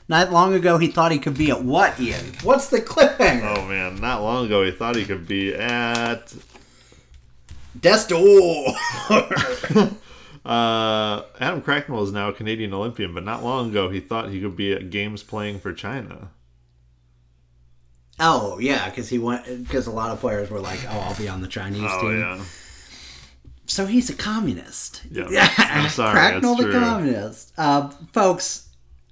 Not 0.08 0.32
long 0.32 0.54
ago, 0.56 0.78
he 0.80 0.88
thought 0.88 1.12
he 1.12 1.20
could 1.20 1.38
be 1.38 1.52
at 1.52 1.64
what, 1.64 2.00
Ian? 2.00 2.34
What's 2.44 2.68
the 2.70 2.82
cliffhanger? 2.82 3.58
Oh 3.58 3.66
man, 3.68 4.02
not 4.02 4.22
long 4.24 4.48
ago 4.48 4.64
he 4.66 4.72
thought 4.72 4.96
he 4.96 5.06
could 5.06 5.28
be 5.28 5.54
at 5.54 6.34
Destor. 7.80 8.74
Uh, 10.44 11.22
Adam 11.40 11.62
Cracknell 11.62 12.02
is 12.02 12.12
now 12.12 12.30
a 12.30 12.34
Canadian 12.34 12.74
Olympian, 12.74 13.14
but 13.14 13.24
not 13.24 13.44
long 13.44 13.70
ago 13.70 13.90
he 13.92 14.00
thought 14.00 14.30
he 14.32 14.42
could 14.42 14.56
be 14.56 14.74
at 14.74 14.90
games 14.90 15.22
playing 15.22 15.60
for 15.60 15.72
China. 15.72 16.30
oh 18.20 18.58
yeah, 18.58 18.90
because 18.90 19.08
he 19.10 19.20
went 19.20 19.46
because 19.68 19.86
a 19.86 19.92
lot 19.92 20.10
of 20.10 20.20
players 20.20 20.50
were 20.50 20.60
like, 20.60 20.80
"Oh, 20.90 20.98
I'll 21.00 21.16
be 21.16 21.30
on 21.30 21.42
the 21.42 21.48
Chinese 21.48 21.84
Oh 21.88 22.02
team." 22.02 22.20
yeah, 22.20 22.44
So 23.66 23.86
he's 23.86 24.10
a 24.10 24.14
communist. 24.16 25.02
Yeah, 25.10 25.50
I'm 25.58 25.90
sorry, 25.90 26.12
Cracknell 26.14 26.56
the 26.56 26.64
true. 26.64 26.80
communist. 26.80 27.54
Uh, 27.58 27.90
folks, 28.12 28.68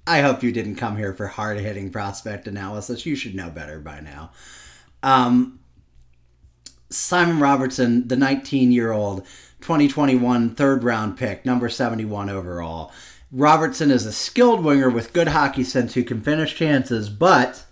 I 0.06 0.20
hope 0.20 0.42
you 0.42 0.52
didn't 0.52 0.76
come 0.76 0.96
here 0.96 1.14
for 1.14 1.26
hard 1.28 1.58
hitting 1.58 1.90
prospect 1.90 2.46
analysis. 2.46 3.06
You 3.06 3.16
should 3.16 3.34
know 3.34 3.48
better 3.50 3.78
by 3.80 4.00
now. 4.00 4.32
Um, 5.02 5.60
Simon 6.90 7.38
Robertson, 7.40 8.08
the 8.08 8.16
19 8.16 8.72
year 8.72 8.92
old, 8.92 9.24
2021 9.62 10.54
third 10.54 10.82
round 10.84 11.16
pick, 11.16 11.46
number 11.46 11.68
71 11.68 12.28
overall. 12.28 12.92
Robertson 13.32 13.90
is 13.90 14.04
a 14.06 14.12
skilled 14.12 14.64
winger 14.64 14.90
with 14.90 15.12
good 15.12 15.28
hockey 15.28 15.62
sense 15.62 15.94
who 15.94 16.02
can 16.02 16.20
finish 16.20 16.54
chances, 16.56 17.08
but 17.08 17.64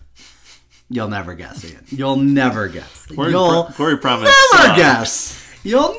you'll 0.89 1.09
never 1.09 1.35
guess 1.35 1.65
it. 1.65 1.77
You'll 1.89 2.17
never 2.17 2.69
guess. 2.69 3.07
Corey, 3.07 3.31
You'll 3.33 3.65
Corey 3.65 3.97
Pronman. 3.99 4.25
never 4.55 4.73
uh, 4.73 4.77
guess. 4.77 5.45
You'll 5.65 5.97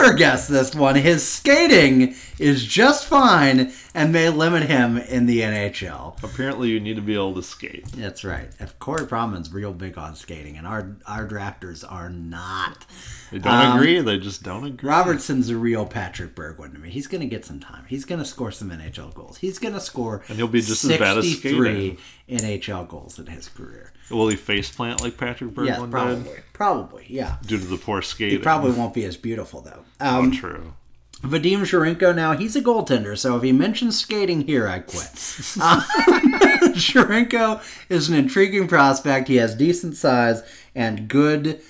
never 0.00 0.14
guess 0.14 0.48
this 0.48 0.74
one. 0.74 0.94
His 0.96 1.26
skating 1.26 2.14
is 2.38 2.64
just 2.64 3.06
fine 3.06 3.72
and 3.94 4.12
may 4.12 4.28
limit 4.30 4.64
him 4.64 4.96
in 4.96 5.26
the 5.26 5.40
NHL. 5.40 6.22
Apparently, 6.22 6.68
you 6.68 6.80
need 6.80 6.96
to 6.96 7.02
be 7.02 7.14
able 7.14 7.34
to 7.34 7.42
skate. 7.42 7.86
That's 7.92 8.24
right. 8.24 8.48
If 8.58 8.78
Corey 8.78 9.06
Pronman's 9.06 9.52
real 9.52 9.72
big 9.72 9.98
on 9.98 10.14
skating, 10.16 10.56
and 10.56 10.66
our 10.66 10.96
our 11.06 11.26
drafters 11.26 11.84
are 11.90 12.08
not. 12.08 12.86
They 13.30 13.38
don't 13.38 13.52
Um, 13.52 13.76
agree. 13.78 14.00
They 14.00 14.18
just 14.18 14.42
don't 14.42 14.64
agree. 14.64 14.88
Robertson's 14.88 15.50
a 15.50 15.56
real 15.56 15.86
Patrick 15.86 16.34
Berglund 16.34 16.72
to 16.72 16.78
me. 16.78 16.90
He's 16.90 17.06
going 17.06 17.20
to 17.20 17.26
get 17.28 17.44
some 17.44 17.60
time. 17.60 17.84
He's 17.88 18.04
going 18.04 18.18
to 18.20 18.24
score 18.24 18.50
some 18.50 18.70
NHL 18.70 19.14
goals. 19.14 19.38
He's 19.38 19.58
going 19.58 19.74
to 19.74 19.80
score 19.80 20.22
And 20.28 20.36
he'll 20.36 20.48
be 20.48 20.60
just 20.60 20.82
as 20.84 20.98
bad 20.98 21.18
as 21.18 21.30
63 21.30 21.96
NHL 22.28 22.88
goals 22.88 23.18
in 23.20 23.26
his 23.26 23.48
career. 23.48 23.92
Will 24.10 24.28
he 24.28 24.36
face 24.36 24.70
plant 24.74 25.00
like 25.00 25.16
Patrick 25.16 25.50
Berglund 25.50 25.66
Yes, 25.66 25.80
did? 25.80 25.90
probably. 25.92 26.32
Probably, 26.52 27.06
yeah. 27.08 27.36
Due 27.46 27.58
to 27.58 27.64
the 27.64 27.76
poor 27.76 28.02
skating. 28.02 28.38
He 28.38 28.42
probably 28.42 28.72
won't 28.72 28.94
be 28.94 29.04
as 29.04 29.16
beautiful 29.16 29.60
though. 29.60 29.84
Oh, 30.00 30.18
Um, 30.20 30.30
true. 30.32 30.74
Vadim 31.22 31.60
Zherenko 31.60 32.14
now, 32.16 32.32
he's 32.32 32.56
a 32.56 32.62
goaltender, 32.62 33.16
so 33.18 33.36
if 33.36 33.42
he 33.42 33.52
mentions 33.52 33.98
skating 33.98 34.42
here, 34.46 34.66
I 34.66 34.78
quit. 34.78 35.02
Zherenko 36.74 37.60
is 37.88 38.08
an 38.08 38.14
intriguing 38.16 38.66
prospect. 38.68 39.28
He 39.28 39.36
has 39.36 39.54
decent 39.54 39.96
size 39.96 40.42
and 40.74 41.08
good 41.08 41.60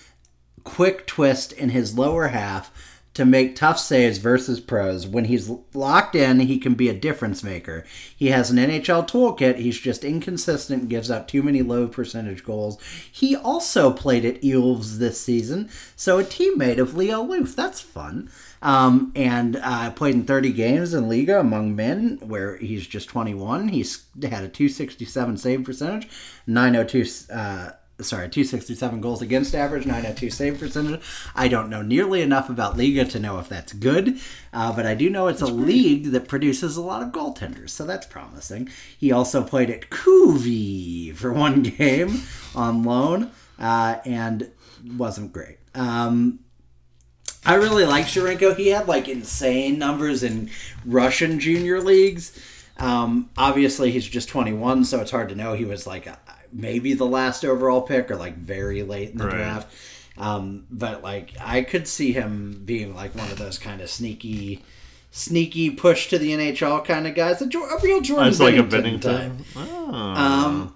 quick 0.63 1.07
twist 1.07 1.53
in 1.53 1.71
his 1.71 1.97
lower 1.99 2.29
half 2.29 2.71
to 3.15 3.25
make 3.25 3.57
tough 3.57 3.79
saves 3.79 4.19
versus 4.19 4.61
pros. 4.61 5.07
When 5.07 5.25
he's 5.25 5.51
locked 5.75 6.15
in, 6.15 6.41
he 6.41 6.59
can 6.59 6.75
be 6.75 6.89
a 6.89 6.95
difference 6.95 7.43
maker. 7.43 7.85
He 8.17 8.29
has 8.29 8.51
an 8.51 8.57
NHL 8.57 9.09
toolkit. 9.09 9.57
He's 9.57 9.79
just 9.79 10.05
inconsistent, 10.05 10.89
gives 10.89 11.11
up 11.11 11.27
too 11.27 11.43
many 11.43 11.63
low 11.63 11.89
percentage 11.89 12.45
goals. 12.45 12.79
He 13.11 13.35
also 13.35 13.93
played 13.93 14.25
at 14.25 14.41
Ilves 14.43 14.99
this 14.99 15.21
season, 15.21 15.69
so 15.97 16.19
a 16.19 16.25
teammate 16.25 16.79
of 16.79 16.97
Leo 16.97 17.23
Loof. 17.23 17.57
That's 17.57 17.81
fun. 17.81 18.31
Um, 18.63 19.11
and 19.17 19.57
uh, 19.57 19.91
played 19.93 20.15
in 20.15 20.25
30 20.25 20.53
games 20.53 20.93
in 20.93 21.05
Liiga 21.05 21.41
among 21.41 21.75
men, 21.75 22.19
where 22.23 22.59
he's 22.59 22.87
just 22.87 23.09
21. 23.09 23.69
He's 23.69 24.05
had 24.23 24.45
a 24.45 24.49
267 24.49 25.39
save 25.39 25.65
percentage, 25.65 26.09
902 26.47 27.33
uh, 27.33 27.71
sorry, 28.03 28.29
267 28.29 29.01
goals 29.01 29.23
against 29.23 29.55
average, 29.55 29.87
902 29.87 30.31
save 30.31 30.59
percentage. 30.59 31.01
I 31.35 31.49
don't 31.49 31.71
know 31.71 31.83
nearly 31.83 32.23
enough 32.23 32.49
about 32.49 32.77
Liiga 32.77 33.09
to 33.11 33.21
know 33.21 33.39
if 33.39 33.49
that's 33.49 33.73
good, 33.73 34.21
uh, 34.53 34.73
but 34.75 34.87
I 34.87 34.95
do 34.95 35.11
know 35.11 35.29
it's 35.29 35.43
a 35.43 35.47
league 35.47 36.11
that 36.13 36.29
produces 36.29 36.77
a 36.77 36.83
lot 36.83 37.03
of 37.03 37.11
goaltenders, 37.11 37.71
so 37.71 37.85
that's 37.85 38.07
promising. 38.07 38.69
He 38.99 39.13
also 39.13 39.43
played 39.43 39.71
at 39.71 39.91
Kuvi 39.91 41.15
for 41.15 41.33
one 41.33 41.63
game 41.63 42.23
on 42.55 42.83
loan 42.83 43.31
uh, 43.59 43.99
and 44.05 44.51
wasn't 44.97 45.33
great. 45.33 45.59
Um, 45.75 46.41
I 47.45 47.55
really 47.55 47.85
like 47.85 48.07
Zherenko. 48.07 48.57
He 48.57 48.69
had 48.69 48.87
like 48.87 49.09
insane 49.09 49.79
numbers 49.79 50.23
in 50.23 50.51
Russian 50.85 51.41
junior 51.41 51.81
leagues. 51.81 52.39
Um, 52.79 53.31
obviously, 53.37 53.91
he's 53.91 54.07
just 54.07 54.29
21, 54.29 54.85
so 54.85 55.01
it's 55.01 55.11
hard 55.11 55.29
to 55.29 55.35
know. 55.35 55.53
He 55.53 55.65
was 55.65 55.87
like 55.87 56.07
a, 56.07 56.19
maybe 56.53 56.95
the 56.95 57.07
last 57.07 57.45
overall 57.45 57.83
pick 57.83 58.11
or 58.11 58.17
like 58.17 58.37
very 58.37 58.83
late 58.83 59.11
in 59.11 59.19
the 59.19 59.27
Right. 59.27 59.37
draft. 59.37 59.73
Um, 60.19 60.65
but 60.71 61.03
like 61.03 61.33
I 61.41 61.63
could 61.63 61.87
see 61.89 62.13
him 62.13 62.63
being 62.65 62.95
like 62.95 63.15
one 63.15 63.31
of 63.31 63.39
those 63.39 63.59
kind 63.59 63.81
of 63.81 63.89
sneaky, 63.89 64.63
sneaky 65.11 65.71
push 65.71 66.09
to 66.09 66.19
the 66.19 66.33
NHL 66.33 66.85
kind 66.85 67.07
of 67.07 67.15
guys. 67.15 67.41
A, 67.41 67.47
Jo- 67.47 67.65
a 67.65 67.79
real 67.81 68.01
Jordan 68.01 68.29
It's 68.29 68.41
like 68.41 68.57
a 68.57 68.63
Binnington 68.63 69.01
type. 69.01 69.33
Binnington. 69.33 69.45
Oh. 69.57 69.95
Um, 69.95 70.75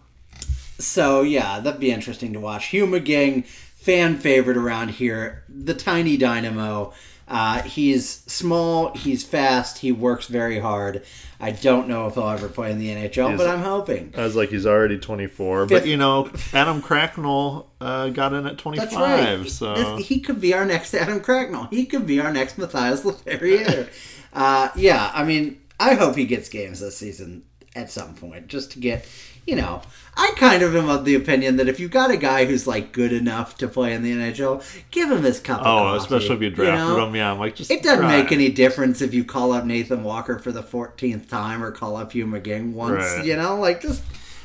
so 0.78 1.22
yeah, 1.22 1.60
that'd 1.60 1.80
be 1.80 1.90
interesting 1.90 2.32
to 2.32 2.40
watch. 2.40 2.66
Hugh 2.66 2.86
McGing, 2.86 3.46
fan 3.46 4.16
favorite 4.18 4.56
around 4.56 4.92
here. 4.92 5.44
The 5.48 5.74
tiny 5.74 6.16
dynamo. 6.16 6.92
Uh, 7.26 7.62
he's 7.62 8.08
small. 8.26 8.94
He's 8.94 9.24
fast. 9.24 9.78
He 9.78 9.92
works 9.92 10.26
very 10.26 10.58
hard. 10.58 11.02
I 11.40 11.50
don't 11.52 11.88
know 11.88 12.06
if 12.06 12.14
he'll 12.14 12.28
ever 12.28 12.48
play 12.48 12.70
in 12.70 12.78
the 12.78 12.88
NHL, 12.90 13.28
He's- 13.28 13.38
but 13.38 13.48
I'm 13.48 13.62
hoping. 13.62 14.12
I 14.16 14.22
was 14.24 14.36
like, 14.36 14.50
he's 14.50 14.66
already 14.66 14.98
24. 14.98 15.66
Fifth- 15.66 15.82
But, 15.82 15.88
you 15.88 15.96
know, 15.96 16.30
Adam 16.52 16.80
Cracknell 16.82 17.70
uh, 17.80 18.08
got 18.10 18.32
in 18.32 18.46
at 18.46 18.58
25. 18.58 18.90
That's 18.90 18.96
right. 18.96 19.50
So 19.50 19.96
he 19.96 20.20
could 20.20 20.40
be 20.40 20.54
our 20.54 20.64
next 20.64 20.94
Adam 20.94 21.20
Cracknell. 21.20 21.68
He 21.70 21.86
could 21.86 22.06
be 22.06 22.20
our 22.20 22.32
next 22.32 22.58
Matthias 22.58 23.02
Laferriere. 23.02 23.88
uh, 24.32 24.68
yeah, 24.76 25.10
I 25.14 25.24
mean, 25.24 25.60
I 25.80 25.94
hope 25.94 26.16
he 26.16 26.24
gets 26.26 26.48
games 26.48 26.80
this 26.80 26.96
season 26.96 27.44
at 27.74 27.90
some 27.90 28.14
point, 28.14 28.46
just 28.48 28.72
to 28.72 28.78
get, 28.78 29.06
you 29.46 29.56
know. 29.56 29.82
I 30.16 30.32
kind 30.36 30.62
of 30.62 30.76
am 30.76 30.88
of 30.88 31.04
the 31.04 31.16
opinion 31.16 31.56
that 31.56 31.68
if 31.68 31.80
you 31.80 31.88
got 31.88 32.10
a 32.12 32.16
guy 32.16 32.44
who's 32.44 32.66
like 32.68 32.92
good 32.92 33.12
enough 33.12 33.56
to 33.58 33.66
play 33.68 33.92
in 33.94 34.02
the 34.02 34.12
NHL, 34.12 34.62
give 34.92 35.10
him 35.10 35.24
his 35.24 35.40
cup. 35.40 35.60
of 35.60 35.66
Oh, 35.66 35.70
coffee, 35.80 35.98
especially 35.98 36.36
if 36.36 36.42
you 36.42 36.50
drafted 36.50 36.96
know? 36.96 37.06
him. 37.08 37.16
Yeah, 37.16 37.32
I'm 37.32 37.38
like, 37.40 37.56
just. 37.56 37.70
It 37.70 37.82
doesn't 37.82 38.06
make 38.06 38.30
any 38.30 38.48
difference 38.50 39.02
if 39.02 39.12
you 39.12 39.24
call 39.24 39.52
up 39.52 39.64
Nathan 39.64 40.04
Walker 40.04 40.38
for 40.38 40.52
the 40.52 40.62
14th 40.62 41.28
time 41.28 41.64
or 41.64 41.72
call 41.72 41.96
up 41.96 42.12
Hugh 42.12 42.26
McGing 42.26 42.72
once. 42.74 43.02
Right. 43.02 43.24
You 43.24 43.36
know, 43.36 43.56
like 43.58 43.80
just 43.80 44.02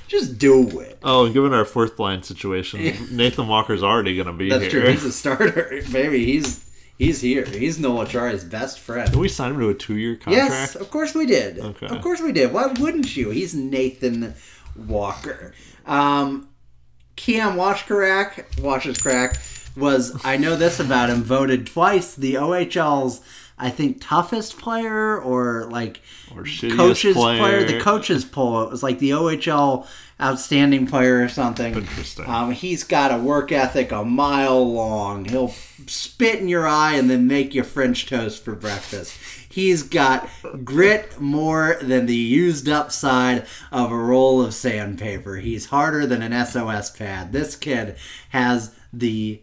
just 0.07 0.39
do 0.39 0.79
it. 0.79 0.97
Oh, 1.03 1.25
and 1.25 1.33
given 1.35 1.53
our 1.53 1.65
fourth 1.65 1.99
line 1.99 2.23
situation, 2.23 2.81
Nathan 3.11 3.47
Walker's 3.47 3.83
already 3.83 4.15
going 4.15 4.25
to 4.25 4.33
be 4.33 4.49
That's 4.49 4.63
here. 4.63 4.81
true. 4.81 4.89
He's 4.91 5.03
a 5.05 5.11
starter, 5.11 5.81
Maybe 5.91 6.25
He's 6.25 6.65
he's 6.99 7.21
here. 7.21 7.45
He's 7.45 7.79
Noah 7.79 8.05
Chara's 8.05 8.43
best 8.43 8.79
friend. 8.79 9.09
Did 9.09 9.17
we 9.17 9.27
sign 9.29 9.53
him 9.53 9.59
to 9.61 9.69
a 9.69 9.73
two 9.73 9.95
year 9.97 10.15
contract? 10.15 10.49
Yes, 10.51 10.75
of 10.75 10.91
course 10.91 11.15
we 11.15 11.25
did. 11.25 11.57
Okay. 11.57 11.87
Of 11.87 12.01
course 12.03 12.21
we 12.21 12.31
did. 12.31 12.53
Why 12.53 12.67
wouldn't 12.67 13.17
you? 13.17 13.31
He's 13.31 13.55
Nathan 13.55 14.35
Walker. 14.75 15.55
Um, 15.87 16.49
Keean 17.15 17.55
Washkurak, 17.55 18.61
Washes 18.61 18.97
Crack, 18.99 19.37
was, 19.75 20.19
I 20.23 20.37
know 20.37 20.55
this 20.55 20.79
about 20.79 21.09
him, 21.09 21.23
voted 21.23 21.65
twice 21.67 22.15
the 22.15 22.35
OHL's, 22.35 23.21
I 23.57 23.69
think, 23.69 23.97
toughest 24.01 24.57
player 24.57 25.19
or 25.19 25.67
like 25.69 26.01
Or 26.35 26.43
coaches 26.75 27.15
player. 27.15 27.65
The 27.65 27.79
coaches 27.79 28.23
poll. 28.23 28.63
It 28.63 28.69
was 28.69 28.83
like 28.83 28.99
the 28.99 29.11
OHL 29.11 29.87
outstanding 30.21 30.87
player 30.87 31.23
or 31.23 31.29
something. 31.29 31.73
Interesting. 31.75 32.25
Um, 32.25 32.51
he's 32.51 32.83
got 32.83 33.11
a 33.11 33.21
work 33.21 33.51
ethic 33.51 33.91
a 33.91 34.03
mile 34.03 34.71
long. 34.71 35.25
He'll 35.25 35.53
spit 35.87 36.39
in 36.39 36.47
your 36.47 36.67
eye 36.67 36.95
and 36.95 37.09
then 37.09 37.27
make 37.27 37.53
you 37.53 37.63
French 37.63 38.07
toast 38.07 38.43
for 38.43 38.55
breakfast. 38.55 39.17
He's 39.51 39.83
got 39.83 40.29
grit 40.63 41.19
more 41.19 41.77
than 41.81 42.05
the 42.05 42.15
used 42.15 42.69
up 42.69 42.91
side 42.91 43.45
of 43.71 43.91
a 43.91 43.97
roll 43.97 44.41
of 44.41 44.53
sandpaper. 44.53 45.37
He's 45.37 45.67
harder 45.67 46.05
than 46.05 46.21
an 46.21 46.45
SOS 46.45 46.91
pad. 46.91 47.31
This 47.31 47.55
kid 47.55 47.95
has 48.29 48.75
the 48.93 49.41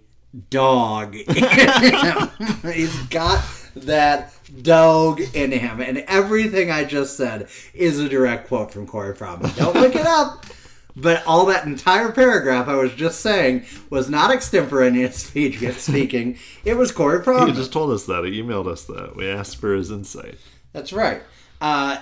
dog 0.51 1.17
in 1.17 1.35
him. 1.35 2.31
He's 2.73 2.97
got 3.07 3.45
that 3.75 4.33
dog 4.63 5.21
in 5.35 5.53
him. 5.53 5.81
And 5.81 5.99
everything 6.09 6.71
I 6.71 6.85
just 6.85 7.17
said 7.17 7.49
is 7.75 7.99
a 7.99 8.09
direct 8.09 8.49
quote 8.49 8.71
from 8.71 8.87
Corey 8.87 9.15
Pronman. 9.15 9.55
Don't 9.57 9.75
look 9.75 9.97
it 9.97 10.07
up. 10.07 10.47
But 10.97 11.27
all 11.27 11.45
that 11.47 11.67
entire 11.67 12.11
paragraph 12.11 12.69
I 12.69 12.77
was 12.77 12.93
just 12.95 13.21
saying 13.21 13.67
was 13.91 14.09
not 14.09 14.31
extemporaneous 14.31 15.17
speech 15.25 15.59
speaking. 15.77 16.39
It 16.65 16.77
was 16.77 16.91
Corey 16.91 17.23
He 17.47 17.53
just 17.53 17.73
told 17.73 17.91
us 17.91 18.07
that. 18.07 18.25
He 18.25 18.43
emailed 18.43 18.67
us 18.67 18.87
that. 18.87 19.15
We 19.15 19.29
asked 19.29 19.59
for 19.59 19.75
his 19.75 19.91
insight. 19.91 20.39
That's 20.73 20.93
right. 20.93 21.23
Uh, 21.61 21.99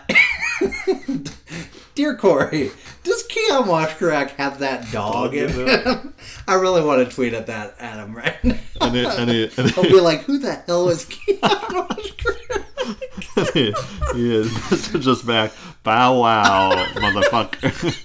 dear 1.95 2.17
Corey, 2.17 2.71
does 3.05 3.23
Keean 3.25 3.63
Washkurak 3.65 4.31
have 4.31 4.59
that 4.59 4.91
dog 4.91 5.35
in 5.35 5.49
him? 5.51 6.15
I 6.49 6.55
really 6.55 6.83
want 6.83 7.09
to 7.09 7.15
tweet 7.15 7.35
at 7.35 7.47
that 7.47 7.77
at 7.79 7.99
him 7.99 8.17
right 8.17 8.43
now. 8.43 8.59
And, 8.81 8.97
it, 9.31 9.57
and, 9.57 9.73
I'll 9.77 9.85
be 9.85 10.01
like, 10.01 10.23
who 10.23 10.39
the 10.39 10.55
hell 10.55 10.89
is 10.89 11.05
Keean 11.05 11.39
Washkurak? 11.39 12.65
he, 13.53 13.75
he 14.15 14.35
is 14.35 14.93
just 14.93 15.25
back. 15.27 15.53
Bow 15.85 16.21
wow, 16.21 16.71
motherfucker. 16.95 18.01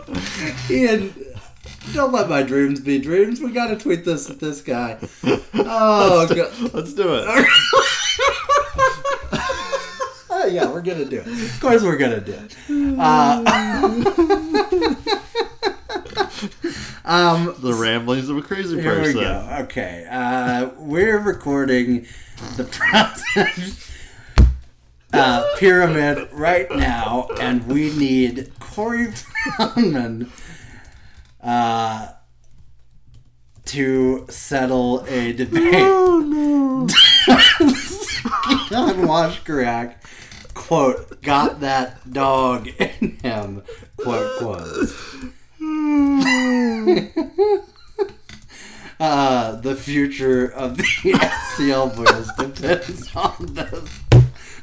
Ian, 0.70 1.14
don't 1.92 2.12
let 2.12 2.28
my 2.28 2.42
dreams 2.42 2.80
be 2.80 2.98
dreams. 2.98 3.40
We 3.40 3.52
got 3.52 3.68
to 3.68 3.76
tweet 3.76 4.04
this 4.04 4.28
at 4.30 4.40
this 4.40 4.60
guy. 4.60 4.98
Oh, 5.54 6.26
God. 6.28 6.74
Let's 6.74 6.92
do 6.94 7.14
it. 7.14 7.46
Yeah, 10.50 10.72
we're 10.72 10.82
gonna 10.82 11.04
do 11.04 11.20
it. 11.24 11.26
Of 11.28 11.60
course, 11.60 11.82
we're 11.82 11.96
gonna 11.96 12.20
do 12.20 12.32
it. 12.32 12.56
Uh, 12.98 13.44
um, 17.04 17.54
The 17.60 17.72
ramblings 17.72 18.28
of 18.28 18.36
a 18.36 18.42
crazy 18.42 18.82
person. 18.82 19.20
go. 19.20 19.48
Okay, 19.62 20.04
uh, 20.10 20.70
we're 20.78 21.20
recording 21.20 22.06
the 22.56 22.64
process 22.64 23.91
uh, 25.12 25.44
pyramid 25.58 26.28
right 26.32 26.70
now, 26.70 27.28
and 27.40 27.66
we 27.66 27.94
need 27.96 28.52
Corey 28.58 29.08
Pronman 29.08 30.30
uh, 31.42 32.08
to 33.66 34.26
settle 34.28 35.04
a 35.06 35.32
debate. 35.32 35.72
No. 35.72 36.86
Washkurak, 38.72 39.94
quote, 40.54 41.20
got 41.22 41.60
that 41.60 42.12
dog 42.12 42.68
in 42.68 43.18
him, 43.22 43.62
quote, 43.96 44.38
quote. 44.38 44.88
uh, 49.00 49.56
the 49.56 49.76
future 49.76 50.46
of 50.46 50.76
the 50.76 50.82
STL 51.62 51.94
boys 51.94 52.28
depends 52.36 53.14
on 53.14 53.54
this. 53.54 54.11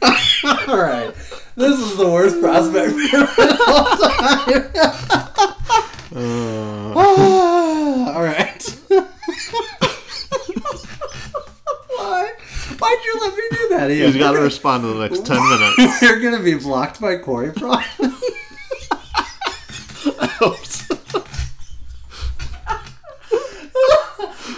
Alright. 0.68 1.14
This 1.56 1.80
is 1.80 1.98
the 1.98 2.10
worst 2.10 2.40
prospect 2.42 2.94
of 3.14 3.60
all 3.68 3.86
time. 3.98 4.72
Uh. 6.16 6.94
Ah, 6.96 8.16
Alright. 8.16 8.64
Why? 11.98 12.32
Why'd 12.80 13.00
you 13.06 13.20
let 13.22 13.36
me 13.36 13.44
do 13.52 13.70
that? 13.70 13.92
Ian? 13.92 14.08
He's 14.12 14.18
got 14.18 14.32
to 14.32 14.40
respond 14.40 14.86
in 14.86 14.98
the 14.98 15.08
next 15.08 15.26
10 15.26 15.38
minutes. 15.38 16.02
You're 16.02 16.20
gonna 16.22 16.42
be 16.44 16.56
blocked 16.56 17.00
by 17.02 17.18
Corey 17.18 17.52
Pronman. 17.52 18.16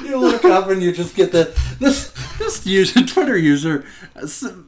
you 0.03 0.18
look 0.18 0.45
up 0.45 0.68
and 0.69 0.81
you 0.81 0.91
just 0.91 1.15
get 1.15 1.31
the 1.31 1.53
this 1.80 2.10
this 2.51 2.65
user 2.65 3.01
Twitter 3.05 3.37
user 3.37 3.85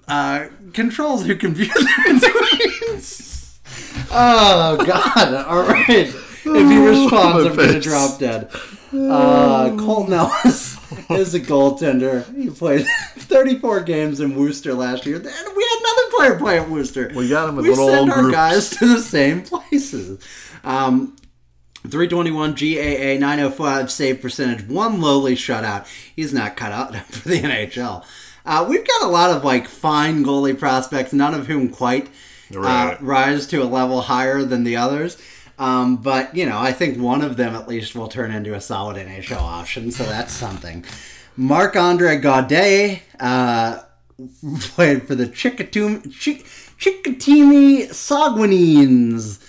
uh, 0.07 0.47
controls 0.73 1.25
who 1.25 1.35
can 1.35 1.53
view 1.53 1.65
their 1.67 2.19
tweets. 2.19 3.57
Oh 4.11 4.77
God! 4.85 5.33
All 5.47 5.63
right. 5.63 6.13
If 6.45 6.69
he 6.69 6.77
responds, 6.85 7.45
My 7.45 7.49
I'm 7.49 7.55
gonna 7.55 7.79
drop 7.79 8.19
dead. 8.19 8.49
Uh, 8.93 9.75
Colton 9.77 10.13
Ellis 10.13 10.77
is 11.09 11.33
a 11.33 11.39
goaltender. 11.39 12.23
He 12.35 12.49
played 12.49 12.85
34 13.17 13.81
games 13.81 14.19
in 14.19 14.35
Worcester 14.35 14.73
last 14.73 15.05
year. 15.05 15.15
And 15.15 15.23
we 15.25 15.29
had 15.31 15.79
another 15.79 16.11
player 16.15 16.37
play 16.37 16.59
at 16.59 16.69
Worcester. 16.69 17.11
We 17.15 17.29
got 17.29 17.49
him 17.49 17.57
in 17.57 17.63
We 17.63 17.69
little 17.69 17.87
send 17.87 17.99
old 18.01 18.09
our 18.11 18.21
groups. 18.23 18.35
guys 18.35 18.69
to 18.71 18.85
the 18.87 19.01
same 19.01 19.41
places. 19.41 20.19
Um, 20.63 21.15
321 21.83 22.51
GAA 22.53 23.19
905 23.19 23.91
save 23.91 24.21
percentage, 24.21 24.67
one 24.67 25.01
lowly 25.01 25.35
shutout. 25.35 25.85
He's 26.15 26.33
not 26.33 26.55
cut 26.55 26.71
out 26.71 26.95
for 27.07 27.27
the 27.29 27.39
NHL. 27.39 28.05
Uh, 28.45 28.65
we've 28.69 28.85
got 28.85 29.03
a 29.03 29.07
lot 29.07 29.31
of 29.31 29.43
like 29.43 29.67
fine 29.67 30.23
goalie 30.23 30.57
prospects, 30.57 31.13
none 31.13 31.33
of 31.33 31.47
whom 31.47 31.69
quite 31.69 32.09
uh, 32.55 32.95
rise 32.99 33.47
to 33.47 33.63
a 33.63 33.65
level 33.65 34.01
higher 34.01 34.43
than 34.43 34.63
the 34.63 34.77
others. 34.77 35.21
Um, 35.59 35.97
but 35.97 36.35
you 36.35 36.45
know, 36.45 36.57
I 36.57 36.71
think 36.71 36.97
one 36.97 37.21
of 37.21 37.37
them 37.37 37.55
at 37.55 37.67
least 37.67 37.95
will 37.95 38.07
turn 38.07 38.31
into 38.31 38.53
a 38.53 38.61
solid 38.61 38.97
NHL 38.97 39.41
option, 39.41 39.91
so 39.91 40.03
that's 40.03 40.33
something. 40.33 40.85
Marc 41.35 41.75
Andre 41.75 42.17
Gaudet 42.17 43.01
uh, 43.19 43.81
played 44.61 45.03
for 45.07 45.15
the 45.15 45.25
Chicotum, 45.27 46.11
Chick, 46.11 46.45
Saguenéens 47.89 49.42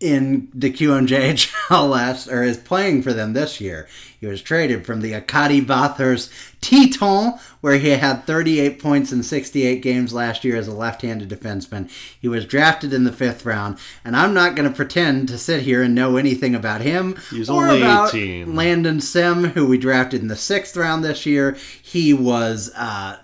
in 0.00 0.48
the 0.54 0.72
QMJHL 0.72 1.88
last, 1.90 2.26
or 2.26 2.42
is 2.42 2.56
playing 2.56 3.02
for 3.02 3.12
them 3.12 3.34
this 3.34 3.60
year. 3.60 3.86
He 4.18 4.26
was 4.26 4.42
traded 4.42 4.84
from 4.84 5.00
the 5.00 5.14
Acadie 5.14 5.60
Bathurst 5.60 6.30
Titan, 6.60 7.38
where 7.60 7.78
he 7.78 7.90
had 7.90 8.26
38 8.26 8.78
points 8.78 9.12
in 9.12 9.22
68 9.22 9.80
games 9.80 10.12
last 10.12 10.44
year 10.44 10.56
as 10.56 10.68
a 10.68 10.74
left-handed 10.74 11.28
defenseman. 11.28 11.90
He 12.20 12.28
was 12.28 12.44
drafted 12.44 12.92
in 12.92 13.04
the 13.04 13.12
fifth 13.12 13.46
round, 13.46 13.78
and 14.04 14.14
I'm 14.14 14.34
not 14.34 14.56
going 14.56 14.68
to 14.68 14.74
pretend 14.74 15.28
to 15.28 15.38
sit 15.38 15.62
here 15.62 15.82
and 15.82 15.94
know 15.94 16.16
anything 16.16 16.54
about 16.54 16.82
him 16.82 17.16
He's 17.30 17.48
or 17.48 17.68
only 17.68 17.80
about 17.80 18.14
18. 18.14 18.54
Landon 18.54 19.00
Sim, 19.00 19.44
who 19.44 19.66
we 19.66 19.78
drafted 19.78 20.20
in 20.20 20.28
the 20.28 20.36
sixth 20.36 20.76
round 20.76 21.02
this 21.04 21.24
year. 21.24 21.56
He 21.82 22.12
was. 22.12 22.70
Uh, 22.74 23.19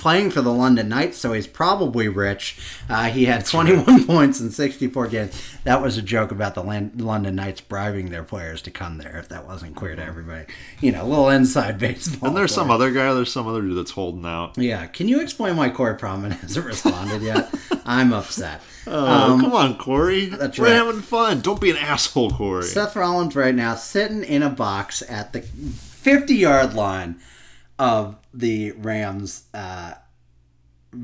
playing 0.00 0.30
for 0.30 0.40
the 0.42 0.52
London 0.52 0.88
Knights, 0.88 1.18
so 1.18 1.32
he's 1.32 1.46
probably 1.46 2.08
rich. 2.08 2.58
Uh, 2.88 3.04
he 3.04 3.24
had 3.26 3.44
21 3.44 4.04
points 4.06 4.40
in 4.40 4.50
64 4.50 5.08
games. 5.08 5.42
That 5.64 5.82
was 5.82 5.96
a 5.98 6.02
joke 6.02 6.30
about 6.30 6.54
the 6.54 6.62
London 6.62 7.34
Knights 7.34 7.60
bribing 7.60 8.10
their 8.10 8.22
players 8.22 8.62
to 8.62 8.70
come 8.70 8.98
there, 8.98 9.18
if 9.18 9.28
that 9.28 9.46
wasn't 9.46 9.76
clear 9.76 9.94
to 9.96 10.02
everybody. 10.04 10.46
You 10.80 10.92
know, 10.92 11.04
a 11.04 11.06
little 11.06 11.28
inside 11.28 11.78
baseball. 11.78 12.28
And 12.28 12.36
there's 12.36 12.54
some 12.54 12.70
other 12.70 12.90
guy. 12.90 13.12
There's 13.14 13.32
some 13.32 13.46
other 13.46 13.60
dude 13.62 13.76
that's 13.76 13.90
holding 13.90 14.24
out. 14.24 14.56
Yeah, 14.56 14.86
can 14.86 15.08
you 15.08 15.20
explain 15.20 15.56
why 15.56 15.70
Corey 15.70 15.96
Pronman 15.98 16.32
hasn't 16.40 16.64
responded 16.66 17.22
yet? 17.22 17.52
I'm 17.84 18.12
upset. 18.12 18.62
Oh, 18.86 19.38
come 19.40 19.52
on, 19.52 19.76
Corey. 19.76 20.26
that's 20.26 20.58
We're 20.58 20.66
right. 20.66 20.74
having 20.74 21.02
fun. 21.02 21.40
Don't 21.40 21.60
be 21.60 21.70
an 21.70 21.76
asshole, 21.76 22.30
Corey. 22.30 22.62
Seth 22.64 22.96
Rollins 22.96 23.36
right 23.36 23.54
now 23.54 23.74
sitting 23.74 24.24
in 24.24 24.42
a 24.42 24.48
box 24.48 25.02
at 25.08 25.34
the 25.34 25.42
50 25.42 26.34
yard 26.34 26.72
line 26.74 27.16
of 27.78 28.16
the 28.34 28.72
Rams 28.72 29.44
uh, 29.54 29.94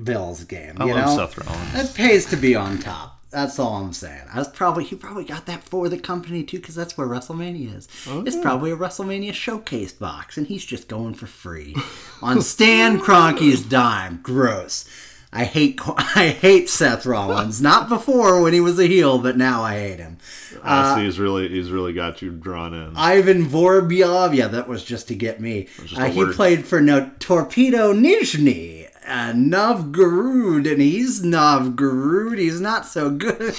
Bills 0.02 0.44
game. 0.44 0.76
I 0.78 0.86
you 0.86 0.94
love 0.94 1.06
know? 1.06 1.26
Seth 1.26 1.38
Rollins. 1.38 1.90
It 1.90 1.94
pays 1.94 2.26
to 2.26 2.36
be 2.36 2.54
on 2.54 2.78
top. 2.78 3.20
That's 3.30 3.58
all 3.58 3.74
I'm 3.74 3.92
saying. 3.92 4.22
I 4.32 4.38
was 4.38 4.46
probably 4.46 4.84
he 4.84 4.94
probably 4.94 5.24
got 5.24 5.46
that 5.46 5.64
for 5.64 5.88
the 5.88 5.98
company 5.98 6.44
too, 6.44 6.60
because 6.60 6.76
that's 6.76 6.96
where 6.96 7.08
WrestleMania 7.08 7.76
is. 7.76 7.88
Oh, 8.06 8.22
it's 8.24 8.36
probably 8.36 8.70
a 8.70 8.76
WrestleMania 8.76 9.34
showcase 9.34 9.92
box, 9.92 10.36
and 10.36 10.46
he's 10.46 10.64
just 10.64 10.86
going 10.86 11.14
for 11.14 11.26
free 11.26 11.74
on 12.22 12.40
Stan 12.42 12.98
Kroenke's 13.00 13.62
dime. 13.62 14.20
Gross. 14.22 14.88
I 15.34 15.44
hate 15.44 15.80
I 15.86 16.28
hate 16.28 16.70
Seth 16.70 17.04
Rollins. 17.04 17.60
Not 17.60 17.88
before 17.88 18.40
when 18.40 18.52
he 18.52 18.60
was 18.60 18.78
a 18.78 18.86
heel, 18.86 19.18
but 19.18 19.36
now 19.36 19.62
I 19.62 19.74
hate 19.74 19.98
him. 19.98 20.18
Honestly, 20.62 21.04
he's 21.04 21.18
really 21.18 21.48
he's 21.48 21.70
really 21.70 21.92
got 21.92 22.22
you 22.22 22.30
drawn 22.30 22.72
in. 22.72 22.96
Ivan 22.96 23.44
Vorobyev, 23.44 24.34
yeah, 24.34 24.48
that 24.48 24.68
was 24.68 24.84
just 24.84 25.08
to 25.08 25.14
get 25.14 25.40
me. 25.40 25.68
Uh, 25.96 26.06
he 26.06 26.24
played 26.26 26.64
for 26.64 26.80
no 26.80 27.10
Torpedo 27.18 27.92
Nizhny, 27.92 28.88
uh, 29.06 29.32
Novgorod, 29.34 30.66
and 30.66 30.80
he's 30.80 31.22
Novgorod. 31.22 32.38
He's 32.38 32.60
not 32.60 32.86
so 32.86 33.10
good. 33.10 33.54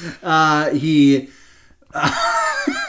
uh, 0.22 0.70
he, 0.70 1.28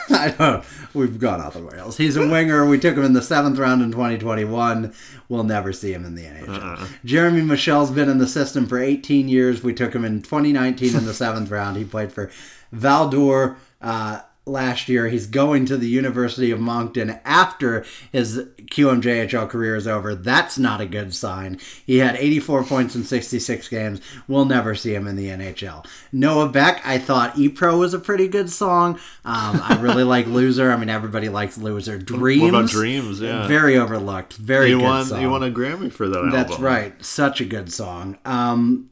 I 0.09 0.29
don't. 0.31 0.63
We've 0.93 1.19
gone 1.19 1.41
off 1.41 1.53
the 1.53 1.61
rails. 1.61 1.97
He's 1.97 2.15
a 2.15 2.27
winger. 2.27 2.65
We 2.65 2.79
took 2.79 2.95
him 2.95 3.03
in 3.03 3.13
the 3.13 3.21
seventh 3.21 3.57
round 3.57 3.81
in 3.81 3.91
2021. 3.91 4.93
We'll 5.27 5.43
never 5.43 5.73
see 5.73 5.93
him 5.93 6.05
in 6.05 6.15
the 6.15 6.23
NHL. 6.23 6.89
Jeremy 7.03 7.41
Michel's 7.41 7.91
been 7.91 8.09
in 8.09 8.17
the 8.17 8.27
system 8.27 8.67
for 8.67 8.79
18 8.79 9.27
years. 9.27 9.63
We 9.63 9.73
took 9.73 9.93
him 9.93 10.05
in 10.05 10.21
2019 10.21 10.95
in 10.95 11.05
the 11.05 11.13
seventh 11.13 11.51
round. 11.51 11.77
He 11.77 11.83
played 11.83 12.13
for 12.13 12.31
Val-d'Or 12.71 13.57
uh, 13.81 14.21
last 14.47 14.89
year. 14.89 15.07
He's 15.09 15.27
going 15.27 15.65
to 15.67 15.77
the 15.77 15.87
University 15.87 16.49
of 16.51 16.59
Moncton 16.59 17.19
after 17.25 17.85
his 18.11 18.47
QMJHL 18.71 19.49
career 19.49 19.75
is 19.75 19.87
over. 19.87 20.15
That's 20.15 20.57
not 20.57 20.81
a 20.81 20.85
good 20.85 21.13
sign. 21.13 21.59
He 21.85 21.97
had 21.97 22.15
84 22.15 22.63
points 22.63 22.95
in 22.95 23.03
66 23.03 23.67
games. 23.69 24.01
We'll 24.27 24.45
never 24.45 24.75
see 24.75 24.93
him 24.95 25.07
in 25.07 25.15
the 25.15 25.27
NHL. 25.27 25.85
Noah 26.11 26.49
Beck, 26.49 26.81
I 26.85 26.97
thought 26.97 27.37
E-Pro 27.37 27.77
was 27.77 27.93
a 27.93 27.99
pretty 27.99 28.27
good 28.27 28.49
song. 28.49 28.95
Um, 29.25 29.61
I 29.63 29.77
really 29.81 30.03
like 30.05 30.27
Loser. 30.27 30.71
I 30.71 30.77
mean, 30.77 30.89
everybody 30.89 31.29
likes 31.29 31.57
Loser. 31.57 31.97
Dreams. 31.97 32.41
What 32.41 32.49
about 32.49 32.69
Dreams? 32.69 33.21
Yeah. 33.21 33.47
Very 33.47 33.77
overlooked. 33.77 34.33
Very 34.33 34.69
he 34.69 34.75
good 34.75 34.83
won 34.83 35.05
song. 35.05 35.19
he 35.19 35.27
won 35.27 35.43
a 35.43 35.51
Grammy 35.51 35.91
for 35.91 36.07
that 36.09 36.29
That's 36.31 36.51
album. 36.51 36.65
right. 36.65 37.05
Such 37.05 37.41
a 37.41 37.45
good 37.45 37.71
song. 37.71 38.17
Um, 38.25 38.89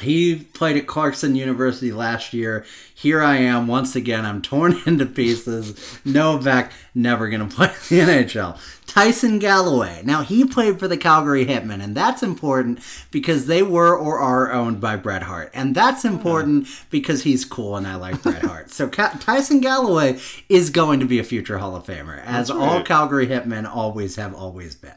he 0.00 0.36
played 0.36 0.76
at 0.76 0.86
Clarkson 0.86 1.36
University 1.36 1.92
last 1.92 2.32
year. 2.32 2.64
Here 2.94 3.22
I 3.22 3.36
am 3.36 3.66
once 3.66 3.94
again. 3.94 4.24
I'm 4.24 4.42
torn 4.42 4.80
into 4.86 5.06
pieces. 5.06 5.98
No 6.04 6.38
back. 6.38 6.72
Never 6.94 7.28
gonna 7.28 7.48
play 7.48 7.68
the 7.88 8.00
NHL. 8.00 8.58
Tyson 8.86 9.38
Galloway. 9.38 10.02
Now 10.04 10.22
he 10.22 10.44
played 10.44 10.78
for 10.78 10.86
the 10.86 10.96
Calgary 10.96 11.46
Hitmen, 11.46 11.82
and 11.82 11.96
that's 11.96 12.22
important 12.22 12.80
because 13.10 13.46
they 13.46 13.62
were 13.62 13.96
or 13.96 14.18
are 14.18 14.52
owned 14.52 14.80
by 14.80 14.96
Bret 14.96 15.22
Hart, 15.22 15.50
and 15.54 15.74
that's 15.74 16.04
oh, 16.04 16.08
important 16.08 16.68
because 16.90 17.22
he's 17.22 17.44
cool 17.44 17.76
and 17.76 17.86
I 17.86 17.96
like 17.96 18.22
Bret 18.22 18.42
Hart. 18.42 18.70
So 18.70 18.88
Ca- 18.88 19.18
Tyson 19.20 19.60
Galloway 19.60 20.18
is 20.48 20.70
going 20.70 21.00
to 21.00 21.06
be 21.06 21.18
a 21.18 21.24
future 21.24 21.58
Hall 21.58 21.74
of 21.74 21.86
Famer, 21.86 22.22
as 22.24 22.50
all 22.50 22.82
Calgary 22.82 23.26
Hitmen 23.26 23.68
always 23.68 24.16
have 24.16 24.34
always 24.34 24.74
been. 24.74 24.94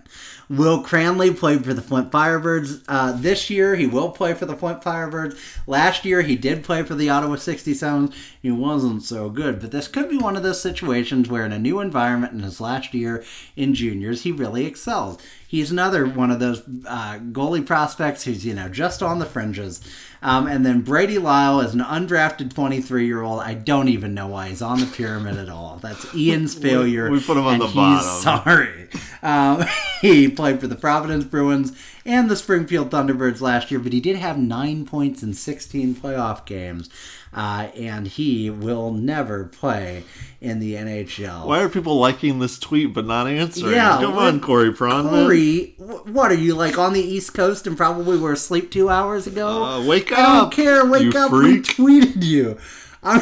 Will 0.49 0.82
Cranley 0.82 1.32
played 1.32 1.65
for 1.65 1.74
the 1.74 1.82
Flint 1.82 2.10
Firebirds 2.10 2.84
uh, 2.88 3.11
this 3.11 3.49
year. 3.49 3.76
He 3.76 3.86
will 3.86 4.11
play 4.11 4.34
for 4.34 4.45
the 4.45 4.56
Flint 4.56 4.82
Firebirds. 4.82 5.38
Last 5.68 6.06
year, 6.06 6.22
he 6.22 6.38
did 6.38 6.64
play 6.64 6.84
for 6.84 6.95
the 6.95 7.10
Ottawa 7.10 7.36
67s. 7.36 8.14
He 8.41 8.52
wasn't 8.52 9.03
so 9.03 9.30
good, 9.30 9.60
but 9.60 9.72
this 9.72 9.90
could 9.90 10.10
be 10.10 10.18
one 10.18 10.38
of 10.38 10.44
those 10.44 10.61
situations 10.61 11.28
where, 11.28 11.45
in 11.45 11.52
a 11.52 11.60
new 11.60 11.82
environment 11.82 12.34
in 12.34 12.40
his 12.40 12.61
last 12.61 12.94
year 12.94 13.26
in 13.57 13.74
juniors, 13.74 14.24
he 14.24 14.32
really 14.32 14.65
excels. 14.65 15.18
He's 15.48 15.72
another 15.72 16.06
one 16.06 16.30
of 16.30 16.40
those 16.40 16.61
uh, 16.86 17.19
goalie 17.32 17.65
prospects 17.65 18.24
who's, 18.24 18.45
you 18.45 18.53
know, 18.53 18.68
just 18.68 19.02
on 19.02 19.19
the 19.19 19.26
fringes. 19.26 19.82
Um, 20.22 20.45
and 20.45 20.65
then 20.65 20.82
Brady 20.82 21.19
Lyle 21.19 21.61
is 21.61 21.74
an 21.74 21.80
undrafted 21.80 22.53
23 22.53 23.06
year 23.06 23.22
old. 23.22 23.40
I 23.40 23.53
don't 23.53 23.88
even 23.88 24.14
know 24.14 24.28
why 24.28 24.49
he's 24.49 24.61
on 24.61 24.80
the 24.82 24.86
pyramid 24.88 25.38
at 25.38 25.48
all. 25.48 25.80
That's 25.82 26.14
Ian's 26.15 26.53
failure. 26.53 27.10
we 27.10 27.22
put 27.22 27.38
him 27.38 27.45
on 27.45 27.60
the 27.60 27.68
he's 27.68 27.76
bottom. 27.76 28.22
Sorry. 28.22 28.90
Um, 29.24 29.65
he 29.99 30.30
played 30.30 30.61
for 30.61 30.68
the 30.68 30.76
Providence 30.76 31.26
Bruins 31.26 31.74
and 32.07 32.31
the 32.31 32.35
Springfield 32.38 32.89
Thunderbirds 32.89 33.41
last 33.41 33.69
year, 33.69 33.79
but 33.81 33.91
he 33.93 33.99
did 33.99 34.15
have 34.15 34.38
nine 34.38 34.85
points 34.85 35.21
in 35.21 35.34
16 35.34 35.93
playoff 35.95 36.45
games. 36.45 36.89
Uh, 37.34 37.69
and 37.75 38.07
he 38.07 38.49
will 38.49 38.91
never 38.91 39.43
play 39.43 40.03
in 40.39 40.59
the 40.59 40.73
NHL. 40.73 41.45
Why 41.45 41.61
are 41.61 41.69
people 41.69 41.99
liking 41.99 42.39
this 42.39 42.57
tweet 42.57 42.93
but 42.93 43.05
not 43.05 43.27
answering? 43.27 43.73
Yeah, 43.73 43.99
Come 43.99 44.17
on, 44.17 44.39
Corey 44.39 44.71
Pronman. 44.71 45.25
Corey, 45.25 45.75
what 45.77 46.31
are 46.31 46.35
you 46.35 46.55
like 46.55 46.77
on 46.79 46.93
the 46.93 47.01
East 47.01 47.34
Coast 47.34 47.67
and 47.67 47.75
probably 47.75 48.17
were 48.17 48.31
asleep 48.31 48.71
two 48.71 48.89
hours 48.89 49.27
ago? 49.27 49.63
Uh, 49.63 49.85
wake 49.85 50.11
up! 50.13 50.17
I 50.17 50.38
don't 50.39 50.53
care. 50.53 50.85
Wake 50.85 51.13
you 51.13 51.19
up. 51.19 51.29
freak. 51.29 51.77
We 51.77 51.99
tweeted 52.01 52.23
you. 52.23 52.57
I'm, 53.03 53.22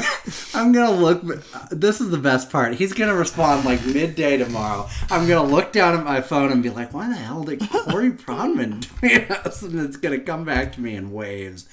I'm 0.53 0.71
gonna 0.71 0.91
look. 0.97 1.21
This 1.69 2.01
is 2.01 2.09
the 2.09 2.17
best 2.17 2.49
part. 2.49 2.75
He's 2.75 2.93
gonna 2.93 3.15
respond 3.15 3.65
like 3.65 3.85
midday 3.85 4.37
tomorrow. 4.37 4.87
I'm 5.09 5.27
gonna 5.27 5.47
look 5.49 5.71
down 5.71 5.97
at 5.97 6.03
my 6.03 6.21
phone 6.21 6.51
and 6.51 6.63
be 6.63 6.69
like, 6.69 6.93
"Why 6.93 7.07
the 7.09 7.15
hell 7.15 7.43
did 7.43 7.59
Corey 7.69 8.11
Pronman 8.11 8.81
tweet 8.99 9.29
us?" 9.29 9.61
And 9.61 9.79
it's 9.79 9.97
gonna 9.97 10.19
come 10.19 10.45
back 10.45 10.73
to 10.73 10.81
me 10.81 10.95
in 10.95 11.11
waves. 11.11 11.67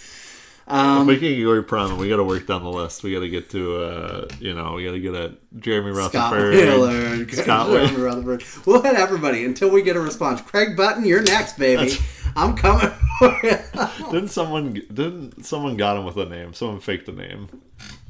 Um, 0.66 1.07
Speaking 1.07 1.41
of 1.41 1.47
Corey 1.47 1.62
Pronman, 1.65 1.99
we 1.99 2.09
got 2.09 2.16
to 2.19 2.24
work 2.24 2.47
down 2.47 2.62
the 2.62 2.70
list. 2.70 3.03
We 3.03 3.12
got 3.12 3.20
to 3.20 3.29
get 3.29 3.51
to, 3.51 3.83
uh, 3.83 4.29
you 4.39 4.55
know, 4.55 4.74
we 4.74 4.85
got 4.85 4.93
to 4.93 5.01
get 5.01 5.15
at 5.15 5.33
Jeremy 5.59 5.93
Scott 5.93 6.33
Rutherford. 6.33 6.55
And 6.55 7.31
Scott 7.33 7.66
Jeremy. 7.69 7.97
Rutherford. 7.97 8.45
We'll 8.65 8.81
hit 8.81 8.95
everybody 8.95 9.45
until 9.45 9.70
we 9.70 9.83
get 9.83 9.97
a 9.97 10.01
response. 10.01 10.41
Craig 10.41 10.77
Button, 10.77 11.05
you're 11.05 11.23
next, 11.23 11.59
baby. 11.59 11.95
I'm 12.37 12.57
coming. 12.57 12.93
Didn't 14.11 14.28
someone 14.28 14.74
didn't 14.74 15.44
someone 15.44 15.77
got 15.77 15.97
him 15.97 16.05
with 16.05 16.16
a 16.16 16.24
name? 16.24 16.55
Someone 16.55 16.81
faked 16.81 17.09
a 17.09 17.12
name 17.12 17.49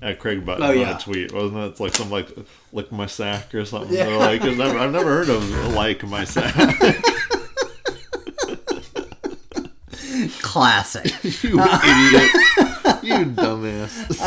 at 0.01 0.18
Craig 0.18 0.44
Button 0.44 0.62
Oh, 0.62 0.70
on 0.70 0.97
a 0.97 0.98
tweet, 0.98 1.32
wasn't 1.32 1.59
it? 1.59 1.66
It's 1.68 1.80
like 1.80 1.94
some 1.94 2.10
like 2.10 2.28
lick 2.72 2.90
my 2.90 3.06
sack 3.06 3.55
or 3.55 3.64
something. 3.64 3.94
Yeah. 3.94 4.06
They're 4.06 4.18
like 4.18 4.43
I've 4.43 4.56
never, 4.56 4.78
I've 4.78 4.93
never 4.93 5.10
heard 5.10 5.28
of 5.28 5.74
like 5.74 6.02
my 6.05 6.24
sack. 6.24 6.55
Classic. 10.40 11.05
you 11.43 11.60
idiot. 11.60 12.30
you 13.02 13.24
dumbass. 13.34 14.18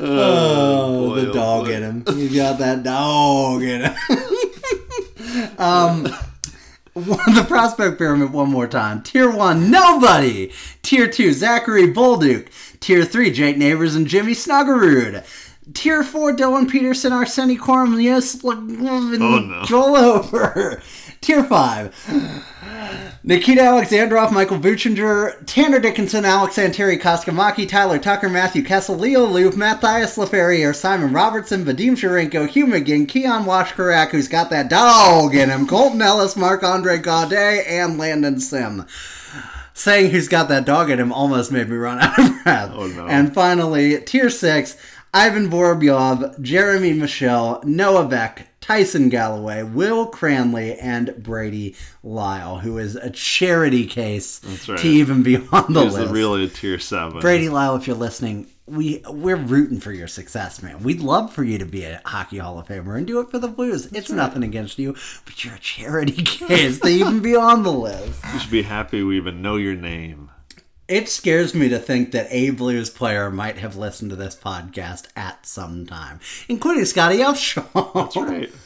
Oh, 0.00 1.08
boy, 1.08 1.20
the 1.20 1.30
oh, 1.30 1.32
dog 1.32 1.66
boy. 1.66 1.72
in 1.72 1.82
him. 1.82 2.04
You 2.16 2.28
got 2.34 2.58
that 2.58 2.82
dog 2.84 3.62
in 3.62 3.82
him. 3.82 3.94
um, 5.58 6.06
the 7.04 7.44
prospect 7.46 7.98
pyramid 7.98 8.32
one 8.32 8.50
more 8.50 8.66
time. 8.66 9.02
Tier 9.02 9.30
one, 9.30 9.70
nobody. 9.70 10.52
Tier 10.82 11.08
two, 11.08 11.32
Zachary 11.32 11.86
Bolduc. 11.92 12.48
Tier 12.80 13.04
three, 13.04 13.30
Jake 13.30 13.56
Neighbours 13.56 13.94
and 13.94 14.06
Jimmy 14.06 14.32
Snuggerud. 14.32 15.24
Tier 15.74 16.02
four, 16.02 16.34
Dylan 16.34 16.70
Peterson, 16.70 17.12
Arseny 17.12 17.58
Cornelius, 17.58 18.42
Oh, 18.44 18.52
no. 18.52 19.62
Joel 19.64 19.96
Hofer. 20.22 20.82
Tier 21.20 21.42
5. 21.42 23.18
Nikita 23.24 23.60
Alexandrov, 23.60 24.32
Michael 24.32 24.58
Buchinger, 24.58 25.34
Tanner 25.46 25.80
Dickinson, 25.80 26.24
Alex 26.24 26.56
Anteri, 26.56 26.98
Kaskimäki, 26.98 27.68
Tyler 27.68 27.98
Tucker, 27.98 28.28
Matthew 28.28 28.62
Kessel, 28.62 28.96
Leo 28.96 29.26
Loof, 29.26 29.56
Matthias 29.56 30.16
Laferriere, 30.16 30.74
Simon 30.74 31.12
Robertson, 31.12 31.64
Vadim 31.64 31.92
Zherenko, 31.92 32.48
Hugh 32.48 32.66
McGing, 32.66 33.08
Keean 33.08 33.44
Washkurak, 33.44 34.10
who's 34.10 34.28
got 34.28 34.48
that 34.50 34.70
dog 34.70 35.34
in 35.34 35.50
him, 35.50 35.66
Colton 35.66 36.00
Ellis, 36.00 36.36
Marc 36.36 36.62
Andre 36.62 36.98
Gaudet, 36.98 37.66
and 37.66 37.98
Landon 37.98 38.40
Sim. 38.40 38.86
Saying 39.74 40.10
who's 40.10 40.28
got 40.28 40.48
that 40.48 40.64
dog 40.64 40.90
in 40.90 40.98
him 40.98 41.12
almost 41.12 41.52
made 41.52 41.68
me 41.68 41.76
run 41.76 42.00
out 42.00 42.18
of 42.18 42.42
breath. 42.42 42.70
Oh, 42.72 42.86
no. 42.86 43.06
And 43.06 43.34
finally, 43.34 44.00
Tier 44.00 44.30
6, 44.30 44.76
Ivan 45.12 45.50
Vorobyov, 45.50 46.40
Jeremy 46.40 46.92
Michel, 46.92 47.60
Noah 47.64 48.06
Beck, 48.06 48.47
Tyson 48.68 49.08
Galloway, 49.08 49.62
Will 49.62 50.04
Cranley, 50.04 50.74
and 50.78 51.14
Brady 51.22 51.74
Lyle, 52.02 52.58
who 52.58 52.76
is 52.76 52.96
a 52.96 53.08
charity 53.08 53.86
case 53.86 54.42
right. 54.68 54.78
to 54.78 54.86
even 54.86 55.22
be 55.22 55.36
on 55.36 55.72
the 55.72 55.84
He's 55.84 55.94
list. 55.94 56.12
really 56.12 56.44
a 56.44 56.48
tier 56.48 56.78
seven. 56.78 57.18
Brady 57.20 57.48
Lyle, 57.48 57.76
if 57.76 57.86
you're 57.86 57.96
listening, 57.96 58.46
we 58.66 59.02
we're 59.08 59.36
rooting 59.36 59.80
for 59.80 59.90
your 59.90 60.06
success, 60.06 60.62
man. 60.62 60.82
We'd 60.82 61.00
love 61.00 61.32
for 61.32 61.44
you 61.44 61.56
to 61.56 61.64
be 61.64 61.84
a 61.84 62.02
hockey 62.04 62.36
Hall 62.36 62.58
of 62.58 62.66
Famer 62.68 62.98
and 62.98 63.06
do 63.06 63.20
it 63.20 63.30
for 63.30 63.38
the 63.38 63.48
Blues. 63.48 63.86
it's 63.86 64.10
nothing 64.10 64.42
against 64.42 64.78
you, 64.78 64.94
but 65.24 65.42
you're 65.42 65.54
a 65.54 65.60
charity 65.60 66.22
case 66.22 66.78
to 66.80 66.88
even 66.88 67.20
be 67.20 67.34
on 67.34 67.62
the 67.62 67.72
list. 67.72 68.22
You 68.34 68.38
should 68.38 68.50
be 68.50 68.62
happy 68.64 69.02
we 69.02 69.16
even 69.16 69.40
know 69.40 69.56
your 69.56 69.76
name. 69.76 70.27
It 70.88 71.08
scares 71.10 71.54
me 71.54 71.68
to 71.68 71.78
think 71.78 72.12
that 72.12 72.28
a 72.30 72.50
Blues 72.50 72.88
player 72.88 73.30
might 73.30 73.58
have 73.58 73.76
listened 73.76 74.10
to 74.10 74.16
this 74.16 74.34
podcast 74.34 75.08
at 75.14 75.44
some 75.44 75.84
time, 75.84 76.18
including 76.48 76.86
Scotty 76.86 77.18
Upshall. 77.18 77.92
That's 77.94 78.16
right. 78.16 78.50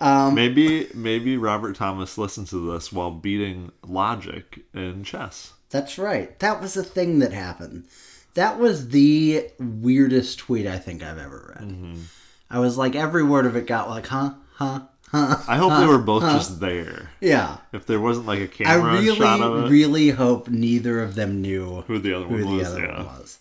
Um, 0.00 0.36
maybe 0.36 0.86
maybe 0.94 1.36
Robert 1.36 1.74
Thomas 1.74 2.16
listens 2.16 2.50
to 2.50 2.72
this 2.72 2.92
while 2.92 3.10
beating 3.10 3.72
Logic 3.84 4.60
in 4.72 5.02
chess. 5.02 5.54
That's 5.70 5.98
right. 5.98 6.38
That 6.38 6.60
was 6.60 6.74
the 6.74 6.84
thing 6.84 7.18
that 7.18 7.32
happened. 7.32 7.86
That 8.34 8.60
was 8.60 8.90
the 8.90 9.48
weirdest 9.58 10.38
tweet 10.38 10.68
I 10.68 10.78
think 10.78 11.02
I've 11.02 11.18
ever 11.18 11.52
read. 11.56 11.68
Mm-hmm. 11.68 12.02
I 12.48 12.60
was 12.60 12.78
like, 12.78 12.94
every 12.94 13.24
word 13.24 13.44
of 13.44 13.56
it 13.56 13.66
got 13.66 13.90
like, 13.90 14.06
huh, 14.06 14.34
huh, 14.54 14.82
huh. 15.10 15.36
I 15.48 15.56
hope 15.56 15.78
they 15.78 15.86
were 15.86 15.98
both 15.98 16.22
just 16.22 16.60
there. 16.60 17.10
Yeah. 17.20 17.58
If 17.72 17.86
there 17.86 18.00
wasn't 18.00 18.26
like 18.26 18.40
a 18.40 18.48
camera 18.48 19.02
shot 19.14 19.40
of 19.40 19.52
really, 19.52 19.66
it, 19.66 19.70
really 19.70 20.10
hope 20.10 20.48
neither 20.48 21.00
of 21.00 21.14
them 21.14 21.40
knew 21.42 21.82
who 21.82 21.98
the 21.98 22.14
other 22.14 22.26
who 22.26 22.44
one 22.44 22.56
the 22.56 22.58
was. 22.58 22.68
other 22.68 22.86
yeah. 22.86 22.96
one 22.96 23.06
was. 23.06 23.38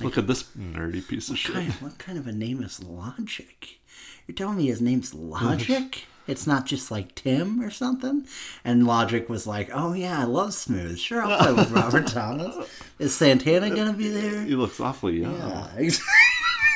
Look 0.00 0.18
at 0.18 0.26
this 0.26 0.44
nerdy 0.58 1.06
piece 1.06 1.30
of 1.30 1.38
shit. 1.38 1.54
Kind 1.54 1.68
of- 1.68 1.82
what 1.82 1.98
kind 1.98 2.18
of 2.18 2.26
a 2.26 2.32
name 2.32 2.62
is 2.62 2.82
Logic? 2.82 3.78
You're 4.26 4.34
telling 4.34 4.58
me 4.58 4.66
his 4.66 4.80
name's 4.80 5.14
Logic? 5.14 6.04
It's 6.26 6.46
not 6.46 6.66
just 6.66 6.90
like 6.90 7.14
Tim 7.14 7.62
or 7.62 7.70
something? 7.70 8.26
And 8.64 8.86
Logic 8.86 9.28
was 9.28 9.46
like, 9.46 9.70
oh 9.72 9.92
yeah, 9.92 10.20
I 10.20 10.24
love 10.24 10.54
Smooth. 10.54 10.98
Sure, 10.98 11.22
I'll 11.22 11.38
play 11.38 11.52
with 11.52 11.70
Robert 11.70 12.06
Thomas. 12.08 12.68
Is 12.98 13.14
Santana 13.14 13.70
going 13.70 13.92
to 13.92 13.96
be 13.96 14.08
there? 14.08 14.42
He 14.42 14.56
looks 14.56 14.80
awfully 14.80 15.20
young. 15.20 15.36
Yeah, 15.36 15.68
exactly. 15.76 16.12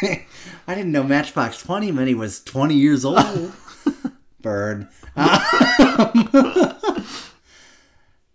I 0.69 0.75
didn't 0.75 0.93
know 0.93 1.03
Matchbox 1.03 1.63
20 1.63 1.91
meant 1.93 2.09
he 2.09 2.15
was 2.15 2.43
20 2.45 2.75
years 2.75 3.05
old. 3.05 3.53
Bird. 4.43 4.89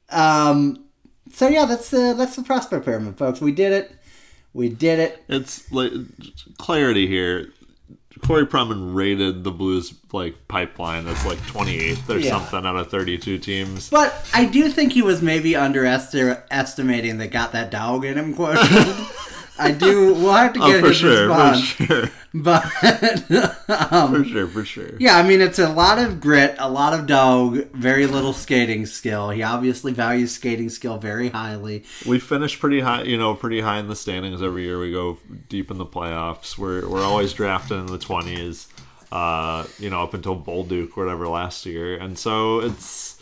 um, 0.10 0.84
so 1.32 1.48
yeah, 1.48 1.66
that's 1.66 1.90
the 1.90 2.14
that's 2.18 2.36
the 2.36 2.44
prospect 2.44 2.86
pyramid, 2.86 3.18
folks. 3.18 3.42
We 3.42 3.52
did 3.52 3.72
it. 3.74 3.92
We 4.54 4.70
did 4.70 5.00
it. 5.00 5.24
It's 5.28 5.72
like 5.72 5.92
clarity 6.58 7.08
here. 7.08 7.50
Corey 8.26 8.46
Pronman 8.46 8.96
rated 8.96 9.44
the 9.44 9.52
Blues 9.52 9.94
like 10.14 10.48
pipeline 10.48 11.06
as 11.06 11.26
like 11.26 11.38
28th 11.40 12.10
or 12.10 12.18
Yeah. 12.18 12.30
something 12.32 12.66
out 12.66 12.78
of 12.78 12.90
32 12.90 13.38
teams. 13.40 13.90
But 13.90 14.16
I 14.34 14.46
do 14.46 14.70
think 14.70 14.94
he 14.94 15.02
was 15.02 15.22
maybe 15.22 15.56
underestimating 15.58 17.18
that 17.18 17.32
got 17.32 17.52
that 17.52 17.72
dog 17.72 18.06
in 18.06 18.18
him 18.18 18.34
quotient. 18.34 18.98
I 19.58 19.72
do. 19.72 20.14
We'll 20.14 20.34
have 20.34 20.54
to 20.54 20.60
Oh, 20.62 20.68
get 20.68 20.82
for 20.82 20.88
his 20.90 20.98
sure, 20.98 21.28
response. 21.28 21.70
for 21.72 21.84
sure, 21.86 22.10
But 22.34 22.66
um, 23.94 24.14
for 24.14 24.26
sure, 24.26 24.48
for 24.48 24.66
sure. 24.66 24.90
Yeah, 25.00 25.18
I 25.18 25.24
mean, 25.26 25.40
it's 25.40 25.60
a 25.60 25.70
lot 25.72 25.98
of 26.00 26.20
grit, 26.20 26.56
a 26.60 26.70
lot 26.70 26.94
of 26.94 27.06
dog, 27.08 27.72
very 27.72 28.06
little 28.08 28.34
skating 28.34 28.86
skill. 28.86 29.30
He 29.30 29.42
obviously 29.44 29.94
values 29.94 30.34
skating 30.34 30.70
skill 30.70 30.98
very 30.98 31.30
highly. 31.30 31.86
We 32.06 32.20
finish 32.20 32.60
pretty 32.60 32.82
high, 32.82 33.04
you 33.04 33.18
know, 33.18 33.34
pretty 33.36 33.62
high 33.62 33.80
in 33.80 33.88
the 33.88 33.96
standings 33.96 34.42
every 34.42 34.64
year. 34.64 34.78
We 34.80 34.92
go 34.92 35.18
deep 35.48 35.72
in 35.72 35.78
the 35.78 35.86
playoffs. 35.86 36.58
We're 36.58 36.88
we're 36.90 37.04
always 37.04 37.32
drafted 37.32 37.78
in 37.80 37.86
the 37.86 37.98
20s. 37.98 38.68
Uh, 39.12 39.66
you 39.80 39.90
know, 39.90 40.04
up 40.04 40.14
until 40.14 40.38
Bolduc, 40.38 40.98
whatever 40.98 41.28
last 41.30 41.66
year, 41.66 41.96
and 41.96 42.20
so 42.20 42.60
it's 42.60 43.18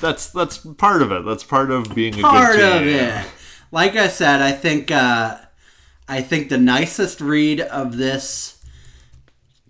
that's 0.00 0.28
that's 0.30 0.58
part 0.58 1.02
of 1.02 1.10
it. 1.10 1.24
That's 1.24 1.42
part 1.42 1.72
of 1.72 1.92
being 1.94 2.16
a 2.20 2.22
Part 2.22 2.54
good 2.56 2.82
of 2.82 2.86
it. 2.86 3.26
Like 3.74 3.96
I 3.96 4.06
said, 4.06 4.40
I 4.40 4.52
think 4.52 4.92
uh, 4.92 5.36
I 6.08 6.20
think 6.20 6.48
the 6.48 6.58
nicest 6.58 7.20
read 7.20 7.60
of 7.60 7.96
this 7.96 8.62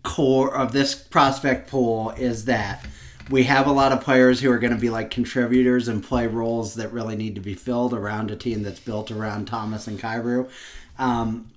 core 0.02 0.54
of 0.54 0.72
this 0.72 0.94
prospect 0.94 1.70
pool 1.70 2.10
is 2.10 2.44
that 2.44 2.86
we 3.30 3.44
have 3.44 3.66
a 3.66 3.72
lot 3.72 3.92
of 3.92 4.02
players 4.02 4.40
who 4.40 4.50
are 4.50 4.58
going 4.58 4.74
to 4.74 4.78
be 4.78 4.90
like 4.90 5.10
contributors 5.10 5.88
and 5.88 6.04
play 6.04 6.26
roles 6.26 6.74
that 6.74 6.92
really 6.92 7.16
need 7.16 7.34
to 7.36 7.40
be 7.40 7.54
filled 7.54 7.94
around 7.94 8.30
a 8.30 8.36
team 8.36 8.62
that's 8.62 8.78
built 8.78 9.10
around 9.10 9.46
Thomas 9.46 9.86
and 9.86 9.98
Kyrou. 9.98 10.50
Um, 10.98 11.50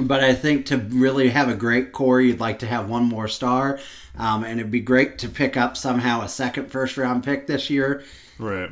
but 0.00 0.18
I 0.18 0.34
think 0.34 0.66
to 0.66 0.78
really 0.78 1.28
have 1.28 1.48
a 1.48 1.54
great 1.54 1.92
core, 1.92 2.20
you'd 2.20 2.40
like 2.40 2.58
to 2.58 2.66
have 2.66 2.88
one 2.88 3.04
more 3.04 3.28
star, 3.28 3.78
um, 4.18 4.42
and 4.42 4.58
it'd 4.58 4.72
be 4.72 4.80
great 4.80 5.16
to 5.18 5.28
pick 5.28 5.56
up 5.56 5.76
somehow 5.76 6.22
a 6.22 6.28
second 6.28 6.72
first 6.72 6.96
round 6.96 7.22
pick 7.22 7.46
this 7.46 7.70
year 7.70 8.02
Right. 8.42 8.70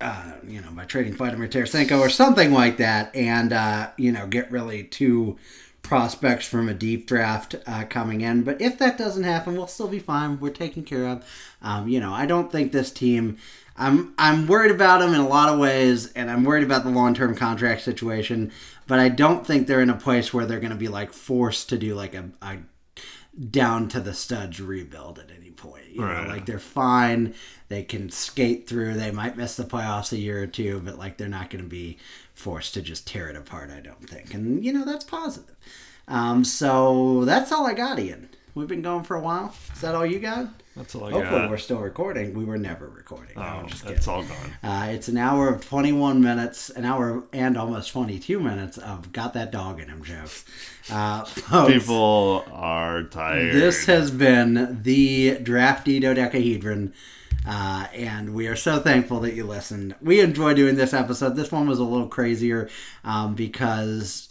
Uh, 0.00 0.32
you 0.46 0.60
know, 0.60 0.70
by 0.70 0.84
trading 0.84 1.14
Vladimir 1.14 1.48
Tarasenko 1.48 1.98
or 1.98 2.08
something 2.08 2.52
like 2.52 2.76
that, 2.76 3.14
and 3.14 3.52
uh, 3.52 3.90
you 3.96 4.12
know, 4.12 4.26
get 4.26 4.50
really 4.50 4.84
two 4.84 5.36
prospects 5.82 6.46
from 6.46 6.68
a 6.68 6.74
deep 6.74 7.06
draft 7.06 7.56
uh, 7.66 7.84
coming 7.84 8.20
in. 8.20 8.42
But 8.42 8.60
if 8.60 8.78
that 8.78 8.98
doesn't 8.98 9.24
happen, 9.24 9.56
we'll 9.56 9.66
still 9.66 9.88
be 9.88 9.98
fine. 9.98 10.38
We're 10.38 10.50
taken 10.50 10.84
care 10.84 11.06
of. 11.06 11.24
Um, 11.62 11.88
you 11.88 11.98
know, 11.98 12.12
I 12.12 12.26
don't 12.26 12.52
think 12.52 12.72
this 12.72 12.90
team. 12.90 13.38
I'm 13.76 14.14
I'm 14.18 14.46
worried 14.46 14.72
about 14.72 15.00
them 15.00 15.14
in 15.14 15.20
a 15.20 15.28
lot 15.28 15.48
of 15.48 15.58
ways, 15.58 16.12
and 16.12 16.30
I'm 16.30 16.44
worried 16.44 16.64
about 16.64 16.84
the 16.84 16.90
long 16.90 17.14
term 17.14 17.34
contract 17.34 17.82
situation. 17.82 18.52
But 18.86 18.98
I 18.98 19.08
don't 19.08 19.46
think 19.46 19.66
they're 19.66 19.80
in 19.80 19.90
a 19.90 19.96
place 19.96 20.32
where 20.32 20.46
they're 20.46 20.60
going 20.60 20.70
to 20.70 20.76
be 20.76 20.88
like 20.88 21.12
forced 21.12 21.68
to 21.70 21.78
do 21.78 21.94
like 21.94 22.14
a, 22.14 22.30
a 22.42 22.58
down 23.38 23.88
to 23.88 24.00
the 24.00 24.14
studs 24.14 24.60
rebuild 24.60 25.18
at 25.18 25.30
any 25.30 25.47
point. 25.58 25.84
You 25.90 26.00
know, 26.00 26.24
like 26.28 26.46
they're 26.46 26.58
fine. 26.58 27.34
They 27.68 27.82
can 27.82 28.10
skate 28.10 28.66
through. 28.68 28.94
They 28.94 29.10
might 29.10 29.36
miss 29.36 29.56
the 29.56 29.64
playoffs 29.64 30.12
a 30.12 30.18
year 30.18 30.42
or 30.42 30.46
two, 30.46 30.80
but 30.84 30.98
like 30.98 31.18
they're 31.18 31.28
not 31.28 31.50
going 31.50 31.62
to 31.62 31.68
be 31.68 31.98
forced 32.34 32.74
to 32.74 32.82
just 32.82 33.06
tear 33.06 33.28
it 33.28 33.36
apart. 33.36 33.70
I 33.70 33.80
don't 33.80 34.08
think, 34.08 34.32
and 34.34 34.64
you 34.64 34.72
know 34.72 34.84
that's 34.84 35.04
positive. 35.04 35.56
Um, 36.06 36.44
so 36.44 37.24
that's 37.24 37.52
all 37.52 37.66
I 37.66 37.74
got, 37.74 37.98
Ian. 37.98 38.30
We've 38.58 38.66
been 38.66 38.82
going 38.82 39.04
for 39.04 39.14
a 39.14 39.20
while. 39.20 39.54
Is 39.72 39.82
that 39.82 39.94
all 39.94 40.04
you 40.04 40.18
got? 40.18 40.48
That's 40.74 40.92
all 40.96 41.04
I 41.04 41.12
Hopefully, 41.12 41.42
got. 41.42 41.50
we're 41.50 41.58
still 41.58 41.78
recording. 41.78 42.34
We 42.34 42.44
were 42.44 42.58
never 42.58 42.88
recording. 42.88 43.34
Oh, 43.36 43.40
I'm 43.40 43.68
just 43.68 43.82
kidding. 43.82 43.96
it's 43.96 44.08
all 44.08 44.24
gone. 44.24 44.52
Uh, 44.64 44.88
it's 44.90 45.06
an 45.06 45.16
hour 45.16 45.48
of 45.48 45.64
21 45.64 46.20
minutes, 46.20 46.68
an 46.70 46.84
hour 46.84 47.22
and 47.32 47.56
almost 47.56 47.92
22 47.92 48.40
minutes 48.40 48.76
of 48.76 49.12
got 49.12 49.34
that 49.34 49.52
dog 49.52 49.78
in 49.78 49.88
him 49.88 50.02
jokes. 50.02 50.44
Uh, 50.90 51.24
folks, 51.24 51.72
People 51.72 52.44
are 52.50 53.04
tired. 53.04 53.54
this 53.54 53.86
has 53.86 54.10
been 54.10 54.82
the 54.82 55.38
drafty 55.40 56.00
dodecahedron. 56.00 56.94
Uh, 57.46 57.86
and 57.94 58.34
we 58.34 58.48
are 58.48 58.56
so 58.56 58.80
thankful 58.80 59.20
that 59.20 59.34
you 59.34 59.44
listened. 59.44 59.94
We 60.02 60.18
enjoy 60.20 60.54
doing 60.54 60.74
this 60.74 60.92
episode. 60.92 61.36
This 61.36 61.52
one 61.52 61.68
was 61.68 61.78
a 61.78 61.84
little 61.84 62.08
crazier 62.08 62.68
um, 63.04 63.36
because 63.36 64.27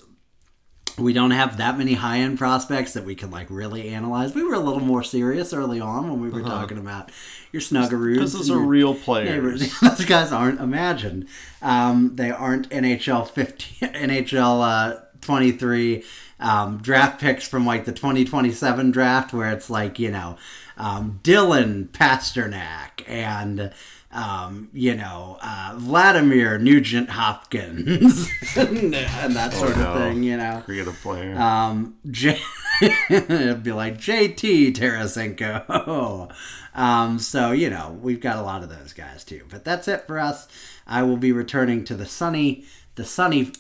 we 0.97 1.13
don't 1.13 1.31
have 1.31 1.57
that 1.57 1.77
many 1.77 1.93
high 1.93 2.19
end 2.19 2.37
prospects 2.39 2.93
that 2.93 3.05
we 3.05 3.15
can 3.15 3.29
like 3.29 3.47
really 3.49 3.89
analyze. 3.89 4.33
We 4.33 4.43
were 4.43 4.55
a 4.55 4.59
little 4.59 4.81
more 4.81 5.03
serious 5.03 5.53
early 5.53 5.79
on 5.79 6.09
when 6.09 6.19
we 6.21 6.29
were 6.29 6.41
talking 6.41 6.77
about 6.77 7.11
your 7.51 7.61
Snuggeruds. 7.61 8.17
this 8.17 8.33
is 8.33 8.49
a 8.49 8.57
real 8.57 8.95
player. 8.95 9.41
Those 9.81 10.05
guys 10.05 10.31
aren't 10.31 10.59
imagined. 10.59 11.27
Um, 11.61 12.15
they 12.15 12.31
aren't 12.31 12.69
NHL 12.69 13.29
15, 13.29 13.89
NHL 13.93 14.61
uh, 14.61 15.01
23 15.21 16.03
um, 16.39 16.77
draft 16.79 17.19
picks 17.21 17.47
from 17.47 17.65
like 17.65 17.85
the 17.85 17.91
2027 17.91 18.91
draft 18.91 19.33
where 19.33 19.51
it's 19.51 19.69
like, 19.69 19.99
you 19.99 20.11
know, 20.11 20.37
um, 20.77 21.19
Dylan 21.23 21.89
Pasternak 21.89 23.07
and, 23.07 23.71
um, 24.11 24.69
you 24.73 24.95
know, 24.95 25.37
uh, 25.41 25.73
Vladimir 25.77 26.57
Nugent 26.57 27.09
Hopkins 27.09 28.29
and, 28.55 28.93
that 28.93 29.53
sort 29.53 29.75
Oh, 29.77 29.79
no. 29.81 29.93
of 29.93 30.01
thing, 30.01 30.23
you 30.23 30.37
know. 30.37 30.61
Create 30.65 30.87
a 30.87 30.91
player. 30.91 31.35
Um, 31.37 31.95
J- 32.09 32.39
it'd 33.09 33.63
be 33.63 33.71
like 33.71 33.97
JT 33.97 34.73
Tarasenko. 34.73 36.31
Um, 36.77 37.17
so 37.17 37.53
you 37.53 37.71
know 37.71 37.97
we've 38.03 38.21
got 38.21 38.37
a 38.37 38.43
lot 38.43 38.61
of 38.61 38.69
those 38.69 38.93
guys 38.93 39.23
too. 39.23 39.41
But 39.49 39.63
that's 39.65 39.87
it 39.87 40.05
for 40.05 40.19
us. 40.19 40.47
I 40.85 41.01
will 41.01 41.17
be 41.17 41.31
returning 41.31 41.83
to 41.85 41.95
the 41.95 42.05
sunny 42.05 42.65
the 42.97 43.05
sunny 43.05 43.51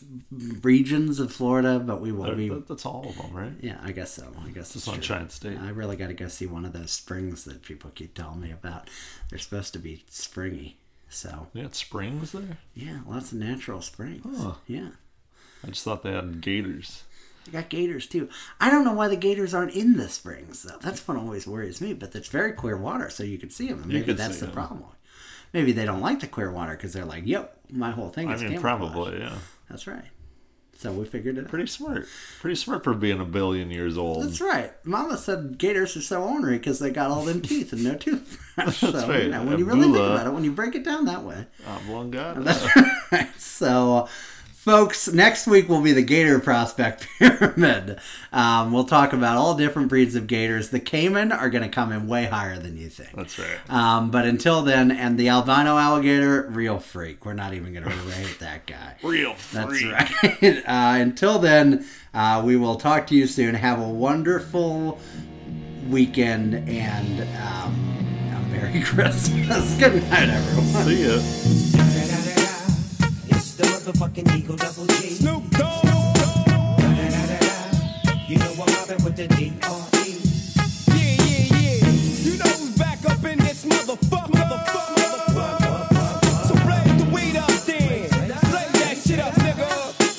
regions 0.61 1.19
of 1.19 1.31
Florida, 1.31 1.79
but 1.79 2.01
we 2.01 2.11
will 2.11 2.35
be. 2.35 2.49
That's 2.49 2.85
all 2.85 3.07
of 3.09 3.17
them, 3.17 3.33
right? 3.33 3.53
Yeah, 3.61 3.77
I 3.83 3.91
guess 3.91 4.11
so. 4.11 4.27
I 4.45 4.49
guess 4.49 4.75
it's 4.75 4.85
Sunshine 4.85 5.29
State. 5.29 5.57
I 5.59 5.69
really 5.69 5.95
got 5.95 6.07
to 6.07 6.13
go 6.13 6.27
see 6.27 6.45
one 6.47 6.65
of 6.65 6.73
those 6.73 6.91
springs 6.91 7.45
that 7.45 7.61
people 7.61 7.91
keep 7.95 8.13
telling 8.13 8.41
me 8.41 8.51
about. 8.51 8.89
They're 9.29 9.39
supposed 9.39 9.73
to 9.73 9.79
be 9.79 10.03
springy. 10.09 10.77
So 11.09 11.47
Yeah, 11.53 11.67
springs 11.71 12.33
there. 12.33 12.57
yeah, 12.75 12.99
lots 13.07 13.31
of 13.31 13.37
natural 13.37 13.81
springs. 13.81 14.25
Huh. 14.41 14.55
Yeah. 14.67 14.89
I 15.63 15.67
just 15.67 15.83
thought 15.85 16.03
they 16.03 16.11
had 16.11 16.41
gators. 16.41 17.03
They 17.45 17.53
got 17.53 17.69
gators 17.69 18.07
too. 18.07 18.27
I 18.59 18.69
don't 18.69 18.83
know 18.83 18.91
why 18.91 19.07
the 19.07 19.15
gators 19.15 19.53
aren't 19.53 19.73
in 19.73 19.95
the 19.95 20.09
springs 20.09 20.63
though. 20.63 20.77
That's 20.81 21.07
what 21.07 21.15
always 21.15 21.47
worries 21.47 21.79
me. 21.79 21.93
But 21.93 22.13
it's 22.13 22.27
very 22.27 22.51
clear 22.51 22.75
water, 22.75 23.09
so 23.09 23.23
you 23.23 23.37
can 23.37 23.49
see 23.49 23.69
them. 23.69 23.83
And 23.83 23.93
maybe 23.93 24.11
that's 24.13 24.39
the 24.39 24.47
the 24.47 24.51
'em. 24.51 24.53
problem. 24.53 24.83
Maybe 25.53 25.71
they 25.71 25.85
don't 25.85 26.01
like 26.01 26.19
the 26.19 26.27
clear 26.27 26.51
water 26.51 26.73
because 26.73 26.93
they're 26.93 27.05
like, 27.05 27.25
"Yep, 27.25 27.57
my 27.71 27.91
whole 27.91 28.09
thing 28.09 28.29
I 28.29 28.33
is 28.33 28.41
mean, 28.41 28.53
camouflage." 28.53 28.91
probably, 28.91 29.19
yeah. 29.19 29.37
That's 29.69 29.87
right. 29.87 30.05
So 30.77 30.91
we 30.91 31.05
figured 31.05 31.39
it. 31.39 31.45
out. 31.45 31.49
Pretty 31.49 31.65
smart. 31.65 32.07
Pretty 32.39 32.55
smart 32.55 32.83
for 32.83 32.93
being 32.93 33.19
a 33.19 33.25
billion 33.25 33.71
years 33.71 33.97
old. 33.97 34.23
That's 34.23 34.39
right. 34.39 34.71
Mama 34.85 35.17
said 35.17 35.57
gators 35.57 35.97
are 35.97 36.01
so 36.01 36.23
ornery 36.23 36.57
because 36.59 36.77
they 36.77 36.91
got 36.91 37.09
all 37.09 37.25
them 37.25 37.41
teeth 37.41 37.73
and 37.73 37.83
no 37.83 37.95
toothbrush. 37.95 38.77
so, 38.81 38.91
right. 39.07 39.23
you 39.23 39.29
know, 39.29 39.43
when 39.43 39.57
you 39.57 39.65
really 39.65 39.81
think 39.83 39.95
about 39.95 40.27
it, 40.27 40.33
when 40.33 40.43
you 40.43 40.51
break 40.51 40.75
it 40.75 40.83
down 40.83 41.05
that 41.05 41.23
way. 41.23 41.47
Oblongata. 41.67 42.41
That's 42.41 42.67
right. 43.11 43.27
So, 43.39 44.07
folks, 44.67 45.07
next 45.07 45.47
week 45.47 45.69
will 45.69 45.79
be 45.79 45.93
the 45.93 46.01
Gator 46.01 46.39
Prospect 46.39 47.07
Pyramid. 47.19 48.01
Um, 48.33 48.73
we'll 48.73 48.83
talk 48.83 49.13
about 49.13 49.37
all 49.37 49.55
different 49.55 49.87
breeds 49.87 50.13
of 50.13 50.27
gators. 50.27 50.71
The 50.71 50.81
caiman 50.81 51.31
are 51.31 51.49
going 51.49 51.63
to 51.63 51.69
come 51.69 51.93
in 51.93 52.05
way 52.05 52.25
higher 52.25 52.59
than 52.59 52.75
you 52.75 52.89
think. 52.89 53.15
That's 53.15 53.39
right. 53.39 53.57
Um, 53.69 54.11
but 54.11 54.25
until 54.25 54.63
then, 54.63 54.91
and 54.91 55.17
the 55.17 55.29
albino 55.29 55.77
alligator, 55.77 56.49
real 56.49 56.79
freak. 56.79 57.25
We're 57.25 57.31
not 57.31 57.53
even 57.53 57.71
going 57.71 57.85
to 57.85 57.89
rate 57.89 58.39
that 58.39 58.65
guy. 58.65 58.95
Real 59.03 59.35
freak. 59.35 59.89
That's 59.89 60.21
right. 60.43 60.63
Uh, 60.67 60.97
until 60.99 61.39
then, 61.39 61.85
uh, 62.13 62.41
we 62.43 62.57
will 62.57 62.75
talk 62.75 63.07
to 63.07 63.15
you 63.15 63.25
soon. 63.25 63.55
Have 63.55 63.79
a 63.79 63.87
wonderful 63.87 64.99
weekend 65.87 66.55
and 66.67 67.21
um, 67.37 68.33
a 68.35 68.49
Merry 68.49 68.81
Christmas. 68.83 69.77
Good 69.77 70.03
night, 70.09 70.29
everyone. 70.29 70.85
See 70.85 71.07
ya. 71.07 71.76
Motherfucking 73.87 74.35
Eagle 74.37 74.57
Double 74.57 74.85
G. 74.85 75.11
Snoop 75.11 75.49
Dogg. 75.51 75.85
You 78.27 78.37
know 78.37 78.51
I'm 78.51 78.57
mobbing 78.57 79.01
with 79.05 79.15
the 79.15 79.27
D.R.E. 79.29 80.19
Yeah, 80.89 81.23
yeah, 81.23 81.55
yeah. 81.55 81.87
You 82.19 82.37
know 82.37 82.51
who's 82.51 82.77
back 82.77 83.05
up 83.05 83.23
in 83.23 83.39
this 83.39 83.63
motherfucker. 83.63 84.43
So 86.47 86.55
blaze 86.65 86.97
the 86.97 87.09
weed 87.13 87.37
up 87.37 87.47
then. 87.65 88.09
Blaze 88.09 88.73
that 88.73 88.97
shit 89.07 89.19
up, 89.19 89.33
nigga. 89.35 89.69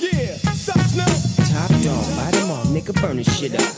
Yeah. 0.01 0.39
Snoop? 0.55 1.49
Top 1.51 1.69
dog, 1.83 2.17
light 2.17 2.37
'em 2.37 2.51
all, 2.51 2.65
nigga, 2.65 2.99
burn 3.03 3.19
this 3.19 3.39
shit 3.39 3.55
up. 3.55 3.78